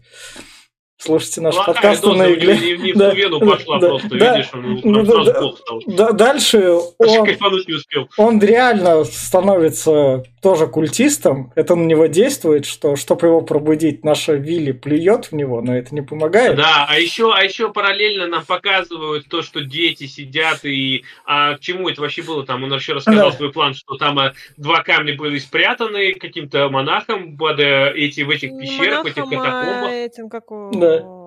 Слушайте 1.03 1.41
наш 1.41 1.55
Плохая 1.55 1.73
подкаст 1.73 2.03
доза 2.03 2.17
на 2.19 2.31
игле. 2.31 2.55
него 2.57 2.65
не, 2.77 2.83
не 2.83 2.93
в 2.93 2.97
Да, 2.97 3.11
вену 3.15 3.39
да, 3.39 3.45
пошла 3.47 3.79
да, 3.79 3.87
просто, 3.89 4.09
да, 4.09 4.37
видишь, 4.37 4.49
он 4.53 4.81
ну, 4.83 5.05
сразу 5.05 5.23
да, 5.33 5.39
плохо 5.39 5.57
стал. 5.57 5.81
Да, 5.87 6.11
дальше 6.11 6.73
он, 6.99 7.25
кайфануть 7.25 7.67
не 7.67 7.73
успел. 7.73 8.07
он 8.17 8.39
реально 8.39 9.03
становится 9.05 10.23
тоже 10.43 10.67
культистом. 10.67 11.51
Это 11.55 11.73
на 11.75 11.85
него 11.85 12.05
действует, 12.05 12.65
что, 12.67 12.95
чтобы 12.95 13.27
его 13.27 13.41
пробудить, 13.41 14.03
наша 14.03 14.33
Вилли 14.33 14.73
плюет 14.73 15.25
в 15.25 15.31
него, 15.33 15.61
но 15.61 15.75
это 15.75 15.93
не 15.95 16.01
помогает. 16.01 16.55
Да, 16.55 16.85
а 16.87 16.99
еще, 16.99 17.32
а 17.33 17.43
еще 17.43 17.71
параллельно 17.73 18.28
нам 18.28 18.45
показывают 18.45 19.28
то, 19.28 19.41
что 19.41 19.61
дети 19.63 20.05
сидят 20.05 20.65
и 20.65 21.03
а 21.25 21.55
к 21.55 21.61
чему 21.61 21.89
это 21.89 22.01
вообще 22.01 22.21
было 22.21 22.45
там. 22.45 22.63
Он 22.63 22.73
еще 22.73 22.93
рассказал 22.93 23.32
Да. 23.32 23.37
свой 23.37 23.51
план, 23.51 23.73
что 23.73 23.95
там 23.97 24.19
а, 24.19 24.33
два 24.57 24.83
камня 24.83 25.15
были 25.15 25.39
спрятаны 25.39 26.13
каким-то 26.13 26.69
монахом 26.69 27.37
под 27.37 27.59
э, 27.59 27.93
эти 27.95 28.21
в 28.21 28.29
этих 28.29 28.51
пещерах, 28.59 29.03
в 29.03 29.07
этих 29.07 29.25
монахом, 29.25 29.45
а 29.45 29.61
катакомбах. 29.63 29.91
этим, 29.91 30.29
как 30.29 30.43
Да. 30.79 30.91
the 30.92 31.20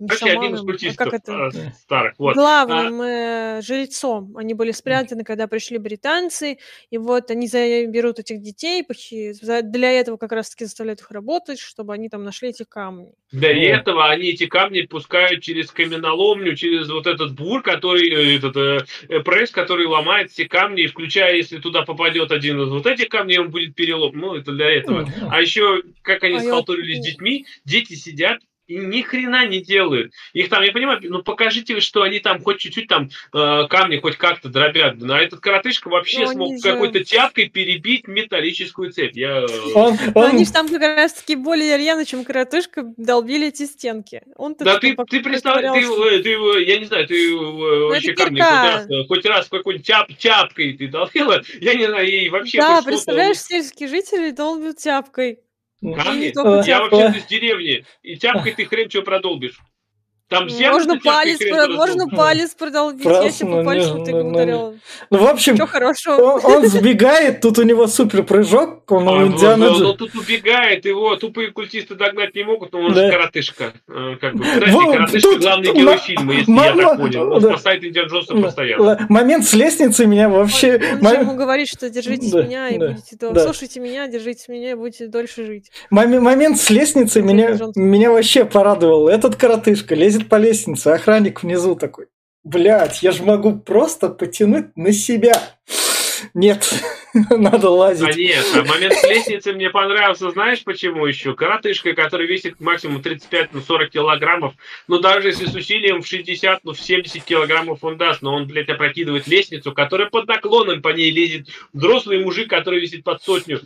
не 0.00 0.06
Вообще 0.08 0.24
один 0.30 0.36
из 0.38 0.42
шаманом, 0.42 0.62
а 0.62 0.66
культистов 0.66 0.96
как 1.10 1.14
это? 1.14 1.50
э, 1.54 1.70
старых. 1.82 2.14
Вот. 2.18 2.34
Главным 2.34 3.02
э, 3.02 3.60
жрецом. 3.62 4.36
Они 4.36 4.54
были 4.54 4.70
спрятаны, 4.72 5.24
когда 5.24 5.46
пришли 5.46 5.76
британцы, 5.78 6.58
и 6.90 6.98
вот 6.98 7.30
они 7.30 7.46
берут 7.86 8.18
этих 8.18 8.40
детей, 8.40 8.84
для 9.62 9.92
этого 9.92 10.16
как 10.16 10.32
раз-таки 10.32 10.64
заставляют 10.64 11.00
их 11.00 11.10
работать, 11.10 11.58
чтобы 11.60 11.92
они 11.92 12.08
там 12.08 12.24
нашли 12.24 12.48
эти 12.48 12.64
камни. 12.64 13.12
Для 13.30 13.50
Вот. 13.50 13.80
этого 13.80 14.08
они 14.10 14.28
эти 14.30 14.46
камни 14.46 14.80
пускают 14.82 15.42
через 15.42 15.70
каменоломню, 15.70 16.56
через 16.56 16.88
вот 16.88 17.06
этот 17.06 17.34
бур, 17.34 17.62
который, 17.62 18.08
э, 18.08 18.36
этот 18.38 18.56
э, 18.56 18.78
э, 19.08 19.20
пресс, 19.20 19.50
который 19.50 19.86
ломает 19.86 20.30
все 20.30 20.46
камни, 20.46 20.84
и 20.84 20.86
включая, 20.86 21.36
если 21.36 21.58
туда 21.58 21.82
попадет 21.82 22.32
один 22.32 22.60
из 22.62 22.70
вот 22.70 22.86
этих 22.86 23.08
камней, 23.10 23.38
он 23.38 23.50
будет 23.50 23.74
перелом. 23.74 24.12
Ну, 24.18 24.34
это 24.34 24.52
для 24.52 24.70
этого. 24.70 25.02
Мгм. 25.02 25.12
А 25.30 25.40
еще, 25.40 25.82
как 26.02 26.24
они 26.24 26.36
А 26.36 26.42
я 26.42 26.44
схалтурили 26.44 26.94
с 26.94 26.98
вот- 26.98 27.06
детьми, 27.06 27.46
дети 27.64 27.94
сидят 27.94 28.40
и 28.70 28.76
ни 28.78 29.02
хрена 29.02 29.46
не 29.46 29.60
делают. 29.60 30.12
Их 30.32 30.48
там, 30.48 30.62
я 30.62 30.70
понимаю, 30.72 31.00
ну 31.02 31.22
покажите, 31.22 31.80
что 31.80 32.02
они 32.02 32.20
там 32.20 32.40
хоть 32.42 32.58
чуть-чуть 32.58 32.86
там 32.86 33.10
э, 33.34 33.66
камни 33.68 33.96
хоть 33.98 34.16
как-то 34.16 34.48
дробят. 34.48 34.96
Но 35.00 35.18
этот 35.18 35.40
коротышка 35.40 35.88
вообще 35.88 36.20
Ну, 36.20 36.32
смог 36.32 36.54
же- 36.56 36.62
какой-то 36.62 37.04
тяпкой 37.04 37.48
перебить 37.48 38.06
металлическую 38.06 38.92
цепь. 38.92 39.16
Я... 39.16 39.40
э, 39.40 39.46
Он, 39.74 39.96
Но 40.14 40.20
он- 40.20 40.30
они 40.30 40.44
же 40.44 40.52
там 40.52 40.68
как 40.68 40.80
раз-таки 40.82 41.34
более 41.34 41.76
рьяно, 41.76 42.04
чем 42.06 42.24
коротышка, 42.24 42.84
долбили 42.96 43.48
эти 43.48 43.64
стенки. 43.66 44.22
Он-то 44.36 44.64
Да 44.64 44.78
ты, 44.78 44.96
ты 45.08 45.20
представляешь, 45.20 45.84
ты, 45.84 46.16
э, 46.16 46.22
ты, 46.22 46.30
э, 46.32 46.64
я 46.64 46.78
не 46.78 46.84
знаю, 46.84 47.06
ты 47.08 47.32
э, 47.32 47.36
вообще 47.36 48.12
камни 48.12 48.36
кирка. 48.36 48.86
хоть 48.86 48.86
раз, 48.86 49.06
хоть 49.08 49.26
раз 49.26 49.48
какой-нибудь 49.48 49.86
тяп, 49.86 50.08
тяпкой 50.16 50.74
ты 50.74 50.86
долбила, 50.88 51.42
я 51.60 51.74
не 51.74 51.86
знаю, 51.86 52.06
ей 52.08 52.28
вообще 52.28 52.58
Да, 52.58 52.76
что-то- 52.76 52.86
представляешь, 52.86 53.38
сельские 53.38 53.88
жители 53.88 54.30
долбят 54.30 54.76
тяпкой. 54.76 55.40
Камни? 55.80 56.28
Э, 56.28 56.62
Я 56.66 56.80
вообще 56.80 57.18
из 57.18 57.26
деревни, 57.26 57.84
и 58.02 58.16
тяпкой 58.16 58.52
ты 58.52 58.64
хрен 58.66 58.90
что 58.90 59.02
продолбишь. 59.02 59.60
Там 60.30 60.46
Можно 60.48 61.00
палец, 61.00 61.38
про- 61.40 61.66
можно 61.66 62.06
палец 62.06 62.54
продолбить. 62.54 63.04
Я 63.04 63.10
Просто, 63.10 63.32
тебе 63.40 63.48
ну, 63.50 63.56
по 63.58 63.64
пальцу 63.64 63.98
не- 63.98 64.04
так 64.04 64.14
ну, 64.14 64.22
ну, 64.22 64.30
ударила. 64.30 64.74
ну, 65.10 65.18
в 65.18 65.26
общем, 65.26 65.56
Что 65.56 65.66
хорошего? 65.66 66.14
он, 66.14 66.40
он 66.44 66.66
сбегает, 66.68 67.40
тут 67.40 67.58
у 67.58 67.62
него 67.62 67.88
супер 67.88 68.22
прыжок, 68.22 68.88
он 68.92 69.08
А, 69.08 69.12
у 69.12 69.26
вот, 69.26 69.34
Индианы 69.34 69.66
но- 69.70 69.74
Джо- 69.76 69.82
но 69.82 69.92
тут 69.94 70.14
убегает, 70.14 70.84
его 70.86 71.16
тупые 71.16 71.50
культисты 71.50 71.96
догнать 71.96 72.32
не 72.36 72.44
могут, 72.44 72.72
но 72.72 72.78
он 72.78 72.94
Да. 72.94 73.06
же 73.06 73.10
коротышка. 73.10 73.72
э, 73.88 74.16
Как 74.20 74.36
бы. 74.36 74.44
Кстати, 74.44 74.70
Вот, 74.70 74.92
коротышка 74.94 75.30
тут 75.30 75.40
главный 75.42 75.72
герой 75.74 75.98
фильма, 75.98 76.34
если 76.34 76.52
ма- 76.52 76.64
я 76.66 76.76
так 76.76 76.96
понял. 76.98 77.32
Он 77.32 77.40
да. 77.42 77.48
спасает 77.50 77.84
Индиана 77.84 78.08
Джонса 78.08 78.34
Да. 78.34 78.40
постоянно. 78.42 79.06
Момент 79.08 79.44
с 79.46 79.52
лестницей 79.52 80.06
меня 80.06 80.28
вообще... 80.28 80.74
Он 80.74 80.80
же 80.80 81.02
мо- 81.02 81.20
ему 81.22 81.34
говорит, 81.34 81.66
что 81.66 81.90
держитесь 81.90 82.30
Да, 82.30 82.42
меня 82.44 82.68
и 82.68 82.78
да, 82.78 82.88
будете... 82.90 83.16
да. 83.18 83.42
Слушайте 83.42 83.80
меня, 83.80 84.06
держитесь 84.06 84.46
меня 84.46 84.70
и 84.70 84.74
будете 84.74 85.08
дольше 85.08 85.44
жить. 85.44 85.72
Момент 85.90 86.58
с 86.60 86.70
лестницей 86.70 87.22
Индиана 87.22 87.22
меня, 87.22 87.56
меня 87.74 88.12
вообще 88.12 88.44
порадовал. 88.44 89.08
Этот 89.08 89.34
коротышка 89.34 89.96
лезет 89.96 90.19
по 90.28 90.36
лестнице, 90.36 90.88
охранник 90.88 91.42
внизу 91.42 91.74
такой. 91.76 92.06
Блять, 92.44 93.02
я 93.02 93.12
же 93.12 93.22
могу 93.22 93.58
просто 93.58 94.08
потянуть 94.08 94.76
на 94.76 94.92
себя. 94.92 95.34
Нет, 96.34 96.68
надо 97.30 97.68
А 97.68 97.70
лазить. 97.70 98.16
а 98.54 98.62
момент 98.64 98.94
с 98.94 99.02
лестницей 99.08 99.54
мне 99.54 99.70
понравился, 99.70 100.30
знаешь 100.30 100.62
почему 100.64 101.06
еще? 101.06 101.34
Коротышка, 101.34 101.92
который 101.94 102.26
весит 102.26 102.60
максимум 102.60 103.00
35-40 103.00 103.88
килограммов, 103.88 104.54
ну 104.86 104.98
даже 105.00 105.28
если 105.28 105.46
с 105.46 105.54
усилием 105.54 106.02
в 106.02 106.06
60, 106.06 106.60
ну 106.64 106.72
в 106.72 106.80
70 106.80 107.24
килограммов 107.24 107.82
он 107.82 107.96
даст, 107.96 108.22
но 108.22 108.34
он, 108.34 108.46
блядь, 108.46 108.68
опрокидывает 108.68 109.26
лестницу, 109.26 109.72
которая 109.72 110.08
под 110.08 110.28
наклоном 110.28 110.82
по 110.82 110.90
ней 110.90 111.10
лезет. 111.10 111.48
Взрослый 111.72 112.22
мужик, 112.22 112.48
который 112.50 112.80
весит 112.80 113.02
под 113.04 113.22
сотню. 113.22 113.60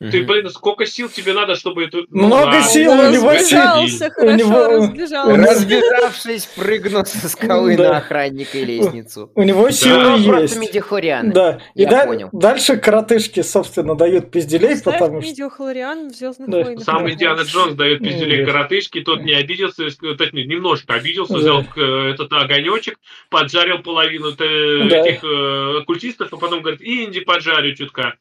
Ты, 0.00 0.24
блин, 0.24 0.50
сколько 0.50 0.86
сил 0.86 1.08
тебе 1.08 1.32
надо, 1.34 1.54
чтобы 1.54 1.84
это... 1.84 1.98
ну 2.10 2.26
Много 2.26 2.46
ладно, 2.46 2.62
сил, 2.62 2.92
у 2.92 3.10
него 3.10 3.30
разбежался. 3.30 3.88
сил. 3.98 4.10
Хорошо, 4.10 4.36
него- 4.36 4.66
разбежался. 4.66 5.36
Разбежавшись, 5.36 6.46
прыгнул 6.56 7.04
со 7.06 7.28
скалы 7.28 7.76
Да. 7.76 7.90
на 7.92 7.96
охранника 7.98 8.58
и 8.58 8.64
лестницу. 8.64 9.30
У 9.34 9.42
него 9.44 9.70
силы 9.70 10.18
Ну, 10.18 10.24
просто 10.26 10.42
есть. 10.42 10.58
медихорианы. 10.58 11.32
Да. 11.32 11.60
И 11.76 11.82
Я 11.82 11.90
да- 11.90 12.06
понял. 12.06 12.28
дальше 12.32 12.76
коротышки, 12.76 13.40
собственно, 13.42 13.94
дают 13.94 14.30
пизделей, 14.32 14.68
Представь 14.68 14.98
потому 14.98 15.20
что... 15.22 15.30
видео 15.30 15.48
Халариан 15.48 16.10
в 16.10 16.14
Звездных 16.14 16.50
Да. 16.50 16.62
войнах. 16.64 16.84
Сам 16.84 17.08
Индиана 17.08 17.42
Джонс 17.42 17.74
дает 17.74 18.00
пиздюлей 18.00 18.38
Нет. 18.38 18.46
коротышки, 18.50 19.00
тот 19.00 19.22
не 19.22 19.32
обиделся, 19.32 19.84
э, 19.84 20.14
точнее, 20.18 20.44
немножко 20.44 20.94
обиделся, 20.94 21.34
Да. 21.34 21.38
взял 21.38 21.64
э, 21.76 22.10
этот 22.14 22.32
огонечек, 22.32 22.98
поджарил 23.30 23.78
половину 23.78 24.30
э, 24.32 24.88
Да. 24.88 24.96
этих 24.98 25.20
э, 25.22 25.84
культистов, 25.86 26.32
а 26.32 26.36
потом 26.36 26.62
говорит, 26.62 26.80
и 26.82 27.04
Инди 27.04 27.20
поджарю 27.20 27.74
чутка. 27.76 28.14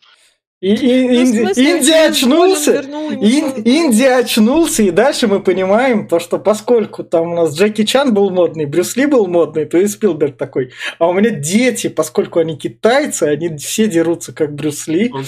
И, 0.63 0.75
и- 0.75 1.01
Ну, 1.03 1.07
в 1.09 1.23
Инди- 1.23 1.39
смысле, 1.41 1.71
Индия 1.71 2.05
очнулся. 2.07 2.71
Ин- 2.71 3.63
Индия 3.65 4.15
очнулся, 4.19 4.81
и 4.83 4.91
дальше 4.91 5.27
мы 5.27 5.41
понимаем 5.41 6.07
то, 6.07 6.19
что 6.21 6.39
поскольку 6.39 7.03
там 7.03 7.33
у 7.33 7.35
нас 7.35 7.53
Джеки 7.53 7.83
Чан 7.83 8.13
был 8.13 8.29
модный, 8.29 8.65
Брюс 8.65 8.95
Ли 8.95 9.05
был 9.05 9.27
модный, 9.27 9.65
то 9.65 9.77
и 9.77 9.87
Спилберг 9.87 10.37
такой. 10.37 10.71
А 10.99 11.09
у 11.09 11.13
меня 11.13 11.31
дети, 11.31 11.89
поскольку 11.89 12.39
они 12.39 12.55
китайцы, 12.57 13.23
они 13.23 13.57
все 13.57 13.87
дерутся 13.87 14.31
как 14.31 14.55
Брюс 14.55 14.87
Ли. 14.87 15.11
Он, 15.13 15.25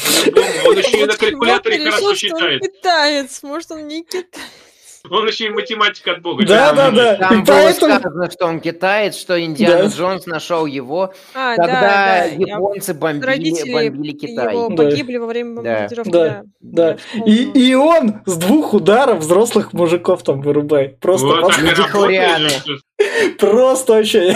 он 0.67 0.77
еще 0.77 1.01
и 1.01 1.05
на 1.05 1.17
калькуляторе 1.17 1.79
хорошо 1.79 2.15
считает. 2.15 2.61
китаец? 2.61 3.39
Может, 3.43 3.71
он 3.71 3.87
не 3.89 4.03
китаец? 4.03 4.25
Он 5.11 5.27
еще 5.27 5.45
и 5.45 5.49
математик 5.49 6.07
от 6.07 6.21
бога. 6.21 6.45
Да, 6.45 6.73
да, 6.73 6.91
да. 6.91 7.15
Там 7.15 7.33
И 7.33 7.37
было 7.43 7.55
поэтому- 7.55 7.95
сказано, 7.95 8.31
что 8.31 8.45
он 8.47 8.59
китаец, 8.59 9.15
что 9.17 9.39
Индиана 9.43 9.83
Да. 9.83 9.89
Джонс 9.89 10.25
нашел 10.25 10.65
его, 10.65 11.13
А, 11.33 11.55
когда 11.55 11.81
да, 11.81 11.81
да. 11.81 12.25
японцы 12.25 12.93
бомбили, 12.93 13.25
Родители 13.25 13.73
бомбили 13.73 14.11
Китай. 14.13 14.53
его 14.53 14.69
Да. 14.69 14.75
погибли 14.83 15.17
во 15.17 15.27
время 15.27 15.55
Да. 15.55 15.61
бомбардировки, 15.61 16.09
Да, 16.11 16.43
да. 16.61 16.97
Да. 17.15 17.21
И, 17.25 17.43
и 17.69 17.73
он 17.75 18.21
с 18.25 18.35
двух 18.37 18.73
ударов 18.73 19.19
взрослых 19.19 19.73
мужиков 19.73 20.23
там 20.23 20.41
вырубает. 20.41 20.99
Просто, 20.99 21.27
Вот 21.27 21.53
работает. 21.57 22.63
просто 23.39 23.93
вообще. 23.93 24.35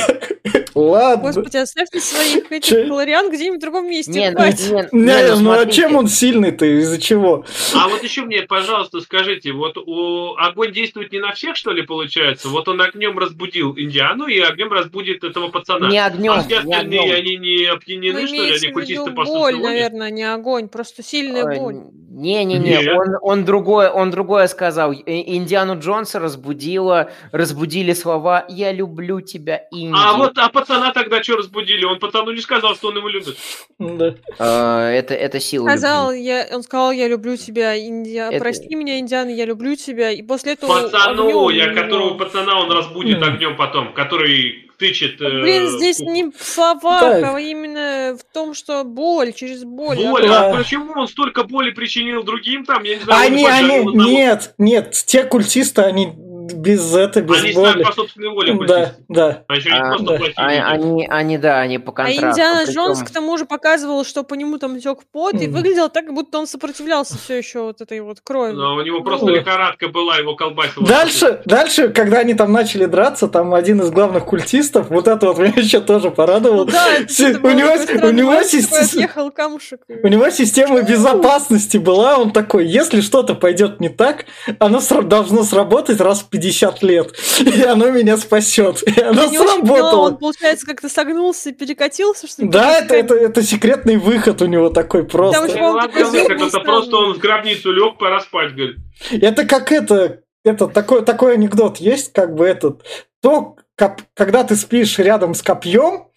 Ладно. 0.76 1.24
Господи, 1.24 1.58
оставьте 1.58 2.00
своих 2.00 2.52
этих 2.52 2.70
Чё? 2.70 2.88
Халариан 2.88 3.32
где-нибудь 3.32 3.58
в 3.58 3.62
другом 3.62 3.90
месте. 3.90 4.12
Не, 4.12 4.32
ну, 4.32 4.38
хватит. 4.38 4.92
не, 4.94 5.06
Не, 5.06 5.36
не, 5.36 5.42
ну 5.42 5.52
а 5.52 5.66
чем 5.66 5.96
он 5.96 6.08
сильный-то? 6.08 6.66
Из-за 6.66 7.00
чего? 7.02 7.46
А 7.76 7.88
вот 7.88 8.04
еще 8.04 8.22
мне, 8.22 8.44
пожалуйста, 8.44 9.02
скажите, 9.02 9.52
вот 9.52 9.78
у... 9.78 10.36
огонь 10.38 10.72
действует 10.72 11.12
не 11.12 11.20
на 11.20 11.34
всех, 11.34 11.56
что 11.56 11.72
ли, 11.72 11.82
получается? 11.82 12.50
Вот 12.50 12.68
он 12.68 12.82
огнем 12.82 13.18
разбудил 13.18 13.74
Индиану 13.78 14.28
и 14.28 14.40
огнем 14.40 14.72
разбудит 14.72 15.24
этого 15.24 15.50
пацана. 15.50 15.90
Не 15.90 16.04
огнем, 16.04 16.34
а 16.34 16.44
все 16.44 16.62
не 16.62 16.76
огнем. 16.76 17.12
они 17.12 17.38
не 17.38 17.66
опьянены, 17.66 18.22
Вы 18.22 18.28
что 18.28 18.36
ли? 18.36 18.56
Они 18.56 18.72
культисты 18.72 19.12
по 19.12 19.26
боль, 19.26 19.54
сути, 19.54 19.64
наверное, 19.64 20.10
не 20.12 20.24
огонь, 20.24 20.70
просто 20.70 21.04
сильная 21.04 21.58
боль. 21.58 21.78
Не-не-не, 22.10 22.70
Нет. 22.70 22.98
он, 22.98 23.16
он, 23.22 23.46
другое, 23.46 23.90
он 23.90 24.12
другое 24.12 24.48
сказал. 24.48 24.92
Индиану 24.94 25.80
Джонса 25.80 26.20
разбудила, 26.20 27.12
разбудили 27.32 27.94
слова 27.94 28.46
«Я 28.50 28.72
люблю 28.72 29.22
тебя, 29.22 29.62
Инди». 29.72 29.96
А 29.96 30.18
вот, 30.18 30.38
а 30.38 30.50
пацана 30.60 30.92
тогда 30.92 31.22
что 31.24 31.38
разбудили? 31.38 31.84
Он 31.86 32.00
пацану 32.00 32.32
не 32.32 32.42
сказал, 32.42 32.76
что 32.76 32.90
он 32.90 32.98
его 32.98 33.10
любит. 33.10 33.38
Да. 33.80 34.16
А, 34.38 34.90
это, 34.92 35.14
это 35.14 35.40
сила 35.40 35.68
Сказал, 35.70 36.12
любви. 36.12 36.24
я, 36.26 36.48
он 36.52 36.64
сказал, 36.64 36.92
я 36.92 37.08
люблю 37.08 37.38
тебя, 37.38 37.76
Индия, 37.76 38.30
Это- 38.30 38.40
прости 38.40 38.74
меня, 38.76 39.00
Индиана, 39.00 39.30
я 39.30 39.46
люблю 39.46 39.76
тебя. 39.76 40.12
И 40.12 40.22
после 40.22 40.54
этого 40.54 40.82
Пацану, 40.84 41.50
я 41.50 41.74
которого 41.74 42.16
пацана 42.16 42.60
он 42.60 42.72
разбудит 42.72 43.20
Мгм. 43.20 43.30
огнем 43.34 43.58
потом, 43.58 43.94
который 43.94 44.66
тычет... 44.78 45.20
э, 45.22 45.42
Блин, 45.42 45.68
здесь 45.68 46.00
не 46.00 46.32
в 46.32 46.42
словах, 46.42 47.02
Так. 47.02 47.24
а 47.36 47.40
именно 47.40 48.18
в 48.18 48.24
том, 48.34 48.54
что 48.54 48.84
боль, 48.86 49.34
через 49.34 49.64
боль. 49.66 49.98
Боль, 49.98 50.28
Да. 50.28 50.52
а 50.52 50.56
почему 50.58 50.94
он 50.96 51.08
столько 51.08 51.44
боли 51.44 51.72
причинил 51.72 52.24
другим 52.24 52.64
там? 52.66 52.84
Я 52.84 52.96
не 52.96 53.04
знаю, 53.04 53.20
он 53.28 53.34
Они, 53.34 53.46
они, 53.46 53.86
нет, 54.14 54.54
нет, 54.58 54.92
те 55.06 55.24
культисты, 55.24 55.82
они 55.82 56.14
без 56.54 56.94
этого, 56.96 57.24
без 57.24 57.44
Они 57.44 57.54
боли. 57.54 57.72
сами 57.72 57.84
по 57.84 57.92
собственной 57.94 58.30
воле 58.30 58.54
Да, 58.68 58.96
да. 59.08 59.44
А 59.48 59.56
еще 59.56 59.70
А, 59.72 59.98
да. 60.00 60.18
платили. 60.18 60.34
А-. 60.38 60.72
Они, 60.72 61.08
они, 61.10 61.38
да, 61.38 61.60
они 61.60 61.80
по 61.80 61.92
А 61.92 61.96
контракту. 61.96 62.28
Индиана 62.32 62.60
причем- 62.66 62.74
Джонс 62.86 63.04
к 63.04 63.10
тому 63.12 63.38
же 63.38 63.46
показывал, 63.46 64.04
что 64.06 64.24
по 64.24 64.34
нему 64.36 64.58
там 64.58 64.80
тек 64.80 65.00
пот, 65.12 65.34
и 65.36 65.48
Мгм. 65.48 65.56
выглядело 65.58 65.90
так, 65.90 66.06
как 66.06 66.14
будто 66.14 66.38
он 66.40 66.48
сопротивлялся 66.48 67.18
все 67.18 67.38
еще 67.38 67.62
вот 67.62 67.82
этой 67.82 68.00
вот 68.02 68.20
крови. 68.22 68.54
Но 68.54 68.76
у 68.76 68.82
него 68.82 69.02
просто 69.02 69.26
Ну. 69.28 69.34
лихорадка 69.34 69.88
была, 69.90 70.18
его 70.18 70.36
колбасило. 70.36 70.86
Дальше, 70.88 71.42
дальше, 71.46 71.90
когда 71.90 72.20
они 72.20 72.34
там 72.34 72.52
начали 72.52 72.86
драться, 72.86 73.28
там 73.28 73.54
один 73.54 73.82
из 73.82 73.90
главных 73.92 74.26
культистов, 74.26 74.90
вот 74.90 75.08
это 75.08 75.28
вот 75.28 75.38
меня 75.40 75.54
еще 75.58 75.80
тоже 75.82 76.12
порадовало. 76.12 76.66
Ну 76.66 76.72
да, 76.72 76.88
это 76.98 77.40
у 77.44 77.52
него- 77.52 78.08
у 78.08 78.12
него 78.12 78.32
знаешь, 78.32 78.48
сис- 78.48 78.64
такой 78.70 78.82
отъехал 78.86 79.32
камушек. 79.32 79.82
и- 79.88 79.94
У 80.04 80.08
него 80.08 80.30
система 80.30 80.82
безопасности 80.82 81.78
была, 81.78 82.18
он 82.18 82.32
такой, 82.32 82.66
если 82.66 83.02
что-то 83.02 83.36
пойдет 83.36 83.80
не 83.80 83.90
так, 83.90 84.26
оно 84.60 84.80
должно 85.04 85.44
сработать 85.44 86.00
раз 86.02 86.22
в 86.22 86.30
50 86.40 86.84
лет, 86.84 87.14
и 87.40 87.62
оно 87.64 87.90
меня 87.92 88.18
спасет. 88.18 88.84
И 88.84 89.00
оно 89.02 89.24
Я 89.24 89.44
сработало. 89.44 90.08
он, 90.08 90.18
получается, 90.18 90.66
как-то 90.66 90.90
согнулся 90.90 91.50
и 91.50 91.54
перекатился, 91.54 92.28
что 92.28 92.44
ли? 92.44 92.50
Да, 92.50 92.80
это, 92.80 92.96
это, 92.96 93.16
это 93.16 93.44
секретный 93.44 93.98
выход 93.98 94.42
у 94.42 94.46
него 94.46 94.70
такой 94.70 95.06
просто. 95.06 95.46
это 95.46 95.54
зубный 95.54 96.22
это 96.22 96.50
странный. 96.50 96.66
просто 96.66 96.96
он 96.96 97.14
в 97.14 97.18
гробницу 97.20 97.72
лег, 97.72 97.98
пора 97.98 98.22
спать, 98.22 98.56
говорит. 98.56 98.78
Это 99.12 99.46
как 99.46 99.72
это, 99.72 100.22
это 100.44 100.68
такой, 100.68 101.04
такой 101.04 101.34
анекдот 101.34 101.78
есть, 101.78 102.14
как 102.14 102.36
бы 102.36 102.46
этот, 102.46 102.84
то, 103.22 103.56
как- 103.76 104.00
когда 104.16 104.44
ты 104.44 104.56
спишь 104.56 104.98
рядом 105.00 105.34
с 105.34 105.42
копьем, 105.42 106.08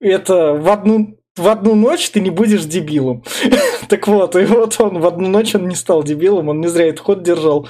это 0.00 0.54
в 0.54 0.68
одну 0.68 1.14
в 1.36 1.46
одну 1.46 1.76
ночь 1.76 2.10
ты 2.10 2.18
не 2.18 2.30
будешь 2.30 2.64
дебилом. 2.64 3.22
Так 3.88 4.06
вот, 4.06 4.36
и 4.36 4.44
вот 4.44 4.78
он 4.80 4.98
в 5.00 5.06
одну 5.06 5.28
ночь 5.28 5.54
он 5.54 5.66
не 5.66 5.74
стал 5.74 6.02
дебилом, 6.02 6.48
он 6.48 6.60
не 6.60 6.66
зря 6.66 6.88
этот 6.88 7.00
ход 7.00 7.22
держал. 7.22 7.66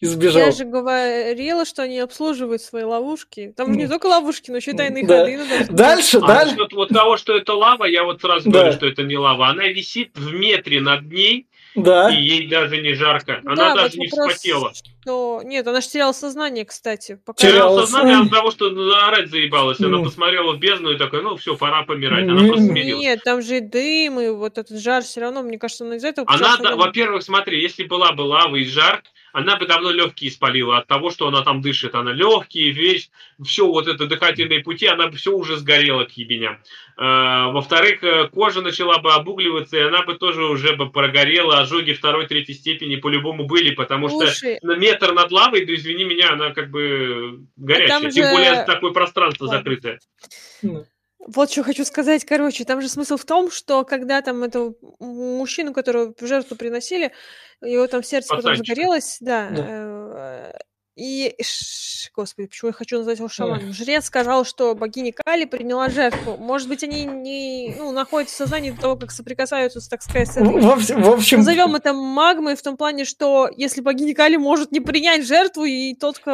И 0.00 0.06
сбежал. 0.06 0.42
Я 0.42 0.50
же 0.52 0.64
говорила, 0.64 1.64
что 1.64 1.82
они 1.82 1.98
обслуживают 2.00 2.60
свои 2.60 2.82
ловушки. 2.84 3.54
Там 3.56 3.72
же 3.72 3.78
не 3.78 3.84
М. 3.84 3.90
только 3.90 4.06
ловушки, 4.06 4.50
но 4.50 4.58
еще 4.58 4.72
и 4.72 4.76
тайные 4.76 5.06
Да. 5.06 5.20
ходы. 5.20 5.66
Дальше, 5.70 6.18
А 6.18 6.26
дальше. 6.26 6.54
насчет 6.56 6.72
вот 6.74 6.88
того, 6.90 7.16
что 7.16 7.34
это 7.34 7.54
лава, 7.54 7.84
я 7.84 8.04
вот 8.04 8.20
сразу 8.20 8.50
Да. 8.50 8.58
говорю, 8.58 8.72
что 8.74 8.86
это 8.86 9.02
не 9.04 9.16
лава. 9.16 9.48
Она 9.48 9.66
висит 9.68 10.10
в 10.14 10.34
метре 10.34 10.82
над 10.82 11.10
ней, 11.10 11.46
Да. 11.74 12.10
и 12.10 12.22
ей 12.22 12.46
даже 12.46 12.82
не 12.82 12.92
жарко. 12.92 13.40
Она 13.46 13.54
Да, 13.56 13.74
даже 13.74 13.96
вот 13.96 13.96
не 13.96 14.08
вопрос, 14.08 14.34
вспотела. 14.34 14.72
Что... 15.06 15.40
Нет, 15.44 15.64
она 15.68 15.80
же 15.80 15.88
теряла 15.88 16.10
сознание, 16.10 16.64
кстати. 16.64 17.20
Пока... 17.24 17.38
Теряла 17.38 17.82
сознание 17.82 18.18
от 18.18 18.30
того, 18.30 18.50
что 18.50 18.66
орать 19.06 19.30
заебалась. 19.30 19.78
Она 19.78 20.02
посмотрела 20.02 20.52
в 20.52 20.58
бездну 20.58 20.90
и 20.90 20.98
такая, 20.98 21.22
ну 21.22 21.36
все, 21.36 21.56
пора 21.56 21.84
помирать. 21.84 22.24
Она 22.24 22.44
просто 22.44 22.64
смирилась. 22.64 23.02
Нет, 23.02 23.20
там 23.24 23.40
же 23.40 23.58
и 23.58 23.60
дым, 23.60 24.18
и 24.18 24.30
вот 24.30 24.58
этот 24.58 24.80
жар 24.80 25.04
все 25.04 25.20
равно, 25.20 25.44
мне 25.44 25.60
кажется, 25.60 25.84
она 25.84 25.94
из-за 25.94 26.08
этого... 26.08 26.26
Она, 26.28 26.56
да, 26.56 26.74
во-первых, 26.74 27.22
смотри, 27.22 27.62
если 27.62 27.84
была 27.84 28.10
бы 28.12 28.22
лава 28.22 28.56
и 28.56 28.64
жар, 28.64 29.00
она 29.36 29.56
бы 29.56 29.66
давно 29.66 29.90
легкие 29.90 30.30
спалила 30.30 30.78
от 30.78 30.86
того, 30.86 31.10
что 31.10 31.28
она 31.28 31.42
там 31.42 31.60
дышит. 31.60 31.94
Она 31.94 32.10
легкие, 32.10 32.70
весь, 32.70 33.10
все 33.44 33.66
вот 33.66 33.86
это 33.86 34.06
дыхательные 34.06 34.60
пути, 34.60 34.86
она 34.86 35.08
бы 35.08 35.18
все 35.18 35.30
уже 35.30 35.58
сгорела 35.58 36.04
к 36.04 36.12
ебеням. 36.12 36.58
Э, 36.96 37.52
Во-вторых, 37.52 38.02
э, 38.02 38.28
кожа 38.28 38.62
начала 38.62 38.96
бы 38.98 39.12
обугливаться, 39.12 39.76
и 39.76 39.80
она 39.80 40.04
бы 40.04 40.14
тоже 40.14 40.42
уже 40.42 40.74
бы 40.74 40.88
прогорела. 40.88 41.58
Ожоги 41.58 41.92
второй, 41.92 42.26
третьей 42.26 42.54
степени 42.54 42.96
по-любому 42.96 43.44
были, 43.44 43.74
потому 43.74 44.08
что 44.08 44.20
Слушай, 44.20 44.58
на 44.62 44.74
метр 45.00 45.12
над 45.12 45.30
лавой, 45.32 45.64
да 45.66 45.74
извини 45.74 46.04
меня, 46.04 46.32
она 46.32 46.52
как 46.52 46.70
бы 46.70 47.46
горячая. 47.56 47.88
там 47.88 48.10
Тем 48.10 48.24
же- 48.24 48.32
более 48.32 48.64
такое 48.64 48.92
пространство 48.92 49.44
Ладно. 49.46 49.58
закрытое. 49.58 49.98
Вот 51.18 51.50
что 51.50 51.64
хочу 51.64 51.84
сказать, 51.84 52.24
короче, 52.24 52.64
там 52.64 52.80
же 52.80 52.88
смысл 52.88 53.16
в 53.16 53.24
том, 53.24 53.50
что 53.50 53.84
когда 53.84 54.22
там 54.22 54.44
этого 54.44 54.74
мужчину, 55.00 55.72
которого 55.72 56.14
в 56.16 56.26
жертву 56.26 56.56
приносили, 56.56 57.10
его 57.60 57.86
там 57.88 58.02
сердце 58.04 58.28
потом 58.28 58.52
Пацанчика. 58.52 58.74
загорелось, 58.74 59.16
да, 59.20 59.48
Да. 59.50 59.64
э, 59.68 60.52
и, 60.96 61.34
ш- 61.42 62.10
господи, 62.16 62.48
почему 62.48 62.70
я 62.70 62.72
хочу 62.72 62.96
назвать 62.96 63.18
его 63.18 63.28
шаманом? 63.28 63.72
Жрец 63.72 64.06
сказал, 64.06 64.44
что 64.46 64.74
богиня 64.74 65.12
Кали 65.12 65.44
приняла 65.44 65.90
жертву. 65.90 66.36
Может 66.38 66.68
быть, 66.68 66.82
они 66.82 67.04
не, 67.04 67.74
ну, 67.78 67.92
находятся 67.92 68.34
в 68.34 68.38
сознании 68.38 68.70
до 68.70 68.80
того, 68.80 68.96
как 68.96 69.10
соприкасаются, 69.10 69.78
так 69.90 70.02
сказать, 70.02 70.28
с 70.28 70.36
этой 70.38 70.60
В, 70.60 71.08
общем, 71.10 71.38
Назовем 71.38 71.74
это 71.76 71.92
магмой 71.92 72.56
в 72.56 72.62
том 72.62 72.76
плане, 72.78 73.04
что 73.04 73.48
если 73.56 73.82
богиня 73.82 74.14
Кали 74.14 74.36
может 74.36 74.72
не 74.72 74.80
принять 74.80 75.26
жертву, 75.26 75.64
и 75.64 75.94
тот, 75.94 76.18
кто... 76.18 76.32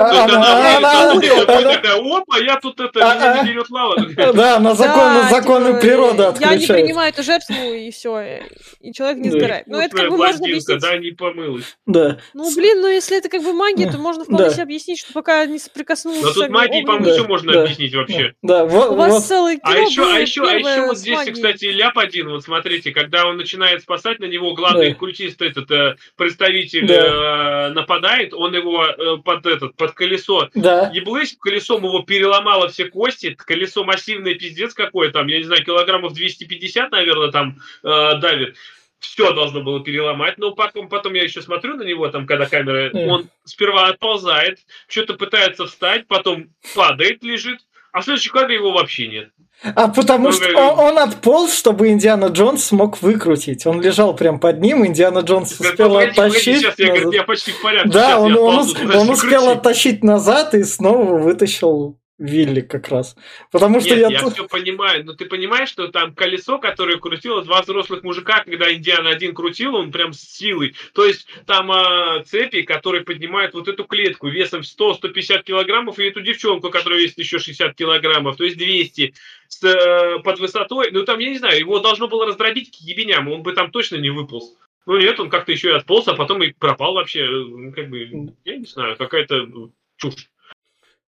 Опа, 2.23 2.39
я 2.39 2.57
тут 2.61 2.81
это, 2.81 3.01
А, 3.03 3.41
а. 3.41 3.43
не 3.43 3.51
берет 3.51 3.69
лава. 3.71 3.97
да, 4.35 4.59
на 4.61 4.75
законы, 4.75 5.29
типа, 5.29 5.81
природы 5.81 6.23
Я 6.23 6.29
не 6.29 6.55
отключает. 6.55 6.85
принимаю 6.85 7.09
эту 7.11 7.23
жертву, 7.23 7.55
и 7.55 7.91
все, 7.91 8.41
и 8.81 8.93
человек 8.93 9.19
не 9.19 9.31
Да. 9.31 9.39
сгорает. 9.39 9.67
Ну, 9.67 9.79
это 9.79 9.97
как 9.97 10.11
бы 10.11 10.17
можно 10.17 10.45
объяснить. 10.45 10.81
да, 10.81 10.97
не 10.99 11.11
помылась. 11.11 11.77
Да. 11.87 12.19
Ну, 12.35 12.55
блин, 12.55 12.81
ну 12.81 12.89
если 12.89 13.19
это 13.19 13.29
как 13.29 13.43
бы 13.43 13.53
магия, 13.53 13.91
то 13.91 13.99
можно 13.99 14.25
вполне 14.25 14.52
Себе 14.53 14.63
объяснить, 14.65 14.99
что 15.01 15.13
пока 15.13 15.45
не 15.47 15.59
соприкоснулся... 15.59 16.23
Но 16.27 16.33
тут 16.33 16.49
магией, 16.51 16.83
огнем- 16.83 16.87
по-моему, 16.87 17.07
Да, 17.07 17.13
все 17.13 17.25
можно 17.27 17.53
да, 17.53 17.63
объяснить 17.63 17.95
вообще. 17.95 18.35
Да, 18.43 18.65
У 18.65 18.69
вас 18.95 19.27
целое 19.27 19.59
А 19.63 19.77
еще, 19.79 20.03
а 20.05 20.19
еще, 20.19 20.43
а 20.49 20.55
еще 20.55 20.87
вот 20.87 20.99
здесь, 20.99 21.17
магией. 21.17 21.35
кстати, 21.35 21.65
ляп 21.67 21.99
один, 21.99 22.29
вот 22.31 22.45
смотрите, 22.45 22.93
когда 22.93 23.27
он 23.27 23.37
начинает 23.37 23.83
спасать 23.83 24.19
на 24.21 24.27
него, 24.27 24.55
главный 24.55 24.91
Да. 24.91 24.95
культист, 24.95 25.41
этот 25.43 25.71
э, 25.71 25.97
представитель 26.17 26.87
Да. 26.87 27.69
э, 27.69 27.73
нападает, 27.75 28.33
он 28.35 28.55
его 28.55 28.85
э, 28.87 29.17
под 29.25 29.47
этот, 29.47 29.77
под 29.77 29.93
колесо 29.93 30.49
Да. 30.55 30.91
еблысь, 30.93 31.37
колесом 31.41 31.85
его 31.85 32.01
переломало 32.01 32.69
все 32.69 32.87
кости, 32.87 33.35
колесо 33.39 33.85
массивное 33.85 34.35
пиздец 34.35 34.75
какое 34.75 35.11
там, 35.11 35.27
я 35.27 35.39
не 35.39 35.45
знаю, 35.45 35.65
килограммов 35.65 36.13
250, 36.13 36.91
наверное, 36.93 37.31
там 37.31 37.57
э, 37.83 38.15
давит. 38.21 38.57
Все 39.03 39.33
должно 39.35 39.61
было 39.63 39.83
переломать, 39.83 40.39
но 40.39 40.53
потом, 40.53 40.89
потом 40.89 41.13
я 41.15 41.25
еще 41.25 41.43
смотрю 41.43 41.77
на 41.77 41.83
него, 41.83 42.09
там, 42.09 42.25
когда 42.27 42.47
камера, 42.47 42.89
Мгм. 42.93 43.09
он 43.09 43.29
сперва 43.45 43.89
отползает, 43.89 44.61
что-то 44.89 45.15
пытается 45.15 45.67
встать, 45.67 46.07
потом 46.07 46.51
падает, 46.77 47.23
лежит, 47.23 47.59
а 47.93 48.01
в 48.01 48.05
следующей 48.05 48.31
кадре 48.31 48.55
его 48.55 48.73
вообще 48.73 49.09
нет. 49.09 49.29
А 49.77 49.89
потому 49.89 50.27
Ну, 50.29 50.33
что 50.33 50.57
он, 50.57 50.79
он 50.79 50.99
отполз, 50.99 51.57
чтобы 51.57 51.89
Индиана 51.89 52.27
Джонс 52.27 52.65
смог 52.65 53.01
выкрутить. 53.03 53.65
Он 53.67 53.81
лежал 53.81 54.15
прям 54.17 54.41
под 54.41 54.61
ним, 54.61 54.85
Индиана 54.87 55.21
Джонс 55.21 55.53
успел 55.53 55.91
Погоди, 55.95 56.13
погоди, 56.15 56.31
оттащить. 56.31 56.59
сейчас 56.61 56.79
я, 56.79 56.87
говорю, 56.89 57.13
я 57.13 57.23
почти 57.25 57.53
в 57.53 57.61
порядке. 57.63 57.89
Да, 57.91 58.09
сейчас 58.11 58.21
он, 58.21 58.33
я 58.35 58.41
он, 58.41 58.57
подожди, 58.73 58.97
он 58.99 59.11
успел 59.11 59.49
оттащить 59.51 60.03
назад 60.05 60.55
и 60.55 60.63
снова 60.65 61.19
вытащил 61.19 61.99
Вилли 62.23 62.61
как 62.61 62.89
раз. 62.89 63.17
Потому 63.51 63.81
что 63.81 63.91
Нет, 63.91 64.11
я... 64.11 64.21
я, 64.21 64.31
все 64.31 64.47
понимаю, 64.47 65.05
но 65.05 65.15
ты 65.15 65.27
понимаешь, 65.27 65.69
что 65.69 65.89
там 65.89 66.15
колесо, 66.15 66.59
которое 66.59 66.99
крутило 66.99 67.43
два 67.43 67.63
взрослых 67.63 68.05
мужика, 68.05 68.45
когда 68.45 68.73
Индиана 68.73 69.11
один 69.11 69.35
крутил, 69.35 69.75
он 69.75 69.91
прям 69.91 70.13
с 70.13 70.21
силой. 70.21 70.75
То 70.95 71.05
есть 71.05 71.27
там 71.47 71.71
а, 71.73 72.23
цепи, 72.25 72.63
которые 72.63 73.03
поднимают 73.03 73.55
вот 73.55 73.67
эту 73.67 73.85
клетку 73.85 74.29
весом 74.29 74.61
100-150 74.61 75.43
килограммов, 75.43 75.99
и 75.99 76.05
эту 76.05 76.21
девчонку, 76.21 76.71
которая 76.71 77.01
весит 77.01 77.19
еще 77.19 77.41
60 77.41 77.75
килограммов, 77.75 78.37
то 78.37 78.45
есть 78.45 78.57
200 78.57 79.15
с, 79.49 79.65
э, 79.65 80.21
под 80.21 80.39
высотой. 80.39 80.93
Ну 80.93 81.05
там, 81.05 81.19
я 81.19 81.31
не 81.31 81.39
знаю, 81.39 81.59
его 81.59 81.81
должно 81.81 82.07
было 82.07 82.27
раздробить 82.27 82.71
к 82.71 82.81
ебеням, 82.81 83.29
он 83.29 83.43
бы 83.43 83.53
там 83.53 83.73
точно 83.73 83.97
не 83.97 84.11
выполз. 84.11 84.57
Ну 84.87 84.99
нет, 84.99 85.19
он 85.19 85.29
как-то 85.29 85.51
еще 85.51 85.71
и 85.71 85.75
отполз, 85.75 86.07
а 86.09 86.15
потом 86.15 86.43
и 86.43 86.53
пропал 86.53 86.95
вообще. 86.95 87.27
Ну, 87.27 87.73
Как 87.73 87.89
бы, 87.89 88.33
я 88.45 88.57
не 88.57 88.67
знаю, 88.67 88.97
какая-то 88.97 89.71
чушь. 89.97 90.29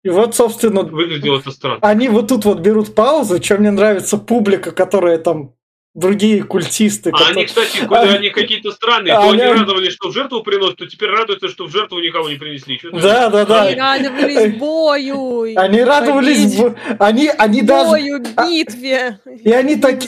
И 0.04 0.10
вот, 0.10 0.36
собственно, 0.36 0.84
Выглядело 0.84 1.40
это 1.40 1.52
странно. 1.52 1.80
они 1.82 2.08
вот 2.08 2.28
тут 2.30 2.46
вот 2.46 2.60
берут 2.60 2.96
паузу, 2.96 3.40
чем 3.40 3.60
мне 3.62 3.72
нравится 3.72 4.18
публика, 4.18 4.72
которая 4.72 5.18
там 5.18 5.54
другие 5.96 6.44
культисты. 6.44 7.10
А 7.10 7.14
которые- 7.14 7.36
они, 7.38 7.46
кстати, 7.46 7.80
куда 7.86 8.02
они 8.04 8.30
какие-то 8.30 8.72
странные. 8.72 9.16
А 9.16 9.22
То 9.24 9.30
они 9.32 9.42
они- 9.42 9.60
радовались, 9.60 9.94
что 9.94 10.10
в 10.10 10.14
жертву 10.14 10.44
приносят, 10.44 10.78
то 10.78 10.86
теперь 10.86 11.10
радуются, 11.10 11.50
что 11.50 11.66
в 11.66 11.72
жертву 11.72 12.00
никого 12.00 12.30
не 12.30 12.36
принесли. 12.36 12.78
Чё-то- 12.78 13.00
Да, 13.00 13.30
да, 13.30 13.46
да. 13.46 13.64
Они 13.64 13.76
радовались 13.76 14.56
бою, 14.58 15.54
Они 15.58 15.82
радовались, 15.84 16.56
победе, 16.56 16.70
б- 16.70 16.76
они, 17.00 17.30
они 17.36 17.62
даже, 17.64 17.90
бою, 17.90 18.20
битве. 18.20 19.20
и 19.44 19.52
они 19.52 19.76
так- 19.76 20.00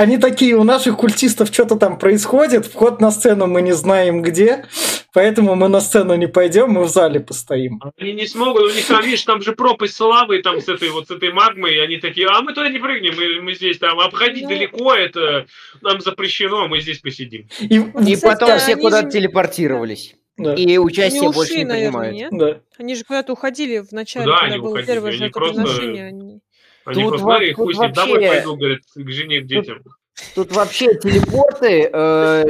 они 0.00 0.18
такие, 0.18 0.54
у 0.56 0.64
наших 0.64 0.96
культистов 0.96 1.48
что-то 1.52 1.76
там 1.76 1.98
происходит, 1.98 2.66
вход 2.66 3.00
на 3.00 3.10
сцену 3.10 3.46
мы 3.46 3.60
не 3.62 3.72
знаем 3.72 4.22
где, 4.22 4.64
поэтому 5.12 5.54
мы 5.54 5.68
на 5.68 5.80
сцену 5.80 6.14
не 6.16 6.26
пойдем, 6.26 6.70
мы 6.70 6.84
в 6.84 6.88
зале 6.88 7.20
постоим. 7.20 7.80
Они 7.98 8.12
не 8.14 8.26
смогут, 8.26 8.62
у 8.62 8.74
них 8.74 8.86
там, 8.86 9.02
видишь, 9.04 9.22
там 9.24 9.42
же 9.42 9.52
пропасть 9.52 9.94
с 9.96 10.00
лавой, 10.00 10.42
там 10.42 10.60
с 10.60 10.68
этой 10.68 10.88
вот 10.90 11.08
с 11.08 11.10
этой 11.10 11.32
магмой, 11.32 11.74
и 11.76 11.78
они 11.78 11.98
такие, 11.98 12.26
а 12.28 12.40
мы 12.42 12.54
туда 12.54 12.68
не 12.70 12.78
прыгнем, 12.78 13.14
мы, 13.16 13.42
мы 13.42 13.54
здесь 13.54 13.78
там, 13.78 14.00
обходить 14.00 14.44
Ну. 14.44 14.48
далеко, 14.48 14.94
это 14.94 15.46
нам 15.82 16.00
запрещено, 16.00 16.66
мы 16.68 16.80
здесь 16.80 16.98
посидим. 17.00 17.48
И, 17.60 17.66
И 17.76 17.78
Кстати, 18.14 18.20
потом 18.22 18.58
все 18.58 18.72
они 18.72 18.82
куда-то 18.82 19.06
же- 19.10 19.12
телепортировались. 19.12 20.14
да, 20.38 20.54
И 20.54 20.78
участие 20.78 21.20
Они 21.20 21.32
больше 21.34 21.40
ушли, 21.52 21.58
не 21.58 21.64
наверное, 21.64 22.08
принимают. 22.10 22.32
нет? 22.32 22.40
да. 22.40 22.60
Они 22.78 22.94
же 22.94 23.04
куда-то 23.04 23.32
уходили 23.34 23.78
в 23.80 23.92
начале, 23.92 24.24
Куда 24.24 24.38
когда 24.38 24.54
они 24.54 24.62
было 24.62 24.70
уходили? 24.70 24.86
первое 24.92 25.10
Они 25.10 25.18
жертвоприношение. 25.18 26.06
Они... 26.06 26.40
Они 26.90 27.02
Тут 27.02 27.20
просто, 27.20 27.26
во- 27.26 27.54
тут 27.54 27.78
ним, 27.78 27.92
домой 27.92 28.12
вообще- 28.14 28.28
пойду, 28.28 28.56
говорят, 28.56 28.78
к 28.94 29.10
жене, 29.10 29.40
к 29.40 29.46
детям. 29.46 29.78
Тут 30.34 30.52
вообще 30.52 30.94
телепорты 30.96 31.88
э, 31.90 32.44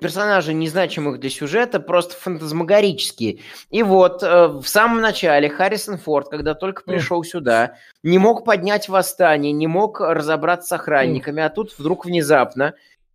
персонажей, 0.00 0.54
незначимых 0.54 1.20
для 1.20 1.30
сюжета, 1.30 1.78
просто 1.78 2.16
фантазмагорические. 2.16 3.38
И 3.70 3.82
вот 3.84 4.22
э, 4.24 4.46
в 4.48 4.66
самом 4.66 5.00
начале 5.00 5.48
Харрисон 5.48 5.98
Форд, 5.98 6.28
когда 6.30 6.54
только 6.54 6.82
пришел 6.82 7.22
сюда, 7.22 7.76
не 8.02 8.18
мог 8.18 8.44
поднять 8.44 8.88
восстание, 8.88 9.52
не 9.52 9.68
мог 9.68 10.00
разобраться 10.00 10.68
с 10.68 10.72
охранниками, 10.72 11.42
а 11.42 11.48
тут 11.48 11.72
вдруг 11.78 12.06
внезапно 12.06 12.74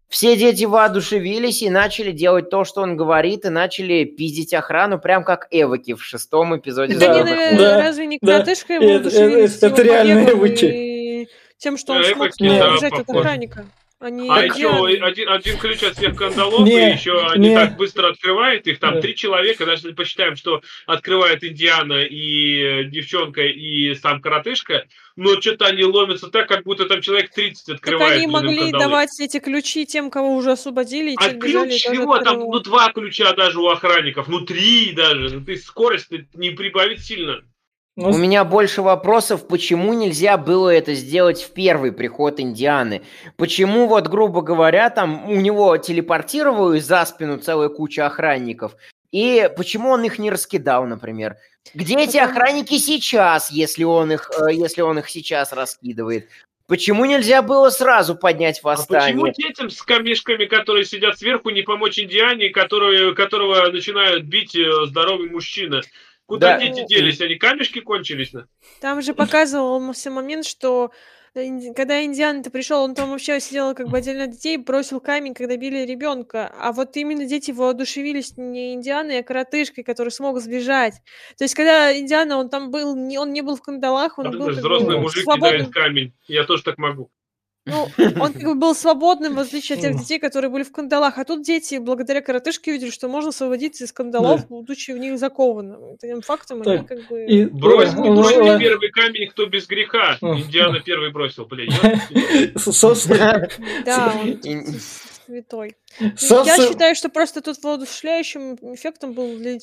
все 0.09 0.37
дети 0.37 0.63
воодушевились 0.65 1.61
и 1.61 1.69
начали 1.69 2.11
делать 2.11 2.49
то, 2.49 2.63
что 2.63 2.81
он 2.81 2.95
говорит, 2.95 3.45
и 3.45 3.49
начали 3.49 4.05
пиздить 4.05 4.53
охрану, 4.53 4.99
прям 4.99 5.23
как 5.23 5.47
Эвоки 5.51 5.93
в 5.95 6.03
шестом 6.03 6.57
эпизоде. 6.57 6.95
Да, 6.97 7.13
«Звездных 7.13 7.35
наверное, 7.35 7.59
да, 7.59 7.81
разве 7.81 8.05
не 8.07 8.17
да. 8.21 8.33
коротышка 8.33 8.73
Это- 8.73 8.83
его 8.83 8.93
это- 8.93 9.03
воодушевились 9.03 9.57
это 9.57 9.67
его 9.67 9.77
реальные 9.81 10.25
побегом 10.25 10.39
Эвоки. 10.47 10.65
и 10.65 11.27
тем, 11.57 11.77
что 11.77 11.93
он 11.93 12.01
Да, 12.03 12.07
смог 12.09 12.29
да, 12.39 12.45
убежать 12.71 12.93
от 12.93 13.09
охранника. 13.09 13.65
Они 13.99 14.29
А 14.29 14.35
Так- 14.43 14.55
еще 14.57 14.85
один, 14.85 15.27
один 15.27 15.57
ключ 15.57 15.81
от 15.81 15.97
всех 15.97 16.15
кандалов, 16.15 16.61
Не, 16.67 16.91
и 16.91 16.93
еще 16.93 17.19
они 17.29 17.49
не. 17.49 17.55
так 17.55 17.77
быстро 17.77 18.09
открывают 18.09 18.67
их, 18.67 18.79
там 18.79 18.95
Да. 18.95 19.01
три 19.01 19.15
человека, 19.15 19.65
даже 19.65 19.87
если 19.87 19.93
посчитаем, 19.93 20.35
что 20.35 20.61
открывает 20.85 21.43
Индиана 21.43 22.01
и 22.03 22.61
э, 22.61 22.83
девчонка, 22.83 23.41
и 23.41 23.95
сам 23.95 24.21
коротышка, 24.21 24.85
но 25.15 25.41
что-то 25.41 25.65
они 25.65 25.83
ломятся 25.83 26.27
так, 26.27 26.47
как 26.47 26.63
будто 26.63 26.85
там 26.85 27.01
человек 27.01 27.31
30 27.33 27.65
Так 27.65 27.75
открывает. 27.77 28.13
они 28.17 28.27
блин, 28.27 28.31
могли 28.31 28.57
кандалы. 28.59 28.83
давать 28.83 29.19
эти 29.19 29.39
ключи 29.39 29.87
тем, 29.87 30.11
кого 30.11 30.35
уже 30.35 30.51
освободили, 30.51 31.13
и 31.13 31.15
А 31.17 31.33
ключ 31.33 31.81
чего? 31.81 32.19
Там, 32.19 32.37
ну, 32.37 32.59
два 32.59 32.91
ключа 32.91 33.33
даже 33.33 33.59
у 33.59 33.67
охранников, 33.67 34.27
ну, 34.27 34.41
три 34.41 34.91
даже. 34.91 35.39
Ну, 35.39 35.43
Ты 35.43 35.57
скорость 35.57 36.11
не 36.35 36.51
прибавит 36.51 36.99
сильно. 36.99 37.41
Ну, 37.97 38.09
У 38.09 38.17
меня 38.17 38.45
больше 38.45 38.83
вопросов, 38.83 39.47
почему 39.47 39.91
нельзя 39.93 40.37
было 40.37 40.69
это 40.69 40.93
сделать 40.93 41.41
в 41.41 41.51
первый 41.51 41.91
приход 41.91 42.39
Индианы? 42.39 43.01
Почему, 43.37 43.87
вот, 43.87 44.07
грубо 44.07 44.43
говоря, 44.43 44.91
там 44.91 45.27
у 45.27 45.35
него 45.35 45.75
телепортировалась 45.77 46.85
за 46.85 47.03
спину 47.05 47.39
целая 47.39 47.69
куча 47.69 48.05
охранников, 48.05 48.75
и 49.11 49.49
почему 49.57 49.89
он 49.89 50.03
их 50.03 50.19
не 50.19 50.29
раскидал, 50.29 50.85
например? 50.85 51.37
Где 51.73 51.97
эти 51.97 52.17
охранники 52.17 52.77
сейчас, 52.77 53.49
если 53.49 53.83
он 53.83 54.11
их, 54.11 54.29
э, 54.39 54.53
если 54.53 54.81
он 54.81 54.99
их 54.99 55.09
сейчас 55.09 55.51
раскидывает? 55.51 56.29
Почему 56.67 57.05
нельзя 57.05 57.41
было 57.41 57.71
сразу 57.71 58.15
поднять 58.15 58.59
А 58.59 58.75
почему 58.75 58.77
восстание? 58.77 59.33
детям 59.33 59.71
с 59.71 59.81
камешками, 59.81 60.45
которые 60.45 60.85
сидят 60.85 61.17
сверху, 61.17 61.49
не 61.49 61.63
помочь 61.63 61.97
Индиане, 61.97 62.49
которые, 62.49 63.15
которого 63.15 63.71
начинают 63.71 64.25
бить 64.25 64.55
э, 64.55 64.85
здоровый 64.85 65.31
мужчина? 65.31 65.81
Куда 66.27 66.57
Да. 66.57 66.61
дети 66.63 66.85
делись? 66.87 67.19
Они 67.21 67.35
камешки 67.35 67.79
кончились? 67.79 68.33
на? 68.33 68.47
Там 68.81 69.01
же 69.01 69.13
показывался 69.13 70.11
момент, 70.11 70.45
что 70.45 70.91
инди- 71.33 71.73
когда 71.73 72.03
Индиан-то 72.03 72.49
пришел, 72.51 72.83
он 72.83 72.95
там 72.95 73.11
вообще 73.11 73.39
сидел 73.39 73.73
как 73.73 73.87
бы 73.87 73.97
отдельно 73.97 74.25
от 74.25 74.31
детей, 74.31 74.57
бросил 74.57 74.99
камень, 74.99 75.33
когда 75.33 75.55
били 75.55 75.85
ребенка. 75.85 76.51
А 76.59 76.73
вот 76.73 76.97
именно 76.97 77.25
дети 77.25 77.51
воодушевились 77.51 78.33
не 78.37 78.73
Индианой, 78.73 79.19
а 79.19 79.23
коротышкой, 79.23 79.83
который 79.85 80.09
смог 80.09 80.39
сбежать. 80.41 80.95
То 81.37 81.45
есть, 81.45 81.55
когда 81.55 81.97
Индиана, 81.97 82.37
он 82.37 82.49
там 82.49 82.71
был, 82.71 82.95
не, 82.95 83.17
он 83.17 83.31
не 83.31 83.41
был 83.41 83.55
в 83.55 83.61
кандалах, 83.61 84.19
он 84.19 84.27
А, 84.27 84.31
был 84.31 84.47
как 84.47 84.55
Взрослый 84.55 84.95
бы 84.97 85.01
мужик 85.03 85.23
свободным. 85.23 85.51
кидает 85.67 85.73
камень. 85.73 86.13
Я 86.27 86.43
тоже 86.43 86.61
так 86.63 86.77
могу. 86.77 87.09
Ну, 87.67 87.87
он 88.21 88.33
как 88.33 88.41
бы 88.43 88.55
был 88.55 88.73
свободным, 88.73 89.35
в 89.35 89.39
отличие 89.39 89.75
от 89.75 89.81
тех 89.81 89.97
детей, 89.97 90.19
которые 90.19 90.49
были 90.49 90.63
в 90.63 90.71
кандалах. 90.71 91.17
А 91.17 91.25
тут 91.25 91.43
дети, 91.43 91.75
благодаря 91.75 92.21
коротышке, 92.21 92.71
увидели, 92.71 92.89
что 92.89 93.07
можно 93.09 93.29
освободиться 93.29 93.83
из 93.83 93.91
кандалов, 93.91 94.47
будучи 94.47 94.91
в 94.91 94.97
них 94.97 95.19
закованным. 95.19 95.95
Этим 96.01 96.21
фактом 96.21 96.61
они 96.61 96.77
Так, 96.79 96.87
как 96.87 97.07
бы... 97.07 97.25
и- 97.25 97.45
Брось, 97.45 97.93
Ой, 97.95 98.09
брось 98.09 98.35
ой. 98.37 98.59
первый 98.59 98.89
камень, 98.91 99.29
кто 99.29 99.45
без 99.45 99.67
греха. 99.67 100.17
Индиана 100.21 100.79
первый 100.79 101.11
бросил, 101.11 101.45
блин. 101.45 101.71
Собственно, 102.57 103.47
Да, 103.85 104.13
святой. 105.25 105.75
Я 105.99 106.11
собственно- 106.17 106.67
считаю, 106.69 106.95
что 106.95 107.09
просто 107.09 107.41
тут 107.41 107.61
воодушевляющим 107.63 108.55
эффектом 108.73 109.13
был 109.13 109.37
для 109.37 109.59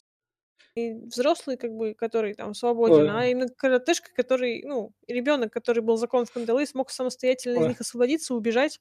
и 0.77 0.95
взрослый, 1.07 1.57
как 1.57 1.71
бы, 1.71 1.95
который 1.95 2.35
там 2.35 2.53
свободен, 2.53 3.05
Ой. 3.09 3.11
а 3.13 3.27
именно 3.29 3.49
коротышка, 3.49 4.09
который, 4.17 4.65
ну, 4.65 4.91
ребенок, 5.07 5.53
который 5.53 5.85
был 5.85 5.97
закон 5.97 6.27
в 6.27 6.33
кандалы, 6.33 6.67
смог 6.67 6.91
самостоятельно 6.91 7.59
из 7.59 7.63
Ой. 7.63 7.69
них 7.69 7.81
освободиться, 7.81 8.35
убежать. 8.35 8.81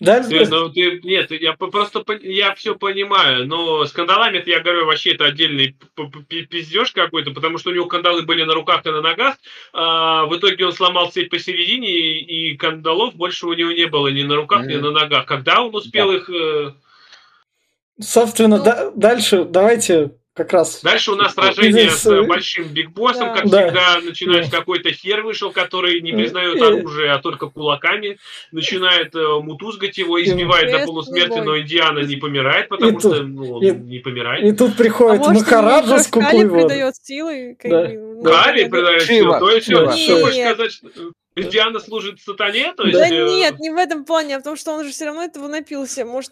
Дальше- 0.00 0.28
Ты, 0.28 0.46
ну, 0.50 0.68
ты- 0.68 1.00
нет, 1.02 1.30
я 1.30 1.54
просто 1.54 2.04
я 2.20 2.54
все 2.54 2.74
понимаю, 2.74 3.46
но 3.46 3.86
с 3.86 3.92
кандалами 3.92 4.36
это 4.36 4.50
я 4.50 4.60
говорю 4.60 4.84
вообще 4.84 5.14
это 5.14 5.24
отдельный 5.24 5.74
пиздеж 6.28 6.92
какой-то, 6.92 7.30
потому 7.30 7.56
что 7.56 7.70
у 7.70 7.72
него 7.74 7.86
кандалы 7.86 8.20
были 8.22 8.42
на 8.44 8.52
руках 8.52 8.84
и 8.84 8.90
на 8.90 9.00
ногах, 9.00 9.36
а 9.72 10.26
в 10.26 10.36
итоге 10.36 10.66
он 10.66 10.72
сломал 10.72 11.10
цепь 11.10 11.30
посередине 11.30 11.88
и, 11.90 12.50
и 12.52 12.56
кандалов 12.58 13.14
больше 13.14 13.46
у 13.46 13.54
него 13.54 13.72
не 13.72 13.86
было 13.86 14.08
ни 14.08 14.24
на 14.24 14.36
руках, 14.36 14.66
ни 14.66 14.74
Мгм. 14.74 14.82
на 14.82 14.90
ногах. 14.90 15.24
Когда 15.24 15.62
он 15.62 15.74
успел 15.74 16.12
их? 16.12 16.28
э, 16.28 16.72
Собственно, 17.98 18.56
Ну- 18.58 18.64
да- 18.64 18.90
дальше 18.94 19.44
давайте 19.44 20.12
как 20.34 20.52
раз... 20.52 20.80
Дальше 20.82 21.12
у 21.12 21.16
нас 21.16 21.32
Здесь, 21.32 21.44
сражение 21.44 21.90
с 21.90 22.06
э, 22.06 22.22
большим 22.22 22.68
бигбоссом, 22.68 23.28
да. 23.28 23.34
как 23.34 23.48
Да. 23.50 23.64
всегда, 23.64 24.00
начинаешь 24.00 24.48
Да. 24.48 24.58
какой-то 24.58 24.92
хер 24.92 25.22
вышел, 25.22 25.50
который 25.50 26.00
не 26.00 26.12
Э, 26.12 26.16
признает 26.16 26.56
э. 26.56 26.64
оружие, 26.66 27.10
а 27.12 27.18
только 27.18 27.48
кулаками, 27.48 28.16
начинает 28.52 29.14
э, 29.14 29.18
мутузгать 29.40 29.98
его, 29.98 30.22
избивает 30.22 30.70
до 30.70 30.86
полусмерти, 30.86 31.38
но 31.38 31.58
Индиана 31.58 32.00
не 32.00 32.16
помирает, 32.16 32.68
потому 32.68 32.96
И 32.96 33.00
что 33.00 33.10
тут- 33.10 33.26
ну, 33.28 33.52
он 33.56 33.62
и- 33.64 33.70
не 33.72 33.98
помирает. 33.98 34.44
И 34.44 34.52
тут 34.52 34.72
А 34.74 34.76
приходит 34.76 35.18
может, 35.20 35.42
Махараджа 35.42 35.98
с 35.98 36.06
Кали 36.06 36.24
куклой 36.24 36.46
воды. 36.46 36.62
придает 36.68 36.94
силы? 36.96 37.56
Да. 37.64 37.88
ну, 37.88 38.22
Кали 38.22 38.68
придает 38.68 39.02
силу. 39.02 39.38
То 39.38 39.50
есть, 39.50 39.68
э, 39.68 39.74
ты 39.76 39.86
хочешь 40.22 40.36
Нет. 40.36 40.54
сказать, 40.54 40.72
что 40.72 40.86
э, 40.88 41.10
Индиана 41.36 41.80
служит 41.80 42.20
сатане? 42.20 42.72
То 42.74 42.84
Да 42.84 42.88
есть, 43.06 43.12
э, 43.12 43.26
нет, 43.36 43.58
не 43.58 43.70
в 43.70 43.76
этом 43.76 44.04
плане, 44.04 44.36
а 44.36 44.38
потому 44.38 44.56
что 44.56 44.72
он 44.72 44.84
же 44.84 44.90
все 44.90 45.06
равно 45.06 45.24
этого 45.24 45.48
напился. 45.48 46.04
Может, 46.04 46.30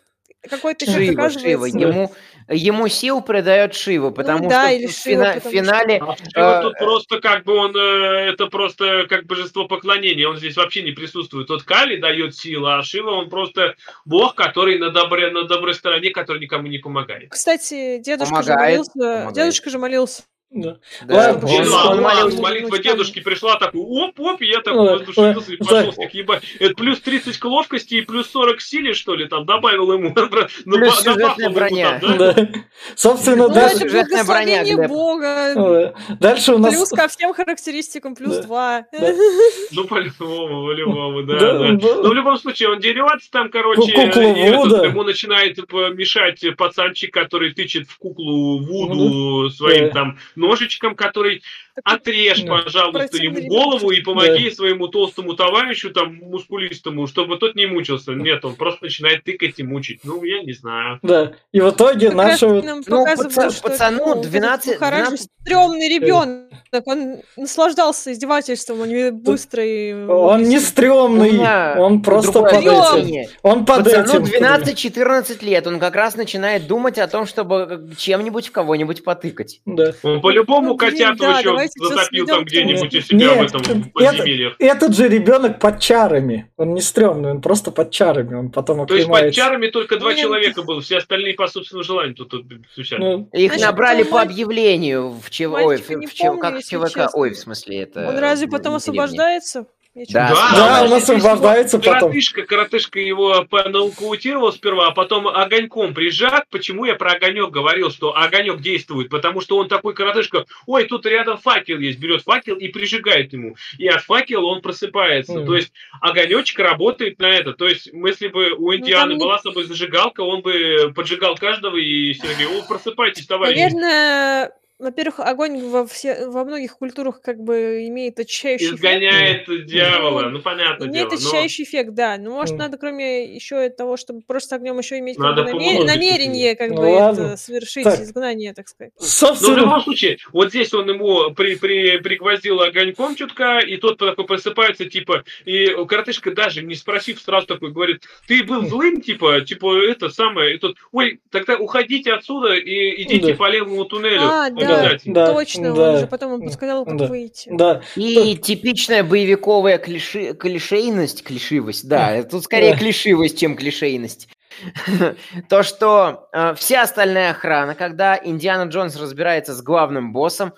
какой-то 0.48 0.84
эффект 0.84 0.98
Шива, 0.98 1.30
Шива. 1.30 1.66
оказывается. 1.66 1.78
Ему, 1.78 2.12
ему 2.48 2.88
сил 2.88 3.20
придает 3.22 3.74
Шива, 3.74 4.10
потому 4.10 4.48
да, 4.48 4.66
что 4.66 4.74
или 4.74 4.86
в 4.86 4.92
Шива, 4.92 5.24
фина- 5.24 5.34
потому 5.34 5.54
финале... 5.54 6.02
А 6.02 6.16
Шива 6.16 6.58
Э, 6.58 6.62
тут 6.62 6.78
просто 6.78 7.20
как 7.20 7.44
бы 7.44 7.54
он, 7.54 7.76
э, 7.76 8.30
это 8.30 8.46
просто 8.46 9.06
как 9.08 9.26
божество 9.26 9.66
поклонения, 9.66 10.28
он 10.28 10.36
здесь 10.36 10.56
вообще 10.56 10.82
не 10.82 10.92
присутствует. 10.92 11.48
Тот 11.48 11.62
Кали 11.62 11.96
дает 11.96 12.36
силу, 12.36 12.66
а 12.68 12.82
Шива 12.82 13.10
он 13.10 13.28
просто 13.28 13.74
бог, 14.04 14.34
который 14.34 14.78
на 14.78 14.90
доброй, 14.90 15.30
на 15.30 15.44
доброй 15.44 15.74
стороне, 15.74 16.10
который 16.10 16.40
никому 16.40 16.68
не 16.68 16.78
помогает. 16.78 17.30
Кстати, 17.30 17.98
дедушка 17.98 18.42
же 18.42 18.48
Помогает, 18.48 18.70
молился. 18.78 18.92
помогает. 18.92 19.34
Дедушка 19.34 19.70
же 19.70 19.78
молился. 19.78 20.22
Да. 20.50 20.78
Да, 21.04 21.14
Ладно, 21.14 21.46
он- 21.46 21.54
он- 21.60 21.64
ну, 21.68 21.74
он 21.76 21.98
а, 21.98 22.00
молился. 22.00 22.38
а, 22.38 22.40
молитва 22.40 22.78
дедушки 22.78 23.20
пришла, 23.20 23.56
такой, 23.58 23.82
оп-оп, 23.82 24.40
и 24.40 24.46
я 24.46 24.60
так 24.62 24.74
воздушился 24.74 25.52
и 25.52 25.56
пошел 25.58 25.90
всех 25.92 26.14
ебать. 26.14 26.42
Это 26.58 26.74
плюс 26.74 27.00
30 27.00 27.36
к 27.36 27.44
ловкости 27.44 27.96
и 27.96 28.00
плюс 28.00 28.30
40 28.30 28.56
к 28.56 28.60
силе, 28.62 28.94
что 28.94 29.14
ли, 29.14 29.28
там 29.28 29.44
добавил 29.44 29.92
ему. 29.92 30.14
Ну, 30.64 30.76
Плюс 30.78 31.00
сюжетная 31.02 31.50
броня. 31.50 31.98
там, 32.00 32.16
да? 32.18 32.32
Да. 32.32 32.48
Собственно, 32.96 33.48
Ну, 33.48 33.54
дальше... 33.54 33.76
это 33.76 33.84
сюжетная 33.88 34.24
броня. 34.24 34.88
Бога. 34.88 35.94
э, 36.08 36.14
Дальше 36.18 36.54
у 36.54 36.58
нас... 36.58 36.74
Плюс 36.74 36.88
ко 36.90 37.08
всем 37.08 37.34
характеристикам, 37.34 38.14
плюс 38.14 38.36
Да. 38.36 38.42
два. 38.42 38.84
Да. 38.92 39.12
Ну, 39.72 39.84
по-любому, 39.84 40.66
по-любому, 40.66 41.22
да, 41.24 41.38
Да, 41.38 41.52
да. 41.58 41.58
да. 41.58 41.72
Ну, 41.72 42.08
в 42.08 42.14
любом 42.14 42.38
случае, 42.38 42.70
он 42.70 42.80
дерется 42.80 43.30
там, 43.30 43.50
короче, 43.50 43.80
Куклу 43.92 44.22
и 44.22 44.40
этот, 44.40 44.84
ему 44.84 45.02
начинает 45.02 45.56
типа, 45.56 45.90
мешать 45.90 46.42
пацанчик, 46.56 47.12
который 47.12 47.52
тычет 47.52 47.86
в 47.88 47.98
куклу 47.98 48.58
Вуду 48.60 49.50
своим 49.50 49.88
Да. 49.88 49.92
там 49.92 50.18
ножичком, 50.38 50.94
который 50.94 51.42
отрежь, 51.84 52.42
Да. 52.42 52.62
пожалуйста, 52.62 52.98
Противный 53.08 53.44
ему 53.44 53.48
голову 53.48 53.90
и 53.90 54.00
помоги 54.00 54.50
своему 54.50 54.88
толстому 54.88 55.34
товарищу, 55.34 55.90
там, 55.90 56.16
мускулистому, 56.22 57.06
чтобы 57.06 57.36
тот 57.36 57.54
не 57.54 57.66
мучился. 57.66 58.12
Нет, 58.12 58.44
он 58.44 58.54
просто 58.56 58.84
начинает 58.84 59.24
тыкать 59.24 59.54
и 59.58 59.62
мучить. 59.62 60.00
Ну, 60.04 60.22
я 60.24 60.42
не 60.42 60.52
знаю. 60.52 60.98
Да. 61.02 61.32
И 61.52 61.60
в 61.60 61.70
итоге 61.70 62.08
Как 62.08 62.16
нашего... 62.16 62.60
Ну, 62.62 62.82
показывают, 62.82 63.34
паца- 63.34 63.50
что 63.50 63.62
пацану 63.68 63.96
это, 63.96 64.04
ну, 64.06 64.14
вот 64.14 64.18
этот 64.20 64.30
12 64.32 64.80
Махарадж 64.80 65.04
12 65.06 65.28
стрёмный 65.42 65.88
ребенок. 65.88 66.44
Он 66.84 67.16
наслаждался 67.36 68.12
издевательством, 68.12 68.82
а 68.82 68.86
не 68.86 69.10
быстрый. 69.10 70.06
Он 70.06 70.42
не 70.42 70.58
стрёмный, 70.60 71.32
меня 71.32 71.76
он 71.78 72.02
просто 72.02 72.42
под 72.42 72.52
этим. 72.52 73.28
Он 73.42 73.64
под 73.64 73.84
Пацану 73.84 74.26
этим. 74.26 74.44
12-14 74.44 75.42
лет, 75.44 75.66
он 75.66 75.78
как 75.78 75.94
раз 75.94 76.16
начинает 76.16 76.66
думать 76.66 76.98
о 76.98 77.08
том, 77.08 77.26
чтобы 77.26 77.90
чем-нибудь 77.96 78.48
в 78.48 78.52
кого-нибудь 78.52 79.02
потыкать. 79.04 79.60
Да. 79.64 79.92
Он 80.02 80.20
по-любому 80.20 80.68
Ну, 80.70 80.76
котяту 80.76 81.18
да, 81.18 81.38
еще 81.38 81.50
давайте 81.76 82.02
затопил 82.02 82.26
там 82.26 82.44
где-нибудь 82.44 82.94
у 82.94 83.00
себя 83.00 83.32
в 83.32 83.36
Нет, 83.38 83.46
этом 83.54 83.60
это- 83.60 83.90
подземельях. 83.92 84.54
Этот 84.58 84.96
же 84.96 85.08
ребенок 85.08 85.58
под 85.60 85.80
чарами. 85.80 86.50
Он 86.56 86.74
не 86.74 86.80
стрёмный, 86.80 87.30
он 87.30 87.40
просто 87.40 87.70
под 87.70 87.90
чарами. 87.90 88.34
Он 88.34 88.50
потом 88.50 88.86
То 88.86 88.94
есть 88.96 89.08
под 89.08 89.32
чарами 89.34 89.68
только 89.68 89.98
два 89.98 90.10
Нет. 90.12 90.20
человека 90.20 90.62
было, 90.62 90.80
все 90.80 90.98
остальные 90.98 91.34
по 91.34 91.46
собственному 91.48 91.84
желанию 91.84 92.14
тут, 92.14 92.30
тут 92.30 92.44
сусят. 92.74 92.98
Ну, 92.98 93.28
Их 93.32 93.50
Значит, 93.52 93.66
набрали 93.66 94.02
по 94.02 94.16
мальчик- 94.16 94.30
объявлению 94.32 95.10
в 95.10 95.30
ЧВ, 95.30 95.52
ой, 95.52 95.76
в, 95.78 95.82
в 95.84 95.86
помню, 95.88 96.38
как 96.40 96.58
в 96.58 96.62
ЧВК, 96.62 96.84
честно. 96.86 97.08
ой, 97.12 97.30
в 97.30 97.38
смысле, 97.38 97.82
это... 97.82 98.08
Он 98.08 98.18
разве 98.18 98.46
в- 98.46 98.50
потом 98.50 98.74
в 98.78 98.82
деревне. 98.82 99.00
освобождается? 99.02 99.66
Я 99.98 100.28
Да. 100.28 100.50
Да, 100.54 100.78
а 100.78 100.82
он 100.82 100.88
здесь 100.88 101.02
освобождается 101.04 101.76
его 101.76 101.84
потом. 101.84 102.00
Коротышка, 102.10 102.42
коротышка 102.42 103.00
его 103.00 103.46
нокаутировал 103.50 104.52
сперва, 104.52 104.88
а 104.88 104.90
потом 104.92 105.28
огоньком 105.28 105.94
прижат. 105.94 106.44
Почему 106.50 106.84
я 106.84 106.94
про 106.94 107.12
огонек 107.12 107.50
говорил, 107.50 107.90
что 107.90 108.16
огонек 108.16 108.60
действует? 108.60 109.08
Потому 109.08 109.40
что 109.40 109.56
он 109.56 109.68
такой 109.68 109.94
коротышка, 109.94 110.44
ой, 110.66 110.84
тут 110.84 111.06
рядом 111.06 111.38
факел 111.38 111.78
есть, 111.78 111.98
берет 111.98 112.22
факел 112.22 112.56
и 112.56 112.68
прижигает 112.68 113.32
ему. 113.32 113.56
И 113.78 113.86
от 113.88 114.02
факела 114.02 114.46
он 114.46 114.60
просыпается. 114.60 115.34
Мгм. 115.38 115.46
То 115.46 115.56
есть 115.56 115.72
огонечек 116.00 116.58
работает 116.58 117.18
на 117.18 117.26
это. 117.30 117.52
То 117.52 117.66
есть, 117.66 117.86
если 117.86 118.28
бы 118.28 118.52
у 118.52 118.74
Индианы 118.74 119.14
не- 119.14 119.18
была 119.18 119.38
с 119.38 119.42
собой 119.42 119.64
зажигалка, 119.64 120.20
он 120.20 120.42
бы 120.42 120.92
поджигал 120.94 121.36
каждого 121.36 121.76
и 121.76 122.12
все, 122.12 122.26
о, 122.28 122.66
просыпайтесь, 122.68 123.26
товарищи. 123.26 123.58
Наверное, 123.58 124.52
во-первых, 124.78 125.20
огонь 125.20 125.60
во, 125.68 125.86
все, 125.86 126.26
во 126.28 126.44
многих 126.44 126.76
культурах 126.78 127.20
как 127.20 127.38
бы 127.38 127.86
имеет 127.88 128.18
очищающий 128.18 128.74
Изгоняет 128.74 129.48
эффект. 129.48 129.66
дьявола, 129.66 130.22
Ну, 130.22 130.30
ну 130.30 130.38
понятное 130.40 130.88
Имеет 130.88 131.08
дело. 131.10 131.20
но- 131.20 131.28
очищающий 131.28 131.64
эффект, 131.64 131.94
да. 131.94 132.16
Ну, 132.18 132.32
может, 132.32 132.54
Мгм. 132.54 132.58
надо, 132.64 132.78
кроме 132.78 133.34
еще 133.34 133.68
того, 133.70 133.96
чтобы 133.96 134.22
просто 134.26 134.56
огнем 134.56 134.78
еще 134.78 134.98
иметь 134.98 135.16
как 135.16 135.24
Надо 135.36 135.42
бы, 135.44 135.50
намер- 135.50 135.84
намерение, 135.84 136.54
как 136.54 136.70
Ну, 136.70 136.76
бы, 136.76 136.82
ладно. 136.82 137.22
это 137.22 137.36
совершить 137.36 137.84
Так. 137.84 138.00
изгнание, 138.00 138.54
так 138.54 138.68
сказать. 138.68 138.92
Но 138.98 139.04
в 139.04 139.08
Собственно, 139.08 139.56
любом 139.56 139.80
случае, 139.82 140.18
вот 140.32 140.50
здесь 140.50 140.72
он 140.74 140.88
ему 140.88 141.32
при, 141.32 141.56
при, 141.56 141.98
пригвоздил 141.98 142.60
огоньком 142.60 143.14
чутка, 143.16 143.58
и 143.58 143.76
тот 143.78 143.98
такой 143.98 144.26
просыпается, 144.26 144.84
типа, 144.84 145.24
и 145.44 145.74
коротышка 145.88 146.30
даже 146.30 146.62
не 146.62 146.74
спросив, 146.76 147.20
сразу 147.20 147.46
такой 147.46 147.72
говорит, 147.72 148.04
ты 148.26 148.44
был 148.44 148.66
злым, 148.66 149.00
типа, 149.00 149.40
типа, 149.40 149.76
это 149.84 150.08
самое, 150.08 150.54
и 150.54 150.58
тот, 150.58 150.76
ой, 150.92 151.20
тогда 151.30 151.56
уходите 151.56 152.12
отсюда 152.12 152.54
и 152.54 153.02
идите 153.02 153.32
Да. 153.32 153.36
по 153.38 153.48
левому 153.50 153.84
туннелю. 153.84 154.20
А, 154.22 154.50
да, 154.50 154.67
обязательно». 154.74 155.14
Да, 155.14 155.32
точно, 155.32 155.74
да, 155.74 155.92
он 155.92 155.98
же 156.00 156.06
потом 156.06 156.34
ему 156.34 156.44
подсказал, 156.44 156.84
как 156.84 156.96
да. 156.96 157.06
выйти. 157.06 157.50
да, 157.52 157.82
И 157.96 158.36
типичная 158.36 159.02
боевиковая 159.04 159.78
клиши... 159.78 160.34
клишейность, 160.34 161.22
клишивость, 161.22 161.88
да, 161.88 162.22
тут 162.22 162.44
скорее 162.44 162.72
Да. 162.72 162.78
клишивость, 162.78 163.38
чем 163.38 163.56
клишейность. 163.56 164.28
То, 165.48 165.62
что 165.62 166.28
э, 166.32 166.54
вся 166.56 166.82
остальная 166.82 167.30
охрана, 167.30 167.74
когда 167.74 168.18
Индиана 168.22 168.68
Джонс 168.68 168.96
разбирается 168.96 169.54
с 169.54 169.62
главным 169.62 170.12
боссом, 170.12 170.52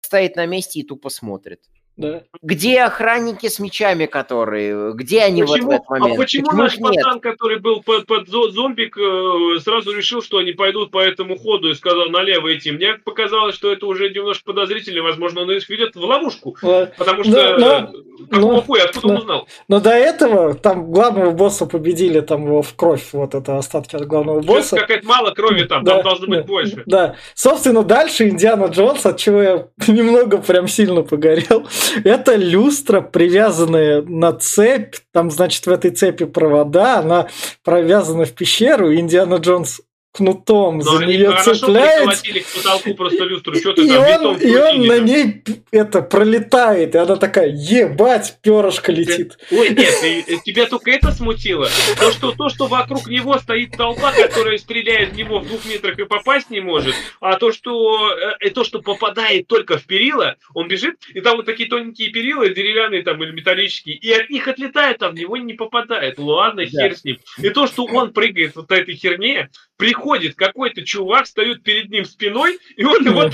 стоит 0.00 0.36
на 0.36 0.46
месте 0.46 0.80
и 0.80 0.82
тупо 0.82 1.10
смотрит. 1.10 1.60
Да. 1.96 2.22
Где 2.42 2.82
охранники 2.82 3.48
с 3.48 3.58
мечами, 3.58 4.06
которые? 4.06 4.92
Где 4.92 5.22
они 5.22 5.42
вот 5.42 5.52
Почему, 5.52 5.70
в 5.70 5.74
этот 5.74 5.88
момент? 5.88 6.14
а 6.14 6.16
почему, 6.18 6.46
их 6.46 6.52
наш 6.52 6.76
нет? 6.76 6.94
пацан, 6.96 7.20
который 7.20 7.58
был 7.58 7.82
под, 7.82 8.06
под 8.06 8.28
зо- 8.28 8.50
зомбик, 8.50 8.96
э, 8.98 9.60
сразу 9.64 9.92
решил, 9.96 10.20
что 10.22 10.38
они 10.38 10.52
пойдут 10.52 10.90
по 10.90 10.98
этому 11.00 11.38
ходу 11.38 11.70
и 11.70 11.74
сказал 11.74 12.08
налево 12.10 12.54
идти? 12.54 12.70
Мне 12.70 12.94
показалось, 13.04 13.54
что 13.54 13.72
это 13.72 13.86
уже 13.86 14.10
немножко 14.10 14.44
подозрительно. 14.44 15.02
Возможно, 15.02 15.42
он 15.42 15.50
их 15.52 15.68
ведет 15.68 15.94
в 15.96 16.00
ловушку. 16.04 16.56
Да. 16.62 16.90
Потому 16.98 17.24
что... 17.24 17.32
Да, 17.32 17.56
да. 17.58 17.90
э, 17.92 18.24
какого 18.30 18.52
Ну, 18.52 18.60
хуя? 18.62 18.84
Откуда 18.84 19.08
да. 19.08 19.14
он 19.14 19.20
узнал? 19.20 19.48
Но 19.68 19.80
до 19.80 19.90
этого 19.90 20.54
там 20.54 20.90
главного 20.90 21.30
босса 21.30 21.64
победили, 21.66 22.20
там 22.20 22.44
его 22.44 22.60
в 22.62 22.74
кровь, 22.74 23.08
вот 23.12 23.34
это 23.34 23.56
остатки 23.56 23.96
от 23.96 24.06
главного 24.06 24.42
Что-то 24.42 24.54
босса. 24.58 24.76
Какая-то 24.76 25.06
мало 25.06 25.30
крови 25.30 25.64
там, 25.64 25.82
Да, 25.84 25.94
там 25.94 26.02
должно 26.02 26.26
быть 26.26 26.40
да, 26.40 26.44
больше. 26.44 26.82
Да. 26.84 27.16
Собственно, 27.34 27.82
дальше 27.82 28.28
Индиана 28.28 28.66
Джонс, 28.66 29.06
от 29.06 29.16
чего 29.16 29.42
я 29.42 29.68
немного 29.86 30.38
прям 30.38 30.68
сильно 30.68 31.02
погорел, 31.02 31.66
это 32.04 32.34
люстра, 32.36 33.00
привязанная 33.00 34.02
на 34.02 34.32
цепь. 34.32 34.96
Там, 35.12 35.30
значит, 35.30 35.66
в 35.66 35.70
этой 35.70 35.90
цепи 35.90 36.24
провода, 36.24 36.98
она 36.98 37.28
провязана 37.64 38.24
в 38.24 38.32
пещеру, 38.32 38.94
Индиана 38.94 39.36
Джонс 39.36 39.80
кнутом 40.16 40.78
Но 40.78 40.82
за 40.98 41.04
нее 41.06 41.36
цепляется. 41.42 42.24
потолку 42.56 42.94
просто 42.94 43.24
люстру. 43.24 43.54
Что 43.54 43.72
ты 43.74 43.84
И 43.84 43.88
там, 43.88 43.98
он, 44.26 44.36
бетон 44.38 44.48
и 44.50 44.56
он 44.56 44.86
на 44.86 44.98
ней 44.98 45.42
это 45.70 46.02
пролетает, 46.02 46.94
и 46.94 46.98
она 46.98 47.16
такая, 47.16 47.48
ебать, 47.54 48.38
перышко 48.42 48.92
летит. 48.92 49.38
Ой, 49.50 49.70
нет, 49.70 49.94
и- 50.04 50.20
и 50.34 50.40
тебя 50.44 50.66
только 50.66 50.90
это 50.90 51.12
смутило? 51.12 51.68
То 52.00 52.10
что, 52.12 52.32
то, 52.32 52.48
что 52.48 52.66
вокруг 52.66 53.06
него 53.08 53.38
стоит 53.38 53.76
толпа, 53.76 54.12
которая 54.12 54.58
стреляет 54.58 55.12
в 55.12 55.16
него 55.16 55.40
в 55.40 55.46
двух 55.46 55.64
метрах 55.66 55.98
и 55.98 56.04
попасть 56.04 56.50
не 56.50 56.60
может, 56.60 56.94
а 57.20 57.36
то, 57.36 57.52
что, 57.52 58.10
э, 58.40 58.50
то, 58.50 58.64
что 58.64 58.80
попадает 58.80 59.46
только 59.48 59.78
в 59.78 59.84
перила, 59.84 60.36
он 60.54 60.68
бежит, 60.68 60.96
и 61.12 61.20
там 61.20 61.36
вот 61.36 61.46
такие 61.46 61.68
тоненькие 61.68 62.10
перила, 62.10 62.48
деревянные 62.48 63.02
там 63.02 63.22
или 63.22 63.32
металлические, 63.32 63.96
и 63.96 64.10
от 64.12 64.30
них 64.30 64.48
отлетает, 64.48 64.98
там 64.98 65.12
в 65.14 65.18
него 65.18 65.36
не 65.36 65.52
попадает. 65.54 66.18
Ладно, 66.18 66.62
Да. 66.64 66.82
хер 66.88 66.96
с 66.96 67.04
ним. 67.04 67.18
И 67.42 67.50
то, 67.50 67.66
что 67.66 67.84
он 67.84 68.12
прыгает 68.12 68.56
вот 68.56 68.70
на 68.70 68.74
этой 68.76 68.94
херне, 68.94 69.50
приходит 69.76 70.36
какой-то 70.36 70.84
чувак, 70.84 71.26
встает 71.26 71.62
перед 71.62 71.90
ним 71.90 72.04
спиной, 72.04 72.58
и 72.76 72.84
он 72.84 73.04
его 73.04 73.30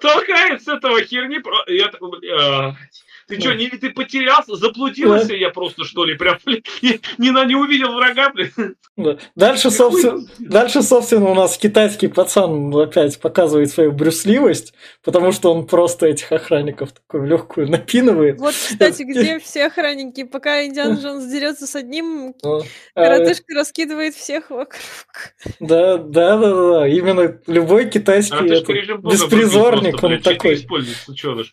толкает 0.00 0.62
с 0.62 0.68
этого 0.68 1.02
херни. 1.02 1.40
Ты 3.30 3.40
что, 3.40 3.54
не, 3.54 3.68
ты 3.68 3.90
потерялся, 3.90 4.56
заблудился 4.56 5.34
я 5.34 5.50
просто, 5.50 5.84
что 5.84 6.04
ли? 6.04 6.14
Прям, 6.16 6.38
блин, 6.44 6.62
не, 6.82 7.00
не, 7.18 7.30
на- 7.30 7.44
не 7.44 7.54
увидел 7.54 7.92
врага, 7.94 8.30
блин. 8.30 8.76
Да. 8.96 9.16
Дальше, 9.36 9.70
собственно, 9.70 10.20
дальше, 10.38 10.82
собственно, 10.82 11.30
у 11.30 11.34
нас 11.34 11.56
китайский 11.56 12.08
пацан 12.08 12.74
опять 12.76 13.18
показывает 13.20 13.70
свою 13.70 13.92
брюсливость, 13.92 14.74
потому 15.04 15.30
что 15.32 15.54
он 15.54 15.66
просто 15.66 16.06
этих 16.06 16.32
охранников 16.32 16.92
такую 16.92 17.26
легкую 17.26 17.70
напинывает. 17.70 18.38
Вот, 18.40 18.52
кстати, 18.68 19.02
где 19.02 19.38
все 19.38 19.66
охранники? 19.66 20.24
Пока 20.24 20.64
Индиана 20.64 20.94
Джонс 21.00 21.24
дерется 21.26 21.66
с 21.66 21.76
одним, 21.76 22.34
Ну, 22.42 22.62
а, 22.94 23.04
коротышка 23.04 23.54
раскидывает 23.54 24.14
всех 24.14 24.50
вокруг. 24.50 24.80
Да, 25.60 25.96
да, 25.98 26.36
да, 26.36 26.70
да, 26.72 26.88
именно 26.88 27.38
любой 27.46 27.88
китайский 27.88 28.42
беспризорник, 28.44 30.02
он 30.02 30.20
такой. 30.20 30.66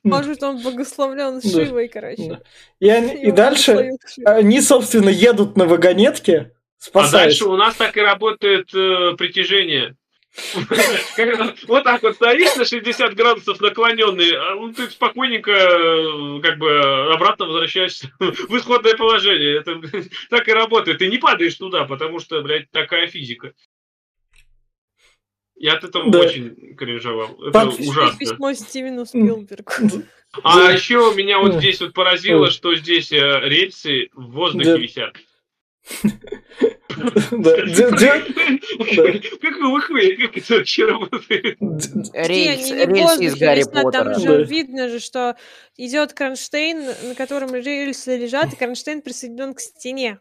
Может, 0.04 0.44
он 0.44 0.62
благословлен 0.62 1.40
Да. 1.44 1.50
Шивой, 1.68 1.88
короче. 1.88 2.40
И, 2.80 2.90
они- 2.90 3.14
и 3.16 3.28
Его 3.28 3.36
дальше 3.36 3.92
они, 4.26 4.62
собственно, 4.62 5.10
едут 5.10 5.56
на 5.58 5.66
вагонетке, 5.66 6.52
А 6.80 6.84
спасаясь. 6.84 7.12
дальше 7.40 7.46
у 7.46 7.58
нас 7.58 7.76
так 7.76 7.96
и 7.98 8.02
работает 8.02 8.74
э, 8.74 9.16
притяжение. 9.18 9.96
Вот 11.68 11.84
так 11.84 12.04
вот 12.04 12.14
стоишь 12.16 12.56
на 12.58 12.66
60 12.66 13.16
градусов 13.16 13.60
наклоненный, 13.60 14.32
а 14.36 14.72
ты 14.74 14.88
спокойненько 14.90 15.52
э, 15.52 16.42
как 16.44 16.60
бы 16.60 17.12
обратно 17.14 17.46
возвращаешься 17.46 18.12
в 18.20 18.56
исходное 18.56 18.96
положение. 18.96 19.58
Это 19.60 19.82
так 20.30 20.48
и 20.48 20.52
работает. 20.54 21.00
Ты 21.00 21.08
не 21.08 21.18
падаешь 21.18 21.56
туда, 21.56 21.86
потому 21.86 22.20
что, 22.20 22.42
блядь, 22.44 22.70
такая 22.72 23.08
физика. 23.08 23.54
Я 25.56 25.74
от 25.74 25.84
этого 25.86 26.12
Да. 26.12 26.20
очень 26.20 26.76
кринжевал. 26.76 27.34
Это 27.42 27.52
Под- 27.52 27.80
ужасно. 27.80 28.18
Письмо 28.20 28.54
Стивену 28.54 29.06
Спилбергу. 29.08 29.72
А 30.44 30.56
Да. 30.68 30.72
еще 30.72 31.14
меня 31.16 31.40
вот 31.40 31.54
Да. 31.54 31.60
здесь 31.60 31.80
вот 31.82 31.94
поразило, 31.94 32.46
Да. 32.48 32.52
что 32.52 32.76
здесь 32.76 33.12
э, 33.12 33.40
рельсы 33.44 34.10
в 34.14 34.32
воздухе 34.34 34.72
Да. 34.72 34.78
висят. 34.78 35.18
Де- 37.32 39.20
Какого 39.42 39.82
хуя, 39.82 40.16
как 40.18 40.38
это 40.38 40.56
вообще 40.56 40.86
работает? 40.86 41.58
де- 41.60 42.12
Рельс, 42.14 43.20
из 43.20 43.36
Гарри 43.36 43.64
Там 43.92 44.20
же 44.20 44.44
видно 44.44 44.90
же, 44.90 45.00
что 45.00 45.36
идет 45.78 46.14
кронштейн, 46.14 46.84
на 47.08 47.16
котором 47.16 47.54
рельсы 47.56 48.18
лежат, 48.18 48.54
и 48.54 48.56
кронштейн 48.56 49.02
присоединен 49.02 49.54
к 49.54 49.60
стене. 49.60 50.20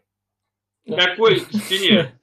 Какой 0.87 1.39
стене? 1.39 2.16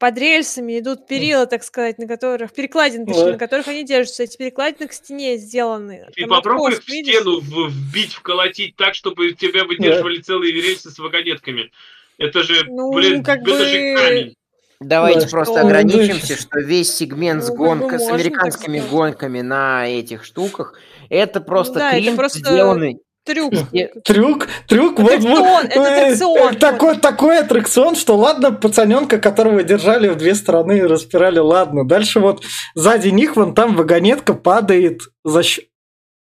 Под 0.00 0.16
рельсами 0.16 0.78
идут 0.78 1.06
перила, 1.06 1.44
так 1.44 1.62
сказать, 1.62 1.98
на 1.98 2.06
которых, 2.08 2.54
перекладины, 2.54 3.04
точнее, 3.04 3.24
Да. 3.26 3.32
на 3.32 3.38
которых 3.38 3.68
они 3.68 3.84
держатся. 3.84 4.22
Эти 4.22 4.38
перекладины 4.38 4.88
к 4.88 4.94
стене 4.94 5.36
сделаны. 5.36 6.06
Ты 6.16 6.22
Там 6.22 6.30
попробуй 6.30 6.70
откос, 6.72 6.86
в 6.86 6.88
видишь? 6.88 7.16
стену 7.16 7.40
вбить, 7.68 8.14
вколотить 8.14 8.76
так, 8.76 8.94
чтобы 8.94 9.32
тебя 9.32 9.64
выдерживали 9.64 10.16
целые 10.22 10.54
рельсы 10.54 10.90
с 10.90 10.98
вагонетками. 10.98 11.70
Это 12.16 12.42
же, 12.42 12.64
Ну, 12.66 12.90
блин, 12.94 13.22
как 13.22 13.42
это 13.42 13.58
же 13.68 13.78
бы- 13.78 13.96
камень. 13.98 14.34
Давайте 14.80 15.20
Да. 15.20 15.28
просто 15.28 15.58
Что? 15.58 15.66
ограничимся, 15.66 16.36
что 16.40 16.60
весь 16.60 16.94
сегмент 16.94 17.44
с, 17.44 17.48
Ну, 17.48 17.56
как 17.56 17.58
гонка, 17.58 17.98
с 17.98 18.08
американскими 18.08 18.80
гонками 18.90 19.42
на 19.42 19.86
этих 19.86 20.24
штуках, 20.24 20.80
это 21.10 21.42
просто 21.42 21.74
да, 21.74 21.92
это 21.92 22.00
кринж, 22.04 22.16
просто 22.16 22.38
сделанный. 22.38 23.00
Трюк. 23.24 23.52
Е- 23.72 23.92
Трюк, 24.04 24.48
трюк, 24.66 24.98
вот, 24.98 25.12
Аттракцион, 25.12 25.42
вот, 25.42 25.64
это 25.66 25.78
э, 25.80 26.00
аттракцион, 26.02 26.52
э, 26.54 26.56
такой, 26.56 26.96
такой 26.98 27.38
аттракцион, 27.38 27.94
что 27.94 28.16
ладно, 28.16 28.50
пацаненка, 28.52 29.18
которого 29.18 29.62
держали 29.62 30.08
в 30.08 30.16
две 30.16 30.34
стороны 30.34 30.78
и 30.78 30.82
распирали, 30.82 31.38
ладно. 31.38 31.86
Дальше 31.86 32.18
вот 32.20 32.44
сзади 32.74 33.08
них 33.08 33.36
вон 33.36 33.54
там 33.54 33.76
вагонетка 33.76 34.32
падает 34.34 35.02
за, 35.22 35.42
счет, 35.42 35.66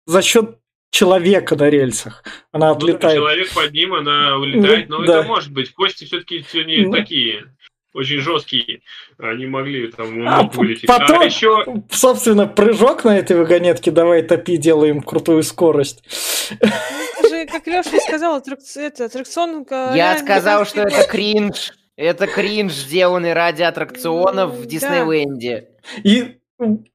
за 0.06 0.20
счет 0.20 0.58
человека 0.90 1.56
на 1.56 1.70
рельсах. 1.70 2.22
Она 2.52 2.68
Ну, 2.68 2.74
отлетает. 2.76 3.16
человек 3.16 3.52
под 3.54 3.72
ним, 3.72 3.94
она 3.94 4.36
улетает. 4.36 4.88
Но 4.90 5.04
Да. 5.04 5.20
это 5.20 5.26
может 5.28 5.52
быть. 5.52 5.72
Кости 5.72 6.04
все-таки 6.04 6.44
не 6.66 6.84
Ну. 6.86 6.92
такие. 6.92 7.46
Очень 7.94 8.18
жесткие. 8.18 8.80
Они 9.18 9.46
могли 9.46 9.86
там 9.92 10.06
в 10.24 10.26
А 10.28 10.42
ног 10.42 10.52
п- 10.52 10.58
вылететь. 10.58 10.86
потом- 10.86 11.20
А 11.20 11.24
еще 11.24 11.64
Собственно, 11.90 12.46
прыжок 12.48 13.04
на 13.04 13.16
этой 13.16 13.36
вагонетке, 13.36 13.90
давай 13.92 14.22
топи, 14.22 14.56
делаем 14.56 15.00
крутую 15.00 15.42
скорость. 15.44 16.02
Это 16.60 17.28
же, 17.28 17.46
как 17.46 17.66
Леша 17.66 17.98
сказал, 18.06 18.36
аттракцион... 18.36 19.64
Я 19.94 20.18
сказал, 20.18 20.66
что 20.66 20.82
это 20.82 21.06
кринж. 21.08 21.72
Это 21.96 22.26
кринж, 22.26 22.72
сделанный 22.72 23.32
ради 23.32 23.62
аттракционов 23.62 24.50
в. 24.50 24.66
Диснейленде. 24.66 25.68
И 26.02 26.36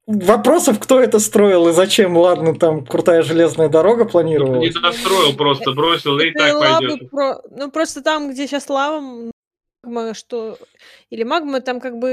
вопросов, 0.06 0.80
кто 0.80 1.00
это 1.00 1.20
строил 1.20 1.70
и 1.70 1.72
зачем, 1.72 2.18
ладно, 2.18 2.56
там 2.56 2.86
крутая 2.86 3.24
железная 3.24 3.70
дорога 3.70 4.04
не 4.04 4.10
планировалась. 4.10 4.74
достроил 4.74 5.34
просто, 5.38 5.72
бросил, 5.72 6.18
да 6.18 6.28
и 6.28 6.32
так 6.32 6.60
пойдет. 6.60 7.10
про- 7.10 7.42
Ну, 7.52 7.72
просто 7.72 8.02
там, 8.02 8.30
где 8.32 8.46
сейчас 8.48 8.68
лава, 8.70 9.02
магма, 9.84 10.14
что... 10.14 10.58
Или 11.10 11.24
магма, 11.24 11.62
там 11.62 11.80
как 11.80 11.98
бы 11.98 12.10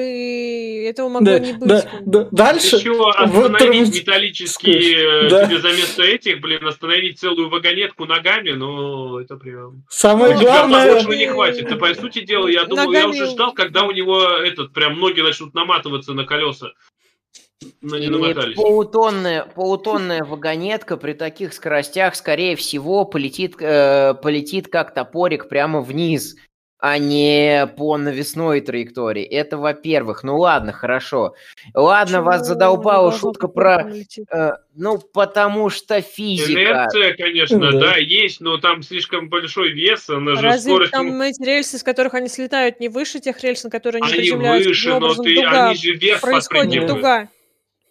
этого 0.89 1.09
могло 1.09 1.27
Да, 1.27 1.39
не 1.39 1.53
быть. 1.55 1.69
да, 1.69 1.85
да. 2.05 2.29
Дальше 2.31 2.77
Еще 2.77 2.93
вот 2.93 3.15
остановить 3.17 3.89
тормоз- 3.89 4.01
металлические 4.01 5.27
э, 5.27 5.29
Да. 5.31 5.47
тебе 5.47 5.59
за 5.59 5.69
место 5.69 6.03
этих, 6.03 6.41
блин, 6.41 6.67
остановить 6.67 7.19
целую 7.19 7.51
вагонетку 7.51 8.05
ногами, 8.07 8.51
ну, 8.53 9.19
это 9.19 9.37
прям... 9.37 9.85
самое 9.89 10.37
У 10.37 10.39
тебя 10.41 10.51
главное... 10.51 10.93
большего 10.93 11.13
не 11.13 11.27
хватит. 11.27 11.71
И, 11.71 11.75
по 11.77 11.93
сути 11.95 12.25
дела, 12.25 12.49
я 12.49 12.65
думал, 12.65 12.93
я 12.93 13.03
Ногами- 13.07 13.11
уже 13.11 13.27
ждал, 13.27 13.53
когда 13.53 13.85
у 13.85 13.91
него 13.91 14.23
этот, 14.23 14.73
прям 14.73 14.99
ноги 14.99 15.21
начнут 15.21 15.55
наматываться 15.55 16.13
на 16.15 16.25
колеса. 16.25 16.73
но 17.83 17.99
не 17.99 18.09
намотались. 18.09 18.55
полутонная, 18.57 19.45
полутонная 19.45 20.25
вагонетка 20.25 20.97
при 20.97 21.15
таких 21.15 21.53
скоростях, 21.53 22.15
скорее 22.15 22.55
всего, 22.55 23.05
полетит, 23.05 23.57
э, 23.61 24.15
полетит 24.23 24.69
как 24.69 24.95
топорик 24.95 25.49
прямо 25.49 25.81
вниз, 25.81 26.37
а 26.79 26.99
не 26.99 27.67
по 27.77 27.97
навесной 27.97 28.61
траектории. 28.61 29.25
Это 29.25 29.57
во-первых. 29.57 30.23
Ну 30.23 30.39
ладно, 30.39 30.73
хорошо. 30.73 31.35
Ладно, 31.75 32.23
вас 32.23 32.41
Почему 32.41 32.55
задолбала 32.55 33.09
она 33.09 33.19
шутка 33.19 33.49
про... 33.49 33.91
э, 34.31 34.53
ну, 34.75 34.99
потому 34.99 35.71
что 35.71 36.03
физика. 36.03 36.53
Инерция, 36.53 37.17
конечно, 37.17 37.73
Да. 37.73 37.81
да. 37.81 37.97
есть, 37.97 38.41
но 38.41 38.59
там 38.59 38.83
слишком 38.83 39.29
большой 39.31 39.73
вес, 39.73 40.09
она 40.11 40.35
же 40.35 40.43
Разве 40.43 40.73
скорость... 40.73 40.93
там 40.93 41.21
эти 41.23 41.43
рельсы, 41.43 41.79
с 41.79 41.83
которых 41.83 42.13
они 42.15 42.29
слетают, 42.29 42.79
не 42.79 42.89
выше 42.89 43.21
тех 43.21 43.43
рельс, 43.43 43.65
на 43.65 43.71
которые 43.71 44.03
они, 44.03 44.13
Они 44.13 44.21
приземляются? 44.21 44.69
выше, 44.69 44.99
но 44.99 45.15
ты, 45.15 45.35
дуга 45.37 45.69
они 45.69 45.77
же 45.77 45.93
вверх 45.95 46.21
происходит 46.21 46.87
дуга. 46.87 47.29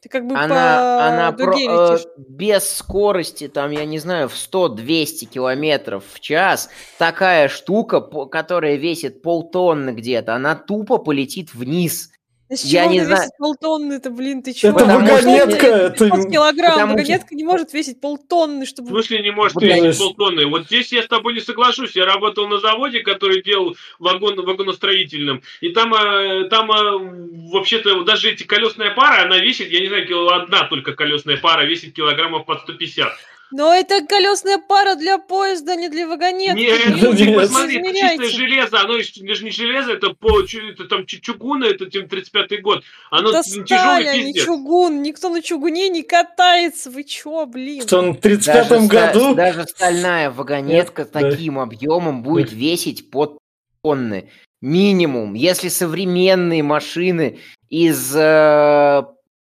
Ты 0.06 0.10
как 0.10 0.27
бы 0.27 0.36
Она, 0.38 1.07
она 1.07 1.32
про- 1.32 1.48
дуге 1.48 1.65
э, 1.65 1.94
летишь. 1.94 2.06
без 2.27 2.69
скорости, 2.69 3.48
там, 3.48 3.72
я 3.72 3.86
не 3.86 3.98
знаю, 3.98 4.30
в 4.30 4.34
100-200 4.36 5.26
километров 5.26 6.03
в 6.14 6.19
час, 6.19 6.69
такая 6.99 7.48
штука, 7.48 8.02
по- 8.02 8.27
которая 8.27 8.76
весит 8.76 9.23
полтонны 9.23 9.90
где-то, 9.90 10.36
она 10.36 10.53
тупо 10.53 10.99
полетит 10.99 11.56
вниз. 11.56 12.11
С 12.56 12.64
я 12.65 12.84
чего 12.84 12.91
не 12.94 12.99
она 12.99 13.07
знаю- 13.07 13.22
весит 13.23 13.38
полтонны-то, 13.38 14.10
блин, 14.10 14.41
ты 14.44 14.53
чё? 14.53 14.69
Это 14.69 14.86
вагонетка, 14.86 15.68
это... 15.68 16.10
500 16.10 16.32
килограмм, 16.32 16.72
потому 16.72 16.88
что- 16.90 16.98
вагонетка 16.98 17.36
не 17.36 17.44
может 17.44 17.73
весить 17.73 18.02
полтонны, 18.02 18.65
В 18.65 18.69
чтобы... 18.69 18.90
смысле 18.90 19.22
не 19.22 19.32
может 19.32 19.61
весить 19.61 19.98
полтонны? 19.99 20.45
Вот 20.48 20.65
здесь 20.65 20.91
я 20.91 21.03
с 21.03 21.07
тобой 21.07 21.34
не 21.34 21.40
соглашусь. 21.41 21.95
Я 21.95 22.06
работал 22.06 22.48
на 22.48 22.60
заводе, 22.60 22.99
который 23.02 23.41
делал 23.44 23.76
вагон, 23.99 24.36
вагоностроительным. 24.44 25.41
И 25.61 25.69
там, 25.69 25.94
э, 25.94 26.48
там 26.49 26.72
э, 26.72 27.49
вообще-то 27.52 28.03
даже 28.03 28.32
эти 28.32 28.44
колесная 28.44 28.91
пара, 28.91 29.23
она 29.23 29.38
весит, 29.40 29.69
я 29.72 29.80
не 29.80 29.88
знаю, 29.88 30.07
кило 30.07 30.30
одна 30.34 30.64
только 30.68 30.94
колесная 30.94 31.38
пара 31.38 31.64
весит 31.65 31.94
килограммов 31.94 32.45
под 32.45 32.61
150. 32.61 33.11
Но 33.52 33.74
это 33.74 34.06
колесная 34.06 34.58
пара 34.58 34.96
для 34.96 35.18
поезда, 35.18 35.76
не 35.76 35.88
для 35.90 36.08
вагонетки. 36.08 36.60
Нет, 36.60 37.02
ну 37.02 37.14
Нет. 37.14 37.36
посмотри, 37.42 37.78
это 37.78 37.94
чистое 37.94 38.30
железо, 38.30 38.82
оно 38.82 39.00
же 39.00 39.46
не 39.46 39.52
железо, 39.52 39.94
это, 39.94 40.10
по, 40.10 40.42
это 40.42 40.86
там 40.86 41.06
чу- 41.06 41.20
чугуна, 41.22 41.66
это 41.66 41.86
тем 41.86 42.06
35-й 42.06 42.58
год. 42.58 42.84
Оно 43.12 43.30
Это 43.30 43.44
тяжелый 43.44 43.66
сталь, 43.66 44.08
а 44.08 44.18
не 44.18 44.24
пиздец. 44.26 44.46
чугун. 44.46 45.02
Никто 45.04 45.30
на 45.30 45.42
чугуне 45.42 45.90
не 45.90 46.02
катается. 46.04 46.90
Вы 46.90 47.04
чё, 47.04 47.46
блин? 47.46 47.82
Что 47.84 48.00
он 48.00 48.14
в 48.14 48.20
Даже, 48.20 48.38
35 48.38 48.66
ста- 48.66 48.88
году... 48.88 49.36
даже 49.36 49.64
стальная 49.66 50.32
вагонетка 50.32 51.04
Нет, 51.04 51.12
да. 51.14 51.22
таким 51.22 51.60
объемом 51.60 52.24
будет 52.24 52.52
весить 52.52 53.10
под 53.12 53.38
тонны. 53.84 54.30
Минимум. 54.62 55.36
Если 55.36 55.68
современные 55.68 56.64
машины 56.64 57.40
из, 57.70 58.16
э, 58.16 59.04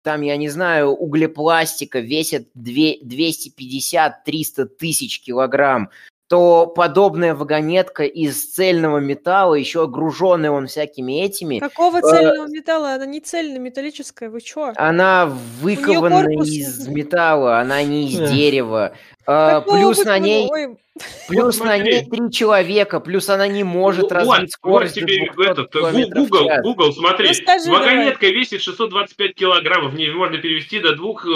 там, 0.05 0.20
я 0.20 0.36
не 0.36 0.48
знаю, 0.51 0.90
углепластика 0.90 1.98
весят 1.98 2.44
две- 2.55 2.98
250-300 3.02 4.66
тысяч 4.66 5.20
килограмм, 5.22 5.89
то 6.28 6.66
подобная 6.66 7.35
вагонетка 7.35 8.05
из 8.05 8.52
цельного 8.55 8.98
металла, 8.98 9.55
еще 9.55 9.86
груженная 9.86 10.51
он 10.51 10.66
всякими 10.66 11.22
этими, 11.22 11.59
Какого 11.59 12.01
цельного 12.02 12.47
металла? 12.48 12.94
Она 12.94 13.06
не 13.06 13.20
цельная, 13.20 13.59
металлическая. 13.59 14.31
Вы 14.31 14.40
чё? 14.40 14.72
она 14.76 15.26
выкована 15.60 16.24
корпус- 16.24 16.48
из 16.48 16.89
металла, 16.89 17.60
она 17.60 17.82
не 17.82 18.09
из 18.09 18.18
Да. 18.18 18.26
дерева. 18.28 18.93
А, 19.27 19.61
плюс 19.63 20.05
на 20.05 20.19
ней 20.19 20.49
Ой, 20.51 20.77
Плюс 21.27 21.59
Вот 21.59 21.67
на 21.67 21.77
ней 21.77 22.05
три 22.05 22.31
человека, 22.31 23.01
плюс 23.01 23.29
она 23.29 23.49
не 23.49 23.65
может 23.65 24.03
Вот, 24.03 24.13
развить 24.13 24.41
вот 24.43 24.51
скорость 24.51 24.95
тебе 24.95 25.27
до 25.27 25.33
200 25.33 25.51
этот, 25.51 26.15
Google, 26.15 26.47
час. 26.47 26.63
Google, 26.63 26.93
смотри, 26.93 27.29
Ну, 27.29 27.35
скажи 27.35 27.71
вагонетка 27.71 28.27
весит 28.29 28.63
625 28.63 29.35
килограммов, 29.35 29.93
в 29.93 29.97
ней 29.97 30.11
можно 30.13 30.39
перевести 30.39 30.79
до 30.79 30.95
двух 30.95 31.27
э, 31.27 31.31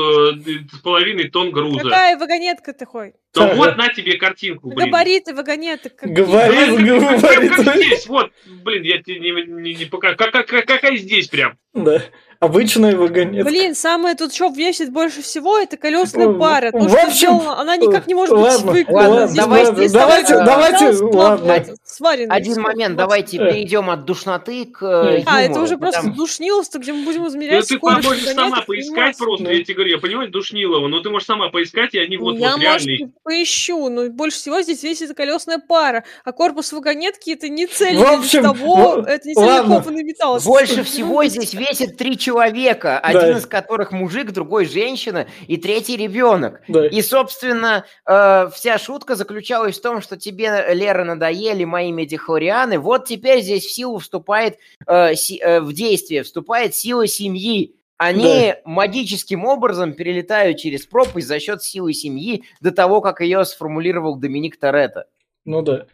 с 0.72 0.78
половиной 0.78 1.28
тонн 1.30 1.50
груза. 1.50 1.80
Какая 1.80 2.16
вагонетка 2.16 2.72
ты 2.72 2.86
хой? 2.86 3.14
То 3.32 3.46
Ага. 3.46 3.54
вот 3.56 3.76
на 3.76 3.88
тебе 3.88 4.16
картинку, 4.16 4.68
блин. 4.70 4.86
Габариты 4.90 5.34
вагонеток. 5.34 5.92
Говорит, 6.02 6.76
Прям 6.76 7.20
как- 7.20 7.20
как 7.40 7.56
говорит. 7.64 7.86
здесь, 7.86 8.06
вот, 8.06 8.30
блин, 8.62 8.84
я 8.84 9.02
тебе 9.02 9.18
не, 9.18 9.32
не, 9.44 9.74
не 9.74 9.84
пока, 9.86 10.14
как, 10.14 10.30
как- 10.30 10.46
как- 10.46 10.66
какая 10.66 10.96
здесь 10.96 11.26
прям. 11.26 11.58
Да. 11.74 12.00
Обычная 12.40 12.94
вагонетка. 12.96 13.50
Блин, 13.50 13.74
самое 13.74 14.14
тут, 14.14 14.32
что 14.32 14.46
весит 14.48 14.92
больше 14.92 15.22
всего, 15.22 15.58
это 15.58 15.76
колесная 15.76 16.28
Ну, 16.28 16.38
пара. 16.38 16.70
То, 16.70 16.78
в 16.78 16.88
что 16.88 17.02
общем, 17.02 17.16
сделано, 17.40 17.60
она 17.60 17.76
никак 17.76 18.06
не 18.06 18.14
может 18.14 18.32
быть 18.32 18.44
ладно, 18.44 18.72
ладно, 18.88 19.28
давайте- 19.34 19.88
давайте- 19.88 20.34
давайте- 20.44 21.04
ладно. 21.04 21.64
Сваренный, 21.88 22.34
Один 22.34 22.52
сколько, 22.52 22.68
момент, 22.70 22.96
20. 22.96 22.98
давайте 22.98 23.36
Э. 23.38 23.50
перейдем 23.50 23.90
от 23.90 24.04
душноты 24.04 24.66
к 24.66 24.82
э, 24.82 25.18
Э. 25.20 25.22
А, 25.26 25.42
это 25.42 25.60
уже 25.60 25.78
просто 25.78 26.00
потому- 26.00 26.16
душниловство, 26.16 26.78
где 26.78 26.92
мы 26.92 27.04
будем 27.04 27.22
Ну, 27.22 27.28
измерять 27.28 27.66
ты 27.66 27.76
скорость 27.76 28.04
можешь 28.06 28.24
сама 28.34 28.60
поискать 28.62 29.16
просто, 29.18 29.50
я 29.52 29.64
тебе 29.64 29.74
говорю, 29.74 29.90
я 29.92 29.98
понимаю, 29.98 30.30
Душнилова, 30.30 30.86
но 30.88 31.00
ты 31.00 31.10
можешь 31.10 31.26
сама 31.26 31.48
поискать, 31.48 31.94
и 31.94 31.98
они 31.98 32.16
вот, 32.18 32.36
я, 32.36 32.50
вот 32.52 32.58
может, 32.58 32.86
реальные. 32.86 32.96
и 32.98 33.08
поищу, 33.24 33.88
но 33.88 34.08
больше 34.10 34.36
всего 34.38 34.60
здесь 34.62 34.82
весит 34.82 35.16
колесная 35.16 35.58
пара, 35.58 36.04
а 36.24 36.32
корпус 36.32 36.72
вагонетки 36.72 37.30
это 37.30 37.48
не 37.48 37.66
цельный 37.66 38.02
В 38.04 38.06
общем, 38.20 38.42
того, 38.42 38.76
во- 38.76 39.02
это 39.08 39.26
не 39.28 39.34
цельнокованный 39.34 40.04
металл. 40.04 40.38
Больше 40.44 40.82
всего 40.84 41.24
здесь 41.24 41.54
весит 41.54 41.96
три 41.96 42.18
человека, 42.18 43.00
Да. 43.02 43.08
один 43.20 43.36
из 43.38 43.46
которых 43.46 43.92
мужик, 43.92 44.30
другой 44.32 44.66
женщина 44.66 45.26
и 45.46 45.56
третий 45.56 45.96
ребенок. 45.96 46.60
Да. 46.68 46.86
И, 46.86 47.00
собственно, 47.02 47.84
э, 48.06 48.50
вся 48.54 48.78
шутка 48.78 49.14
заключалась 49.14 49.78
в 49.78 49.82
том, 49.82 50.02
что 50.02 50.16
тебе, 50.16 50.66
Лера, 50.74 51.04
надоели 51.04 51.64
мои 51.78 51.92
медихлорианы. 51.92 52.78
Вот 52.80 53.06
теперь 53.06 53.40
здесь 53.40 53.64
в 53.64 53.72
силу 53.72 53.98
вступает, 53.98 54.58
э, 54.86 55.14
си- 55.14 55.40
э, 55.40 55.60
в 55.60 55.72
действие 55.72 56.24
вступает 56.24 56.74
сила 56.74 57.06
семьи. 57.06 57.76
Они 57.98 58.54
магическим 58.64 59.44
образом 59.44 59.92
перелетают 59.92 60.58
через 60.58 60.86
пропасть 60.86 61.28
за 61.28 61.38
счет 61.40 61.62
силы 61.62 61.92
семьи 61.92 62.42
до 62.60 62.72
того, 62.72 63.00
как 63.00 63.20
ее 63.20 63.44
сформулировал 63.44 64.16
Доминик 64.16 64.56
Торетто. 64.58 65.04
Ну 65.44 65.62
да. 65.62 65.86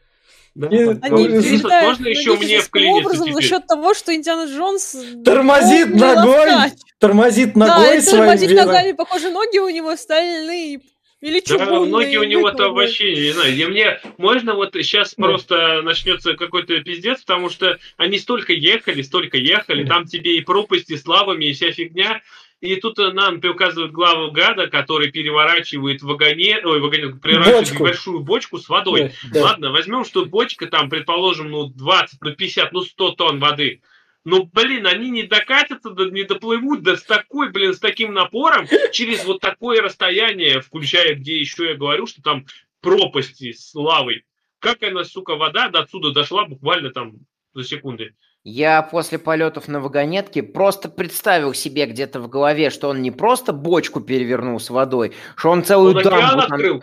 Да, 0.54 0.68
И- 0.68 0.84
вот. 0.84 0.96
Они 1.02 1.26
перелетают 1.26 1.88
можно 1.98 2.08
еще 2.08 2.36
мне 2.36 2.60
образом 2.92 3.26
за 3.26 3.32
теперь? 3.40 3.42
счет 3.42 3.66
того, 3.66 3.92
что 3.94 4.14
Индиана 4.14 4.46
Джонс 4.48 4.96
Тормозит 5.24 5.88
полный 5.90 6.14
ногой, 6.14 6.50
ловкач. 6.52 6.72
тормозит 6.98 7.52
Да, 7.54 7.60
ногой 7.66 7.96
это 7.96 8.02
своим 8.06 8.18
тормозит 8.24 8.50
весом. 8.50 8.66
ногами, 8.66 8.92
похоже, 8.92 9.30
ноги 9.30 9.58
у 9.58 9.68
него 9.68 9.96
стальные. 9.96 10.80
Или 11.24 11.40
Да, 11.40 11.58
чугунные. 11.58 11.90
ноги 11.90 12.16
у 12.18 12.24
него-то 12.24 12.64
выкованы. 12.64 12.74
вообще, 12.74 13.14
не 13.14 13.30
знаю, 13.30 13.56
я 13.56 13.68
мне, 13.68 13.98
можно 14.18 14.54
вот 14.54 14.74
сейчас 14.74 15.14
Да. 15.16 15.22
просто 15.24 15.80
начнется 15.80 16.34
какой-то 16.34 16.78
пиздец, 16.82 17.20
потому 17.22 17.48
что 17.48 17.78
они 17.96 18.18
столько 18.18 18.52
ехали, 18.52 19.00
столько 19.00 19.38
ехали, 19.38 19.84
Да. 19.84 19.94
там 19.94 20.04
тебе 20.04 20.36
и 20.36 20.42
пропасти 20.42 20.96
с 20.96 21.06
лавами, 21.06 21.46
и 21.46 21.54
вся 21.54 21.72
фигня, 21.72 22.20
и 22.60 22.76
тут 22.76 22.98
нам 22.98 23.40
указывают 23.42 23.92
главу 23.92 24.32
гада, 24.32 24.66
который 24.66 25.10
переворачивает 25.10 26.02
вагонет, 26.02 26.62
ой, 26.66 26.80
вагонет, 26.80 27.22
переворачивает 27.22 27.68
Бочку. 27.70 27.82
большую 27.84 28.20
бочку 28.20 28.58
с 28.58 28.68
водой. 28.68 29.12
Да, 29.24 29.30
да. 29.32 29.42
Ладно, 29.44 29.70
возьмем, 29.72 30.04
что 30.04 30.26
бочка 30.26 30.66
там, 30.66 30.90
предположим, 30.90 31.50
ну 31.50 31.68
20, 31.68 32.18
ну 32.20 32.32
50, 32.34 32.72
ну 32.74 32.82
100 32.82 33.10
тонн 33.12 33.38
воды. 33.38 33.80
Ну, 34.24 34.48
блин, 34.52 34.86
они 34.86 35.10
не 35.10 35.24
докатятся, 35.24 35.90
не 35.90 36.24
доплывут, 36.24 36.82
да 36.82 36.96
с 36.96 37.02
такой, 37.02 37.50
блин, 37.50 37.74
с 37.74 37.78
таким 37.78 38.14
напором 38.14 38.66
через 38.92 39.24
вот 39.24 39.40
такое 39.40 39.82
расстояние, 39.82 40.60
включая, 40.60 41.14
где 41.14 41.38
еще 41.38 41.68
я 41.68 41.74
говорю, 41.74 42.06
что 42.06 42.22
там 42.22 42.46
пропасти 42.80 43.52
с 43.52 43.74
лавой. 43.74 44.24
Как 44.60 44.82
она, 44.82 45.04
сука, 45.04 45.36
вода 45.36 45.68
до 45.68 45.80
отсюда 45.80 46.12
дошла 46.12 46.46
буквально 46.46 46.90
там 46.90 47.16
за 47.52 47.64
секунды. 47.64 48.14
Я 48.44 48.82
после 48.82 49.18
полетов 49.18 49.68
на 49.68 49.80
вагонетке 49.80 50.42
просто 50.42 50.90
представил 50.90 51.54
себе 51.54 51.86
где-то 51.86 52.20
в 52.20 52.28
голове, 52.28 52.70
что 52.70 52.88
он 52.88 53.00
не 53.00 53.10
просто 53.10 53.52
бочку 53.52 54.00
перевернул 54.00 54.60
с 54.60 54.68
водой, 54.68 55.12
что 55.36 55.50
он 55.50 55.64
целую 55.64 55.96
Он 55.96 56.02
дамбу 56.02 56.18
там 56.20 56.40
открыл. 56.40 56.82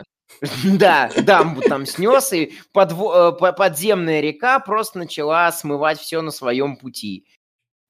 Да, 0.64 1.10
дамбу 1.16 1.60
там 1.62 1.86
снес, 1.86 2.32
и 2.32 2.44
э, 2.46 2.52
по- 2.74 3.52
подземная 3.52 4.20
река 4.20 4.58
просто 4.60 4.98
начала 4.98 5.50
смывать 5.52 5.98
все 6.00 6.20
на 6.20 6.30
своем 6.30 6.76
пути. 6.76 7.26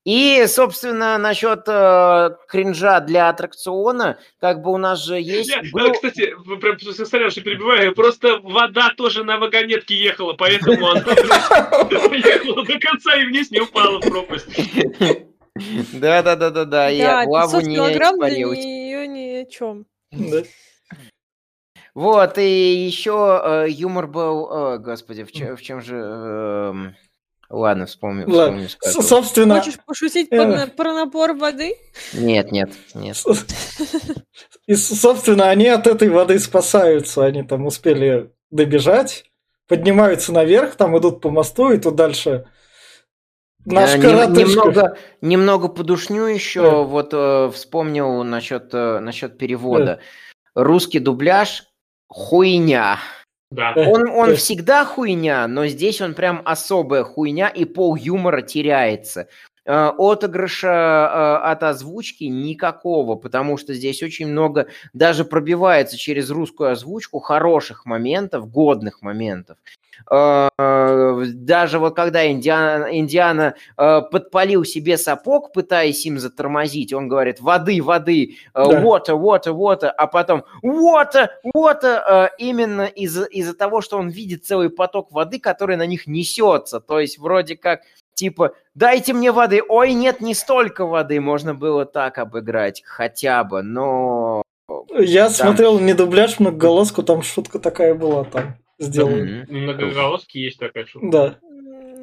И, 0.05 0.44
собственно, 0.48 1.16
насчет 1.16 1.62
э, 1.69 2.31
кринжа 2.48 2.98
для 3.01 3.28
аттракциона, 3.28 4.19
как 4.40 4.60
бы 4.60 4.73
у 4.73 4.77
нас 4.77 4.98
же 5.05 5.20
есть... 5.20 5.48
Я, 5.48 5.62
был- 5.73 5.90
э, 5.90 5.93
Кстати, 5.93 6.35
прям 6.60 6.78
сорян, 6.81 7.31
что 7.31 7.40
перебиваю, 7.40 7.94
просто 7.94 8.40
вода 8.43 8.93
тоже 8.97 9.23
на 9.23 9.39
вагонетке 9.39 9.94
ехала, 9.94 10.32
поэтому 10.32 10.90
она 10.90 11.01
ехала 12.16 12.64
до 12.64 12.78
конца 12.81 13.14
и 13.16 13.27
вниз 13.27 13.52
не 13.52 13.60
упала 13.60 14.01
в 14.01 14.09
пропасть. 14.09 14.47
Да-да-да-да-да, 15.93 16.90
в 17.24 17.28
лаву 17.28 17.52
500 17.52 17.69
не 17.69 17.74
килограмм 17.77 18.19
для 18.19 18.28
нее 18.59 19.06
ни 19.06 19.43
о 19.43 19.44
чем. 19.47 19.86
Вот, 21.94 22.39
и 22.39 22.86
еще 22.86 23.40
э, 23.44 23.66
юмор 23.69 24.06
был... 24.06 24.48
э, 24.51 24.78
господи, 24.78 25.24
в, 25.24 25.32
чё- 25.32 25.56
в 25.56 25.60
чем 25.62 25.82
же... 25.82 25.97
эм, 25.97 26.97
ладно, 27.51 27.85
вспомню, 27.85 28.24
Ладно. 28.27 28.44
вспомню, 28.44 28.69
скажу. 28.70 29.02
Собственно, 29.02 29.60
Хочешь 29.60 29.78
пошутить 29.85 30.28
э. 30.31 30.66
про 30.69 30.94
напор 30.94 31.35
воды? 31.35 31.77
Нет, 32.14 32.51
нет, 32.51 32.70
нет. 32.94 33.23
и, 34.66 34.74
собственно, 34.74 35.51
они 35.51 35.69
от 35.69 35.86
этой 35.86 36.09
воды 36.09 36.39
спасаются. 36.39 37.24
Они 37.27 37.43
там 37.43 37.66
успели 37.66 38.32
добежать, 38.51 39.27
поднимаются 39.69 40.32
наверх, 40.32 40.77
там 40.77 40.97
идут 40.97 41.20
по 41.20 41.31
мосту, 41.31 41.73
и 41.73 41.78
тут 41.78 41.94
дальше 41.94 42.47
Наш 43.64 43.94
Э, 43.94 43.98
нем- 43.98 44.32
немного, 44.32 44.97
немного 45.20 45.69
подушню 45.69 46.24
еще. 46.24 46.62
Да. 46.62 46.77
Вот 46.78 47.10
э, 47.12 47.51
вспомнил 47.55 48.24
насчет, 48.24 48.70
э, 48.73 48.98
насчет 48.98 49.39
перевода. 49.39 50.01
Русский 50.55 50.98
дубляж 50.98 51.64
хуйня. 52.12 52.98
Да. 53.51 53.72
Он, 53.76 54.09
он 54.09 54.36
всегда 54.36 54.84
хуйня, 54.84 55.47
но 55.47 55.66
здесь 55.66 56.01
он 56.01 56.14
прям 56.14 56.43
особая 56.44 57.05
хуйня, 57.05 57.48
и 57.48 57.64
пол 57.64 57.97
юмора 57.97 58.43
теряется. 58.43 59.28
Э, 59.64 59.93
Отыгрыша 59.97 60.68
э, 60.68 61.51
от 61.51 61.62
озвучки 61.62 62.24
никакого, 62.24 63.14
потому 63.14 63.56
что 63.56 63.74
здесь 63.74 64.02
очень 64.02 64.26
много 64.26 64.66
даже 64.93 65.24
пробивается 65.24 65.97
через 65.97 66.30
русскую 66.30 66.72
озвучку 66.72 67.20
хороших 67.20 67.86
моментов, 67.86 68.51
годных 68.51 69.02
моментов. 69.02 69.59
Э, 70.10 70.48
Даже 70.59 71.78
вот 71.78 71.94
когда 71.94 72.28
Индиана, 72.28 72.86
Индиана 72.98 73.55
подпалил 73.76 74.64
себе 74.64 74.98
сапог, 74.98 75.52
пытаясь 75.52 76.05
им 76.06 76.18
затормозить, 76.18 76.93
он 76.93 77.06
говорит 77.06 77.40
«воды, 77.40 77.80
воды, 77.80 78.36
water, 78.55 79.14
water, 79.14 79.55
water», 79.55 79.89
а 79.97 80.09
потом 80.09 80.43
«water, 80.64 81.28
water», 81.55 82.30
именно 82.39 82.86
из-за 82.86 83.24
из 83.26 83.55
того, 83.55 83.80
что 83.80 83.98
он 83.98 84.09
видит 84.09 84.44
целый 84.44 84.70
поток 84.70 85.12
воды, 85.12 85.39
который 85.39 85.76
на 85.76 85.86
них 85.86 86.09
несется. 86.09 86.80
То 86.80 86.98
есть 86.98 87.18
вроде 87.18 87.56
как 87.56 87.82
типа 88.23 88.53
«дайте 88.74 89.12
мне 89.15 89.32
воды», 89.32 89.62
«ой, 89.69 89.94
нет, 89.94 90.20
не 90.20 90.35
столько 90.35 90.86
воды», 90.86 91.20
можно 91.20 91.55
было 91.55 91.85
так 91.85 92.19
обыграть 92.19 92.82
хотя 92.86 93.43
бы, 93.43 93.62
но... 93.62 94.43
Я 94.97 95.24
Там- 95.24 95.32
смотрел 95.35 95.81
не 95.81 95.93
дубляж, 95.93 96.39
многоголоску, 96.39 97.03
там 97.03 97.23
шутка 97.23 97.59
такая 97.59 97.94
была 97.94 98.23
там 98.24 98.55
сделана. 98.78 99.44
Мгм. 99.49 99.62
Многоголоски 99.62 100.39
есть 100.39 100.59
такая 100.61 100.86
шутка. 100.86 101.09
Да. 101.11 101.35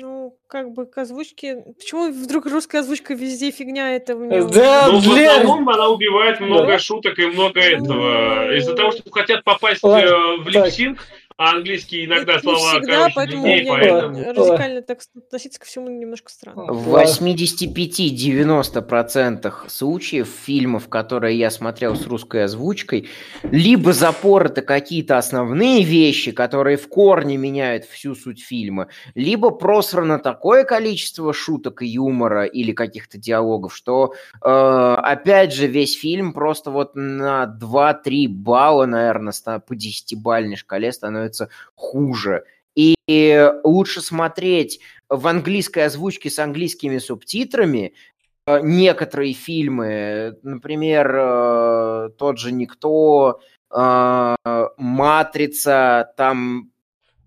Ну, 0.02 0.38
как 0.48 0.72
бы 0.72 0.86
к 0.86 0.98
озвучке... 0.98 1.64
Почему 1.78 2.12
вдруг 2.12 2.46
русская 2.48 2.80
озвучка 2.80 3.14
везде 3.14 3.52
фигня? 3.52 3.96
Это 3.96 4.16
мне... 4.16 4.44
Да, 4.44 4.88
Но 4.88 4.94
Ну, 4.94 5.00
в 5.00 5.16
Лер, 5.16 5.30
основном 5.40 5.70
она 5.70 5.88
убивает 5.90 6.41
много 6.41 6.68
Да. 6.68 6.80
шуток 6.80 7.18
и 7.18 7.28
много 7.28 7.60
этого. 7.62 8.54
Из-за 8.58 8.76
того, 8.76 8.91
что 8.91 9.10
хотят 9.10 9.44
попасть 9.46 9.84
Ладно, 9.84 10.06
э, 10.06 10.38
в 10.41 10.52
так. 10.52 10.72
А 11.40 11.52
английский 11.52 12.03
иногда 12.03 12.34
Это 12.34 12.45
не 12.45 12.53
слова, 12.53 12.72
всегда, 12.72 12.98
короче, 12.98 13.14
поэтому 13.16 13.44
длиннее, 13.44 13.61
мне 13.61 13.72
поэтому... 13.72 14.34
радикально 14.34 14.82
так 14.82 14.99
относиться 15.16 15.57
ко 15.57 15.66
всему 15.66 15.88
немножко 15.88 16.30
странно. 16.30 16.74
В 16.74 16.91
Да. 16.91 17.06
85-90% 17.06 19.53
случаев 19.70 20.28
фильмов, 20.28 20.90
которые 20.90 21.40
я 21.40 21.49
смотрел 21.49 21.95
с 21.95 22.06
русской 22.07 22.44
озвучкой, 22.44 23.07
либо 23.44 23.94
запороты 23.94 24.61
какие-то 24.61 25.18
основные 25.18 25.84
вещи, 25.84 26.34
которые 26.34 26.76
в 26.76 26.90
корне 26.90 27.38
меняют 27.38 27.86
всю 27.86 28.16
суть 28.16 28.44
фильма, 28.44 28.90
либо 29.16 29.52
просрано 29.52 30.20
такое 30.20 30.66
количество 30.66 31.32
шуток 31.32 31.84
и 31.84 31.88
юмора 31.88 32.44
или 32.44 32.74
каких-то 32.74 33.18
диалогов, 33.18 33.74
что, 33.74 34.14
э, 34.44 34.49
опять 34.49 35.53
же, 35.53 35.68
весь 35.68 35.98
фильм 35.98 36.34
просто 36.34 36.70
вот 36.70 36.95
на 36.95 37.45
2-3 37.45 38.28
балла, 38.28 38.86
наверное, 38.86 39.32
по 39.66 39.74
10-бальной 39.74 40.57
шкале 40.57 40.91
становится 40.91 41.28
хуже. 41.76 42.43
И 42.76 43.51
лучше 43.64 44.01
смотреть 44.01 44.80
в 45.10 45.27
английской 45.27 45.85
озвучке 45.85 46.30
с 46.30 46.39
английскими 46.39 46.97
субтитрами 46.99 47.93
э, 48.45 48.60
некоторые 48.61 49.34
фильмы, 49.34 50.38
например, 50.43 51.15
э, 51.15 52.10
тот 52.18 52.38
же 52.38 52.51
«Никто», 52.51 53.41
э, 53.72 54.35
«Матрица», 54.77 56.14
там 56.15 56.72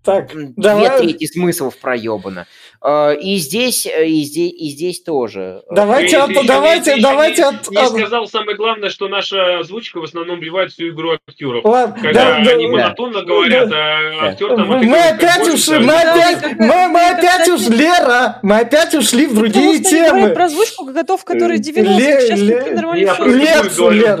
так, 0.03 0.27
две 0.33 0.47
давай, 0.57 0.97
трети 0.99 1.25
смыслов 1.25 1.77
проебано. 1.77 2.45
Э, 2.85 3.15
И 3.19 3.37
здесь, 3.37 3.85
э, 3.85 4.07
и 4.07 4.23
здесь, 4.23 4.51
и 4.51 4.69
здесь 4.69 5.01
тоже. 5.03 5.61
Э, 5.69 5.73
давайте, 5.73 6.17
Ты- 6.17 6.23
от- 6.23 6.29
еще 6.31 6.43
давайте, 6.43 6.95
не- 6.95 7.01
давайте, 7.01 7.43
от- 7.45 7.69
Не 7.71 7.87
сказал 7.87 8.27
самое 8.27 8.57
главное, 8.57 8.89
что 8.89 9.07
наша 9.07 9.59
озвучка 9.59 9.99
в 10.01 10.03
основном 10.03 10.39
убивает 10.39 10.71
всю 10.73 10.89
игру 10.89 11.13
актеров. 11.27 11.63
ладно, 11.63 11.95
Когда 12.01 12.23
да, 12.39 12.43
да, 12.43 12.51
они 12.51 12.65
да. 12.65 12.71
монотонно 12.71 13.21
говорят, 13.23 13.69
а 13.71 14.27
актер 14.27 14.49
там 14.55 14.67
Мы 14.67 14.75
отыгрывает 14.77 15.19
как 15.19 15.29
опять 15.37 15.53
ушли, 15.53 15.79
мы 15.79 15.93
опять, 15.93 16.59
мы, 16.59 16.87
мы 16.89 16.99
опять 17.09 17.47
ушли, 17.49 17.77
Лера, 17.77 18.39
мы 18.41 18.57
опять 18.59 18.93
ушли 18.95 19.25
в 19.27 19.33
другие 19.35 19.77
Потому 19.81 19.89
темы. 19.89 20.29
про 20.29 20.45
озвучку 20.45 20.85
готов, 20.85 21.23
который 21.23 21.57
Э, 21.57 21.59
90 21.59 21.99
Ле- 21.99 22.21
сейчас 22.21 22.39
Ле- 22.39 22.71
нормально 22.71 23.15
просто 23.15 23.89
Лер. 23.89 24.19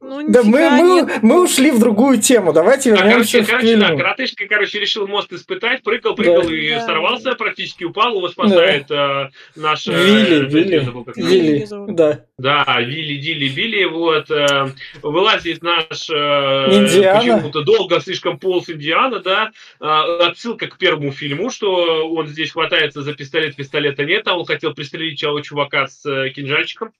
Ну, 0.00 0.28
Да 0.28 0.42
мы, 0.42 0.70
мы, 0.70 1.10
мы 1.22 1.42
ушли 1.42 1.70
в 1.70 1.78
другую 1.78 2.20
тему. 2.20 2.52
Давайте 2.52 2.92
А, 2.92 2.96
вернемся 2.96 3.38
короче, 3.38 3.42
в 3.42 3.50
короче, 3.50 3.76
да, 3.76 3.88
коротышка, 3.96 4.44
короче, 4.48 4.80
решил 4.80 5.03
мост 5.06 5.32
испытать, 5.32 5.82
прыгал, 5.82 6.14
прыгал 6.14 6.42
Да. 6.42 6.54
и 6.54 6.70
Да. 6.70 6.86
сорвался, 6.86 7.34
практически 7.34 7.84
упал, 7.84 8.16
его 8.16 8.28
спасает 8.28 8.90
э, 8.90 9.30
наш... 9.56 9.86
э, 9.86 9.92
Вилли, 9.92 10.34
я 10.34 10.40
Вилли, 10.48 10.78
забыл, 10.84 11.04
как 11.04 11.16
Вилли. 11.16 11.66
Да. 11.92 12.24
Да, 12.38 12.80
Вилли, 12.80 13.16
Дилли, 13.16 13.48
Билли, 13.48 13.84
вот, 13.84 14.30
э, 14.30 14.68
вылазит 15.02 15.62
наш 15.62 16.10
э, 16.10 16.14
Индиана. 16.14 17.20
почему-то 17.20 17.62
долго 17.62 18.00
слишком 18.00 18.38
полз 18.38 18.68
Индиана, 18.68 19.20
да, 19.20 19.50
э, 19.80 19.84
отсылка 19.84 20.66
к 20.66 20.78
первому 20.78 21.12
фильму, 21.12 21.50
что 21.50 22.08
он 22.08 22.26
здесь 22.26 22.52
хватается 22.52 23.02
за 23.02 23.14
пистолет, 23.14 23.56
пистолета 23.56 24.04
нет, 24.04 24.26
а 24.26 24.36
он 24.36 24.44
хотел 24.44 24.74
пристрелить 24.74 25.20
того 25.20 25.40
чувака 25.40 25.86
с 25.86 26.04
э, 26.06 26.30
кинжальчиком. 26.30 26.92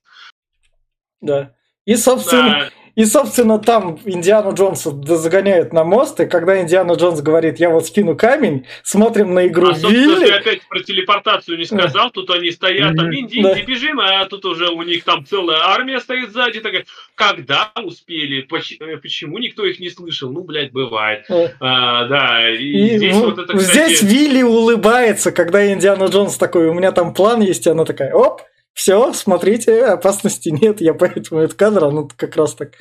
Да. 1.21 1.55
И, 1.85 1.97
собственно, 1.97 2.71
Да, 2.71 2.71
и, 2.97 3.05
собственно, 3.05 3.59
там 3.59 3.99
Индиану 4.05 4.55
Джонса 4.55 4.91
загоняют 5.17 5.73
на 5.73 5.85
мост, 5.85 6.21
и 6.21 6.27
когда 6.27 6.61
Индиана 6.61 6.93
Джонс 6.93 7.21
говорит, 7.23 7.59
я 7.59 7.71
вот 7.71 7.87
скину 7.87 8.17
камень, 8.17 8.67
смотрим 8.83 9.35
на 9.35 9.47
игру 9.49 9.69
а, 9.71 9.75
собственно, 9.75 10.15
ты 10.17 10.21
Вилли. 10.23 10.31
опять 10.33 10.63
про 10.69 10.81
телепортацию 10.81 11.59
не 11.59 11.65
сказал, 11.65 12.11
тут 12.11 12.31
они 12.31 12.51
стоят, 12.51 12.97
там, 12.97 13.13
инди, 13.15 13.43
Да. 13.43 13.53
инди, 13.53 13.63
бежим, 13.67 14.01
а 14.01 14.25
тут 14.27 14.45
уже 14.45 14.69
у 14.71 14.83
них 14.83 15.03
там 15.05 15.27
целая 15.27 15.59
армия 15.65 15.99
стоит 16.01 16.31
сзади, 16.31 16.61
такая, 16.61 16.85
когда 17.15 17.73
успели, 17.85 18.47
э, 18.81 18.97
почему 18.99 19.39
никто 19.39 19.65
их 19.65 19.81
не 19.81 19.91
слышал? 19.91 20.31
Ну, 20.31 20.43
блядь, 20.43 20.73
бывает. 20.73 21.25
Э, 21.29 21.49
А, 21.61 22.07
да, 22.07 22.51
и, 22.51 22.65
И 22.65 22.97
здесь 22.99 23.15
в- 23.17 23.21
вот 23.21 23.39
это, 23.39 23.57
кстати... 23.57 23.95
здесь 23.97 24.03
Вилли 24.03 24.43
улыбается, 24.43 25.33
когда 25.33 25.67
Индиана 25.73 26.05
Джонс 26.05 26.37
такой, 26.37 26.69
у 26.69 26.75
меня 26.75 26.93
там 26.93 27.13
план 27.15 27.41
есть, 27.41 27.67
и 27.67 27.71
она 27.71 27.85
такая, 27.85 28.13
оп, 28.15 28.43
все, 28.75 29.13
смотрите, 29.13 29.85
опасности 29.85 30.49
нет, 30.49 30.81
я 30.81 30.95
поэтому 30.95 31.41
этот 31.41 31.57
кадр, 31.57 31.85
оно 31.85 32.09
как 32.17 32.35
раз 32.37 32.57
так. 32.57 32.73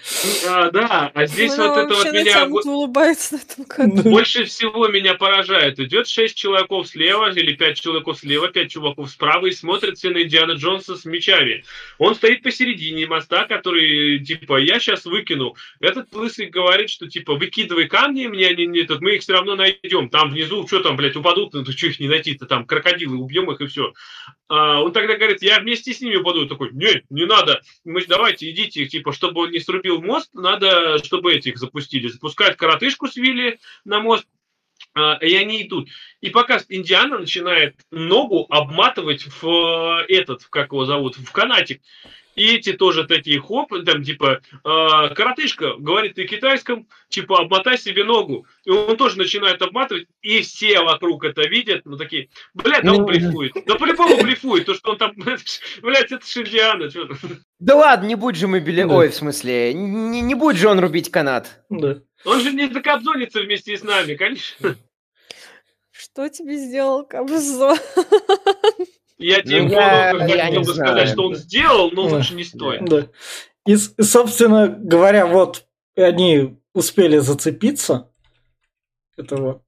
А, 0.50 0.72
да, 0.72 1.12
а 1.14 1.26
здесь 1.28 1.54
Она 1.54 1.70
вот 1.70 1.78
это 1.78 1.94
вот 1.94 2.12
меня 2.12 2.48
улыбается 2.48 3.36
на 3.36 3.42
этом 3.42 3.66
кадре. 3.66 4.12
больше 4.12 4.46
всего 4.46 4.88
меня 4.88 5.14
поражает. 5.14 5.80
Идет 5.80 6.08
шесть 6.08 6.36
человеков 6.36 6.88
слева 6.88 7.32
или 7.32 7.54
пять 7.54 7.80
человеков 7.80 8.18
слева, 8.18 8.48
пять 8.48 8.72
чуваков 8.72 9.08
справа 9.08 9.46
и 9.46 9.52
смотрят 9.52 10.00
все 10.00 10.10
на 10.10 10.24
Индиана 10.24 10.54
Джонса 10.54 10.98
с 10.98 11.06
мечами. 11.06 11.64
Он 12.00 12.16
стоит 12.16 12.42
посередине 12.42 13.06
моста, 13.06 13.46
который 13.46 14.18
типа 14.18 14.58
я 14.58 14.80
сейчас 14.80 15.06
выкину. 15.06 15.56
Этот 15.80 16.12
лысый 16.16 16.48
говорит, 16.48 16.90
что 16.90 17.08
типа 17.08 17.36
выкидывай 17.36 17.88
камни, 17.88 18.26
мне 18.26 18.48
они 18.48 18.66
не 18.66 18.82
тут, 18.82 19.02
мы 19.02 19.16
их 19.16 19.22
все 19.22 19.34
равно 19.34 19.56
найдем. 19.56 20.10
Там 20.10 20.32
внизу, 20.32 20.66
что 20.66 20.80
там, 20.80 20.96
блядь, 20.96 21.16
упадут, 21.16 21.54
ну 21.54 21.64
что 21.64 21.86
их 21.86 22.00
не 22.00 22.08
найти-то, 22.08 22.48
там 22.48 22.66
крокодилы, 22.66 23.18
убьем 23.18 23.52
их 23.52 23.62
и 23.62 23.68
все. 23.68 23.94
он 24.50 24.92
тогда 24.92 25.18
говорит, 25.18 25.44
я 25.44 25.60
вместе 25.60 25.83
с 25.92 26.02
ними 26.02 26.16
упаду. 26.16 26.48
Такой, 26.48 26.72
не, 26.72 27.04
не 27.10 27.26
надо, 27.26 27.62
мы 27.84 28.06
давайте 28.06 28.50
идите, 28.50 28.86
типа, 28.86 29.12
чтобы 29.12 29.42
он 29.42 29.52
не 29.52 29.60
срубил 29.60 30.02
мост, 30.02 30.30
надо, 30.34 31.04
чтобы 31.04 31.34
этих 31.34 31.58
запустили. 31.58 32.08
Запускают 32.08 32.58
коротышку 32.58 33.08
с 33.08 33.16
Вилли 33.16 33.60
на 33.84 34.00
мост, 34.00 34.26
а, 34.94 35.16
и 35.16 35.36
они 35.36 35.64
идут. 35.64 35.90
И 36.22 36.30
пока 36.30 36.60
Индиана 36.70 37.20
начинает 37.20 37.76
ногу 37.92 38.46
обматывать 38.50 39.26
в 39.26 40.06
э, 40.08 40.14
этот, 40.14 40.46
как 40.46 40.72
его 40.72 40.86
зовут, 40.86 41.18
в 41.18 41.32
канатик. 41.32 41.82
И 42.36 42.56
эти 42.56 42.74
тоже 42.74 43.06
такие 43.06 43.40
хоп, 43.40 43.72
там 43.86 44.04
типа, 44.04 44.42
э, 44.52 45.16
коротышка 45.16 45.76
говорит 45.78 46.18
на 46.18 46.26
китайском, 46.26 46.88
типа, 47.10 47.42
обмотай 47.42 47.78
себе 47.78 48.04
ногу. 48.04 48.48
И 48.66 48.72
он 48.72 48.98
тоже 48.98 49.18
начинает 49.18 49.62
обматывать, 49.62 50.08
и 50.22 50.42
все 50.42 50.82
вокруг 50.82 51.24
это 51.26 51.48
видят, 51.48 51.82
ну 51.86 51.98
такие, 51.98 52.30
блядь, 52.54 52.84
да 52.84 52.94
он 52.94 53.02
Ну, 53.02 53.06
блефует. 53.06 53.54
Да 53.66 53.76
по-любому 53.76 54.22
блефует, 54.22 54.66
то, 54.66 54.74
что 54.74 54.92
он 54.92 54.98
там, 54.98 55.14
блядь, 55.16 56.12
это 56.12 56.26
же 56.26 56.42
Индиана. 56.42 56.90
чё 56.90 57.08
ты. 57.08 57.16
Да 57.60 57.76
ладно, 57.76 58.08
не 58.08 58.16
будь 58.16 58.36
же 58.36 58.48
мы 58.48 58.60
били... 58.60 58.84
Да. 58.84 58.96
Ой, 58.96 59.10
в 59.10 59.16
смысле, 59.16 59.74
не, 59.74 60.22
не 60.22 60.36
будь 60.36 60.58
же 60.58 60.68
он 60.70 60.80
рубить 60.80 61.12
канат. 61.12 61.64
Да. 61.70 62.00
Он 62.26 62.40
же 62.42 62.52
не 62.52 62.68
закобзонится 62.68 63.42
вместе 63.42 63.78
с 63.78 63.84
нами, 63.84 64.16
конечно. 64.16 64.76
Что 65.92 66.28
тебе 66.30 66.58
сделал 66.58 67.06
Кобзон? 67.06 67.78
Я 69.24 69.42
тебе 69.42 69.64
Ну, 69.64 69.70
я- 69.70 70.16
хотел 70.18 70.36
я 70.38 70.50
не 70.50 70.58
бы 70.60 70.64
знаю. 70.66 70.90
сказать, 70.92 71.10
что 71.10 71.24
он 71.28 71.36
сделал, 71.36 71.92
но 71.92 72.04
лучше 72.04 72.36
не 72.36 72.44
стоит. 72.44 72.84
Да. 72.86 73.08
И, 73.66 73.76
собственно 73.78 74.68
говоря, 74.68 75.26
вот 75.26 75.66
они 75.96 76.58
успели 76.74 77.18
зацепиться. 77.20 78.10
Этого 79.18 79.62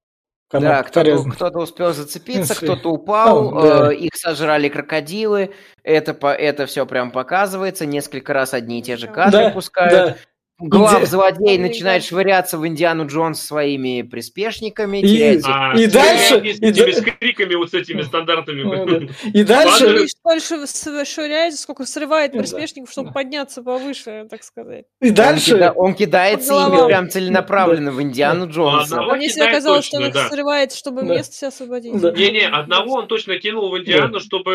Да, 0.51 0.83
кто-то, 0.83 1.23
кто-то 1.29 1.59
успел 1.59 1.93
зацепиться, 1.93 2.53
Если- 2.53 2.65
кто-то 2.65 2.89
упал, 2.91 3.57
А, 3.57 3.61
да. 3.61 3.91
э, 3.91 3.95
их 3.95 4.11
сожрали 4.15 4.69
крокодилы, 4.69 5.53
это, 5.83 6.13
по, 6.13 6.27
это 6.33 6.65
все 6.65 6.85
прям 6.85 7.11
показывается, 7.11 7.85
несколько 7.85 8.31
раз 8.33 8.53
одни 8.53 8.79
и 8.79 8.83
те 8.83 8.95
же 8.95 9.07
кадры 9.07 9.45
Да, 9.45 9.49
пускают. 9.51 9.91
да. 9.93 10.15
Глав 10.59 11.05
злодей 11.05 11.57
начинает 11.57 12.03
швыряться 12.03 12.57
в 12.57 12.65
Индиану 12.67 13.07
Джонс 13.07 13.41
своими 13.41 14.01
приспешниками, 14.03 14.99
И- 15.01 15.41
А, 15.45 15.73
И 15.77 15.87
с 15.87 15.91
дальше- 15.91 16.39
и 16.39 16.93
с 16.93 17.01
криками 17.01 17.55
вот 17.55 17.71
с 17.71 17.73
этими 17.73 18.01
стандартами. 18.03 18.63
Ну, 18.63 18.85
да. 18.85 19.07
И 19.33 19.43
дальше... 19.43 20.07
С- 20.07 21.05
швыряется, 21.05 21.61
сколько 21.61 21.85
срывает 21.85 22.31
Да. 22.31 22.39
приспешников, 22.39 22.91
чтобы 22.91 23.11
подняться 23.11 23.61
повыше, 23.63 24.27
так 24.29 24.43
сказать. 24.43 24.85
И 25.01 25.09
дальше... 25.11 25.71
он 25.75 25.93
кидается 25.93 26.53
ими 26.53 26.85
прям 26.87 27.09
целенаправленно 27.09 27.91
в 27.91 28.01
Индиану 28.01 28.49
Джонса. 28.49 28.99
А 28.99 29.15
мне 29.15 29.27
всегда 29.29 29.51
казалось, 29.51 29.85
что 29.85 29.97
он 29.97 30.07
их 30.07 30.15
срывает, 30.29 30.73
чтобы 30.73 31.03
место 31.03 31.35
себе 31.35 31.47
освободить. 31.49 31.93
Не-не, 31.93 32.47
одного 32.47 32.93
он 32.95 33.07
точно 33.07 33.37
кинул 33.39 33.69
в 33.69 33.77
Индиану, 33.77 34.19
чтобы 34.19 34.53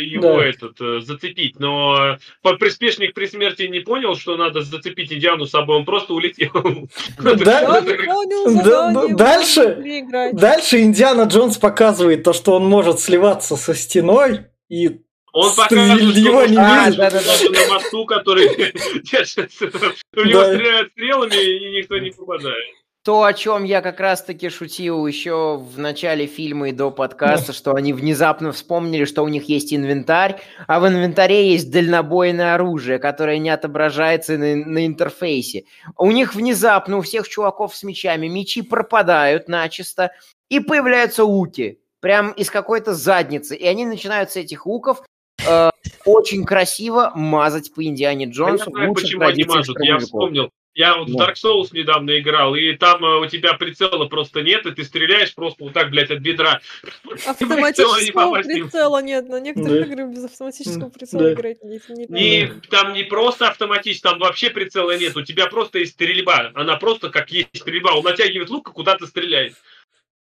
его 0.00 0.40
этот 0.40 0.80
э, 0.80 1.00
зацепить. 1.00 1.58
Но 1.58 2.16
по- 2.42 2.56
приспешник 2.56 3.14
при 3.14 3.26
смерти 3.26 3.62
не 3.62 3.80
понял, 3.80 4.14
что 4.16 4.36
надо 4.36 4.62
зацепить 4.62 5.12
Индиану 5.12 5.41
с 5.46 5.50
собой, 5.50 5.76
он 5.76 5.84
просто 5.84 6.14
улетел. 6.14 6.50
Да, 7.18 7.34
Да, 7.34 8.92
да, 8.92 9.06
дальше-. 9.08 10.30
Дальше 10.32 10.80
Индиана 10.80 11.22
Джонс 11.22 11.56
показывает 11.58 12.22
то, 12.22 12.32
что 12.32 12.52
он 12.52 12.68
может 12.68 13.00
сливаться 13.00 13.56
со 13.56 13.74
стеной, 13.74 14.46
и 14.68 15.00
Он 15.34 15.50
Что 15.50 15.62
показывает, 15.62 16.00
что 16.12 16.20
не 16.20 16.28
он 16.28 16.46
видит. 16.46 16.96
даже 16.98 17.50
на 17.50 17.74
мосту, 17.74 18.04
который 18.04 18.48
держится. 19.10 19.66
В 20.12 20.26
него 20.26 20.40
Да. 20.40 20.54
стреляют 20.54 20.90
стрелами, 20.92 21.34
и 21.34 21.78
никто 21.78 21.96
не 21.98 22.10
попадает. 22.10 22.74
То, 23.04 23.24
о 23.24 23.32
чем 23.32 23.64
я 23.64 23.80
как 23.80 23.98
раз-таки 23.98 24.48
шутил 24.48 25.08
еще 25.08 25.56
в 25.56 25.76
начале 25.76 26.26
фильма 26.26 26.68
и 26.68 26.72
до 26.72 26.92
подкаста, 26.92 27.52
что 27.52 27.74
они 27.74 27.92
внезапно 27.92 28.52
вспомнили, 28.52 29.06
что 29.06 29.24
у 29.24 29.28
них 29.28 29.48
есть 29.48 29.74
инвентарь, 29.74 30.40
а 30.68 30.78
в 30.78 30.86
инвентаре 30.86 31.50
есть 31.50 31.72
дальнобойное 31.72 32.54
оружие, 32.54 33.00
которое 33.00 33.38
не 33.38 33.50
отображается 33.50 34.38
на, 34.38 34.54
на 34.54 34.86
интерфейсе. 34.86 35.64
У 35.98 36.12
них 36.12 36.36
внезапно, 36.36 36.98
у 36.98 37.00
всех 37.00 37.28
чуваков 37.28 37.74
с 37.74 37.82
мечами, 37.82 38.28
мечи 38.28 38.62
пропадают 38.62 39.48
начисто, 39.48 40.12
и 40.48 40.60
появляются 40.60 41.24
луки, 41.24 41.80
прям 41.98 42.30
из 42.30 42.52
какой-то 42.52 42.94
задницы. 42.94 43.56
И 43.56 43.66
они 43.66 43.84
начинают 43.84 44.30
с 44.30 44.36
этих 44.36 44.64
луков 44.64 45.02
э, 45.44 45.70
очень 46.04 46.44
красиво 46.44 47.10
мазать 47.16 47.74
по 47.74 47.84
Индиане 47.84 48.26
А 48.26 48.28
я 48.28 48.32
Джонсу. 48.32 48.70
знаю, 48.70 48.94
почему 48.94 49.24
они 49.24 49.42
мажут. 49.42 49.76
Я 49.80 49.98
вспомнил. 49.98 50.50
Я 50.74 50.96
вот 50.96 51.10
в. 51.10 51.16
Dark 51.16 51.34
Souls 51.34 51.68
недавно 51.72 52.18
играл, 52.18 52.54
и 52.54 52.72
там 52.76 53.04
э, 53.04 53.18
у 53.20 53.26
тебя 53.26 53.52
прицела 53.54 54.06
просто 54.06 54.40
нет, 54.42 54.64
и 54.64 54.70
ты 54.70 54.84
стреляешь 54.84 55.34
просто 55.34 55.64
вот 55.64 55.74
так, 55.74 55.90
блядь, 55.90 56.10
от 56.10 56.20
бедра. 56.20 56.60
Автоматического 57.26 58.36
прицела 58.42 59.02
нет. 59.02 59.28
На 59.28 59.38
некоторых 59.40 59.86
Да. 59.86 59.92
играх 59.92 60.08
без 60.10 60.24
автоматического 60.24 60.86
Да. 60.90 60.98
прицела 60.98 61.32
играть 61.34 61.62
не, 61.62 61.80
не 61.88 62.06
Не, 62.08 62.46
так. 62.46 62.66
там 62.68 62.92
не 62.94 63.04
просто 63.04 63.48
автоматически, 63.48 64.02
там 64.02 64.18
вообще 64.18 64.48
прицела 64.50 64.96
нет. 64.96 65.14
У 65.16 65.22
тебя 65.22 65.46
просто 65.46 65.78
есть 65.80 65.92
стрельба. 65.92 66.50
Она 66.54 66.76
просто 66.76 67.10
как 67.10 67.30
есть 67.30 67.50
стрельба. 67.54 67.92
Он 67.94 68.02
натягивает 68.04 68.48
лук 68.48 68.70
и 68.70 68.72
куда-то 68.72 69.06
стреляет. 69.06 69.54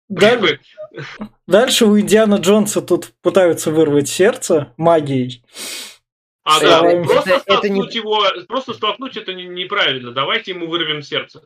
да- 0.10 0.30
Как 0.32 0.42
бы, 0.42 0.60
дальше 1.48 1.86
у 1.86 2.00
Индиана 2.00 2.36
Джонса 2.36 2.82
тут 2.84 3.14
пытаются 3.24 3.72
вырвать 3.72 4.08
сердце 4.10 4.74
магией. 4.78 5.44
А, 6.46 6.58
Это- 6.58 6.66
да, 6.68 6.88
это- 6.92 7.04
просто 7.10 7.30
это 7.32 7.70
не- 7.70 7.82
столкнуть 7.82 7.96
его, 7.96 8.24
просто 8.48 8.74
столкнуть 8.74 9.18
это 9.18 9.34
не- 9.34 9.46
неправильно. 9.48 10.12
Давайте 10.12 10.52
ему 10.52 10.68
вырвем 10.68 11.02
сердце. 11.02 11.42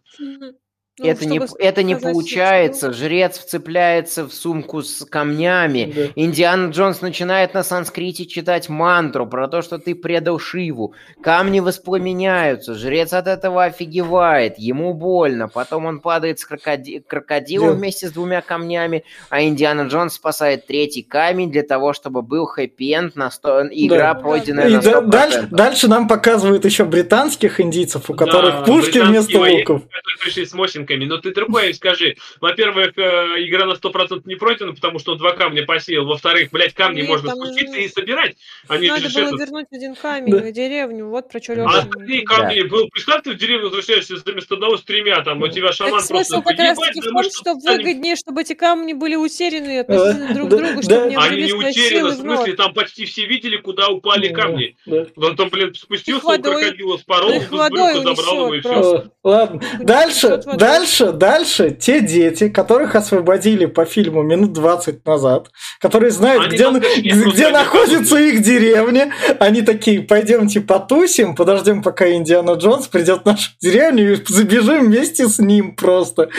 Ну, 1.00 1.08
это, 1.10 1.26
не, 1.26 1.42
это 1.60 1.84
не 1.84 1.96
получается. 1.96 2.92
Жрец 2.94 3.38
вцепляется 3.40 4.26
в 4.28 4.34
сумку 4.34 4.82
с 4.82 5.06
камнями. 5.06 5.94
Да. 5.96 6.02
Индиана 6.16 6.72
Джонс 6.72 7.02
начинает 7.02 7.54
на 7.54 7.64
санскрите 7.64 8.26
читать 8.26 8.70
мантру 8.70 9.26
про 9.28 9.48
то, 9.48 9.62
что 9.62 9.78
ты 9.80 9.96
предал 9.96 10.40
Шиву. 10.40 10.94
Камни 11.22 11.60
воспламеняются. 11.60 12.74
Жрец 12.74 13.14
от 13.14 13.28
этого 13.28 13.64
офигевает. 13.66 14.58
Ему 14.58 14.94
больно. 14.94 15.48
Потом 15.48 15.86
он 15.86 16.00
падает 16.00 16.40
с 16.40 16.48
крокоди- 16.50 17.02
крокодилом 17.06 17.70
Да. 17.70 17.74
вместе 17.76 18.08
с 18.08 18.12
двумя 18.12 18.42
камнями. 18.42 19.04
А 19.30 19.42
Индиана 19.42 19.84
Джонс 19.88 20.14
спасает 20.16 20.68
третий 20.68 21.04
камень 21.04 21.52
для 21.52 21.64
того, 21.64 21.94
чтобы 21.94 22.22
был 22.22 22.46
хэппи-энд, 22.46 23.16
на 23.16 23.32
сто... 23.32 23.64
игра 23.72 24.14
Да. 24.14 24.20
пройденная 24.20 24.68
И 24.70 24.74
на 24.76 24.82
да- 24.82 25.02
100%. 25.02 25.10
дальше, 25.10 25.48
дальше 25.52 25.88
нам 25.88 26.08
показывают 26.08 26.66
еще 26.66 26.86
британских 26.86 27.60
индийцев, 27.60 28.10
у 28.10 28.14
Да, 28.14 28.26
которых 28.26 28.66
пушки 28.66 29.00
британские 29.00 29.04
вместо 29.06 29.40
луков. 29.40 29.82
пришли 30.22 30.46
с 30.46 30.54
мосинками. 30.90 31.06
Но 31.06 31.18
ты 31.18 31.34
другое 31.34 31.74
скажи. 31.74 32.16
Во-первых, 32.42 32.98
э, 32.98 33.02
игра 33.48 33.66
на 33.66 33.74
100% 33.76 34.26
не 34.26 34.36
пройдена, 34.36 34.74
потому 34.74 35.00
что 35.00 35.14
он 35.14 35.18
два 35.18 35.32
камня 35.34 35.66
посеял. 35.66 36.06
Во-вторых, 36.06 36.50
блядь, 36.52 36.74
камни 36.74 37.02
Нет, 37.02 37.10
можно 37.10 37.32
спуститься 37.36 37.76
же- 37.76 37.84
и 37.84 37.88
собирать. 37.90 38.36
Они 38.68 38.88
Надо 38.88 39.10
же 39.10 39.20
было 39.20 39.28
этот- 39.30 39.40
вернуть 39.42 39.68
один 39.72 39.96
камень 39.96 40.32
Да. 40.32 40.38
в 40.38 40.52
деревню. 40.52 41.08
Вот 41.10 41.30
про 41.30 41.42
что 41.42 41.54
А 41.66 41.80
остальные 41.80 42.24
камни, 42.24 42.62
был, 42.64 42.90
представь, 42.90 43.24
ты 43.24 43.32
в 43.32 43.38
деревню 43.38 43.66
возвращаешься 43.66 44.16
вместо 44.26 44.56
одного 44.56 44.78
с 44.78 44.84
тремя, 44.84 45.22
там, 45.24 45.42
у 45.42 45.48
тебя 45.48 45.72
шаман 45.72 46.00
Так 46.00 46.02
смысл 46.08 46.42
просто 46.42 46.50
как 46.50 46.60
раз 46.60 46.78
«Ебать, 46.78 46.88
таки 46.90 47.02
в 47.02 47.04
да 47.04 47.10
том, 47.10 47.24
что, 47.32 47.54
выгоднее, 47.56 48.16
чтобы 48.16 48.42
эти 48.42 48.54
камни 48.54 48.94
были 48.94 49.16
утеряны 49.16 49.80
относительно 49.80 50.34
друг 50.34 50.50
да, 50.50 50.58
друга, 50.58 50.76
да. 50.76 50.82
чтобы 50.82 51.10
не 51.10 51.16
Они 51.16 51.44
не 51.44 51.54
утеряны, 51.54 52.10
в 52.10 52.14
смысле, 52.16 52.54
там 52.54 52.74
почти 52.74 53.06
все 53.06 53.26
видели, 53.26 53.58
куда 53.58 53.90
упали 53.90 54.30
камни. 54.30 54.76
Да. 54.86 55.06
Он 55.18 55.36
там, 55.36 55.50
блин, 55.50 55.74
спустился 55.76 56.38
крокодила, 56.40 56.98
с 56.98 57.04
водой 57.08 57.40
брюха 57.40 58.02
забрал 58.04 58.36
его 58.46 58.56
и 58.56 58.60
все. 58.62 59.04
Ладно, 59.24 59.62
дальше, 59.80 60.28
водой. 60.46 60.58
Дальше, 60.80 61.12
дальше 61.12 61.72
те 61.72 62.02
дети, 62.02 62.50
которых 62.50 62.96
освободили 62.96 63.66
по 63.66 63.86
фильму 63.86 64.24
минут 64.24 64.54
20 64.54 65.06
назад, 65.06 65.50
которые 65.80 66.12
знают, 66.12 66.46
Они 66.46 66.56
где, 66.56 66.64
там 66.64 66.80
где 66.80 67.50
находится 67.50 68.18
их 68.18 68.42
деревня, 68.42 69.12
они 69.40 69.62
такие, 69.62 70.02
пойдемте 70.02 70.62
потусим, 70.62 71.36
подождем, 71.36 71.82
пока 71.82 72.10
Индиана 72.10 72.52
Джонс 72.52 72.88
придет 72.88 73.24
в 73.24 73.26
нашу 73.26 73.52
деревню 73.60 74.14
и 74.14 74.24
забежим 74.28 74.86
вместе 74.86 75.28
с 75.28 75.40
ним 75.40 75.76
просто. 75.76 76.30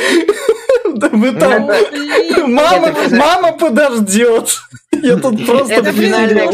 Да 0.93 1.09
мы 1.13 1.33
там... 1.33 1.67
Ну, 1.67 1.73
блин. 1.91 2.53
Мама, 2.53 2.93
мама 3.11 3.53
подождет. 3.53 4.59
Я 4.91 5.17
тут 5.17 5.47
просто... 5.47 5.75
Это 5.75 5.93
финальная. 5.93 6.51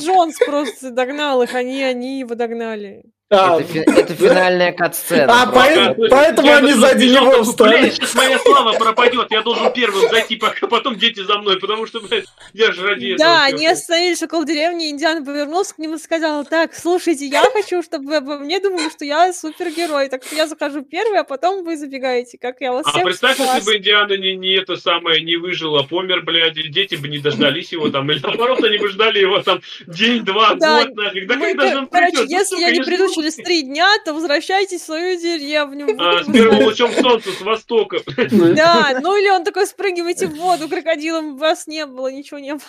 Джонс 0.00 0.38
просто 0.38 0.90
догнал 0.90 1.42
их, 1.42 1.54
они, 1.54 1.82
они 1.82 2.20
его 2.20 2.34
догнали. 2.34 3.02
А, 3.30 3.60
Это, 3.60 3.64
фи- 3.70 3.78
это 3.80 4.14
финальная 4.14 4.72
кат-сцена. 4.72 5.42
А, 5.42 5.46
поэтому- 5.52 6.08
поэтому 6.08 6.50
они 6.50 6.72
сзади 6.72 7.04
него 7.08 7.42
встали. 7.42 7.76
«Блядь, 7.80 7.94
сейчас 7.96 8.14
моя 8.14 8.38
слава 8.38 8.72
пропадет, 8.72 9.26
я 9.30 9.42
должен 9.42 9.70
первым 9.70 10.08
зайти, 10.08 10.36
пока 10.36 10.66
потом 10.66 10.96
дети 10.96 11.20
за 11.20 11.36
мной, 11.36 11.60
потому 11.60 11.86
что, 11.86 12.00
блядь, 12.00 12.24
я 12.54 12.72
же 12.72 12.86
ради 12.86 13.08
этого 13.12 13.18
Да, 13.18 13.44
они 13.44 13.66
остановились 13.66 14.22
около 14.22 14.46
деревни, 14.46 14.88
Индиана 14.88 15.22
повернулся 15.22 15.74
к 15.74 15.78
ним 15.78 15.94
и 15.96 15.98
сказал, 15.98 16.46
так, 16.46 16.74
слушайте, 16.74 17.26
я 17.26 17.42
хочу, 17.52 17.82
чтобы 17.82 18.06
вы 18.06 18.16
обо 18.16 18.38
мне 18.38 18.60
думали, 18.60 18.88
что 18.88 19.04
я 19.04 19.30
супергерой, 19.34 20.08
так 20.08 20.24
что 20.24 20.34
я 20.34 20.46
захожу 20.46 20.80
первый, 20.80 21.18
а 21.20 21.24
потом 21.24 21.64
вы 21.64 21.76
забегаете, 21.76 22.38
как 22.40 22.62
я 22.62 22.72
вас 22.72 22.86
А 22.86 22.98
представь, 22.98 23.36
спас». 23.36 23.56
если 23.56 23.70
бы 23.70 23.76
Индиана 23.76 24.16
не, 24.16 24.36
не 24.36 24.54
это 24.54 24.76
самое 24.76 25.22
не 25.22 25.36
выжила, 25.36 25.82
помер, 25.82 26.22
блядь, 26.22 26.54
дети 26.54 26.94
бы 26.94 27.08
не 27.08 27.18
дождались 27.18 27.72
его 27.72 27.90
там, 27.90 28.10
или 28.10 28.20
наоборот, 28.20 28.64
они 28.64 28.78
бы 28.78 28.88
ждали 28.88 29.18
его 29.18 29.42
там 29.42 29.60
день, 29.86 30.24
два, 30.24 30.54
Да, 30.54 30.84
год, 30.84 30.96
нафиг. 30.96 31.26
Да 31.28 31.36
Мы, 31.36 31.48
когда 31.52 31.68
же 31.72 31.78
он 31.80 31.86
короче, 31.88 32.12
придет? 32.12 32.30
Ну, 32.30 32.38
если 32.38 32.60
я 32.60 32.70
не 32.70 32.80
приду 32.80 33.06
через 33.20 33.34
три 33.36 33.62
дня, 33.62 33.88
то 34.04 34.14
возвращайтесь 34.14 34.82
в 34.82 34.86
свою 34.86 35.20
деревню. 35.20 35.86
А, 35.98 36.22
с 36.24 36.32
первым 36.32 36.64
лучом 36.64 36.92
солнца, 36.92 37.30
с 37.32 37.40
востока. 37.40 37.98
Да, 38.30 38.98
ну 39.00 39.16
или 39.16 39.30
он 39.30 39.44
такой, 39.44 39.66
спрыгивайте 39.66 40.26
в 40.26 40.36
воду, 40.36 40.68
крокодилом 40.68 41.36
вас 41.36 41.66
не 41.66 41.86
было, 41.86 42.10
ничего 42.10 42.38
не 42.38 42.54
было. 42.54 42.62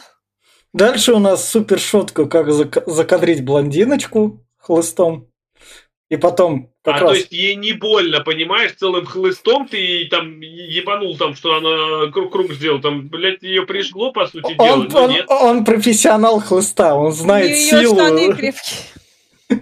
Дальше 0.73 1.13
у 1.13 1.19
нас 1.19 1.49
супер 1.49 1.79
шутка, 1.79 2.25
как 2.25 2.47
зак- 2.49 2.83
закадрить 2.85 3.43
блондиночку 3.43 4.45
хлыстом. 4.57 5.27
И 6.09 6.17
потом 6.17 6.71
как 6.83 6.95
а 6.95 6.99
раз... 7.01 7.09
то 7.09 7.15
есть 7.17 7.31
ей 7.31 7.55
не 7.55 7.73
больно, 7.73 8.21
понимаешь, 8.21 8.73
целым 8.75 9.05
хлыстом 9.05 9.67
ты 9.67 9.77
ей 9.77 10.09
там 10.09 10.41
ебанул 10.41 11.15
там, 11.17 11.35
что 11.35 11.55
она 11.55 12.11
круг, 12.11 12.31
круг 12.31 12.51
сделал, 12.53 12.81
там, 12.81 13.09
блядь, 13.09 13.43
ее 13.43 13.63
пришло, 13.67 14.11
по 14.11 14.25
сути 14.25 14.55
дела, 14.55 14.73
Он, 14.73 14.87
но 14.91 15.03
он- 15.03 15.11
нет. 15.11 15.25
он 15.29 15.65
профессионал 15.65 16.39
хлыста, 16.39 16.95
он 16.95 17.11
знает 17.11 17.51
Ее 17.51 17.81
силу. 17.81 17.93
штаны 17.95 18.33
крепкие. 18.33 18.79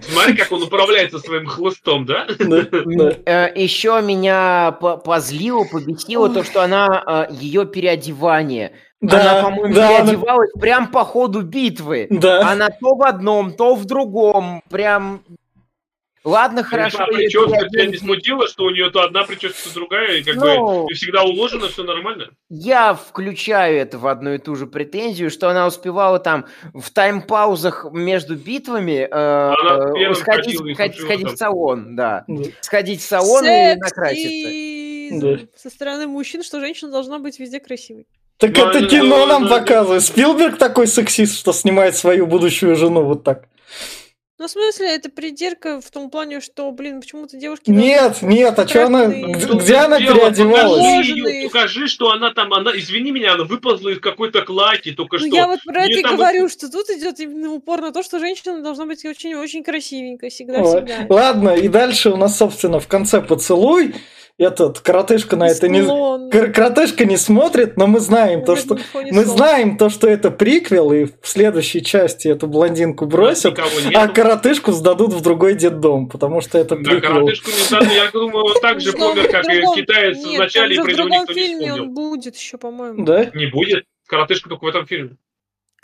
Смотри, 0.02 0.34
как 0.34 0.52
он 0.52 0.62
управляется 0.62 1.18
своим 1.18 1.46
хлыстом, 1.46 2.04
да? 2.06 2.26
Да. 2.38 3.46
еще 3.54 4.00
меня 4.02 4.72
по- 4.80 4.96
позлило, 4.96 5.64
побесило 5.64 6.28
то, 6.28 6.44
что 6.44 6.62
она 6.62 7.26
ее 7.30 7.66
переодевание. 7.66 8.72
Да, 9.00 9.20
она, 9.20 9.42
по-моему, 9.42 9.74
да, 9.74 9.88
она- 9.88 9.98
переодевалась 10.06 10.50
прям 10.60 10.90
по 10.90 11.04
ходу 11.04 11.42
битвы. 11.42 12.08
Да. 12.10 12.50
Она 12.50 12.68
то 12.68 12.94
в 12.96 13.02
одном, 13.02 13.52
то 13.52 13.74
в 13.76 13.84
другом. 13.84 14.62
Прям. 14.70 15.20
Ладно, 16.24 16.62
хорошо. 16.62 17.04
Её 17.04 17.46
прическа 17.48 17.68
тебя 17.68 17.86
не 17.86 17.96
смутила, 17.96 18.48
что 18.48 18.64
у 18.64 18.70
нее 18.70 18.90
то 18.90 19.02
одна 19.02 19.24
прическа, 19.24 19.56
то 19.68 19.74
другая, 19.74 20.18
и 20.18 20.22
как 20.22 20.34
Ну. 20.36 20.84
бы 20.86 20.92
и 20.92 20.94
всегда 20.94 21.22
уложено, 21.22 21.68
все 21.68 21.84
нормально? 21.84 22.30
Я 22.50 22.94
включаю 22.94 23.78
это 23.78 23.98
в 23.98 24.06
одну 24.06 24.34
и 24.34 24.38
ту 24.38 24.54
же 24.56 24.66
претензию, 24.66 25.30
что 25.30 25.48
она 25.48 25.66
успевала 25.66 26.18
там 26.18 26.46
в 26.74 26.90
тайм-паузах 26.90 27.86
между 27.92 28.36
битвами 28.36 29.08
э, 29.10 29.54
первым 29.94 30.14
сходить, 30.14 30.56
ходила 30.58 30.66
и 30.66 30.74
сходить- 31.04 31.30
в 31.32 31.36
салон, 31.36 31.96
да. 31.96 32.24
Сходить 32.60 33.00
в 33.00 33.04
салон 33.06 33.44
и 33.46 33.74
накраситься. 33.76 34.48
Да. 35.10 35.38
Со 35.56 35.70
стороны 35.70 36.06
мужчин, 36.06 36.42
что 36.42 36.60
женщина 36.60 36.90
должна 36.90 37.18
быть 37.18 37.38
везде 37.38 37.60
красивой. 37.60 38.06
Так 38.36 38.56
Ну, 38.56 38.66
это 38.66 38.86
кино 38.86 39.26
нам 39.26 39.48
показывает. 39.48 40.02
Спилберг 40.04 40.58
такой 40.58 40.86
сексист, 40.86 41.38
что 41.38 41.52
снимает 41.52 41.96
свою 41.96 42.26
будущую 42.26 42.76
жену 42.76 43.02
вот 43.04 43.24
так. 43.24 43.48
Ну, 44.38 44.46
в 44.46 44.50
смысле, 44.50 44.94
это 44.94 45.10
придирка 45.10 45.80
в 45.80 45.90
том 45.90 46.10
плане, 46.10 46.40
что, 46.40 46.70
блин, 46.70 47.00
почему-то 47.00 47.36
девушки... 47.36 47.70
Нет, 47.70 48.22
нет, 48.22 48.56
а 48.56 48.68
что 48.68 48.86
она... 48.86 49.06
Где 49.06 49.74
она 49.76 49.98
переодевалась? 49.98 51.42
Покажи, 51.44 51.88
что 51.88 52.12
она 52.12 52.32
там, 52.32 52.54
она, 52.54 52.70
извини 52.76 53.10
меня, 53.10 53.32
она 53.32 53.42
выползла 53.42 53.88
из 53.88 53.98
какой-то 53.98 54.42
клаки 54.42 54.92
только 54.92 55.16
Ну, 55.16 55.26
что. 55.26 55.34
я 55.34 55.48
вот 55.48 55.58
про 55.64 55.82
это 55.82 55.98
и 55.98 56.02
говорю, 56.02 56.48
что 56.48 56.70
тут 56.70 56.88
идет 56.90 57.18
именно 57.18 57.50
упор 57.52 57.80
на 57.80 57.92
то, 57.92 58.04
что 58.04 58.20
женщина 58.20 58.62
должна 58.62 58.86
быть 58.86 59.04
очень-очень 59.04 59.64
красивенькой 59.64 60.28
Ой, 60.28 60.30
всегда-всегда. 60.30 61.06
Ладно, 61.08 61.50
и 61.50 61.66
дальше 61.66 62.10
у 62.10 62.16
нас, 62.16 62.38
собственно, 62.38 62.78
в 62.78 62.86
конце 62.86 63.20
поцелуй. 63.20 63.96
Этот 64.38 64.78
коротышка 64.78 65.34
на 65.34 65.48
это 65.48 65.66
не... 65.68 65.82
Коротышка 66.52 67.04
не 67.04 67.16
смотрит, 67.16 67.76
но 67.76 67.88
мы 67.88 67.98
знаем 67.98 68.44
то, 68.44 68.54
что... 68.54 68.78
Мы 68.94 69.24
знаем 69.24 69.76
то, 69.76 69.88
что 69.90 70.08
это 70.08 70.30
приквел, 70.30 70.92
и 70.92 71.06
в 71.06 71.26
следующей 71.26 71.82
части 71.82 72.28
эту 72.28 72.46
блондинку 72.46 73.06
бросят, 73.06 73.58
а 73.94 74.06
коротышку 74.06 74.70
сдадут 74.70 75.12
в 75.12 75.22
другой 75.22 75.54
детдом, 75.56 76.08
потому 76.08 76.40
что 76.40 76.56
это 76.56 76.76
Да, 76.76 76.82
приквел. 76.92 77.00
коротышку 77.14 77.50
не 77.50 77.56
знаю, 77.64 77.90
я 77.92 78.10
думаю, 78.12 78.44
он 78.44 78.60
так 78.62 78.80
же 78.80 78.92
помер, 78.92 79.28
как 79.28 79.44
и 79.46 79.60
китаец 79.74 80.18
в 80.24 80.38
начале, 80.38 80.76
и 80.76 80.78
в 80.78 80.86
него 80.86 80.96
другом 80.96 81.20
никто 81.22 81.32
не 81.32 81.40
фильме 81.40 81.66
вспомнил. 81.66 81.82
он 81.84 81.94
будет 81.94 82.36
еще, 82.36 82.58
по-моему. 82.58 83.04
Да? 83.04 83.24
Не 83.34 83.46
будет. 83.46 83.84
Коротышка 84.06 84.48
только 84.48 84.64
в 84.64 84.68
этом 84.68 84.86
фильме. 84.86 85.16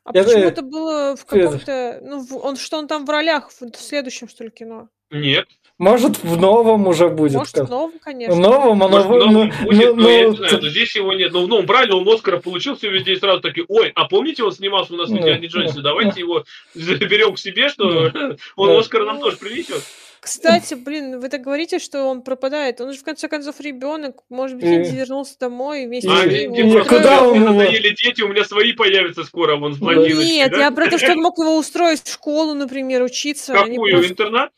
А 0.04 0.10
Это- 0.16 0.28
почему-то 0.32 0.62
было 0.62 1.16
в 1.16 1.24
это- 1.32 1.42
каком-то... 1.48 1.98
Ну, 2.02 2.38
он 2.40 2.56
что 2.56 2.78
он 2.78 2.86
там 2.86 3.04
в 3.04 3.10
ролях 3.10 3.50
в 3.50 3.60
в 3.60 3.76
следующем, 3.80 4.28
что 4.28 4.44
ли, 4.44 4.50
кино? 4.50 4.88
Нет. 5.10 5.46
Может, 5.78 6.22
в 6.22 6.36
новом 6.40 6.86
уже 6.86 7.08
будет. 7.08 7.34
Может, 7.34 7.54
как- 7.54 7.66
в 7.66 7.70
новом, 7.70 7.92
конечно. 8.00 8.34
В 8.36 8.38
новом 8.38 8.82
оно... 8.84 8.88
Может, 8.88 9.06
в 9.06 9.10
новом 9.10 9.32
ну, 9.32 9.40
будет, 9.46 9.54
ну, 9.60 9.94
но 9.96 10.08
я 10.08 10.22
ну, 10.24 10.30
не 10.30 10.36
знаю, 10.36 10.58
но 10.62 10.68
здесь 10.68 10.94
его 10.94 11.12
нет. 11.14 11.32
Ну, 11.32 11.44
в 11.46 11.48
новом 11.48 11.66
брали, 11.66 11.90
он 11.90 12.08
Оскара 12.08 12.38
получил, 12.38 12.76
все 12.76 12.90
везде 12.90 13.14
и 13.14 13.16
сразу 13.16 13.40
такие, 13.40 13.66
ой, 13.68 13.90
а 13.96 14.04
помните, 14.06 14.44
он 14.44 14.52
снимался 14.52 14.94
у 14.94 14.96
нас 14.96 15.08
в 15.08 15.12
Ну, 15.12 15.18
Индиане 15.18 15.48
Джонсе, 15.48 15.74
ну, 15.78 15.82
давайте 15.82 16.20
его 16.20 16.44
заберем 16.74 17.34
к 17.34 17.38
себе, 17.40 17.68
что 17.70 18.10
он 18.56 18.68
Да. 18.68 18.78
Оскар 18.78 19.04
нам 19.04 19.18
тоже 19.18 19.36
принесет. 19.36 19.82
Кстати, 20.20 20.74
блин, 20.74 21.20
вы 21.20 21.28
так 21.28 21.42
говорите, 21.42 21.78
что 21.80 22.04
он 22.04 22.22
пропадает. 22.22 22.80
Он 22.80 22.92
же, 22.92 22.98
в 22.98 23.04
конце 23.04 23.28
концов, 23.28 23.60
ребенок. 23.60 24.22
Может 24.30 24.56
быть, 24.56 24.64
Инди 24.64 24.96
вернулся 24.96 25.36
домой 25.38 25.84
вместе 25.86 26.08
И- 26.08 26.10
с 26.10 26.14
А, 26.22 26.26
ним. 26.26 26.34
и- 26.34 26.48
мне 26.48 26.70
и 26.70 26.72
просто 26.72 26.96
куда 26.96 27.28
он 27.28 27.44
надоели 27.44 27.90
дети, 27.90 28.22
у 28.22 28.28
меня 28.28 28.44
свои 28.44 28.72
появятся 28.72 29.24
скоро, 29.24 29.56
вон 29.56 29.74
с 29.74 29.78
блондиночкой, 29.78 30.24
Нет, 30.24 30.52
да? 30.52 30.58
я 30.60 30.70
про 30.70 30.88
то, 30.88 30.96
что 30.98 31.12
он 31.12 31.18
мог 31.20 31.36
его 31.36 31.58
устроить 31.58 32.02
в 32.04 32.10
школу, 32.12 32.54
например, 32.54 33.02
учиться. 33.02 33.52
а 33.54 33.66
Какую, 33.66 33.90
просто- 33.92 34.12
интернат? 34.12 34.50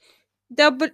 Да, 0.50 0.70
блин. 0.70 0.92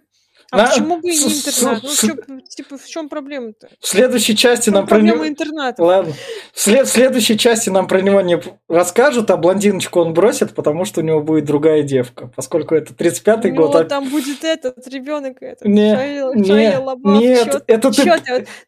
А 0.53 0.59
На- 0.59 0.67
почему 0.69 0.99
бы 0.99 1.09
и 1.09 1.13
не 1.13 1.17
с- 1.31 1.49
интернат? 1.49 1.83
Ну, 1.83 1.89
с- 1.89 2.03
в 2.03 2.07
чём- 2.07 2.41
типа, 2.47 2.77
в 2.77 2.87
чем 2.87 3.09
проблема-то? 3.09 3.69
В 3.81 3.87
следующей 3.89 4.37
части 4.37 4.69
нам 4.69 4.87
про 4.87 5.01
него... 5.01 5.27
интерната? 5.27 5.83
Ладно. 5.83 6.13
В, 6.53 6.61
след- 6.61 6.87
в 6.87 6.91
следующей 6.91 7.39
части 7.39 7.71
нам 7.71 7.89
про 7.89 8.03
него 8.03 8.21
не 8.21 8.39
расскажут, 8.69 9.31
а 9.31 9.39
блондиночку 9.39 10.01
он 10.01 10.13
бросит, 10.13 10.55
потому 10.55 10.85
что 10.85 11.01
у 11.01 11.05
него 11.05 11.23
будет 11.23 11.47
другая 11.47 11.83
девка. 11.83 12.31
Поскольку 12.37 12.75
это 12.75 12.93
35-й 12.93 13.51
У 13.51 13.55
год. 13.55 13.71
него 13.71 13.79
а- 13.79 13.85
там 13.85 14.11
будет 14.11 14.45
этот 14.45 14.87
ребенок 14.89 15.39
этот. 15.41 15.67
Не, 15.67 15.95
Шайя- 15.95 16.35
не, 16.35 16.45
Шайя 16.45 16.79
Лабаф, 16.81 17.21
нет, 17.23 17.51
чё- 17.51 17.61
это 17.67 17.91
ты- 17.91 18.05
чё 18.05 18.13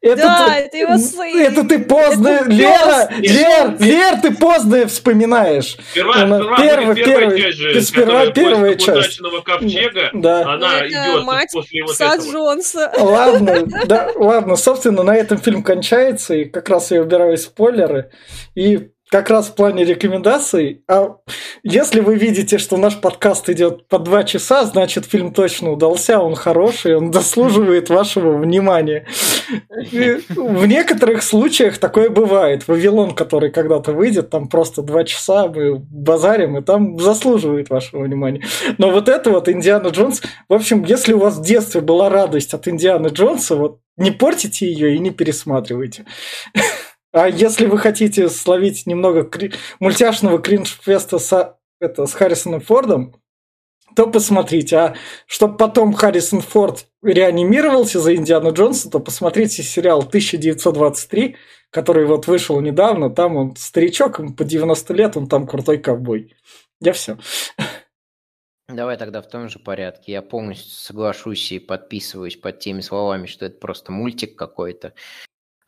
Это 0.00 0.16
Да, 0.16 0.46
ты- 0.48 0.52
это 0.62 0.76
его 0.78 0.96
сын. 0.96 1.38
Это 1.38 1.64
ты 1.64 1.78
поздно, 1.80 2.28
Это 2.28 2.50
Лера, 2.50 3.08
пёс. 3.10 3.30
Лер, 3.30 3.76
Лер, 3.78 4.20
ты 4.22 4.34
поздно 4.34 4.86
вспоминаешь. 4.86 5.76
Сперва, 5.90 6.14
Она- 6.14 6.38
сперва 6.38 6.56
первый- 6.56 6.96
первая 6.96 7.20
первый- 7.20 7.42
часть 7.42 7.58
же, 7.58 7.80
сперва 7.82 8.26
первая 8.28 8.74
часть. 8.76 9.20
ковчега, 9.44 10.10
Да. 10.14 10.54
она 10.54 10.56
Ну, 10.56 10.66
это 10.76 10.88
идет 10.88 11.24
мать 11.24 11.50
после 11.82 12.06
вот 12.06 12.14
Пса 12.14 12.14
этого. 12.14 12.32
Джонса. 12.32 12.92
Ладно, 12.98 13.66
да, 13.86 14.10
ладно, 14.16 14.56
собственно, 14.56 15.02
на 15.02 15.14
этом 15.14 15.38
фильм 15.38 15.62
кончается, 15.62 16.34
и 16.34 16.44
как 16.44 16.68
раз 16.68 16.90
я 16.90 17.02
убираю 17.02 17.36
спойлеры. 17.36 18.10
И 18.54 18.90
как 19.10 19.30
раз 19.30 19.48
в 19.48 19.54
плане 19.54 19.84
рекомендаций, 19.84 20.82
а 20.88 21.16
если 21.62 22.00
вы 22.00 22.16
видите, 22.16 22.58
что 22.58 22.76
наш 22.76 23.00
подкаст 23.00 23.48
идет 23.48 23.86
по 23.88 23.98
два 23.98 24.24
часа, 24.24 24.64
значит 24.64 25.04
фильм 25.06 25.32
точно 25.32 25.72
удался, 25.72 26.20
он 26.20 26.34
хороший, 26.34 26.96
он 26.96 27.12
заслуживает 27.12 27.90
вашего 27.90 28.36
внимания. 28.36 29.06
И 29.92 30.20
в 30.28 30.66
некоторых 30.66 31.22
случаях 31.22 31.78
такое 31.78 32.10
бывает. 32.10 32.66
Вавилон, 32.66 33.14
который 33.14 33.50
когда-то 33.50 33.92
выйдет, 33.92 34.30
там 34.30 34.48
просто 34.48 34.82
два 34.82 35.04
часа 35.04 35.48
мы 35.48 35.76
базарим, 35.76 36.58
и 36.58 36.62
там 36.62 36.98
заслуживает 36.98 37.70
вашего 37.70 38.02
внимания. 38.02 38.42
Но 38.78 38.90
вот 38.90 39.08
это 39.08 39.30
вот 39.30 39.48
Индиана 39.48 39.88
Джонс, 39.88 40.22
в 40.48 40.52
общем, 40.52 40.84
если 40.84 41.12
у 41.12 41.18
вас 41.18 41.38
в 41.38 41.44
детстве 41.44 41.80
была 41.80 42.08
радость 42.08 42.54
от 42.54 42.66
Индианы 42.68 43.08
Джонса, 43.08 43.56
вот 43.56 43.80
не 43.96 44.10
портите 44.10 44.66
ее 44.66 44.96
и 44.96 44.98
не 44.98 45.10
пересматривайте. 45.10 46.04
А 47.14 47.28
если 47.28 47.66
вы 47.66 47.78
хотите 47.78 48.28
словить 48.28 48.86
немного 48.86 49.22
кри- 49.22 49.52
мультяшного 49.78 50.40
кринж-феста 50.40 51.20
с, 51.20 51.56
это, 51.80 52.06
с 52.06 52.12
Харрисоном 52.12 52.60
Фордом, 52.60 53.14
то 53.94 54.08
посмотрите. 54.08 54.76
А 54.76 54.96
чтобы 55.28 55.56
потом 55.56 55.92
Харрисон 55.92 56.40
Форд 56.40 56.88
реанимировался 57.02 58.00
за 58.00 58.16
Индиану 58.16 58.52
Джонса, 58.52 58.90
то 58.90 58.98
посмотрите 58.98 59.62
сериал 59.62 60.00
1923, 60.00 61.36
который 61.70 62.04
вот 62.04 62.26
вышел 62.26 62.60
недавно. 62.60 63.10
Там 63.10 63.36
он 63.36 63.54
старичок, 63.54 64.18
ему 64.18 64.34
по 64.34 64.42
90 64.42 64.92
лет, 64.94 65.16
он 65.16 65.28
там 65.28 65.46
крутой 65.46 65.78
ковбой. 65.78 66.34
Я 66.80 66.92
все. 66.94 67.16
Давай 68.68 68.96
тогда 68.96 69.22
в 69.22 69.28
том 69.28 69.48
же 69.48 69.60
порядке. 69.60 70.10
Я 70.10 70.22
полностью 70.22 70.72
соглашусь 70.72 71.52
и 71.52 71.60
подписываюсь 71.60 72.34
под 72.34 72.58
теми 72.58 72.80
словами, 72.80 73.26
что 73.26 73.46
это 73.46 73.56
просто 73.60 73.92
мультик 73.92 74.36
какой-то. 74.36 74.94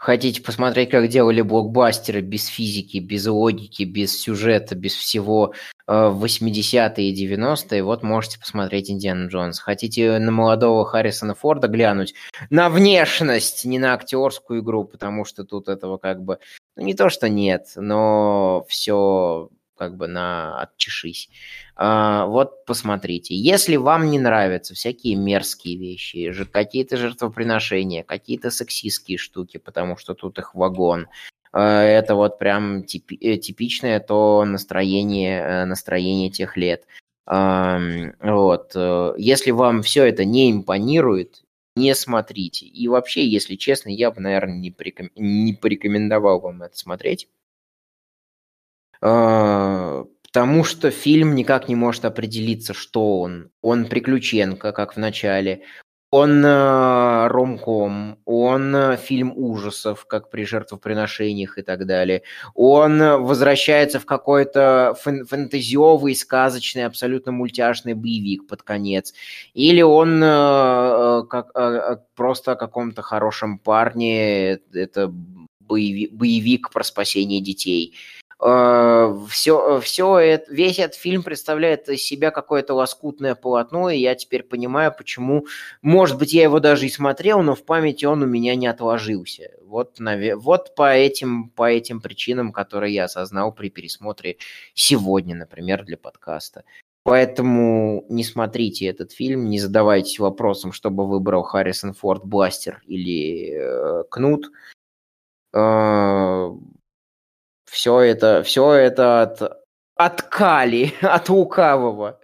Хотите 0.06 0.40
посмотреть, 0.40 0.90
как 0.90 1.08
делали 1.08 1.40
блокбастеры 1.40 2.20
без 2.20 2.46
физики, 2.46 2.98
без 2.98 3.26
логики, 3.26 3.82
без 3.82 4.16
сюжета, 4.16 4.76
без 4.76 4.94
всего 4.94 5.52
э, 5.88 6.08
в 6.10 6.24
80-е 6.24 7.10
и 7.10 7.26
90-е, 7.26 7.82
вот 7.82 8.04
можете 8.04 8.38
посмотреть 8.38 8.88
Индиана 8.88 9.26
Джонс. 9.26 9.58
Хотите 9.58 10.20
на 10.20 10.30
молодого 10.30 10.84
Харрисона 10.84 11.34
Форда 11.34 11.66
глянуть? 11.66 12.14
На 12.50 12.70
внешность, 12.70 13.64
не 13.64 13.80
на 13.80 13.94
актерскую 13.94 14.60
игру, 14.60 14.84
потому 14.84 15.24
что 15.24 15.42
тут 15.42 15.66
этого 15.66 15.98
как 15.98 16.22
бы... 16.22 16.38
Ну, 16.76 16.84
не 16.84 16.94
то, 16.94 17.08
что 17.08 17.28
нет, 17.28 17.72
но 17.74 18.64
все 18.68 19.48
как 19.76 19.96
бы 19.96 20.06
на 20.08 20.60
отчешись. 20.60 21.28
А, 21.76 22.26
вот 22.26 22.64
посмотрите. 22.64 23.34
Если 23.34 23.76
вам 23.76 24.10
не 24.10 24.18
нравятся 24.18 24.74
всякие 24.74 25.14
мерзкие 25.16 25.76
вещи, 25.76 26.32
какие-то 26.50 26.96
жертвоприношения, 26.96 28.02
какие-то 28.02 28.50
сексистские 28.50 29.18
штуки, 29.18 29.58
потому 29.58 29.96
что 29.96 30.14
тут 30.14 30.38
их 30.38 30.54
вагон, 30.54 31.06
а, 31.52 31.82
это 31.82 32.14
вот 32.14 32.38
прям 32.38 32.82
типи- 32.84 33.18
э, 33.20 33.36
типичное 33.36 34.00
то 34.00 34.44
настроение, 34.44 35.40
э, 35.40 35.64
настроение 35.64 36.30
тех 36.30 36.56
лет. 36.56 36.86
Вот. 37.26 38.72
э, 38.76 39.14
Если 39.18 39.50
вам 39.50 39.82
все 39.82 40.04
это 40.04 40.24
не 40.24 40.52
импонирует, 40.52 41.42
не 41.74 41.94
смотрите. 41.94 42.66
И 42.66 42.88
вообще, 42.88 43.26
если 43.26 43.56
честно, 43.56 43.90
я 43.90 44.10
бы, 44.10 44.20
наверное, 44.20 44.56
не, 44.56 44.70
пореком- 44.70 45.10
не 45.16 45.52
порекомендовал 45.52 46.40
вам 46.40 46.62
это 46.62 46.76
смотреть. 46.76 47.28
А, 49.00 50.04
Потому 50.36 50.64
что 50.64 50.90
фильм 50.90 51.34
никак 51.34 51.66
не 51.66 51.74
может 51.76 52.04
определиться, 52.04 52.74
что 52.74 53.20
он. 53.20 53.48
Он 53.62 53.86
приключенка, 53.86 54.72
как 54.72 54.94
в 54.94 54.98
начале. 54.98 55.62
Он 56.10 56.44
э, 56.44 57.26
ромком, 57.28 58.18
он 58.26 58.76
э, 58.76 58.96
фильм 58.98 59.32
ужасов, 59.34 60.04
как 60.04 60.28
при 60.28 60.44
жертвоприношениях 60.44 61.56
и 61.56 61.62
так 61.62 61.86
далее. 61.86 62.22
Он 62.54 63.00
э, 63.00 63.16
возвращается 63.16 63.98
в 63.98 64.04
какой-то 64.04 64.94
фэн- 65.02 65.24
фэнтезиовый, 65.24 66.14
сказочный, 66.14 66.84
абсолютно 66.84 67.32
мультяшный 67.32 67.94
боевик 67.94 68.46
под 68.46 68.62
конец. 68.62 69.14
Или 69.54 69.80
он 69.80 70.22
э, 70.22 70.26
э, 70.26 71.22
как, 71.30 71.50
э, 71.54 71.60
э, 71.60 71.96
просто 72.14 72.52
о 72.52 72.56
каком-то 72.56 73.00
хорошем 73.00 73.58
парне, 73.58 74.52
э, 74.52 74.58
это 74.74 75.10
боеви- 75.66 76.10
боевик 76.12 76.70
про 76.70 76.84
спасение 76.84 77.40
детей 77.40 77.94
все, 78.38 79.80
все 79.80 80.18
это, 80.18 80.52
весь 80.52 80.78
этот 80.78 80.96
фильм 80.96 81.22
представляет 81.22 81.88
из 81.88 82.02
себя 82.02 82.30
какое-то 82.30 82.74
лоскутное 82.74 83.34
полотно, 83.34 83.88
и 83.88 83.98
я 83.98 84.14
теперь 84.14 84.42
понимаю, 84.42 84.94
почему, 84.96 85.46
может 85.80 86.18
быть, 86.18 86.34
я 86.34 86.42
его 86.42 86.60
даже 86.60 86.86
и 86.86 86.90
смотрел, 86.90 87.42
но 87.42 87.54
в 87.54 87.64
памяти 87.64 88.04
он 88.04 88.22
у 88.22 88.26
меня 88.26 88.54
не 88.54 88.66
отложился. 88.66 89.52
Вот, 89.62 89.98
наве- 90.00 90.36
вот 90.36 90.74
по, 90.74 90.92
этим, 90.92 91.48
по 91.48 91.70
этим 91.70 92.00
причинам, 92.00 92.52
которые 92.52 92.92
я 92.92 93.04
осознал 93.04 93.52
при 93.52 93.70
пересмотре 93.70 94.36
сегодня, 94.74 95.34
например, 95.34 95.84
для 95.84 95.96
подкаста. 95.96 96.64
Поэтому 97.04 98.04
не 98.08 98.24
смотрите 98.24 98.86
этот 98.86 99.12
фильм, 99.12 99.48
не 99.48 99.60
задавайтесь 99.60 100.18
вопросом, 100.18 100.72
чтобы 100.72 101.06
выбрал 101.06 101.42
Харрисон 101.42 101.94
Форд 101.94 102.24
Бластер 102.24 102.82
или 102.84 103.52
э, 103.52 104.04
Кнут. 104.10 104.50
Э, 105.54 106.50
все 107.66 108.00
это, 108.00 108.42
все 108.42 108.72
это 108.72 109.22
от, 109.22 109.62
от 109.94 110.22
Кали, 110.22 110.94
от 111.02 111.28
лукавого. 111.28 112.20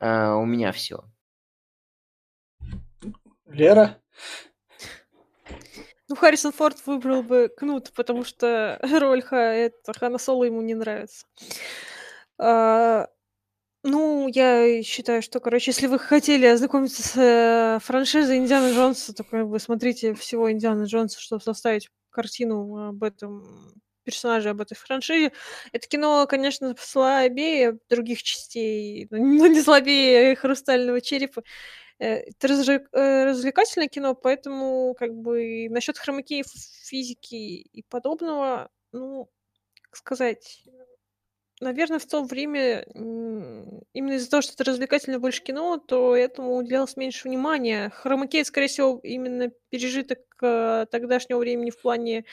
Э, 0.00 0.32
у 0.32 0.44
меня 0.44 0.72
все. 0.72 1.04
Лера? 3.46 3.98
Ну, 6.08 6.16
Харрисон 6.16 6.52
Форд 6.52 6.76
выбрал 6.86 7.22
бы 7.22 7.48
Кнут, 7.56 7.92
потому 7.94 8.24
что 8.24 8.78
роль 9.00 9.22
Ха, 9.22 9.36
это, 9.36 9.92
Хана 9.98 10.18
Соло 10.18 10.44
ему 10.44 10.60
не 10.60 10.74
нравится. 10.74 11.26
А, 12.38 13.08
Ну, 13.82 14.28
я 14.28 14.82
считаю, 14.82 15.22
что, 15.22 15.40
короче, 15.40 15.70
если 15.70 15.86
вы 15.88 15.98
хотели 15.98 16.46
ознакомиться 16.46 17.02
с 17.02 17.16
э, 17.16 17.78
франшизой 17.84 18.38
Индиана 18.38 18.72
Джонса, 18.72 19.14
то 19.14 19.24
как 19.24 19.48
бы 19.48 19.58
смотрите 19.60 20.14
всего 20.14 20.50
Индиана 20.50 20.84
Джонса, 20.84 21.20
чтобы 21.20 21.42
составить 21.42 21.90
картину 22.10 22.88
об 22.88 23.02
этом 23.04 23.74
персонаже 24.04 24.50
об 24.50 24.60
этой 24.60 24.74
франшизе. 24.74 25.32
Это 25.72 25.88
кино, 25.88 26.26
конечно, 26.28 26.74
слабее 26.78 27.78
других 27.88 28.22
частей, 28.22 29.08
но 29.10 29.18
не 29.46 29.60
слабее 29.60 30.36
«Хрустального 30.36 31.00
черепа». 31.00 31.42
Э, 31.98 32.16
это 32.30 32.48
э, 32.92 33.24
развлекательное 33.24 33.88
кино, 33.88 34.14
поэтому 34.14 34.94
как 34.98 35.14
бы 35.14 35.68
насчет 35.70 35.98
хромакеи, 35.98 36.44
физики 36.84 37.34
и 37.34 37.82
подобного, 37.88 38.70
ну, 38.92 39.30
как 39.82 39.96
сказать, 39.96 40.64
наверное, 41.60 41.98
в 41.98 42.06
то 42.06 42.22
время 42.24 42.82
именно 43.92 44.14
из-за 44.14 44.30
того, 44.30 44.42
что 44.42 44.52
это 44.54 44.64
развлекательное 44.64 45.18
больше 45.18 45.42
кино, 45.42 45.78
то 45.78 46.16
этому 46.16 46.56
уделялось 46.56 46.96
меньше 46.96 47.28
внимания. 47.28 47.90
Хромакей, 47.90 48.44
скорее 48.44 48.68
всего, 48.68 49.00
именно 49.02 49.50
пережиток 49.70 50.18
э, 50.42 50.86
тогдашнего 50.90 51.38
времени 51.38 51.70
в 51.70 51.80
плане 51.80 52.24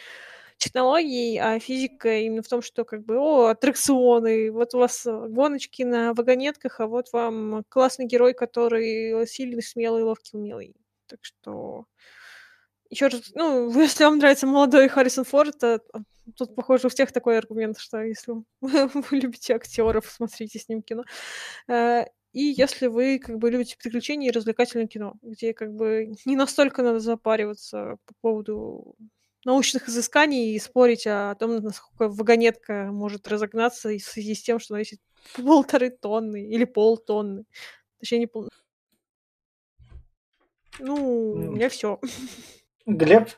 технологий, 0.62 1.38
а 1.38 1.60
физика 1.60 2.20
именно 2.20 2.44
в 2.44 2.48
том, 2.48 2.62
что 2.62 2.86
как 2.86 3.04
бы, 3.04 3.18
о, 3.18 3.48
аттракционы, 3.48 4.52
вот 4.52 4.76
у 4.76 4.80
вас 4.80 5.06
гоночки 5.06 5.84
на 5.84 6.14
вагонетках, 6.14 6.80
а 6.80 6.88
вот 6.88 7.12
вам 7.14 7.64
классный 7.68 8.06
герой, 8.06 8.34
который 8.34 9.28
сильный, 9.28 9.64
смелый, 9.64 10.04
ловкий, 10.04 10.38
умелый. 10.38 10.76
Так 11.08 11.20
что 11.24 11.86
еще 12.90 13.08
раз, 13.08 13.32
ну, 13.34 13.72
если 13.80 14.04
вам 14.04 14.20
нравится 14.20 14.46
молодой 14.46 14.88
Харрисон 14.88 15.24
Форд, 15.26 15.58
то 15.58 15.82
тут, 16.38 16.56
похоже, 16.56 16.88
у 16.88 16.90
всех 16.90 17.12
такой 17.12 17.38
аргумент, 17.38 17.80
что 17.80 18.04
если 18.04 18.34
вы 18.62 18.90
любите 19.12 19.56
актеров, 19.56 20.06
смотрите 20.10 20.60
с 20.60 20.70
ним 20.70 20.84
кино. 20.84 21.04
Э, 21.68 22.06
и 22.34 22.44
если 22.44 22.88
вы 22.88 23.20
как 23.20 23.40
бы 23.40 23.50
любите 23.50 23.76
приключения 23.78 24.30
и 24.30 24.32
развлекательное 24.32 24.88
кино, 24.88 25.16
где 25.22 25.54
как 25.54 25.74
бы 25.74 26.14
не 26.26 26.36
настолько 26.36 26.84
надо 26.84 27.00
запариваться 27.00 27.98
по 28.06 28.14
поводу 28.22 28.96
научных 29.46 29.90
изысканий 29.90 30.56
и 30.56 30.60
спорить 30.60 31.08
о 31.08 31.36
том, 31.36 31.58
насколько 31.58 32.10
вагонетка 32.10 32.90
может 32.92 33.28
разогнаться 33.28 33.90
в 33.90 34.00
связи 34.00 34.36
с 34.36 34.44
тем, 34.44 34.60
что 34.60 34.74
она 34.74 34.80
весит 34.80 35.00
полторы 35.36 35.90
тонны 35.90 36.48
или 36.48 36.66
полтонны. 36.66 37.46
Точнее, 38.00 38.20
не 38.20 38.28
пол... 38.28 38.50
Ну, 40.80 41.32
у 41.32 41.52
меня 41.52 41.70
все. 41.70 42.00
Глеб? 42.86 43.30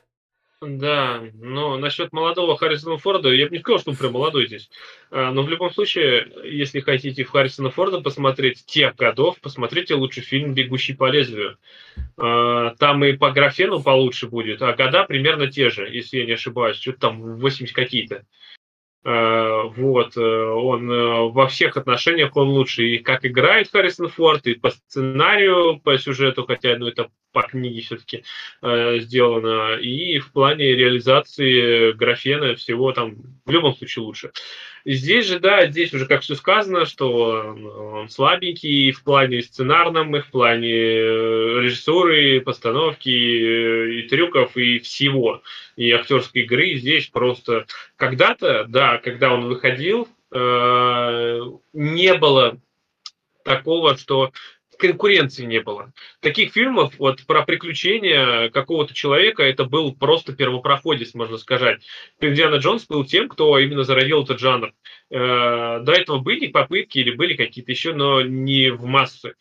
Да, 0.66 1.22
но 1.34 1.76
насчет 1.76 2.12
молодого 2.12 2.56
Харрисона 2.56 2.98
Форда, 2.98 3.30
я 3.30 3.46
бы 3.46 3.52
не 3.52 3.60
сказал, 3.60 3.80
что 3.80 3.90
он 3.90 3.96
прям 3.96 4.12
молодой 4.12 4.46
здесь. 4.46 4.70
А, 5.10 5.32
но 5.32 5.42
в 5.42 5.48
любом 5.48 5.70
случае, 5.72 6.30
если 6.44 6.80
хотите 6.80 7.24
в 7.24 7.30
Харрисона 7.30 7.70
Форда 7.70 8.00
посмотреть 8.00 8.64
тех 8.66 8.96
годов, 8.96 9.40
посмотрите 9.40 9.94
лучше 9.94 10.20
фильм 10.20 10.54
«Бегущий 10.54 10.94
по 10.94 11.10
лезвию». 11.10 11.58
А, 12.16 12.74
там 12.76 13.04
и 13.04 13.12
по 13.12 13.30
графену 13.30 13.82
получше 13.82 14.28
будет, 14.28 14.62
а 14.62 14.72
года 14.72 15.04
примерно 15.04 15.50
те 15.50 15.70
же, 15.70 15.88
если 15.88 16.18
я 16.18 16.26
не 16.26 16.32
ошибаюсь, 16.32 16.76
что-то 16.76 17.00
там 17.00 17.36
80 17.36 17.74
какие-то. 17.74 18.24
А, 19.06 19.64
вот, 19.64 20.16
э, 20.16 20.20
он 20.20 20.90
э, 20.90 21.28
во 21.28 21.46
всех 21.46 21.76
отношениях 21.76 22.34
он 22.36 22.48
лучше. 22.48 22.84
И 22.84 22.98
как 22.98 23.26
играет 23.26 23.70
Харрисон 23.70 24.08
Форд, 24.08 24.46
и 24.46 24.54
по 24.54 24.70
сценарию, 24.70 25.78
по 25.78 25.98
сюжету, 25.98 26.44
хотя 26.46 26.76
ну, 26.78 26.86
это 26.86 27.10
по 27.32 27.42
книге 27.42 27.82
все-таки 27.82 28.24
э, 28.62 28.98
сделано, 29.00 29.74
и 29.74 30.18
в 30.20 30.32
плане 30.32 30.74
реализации 30.74 31.92
графена 31.92 32.54
всего 32.54 32.92
там 32.92 33.16
в 33.44 33.50
любом 33.50 33.74
случае 33.74 34.06
лучше. 34.06 34.32
Здесь 34.86 35.26
же, 35.26 35.38
да, 35.38 35.66
здесь 35.66 35.94
уже 35.94 36.06
как 36.06 36.20
все 36.20 36.34
сказано, 36.34 36.84
что 36.84 37.56
он 37.94 38.10
слабенький 38.10 38.92
в 38.92 39.02
плане 39.02 39.40
сценарном, 39.40 40.14
и 40.14 40.20
в 40.20 40.30
плане 40.30 40.74
э, 40.74 41.60
режиссуры, 41.62 42.42
постановки, 42.42 43.08
и 43.08 44.02
трюков, 44.08 44.58
и 44.58 44.80
всего, 44.80 45.42
и 45.76 45.90
актерской 45.90 46.42
игры. 46.42 46.74
Здесь 46.74 47.06
просто 47.06 47.66
когда-то, 47.96 48.66
да, 48.68 48.98
когда 48.98 49.32
он 49.32 49.46
выходил, 49.46 50.06
э, 50.30 51.40
не 51.72 52.14
было 52.14 52.58
такого, 53.42 53.96
что 53.96 54.32
конкуренции 54.76 55.44
не 55.44 55.60
было. 55.60 55.92
Таких 56.20 56.52
фильмов 56.52 56.94
вот 56.98 57.24
про 57.26 57.42
приключения 57.42 58.50
какого-то 58.50 58.94
человека 58.94 59.42
это 59.42 59.64
был 59.64 59.94
просто 59.94 60.32
первопроходец, 60.32 61.14
можно 61.14 61.38
сказать. 61.38 61.82
Индиана 62.20 62.56
Джонс 62.56 62.86
был 62.86 63.04
тем, 63.04 63.28
кто 63.28 63.58
именно 63.58 63.84
зародил 63.84 64.22
этот 64.22 64.40
жанр. 64.40 64.72
Э, 65.10 65.80
до 65.80 65.92
этого 65.92 66.18
были 66.18 66.48
попытки 66.48 66.98
или 66.98 67.14
были 67.14 67.34
какие-то 67.34 67.72
еще, 67.72 67.94
но 67.94 68.22
не 68.22 68.70
в 68.70 68.84
массы. 68.84 69.34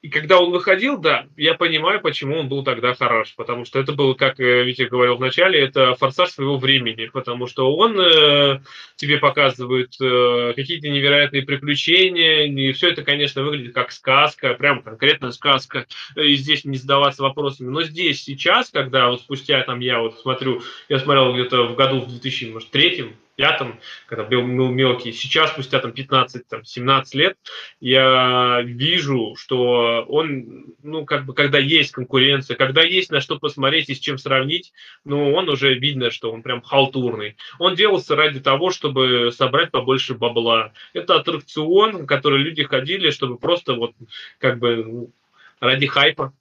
И 0.00 0.10
когда 0.10 0.38
он 0.38 0.52
выходил, 0.52 0.96
да, 0.96 1.26
я 1.36 1.54
понимаю, 1.54 2.00
почему 2.00 2.38
он 2.38 2.48
был 2.48 2.62
тогда 2.62 2.94
хорош, 2.94 3.34
потому 3.36 3.64
что 3.64 3.80
это 3.80 3.92
был, 3.92 4.14
как 4.14 4.38
э, 4.38 4.62
Витя 4.62 4.82
говорил 4.82 5.16
в 5.16 5.20
начале, 5.20 5.58
это 5.58 5.96
форсаж 5.96 6.30
своего 6.30 6.56
времени, 6.56 7.06
потому 7.12 7.48
что 7.48 7.74
он 7.74 7.98
э, 7.98 8.60
тебе 8.94 9.18
показывает 9.18 10.00
э, 10.00 10.52
какие-то 10.54 10.88
невероятные 10.88 11.42
приключения, 11.42 12.44
и 12.44 12.72
все 12.72 12.90
это, 12.90 13.02
конечно, 13.02 13.42
выглядит 13.42 13.74
как 13.74 13.90
сказка, 13.90 14.54
прям 14.54 14.82
конкретная 14.82 15.32
сказка, 15.32 15.86
и 16.14 16.36
здесь 16.36 16.64
не 16.64 16.76
задаваться 16.76 17.24
вопросами. 17.24 17.68
Но 17.68 17.82
здесь 17.82 18.22
сейчас, 18.22 18.70
когда 18.70 19.10
вот 19.10 19.22
спустя 19.22 19.60
там 19.62 19.80
я 19.80 19.98
вот 19.98 20.20
смотрю, 20.20 20.62
я 20.88 21.00
смотрел 21.00 21.32
где-то 21.32 21.66
в 21.66 21.74
году 21.74 22.02
в 22.02 22.08
2003 22.08 23.16
пятом, 23.38 23.78
когда 24.08 24.24
был 24.24 24.42
мелкий. 24.42 25.12
Сейчас, 25.12 25.50
спустя 25.52 25.78
там 25.78 25.92
15-17 25.92 27.04
лет, 27.12 27.36
я 27.78 28.60
вижу, 28.64 29.36
что 29.38 30.04
он, 30.08 30.74
ну, 30.82 31.06
как 31.06 31.24
бы, 31.24 31.34
когда 31.34 31.58
есть 31.58 31.92
конкуренция, 31.92 32.56
когда 32.56 32.82
есть 32.82 33.12
на 33.12 33.20
что 33.20 33.38
посмотреть 33.38 33.90
и 33.90 33.94
с 33.94 34.00
чем 34.00 34.18
сравнить, 34.18 34.72
ну, 35.04 35.32
он 35.32 35.48
уже 35.48 35.74
видно, 35.74 36.10
что 36.10 36.32
он 36.32 36.42
прям 36.42 36.62
халтурный. 36.62 37.36
Он 37.60 37.76
делался 37.76 38.16
ради 38.16 38.40
того, 38.40 38.72
чтобы 38.72 39.30
собрать 39.30 39.70
побольше 39.70 40.14
бабла. 40.14 40.72
Это 40.92 41.14
аттракцион, 41.14 42.08
который 42.08 42.42
люди 42.42 42.64
ходили, 42.64 43.10
чтобы 43.10 43.38
просто 43.38 43.74
вот, 43.74 43.92
как 44.38 44.58
бы, 44.58 44.84
ну, 44.84 45.12
ради 45.60 45.86
хайпа 45.86 46.32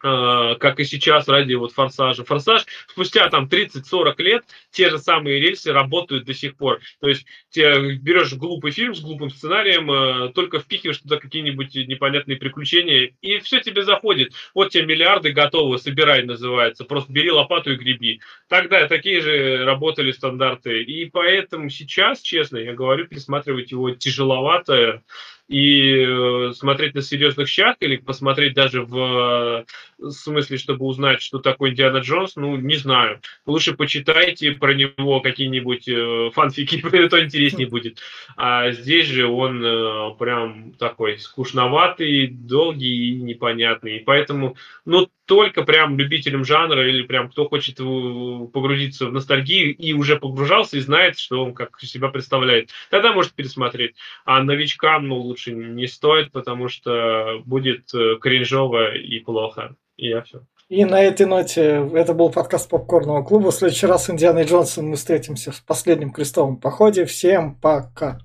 как 0.00 0.80
и 0.80 0.84
сейчас 0.84 1.28
ради 1.28 1.54
вот 1.54 1.72
форсажа. 1.72 2.24
Форсаж 2.24 2.64
спустя 2.88 3.28
там 3.28 3.46
30-40 3.46 4.14
лет 4.22 4.44
те 4.70 4.88
же 4.88 4.98
самые 4.98 5.40
рельсы 5.40 5.72
работают 5.72 6.24
до 6.24 6.32
сих 6.32 6.56
пор. 6.56 6.80
То 7.00 7.08
есть 7.08 7.26
ты 7.52 7.96
берешь 7.96 8.32
глупый 8.32 8.70
фильм 8.70 8.94
с 8.94 9.00
глупым 9.00 9.28
сценарием, 9.30 9.90
э, 9.90 10.32
только 10.32 10.58
впихиваешь 10.58 10.98
туда 10.98 11.18
какие-нибудь 11.18 11.74
непонятные 11.74 12.38
приключения, 12.38 13.12
и 13.20 13.38
все 13.40 13.60
тебе 13.60 13.82
заходит. 13.82 14.32
Вот 14.54 14.70
тебе 14.70 14.86
миллиарды 14.86 15.32
готовы, 15.32 15.78
собирай 15.78 16.22
называется. 16.24 16.84
Просто 16.84 17.12
бери 17.12 17.30
лопату 17.30 17.72
и 17.72 17.76
греби. 17.76 18.20
Тогда 18.48 18.86
такие 18.88 19.20
же 19.20 19.64
работали 19.64 20.12
стандарты. 20.12 20.82
И 20.82 21.10
поэтому 21.10 21.68
сейчас, 21.68 22.20
честно, 22.22 22.56
я 22.56 22.72
говорю, 22.72 23.06
пересматривать 23.06 23.70
его 23.70 23.90
тяжеловато 23.90 25.02
и 25.50 26.06
э, 26.06 26.52
смотреть 26.54 26.94
на 26.94 27.02
серьезных 27.02 27.48
щах 27.48 27.74
или 27.80 27.96
посмотреть 27.96 28.54
даже 28.54 28.82
в 28.82 29.64
смысле, 30.08 30.56
чтобы 30.58 30.86
узнать, 30.86 31.20
что 31.20 31.40
такое 31.40 31.70
Индиана 31.70 31.98
Джонс, 31.98 32.36
ну, 32.36 32.56
не 32.56 32.76
знаю. 32.76 33.20
Лучше 33.46 33.74
почитайте 33.74 34.52
про 34.52 34.74
него 34.74 35.20
какие-нибудь 35.20 35.88
э, 35.88 36.30
фанфики, 36.32 36.80
это 36.96 37.24
интереснее 37.24 37.68
будет. 37.68 37.98
А 38.36 38.70
здесь 38.70 39.06
же 39.06 39.26
он 39.26 39.60
э, 39.64 40.14
прям 40.20 40.72
такой 40.78 41.18
скучноватый, 41.18 42.28
долгий 42.28 43.10
и 43.10 43.20
непонятный. 43.20 43.96
И 43.96 44.04
поэтому, 44.04 44.56
ну, 44.84 45.08
только 45.26 45.62
прям 45.62 45.96
любителям 45.96 46.44
жанра 46.44 46.88
или 46.88 47.02
прям 47.02 47.28
кто 47.28 47.48
хочет 47.48 47.76
погрузиться 47.76 49.06
в 49.06 49.12
ностальгию 49.12 49.76
и 49.76 49.92
уже 49.92 50.16
погружался 50.16 50.76
и 50.76 50.80
знает, 50.80 51.18
что 51.18 51.44
он 51.44 51.54
как 51.54 51.78
себя 51.80 52.08
представляет, 52.08 52.70
тогда 52.90 53.12
может 53.12 53.32
пересмотреть. 53.32 53.94
А 54.24 54.42
новичкам, 54.42 55.06
ну, 55.06 55.18
лучше 55.18 55.39
не 55.48 55.86
стоит, 55.86 56.32
потому 56.32 56.68
что 56.68 57.40
будет 57.44 57.92
э, 57.94 58.16
кринжово 58.20 58.94
и 58.94 59.20
плохо. 59.20 59.76
И 59.96 60.08
я 60.08 60.22
все. 60.22 60.42
И 60.68 60.84
на 60.84 61.02
этой 61.02 61.26
ноте 61.26 61.88
это 61.94 62.14
был 62.14 62.30
подкаст 62.30 62.70
Попкорного 62.70 63.24
клуба. 63.24 63.50
В 63.50 63.54
следующий 63.54 63.86
раз 63.86 64.04
с 64.04 64.10
Индианой 64.10 64.44
Джонсом 64.44 64.88
мы 64.88 64.96
встретимся 64.96 65.50
в 65.50 65.64
последнем 65.64 66.12
крестовом 66.12 66.58
походе. 66.58 67.04
Всем 67.06 67.56
пока. 67.56 68.18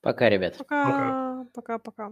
Пока, 0.00 0.28
ребят. 0.28 0.56
Пока. 0.58 1.44
Пока-пока. 1.54 2.10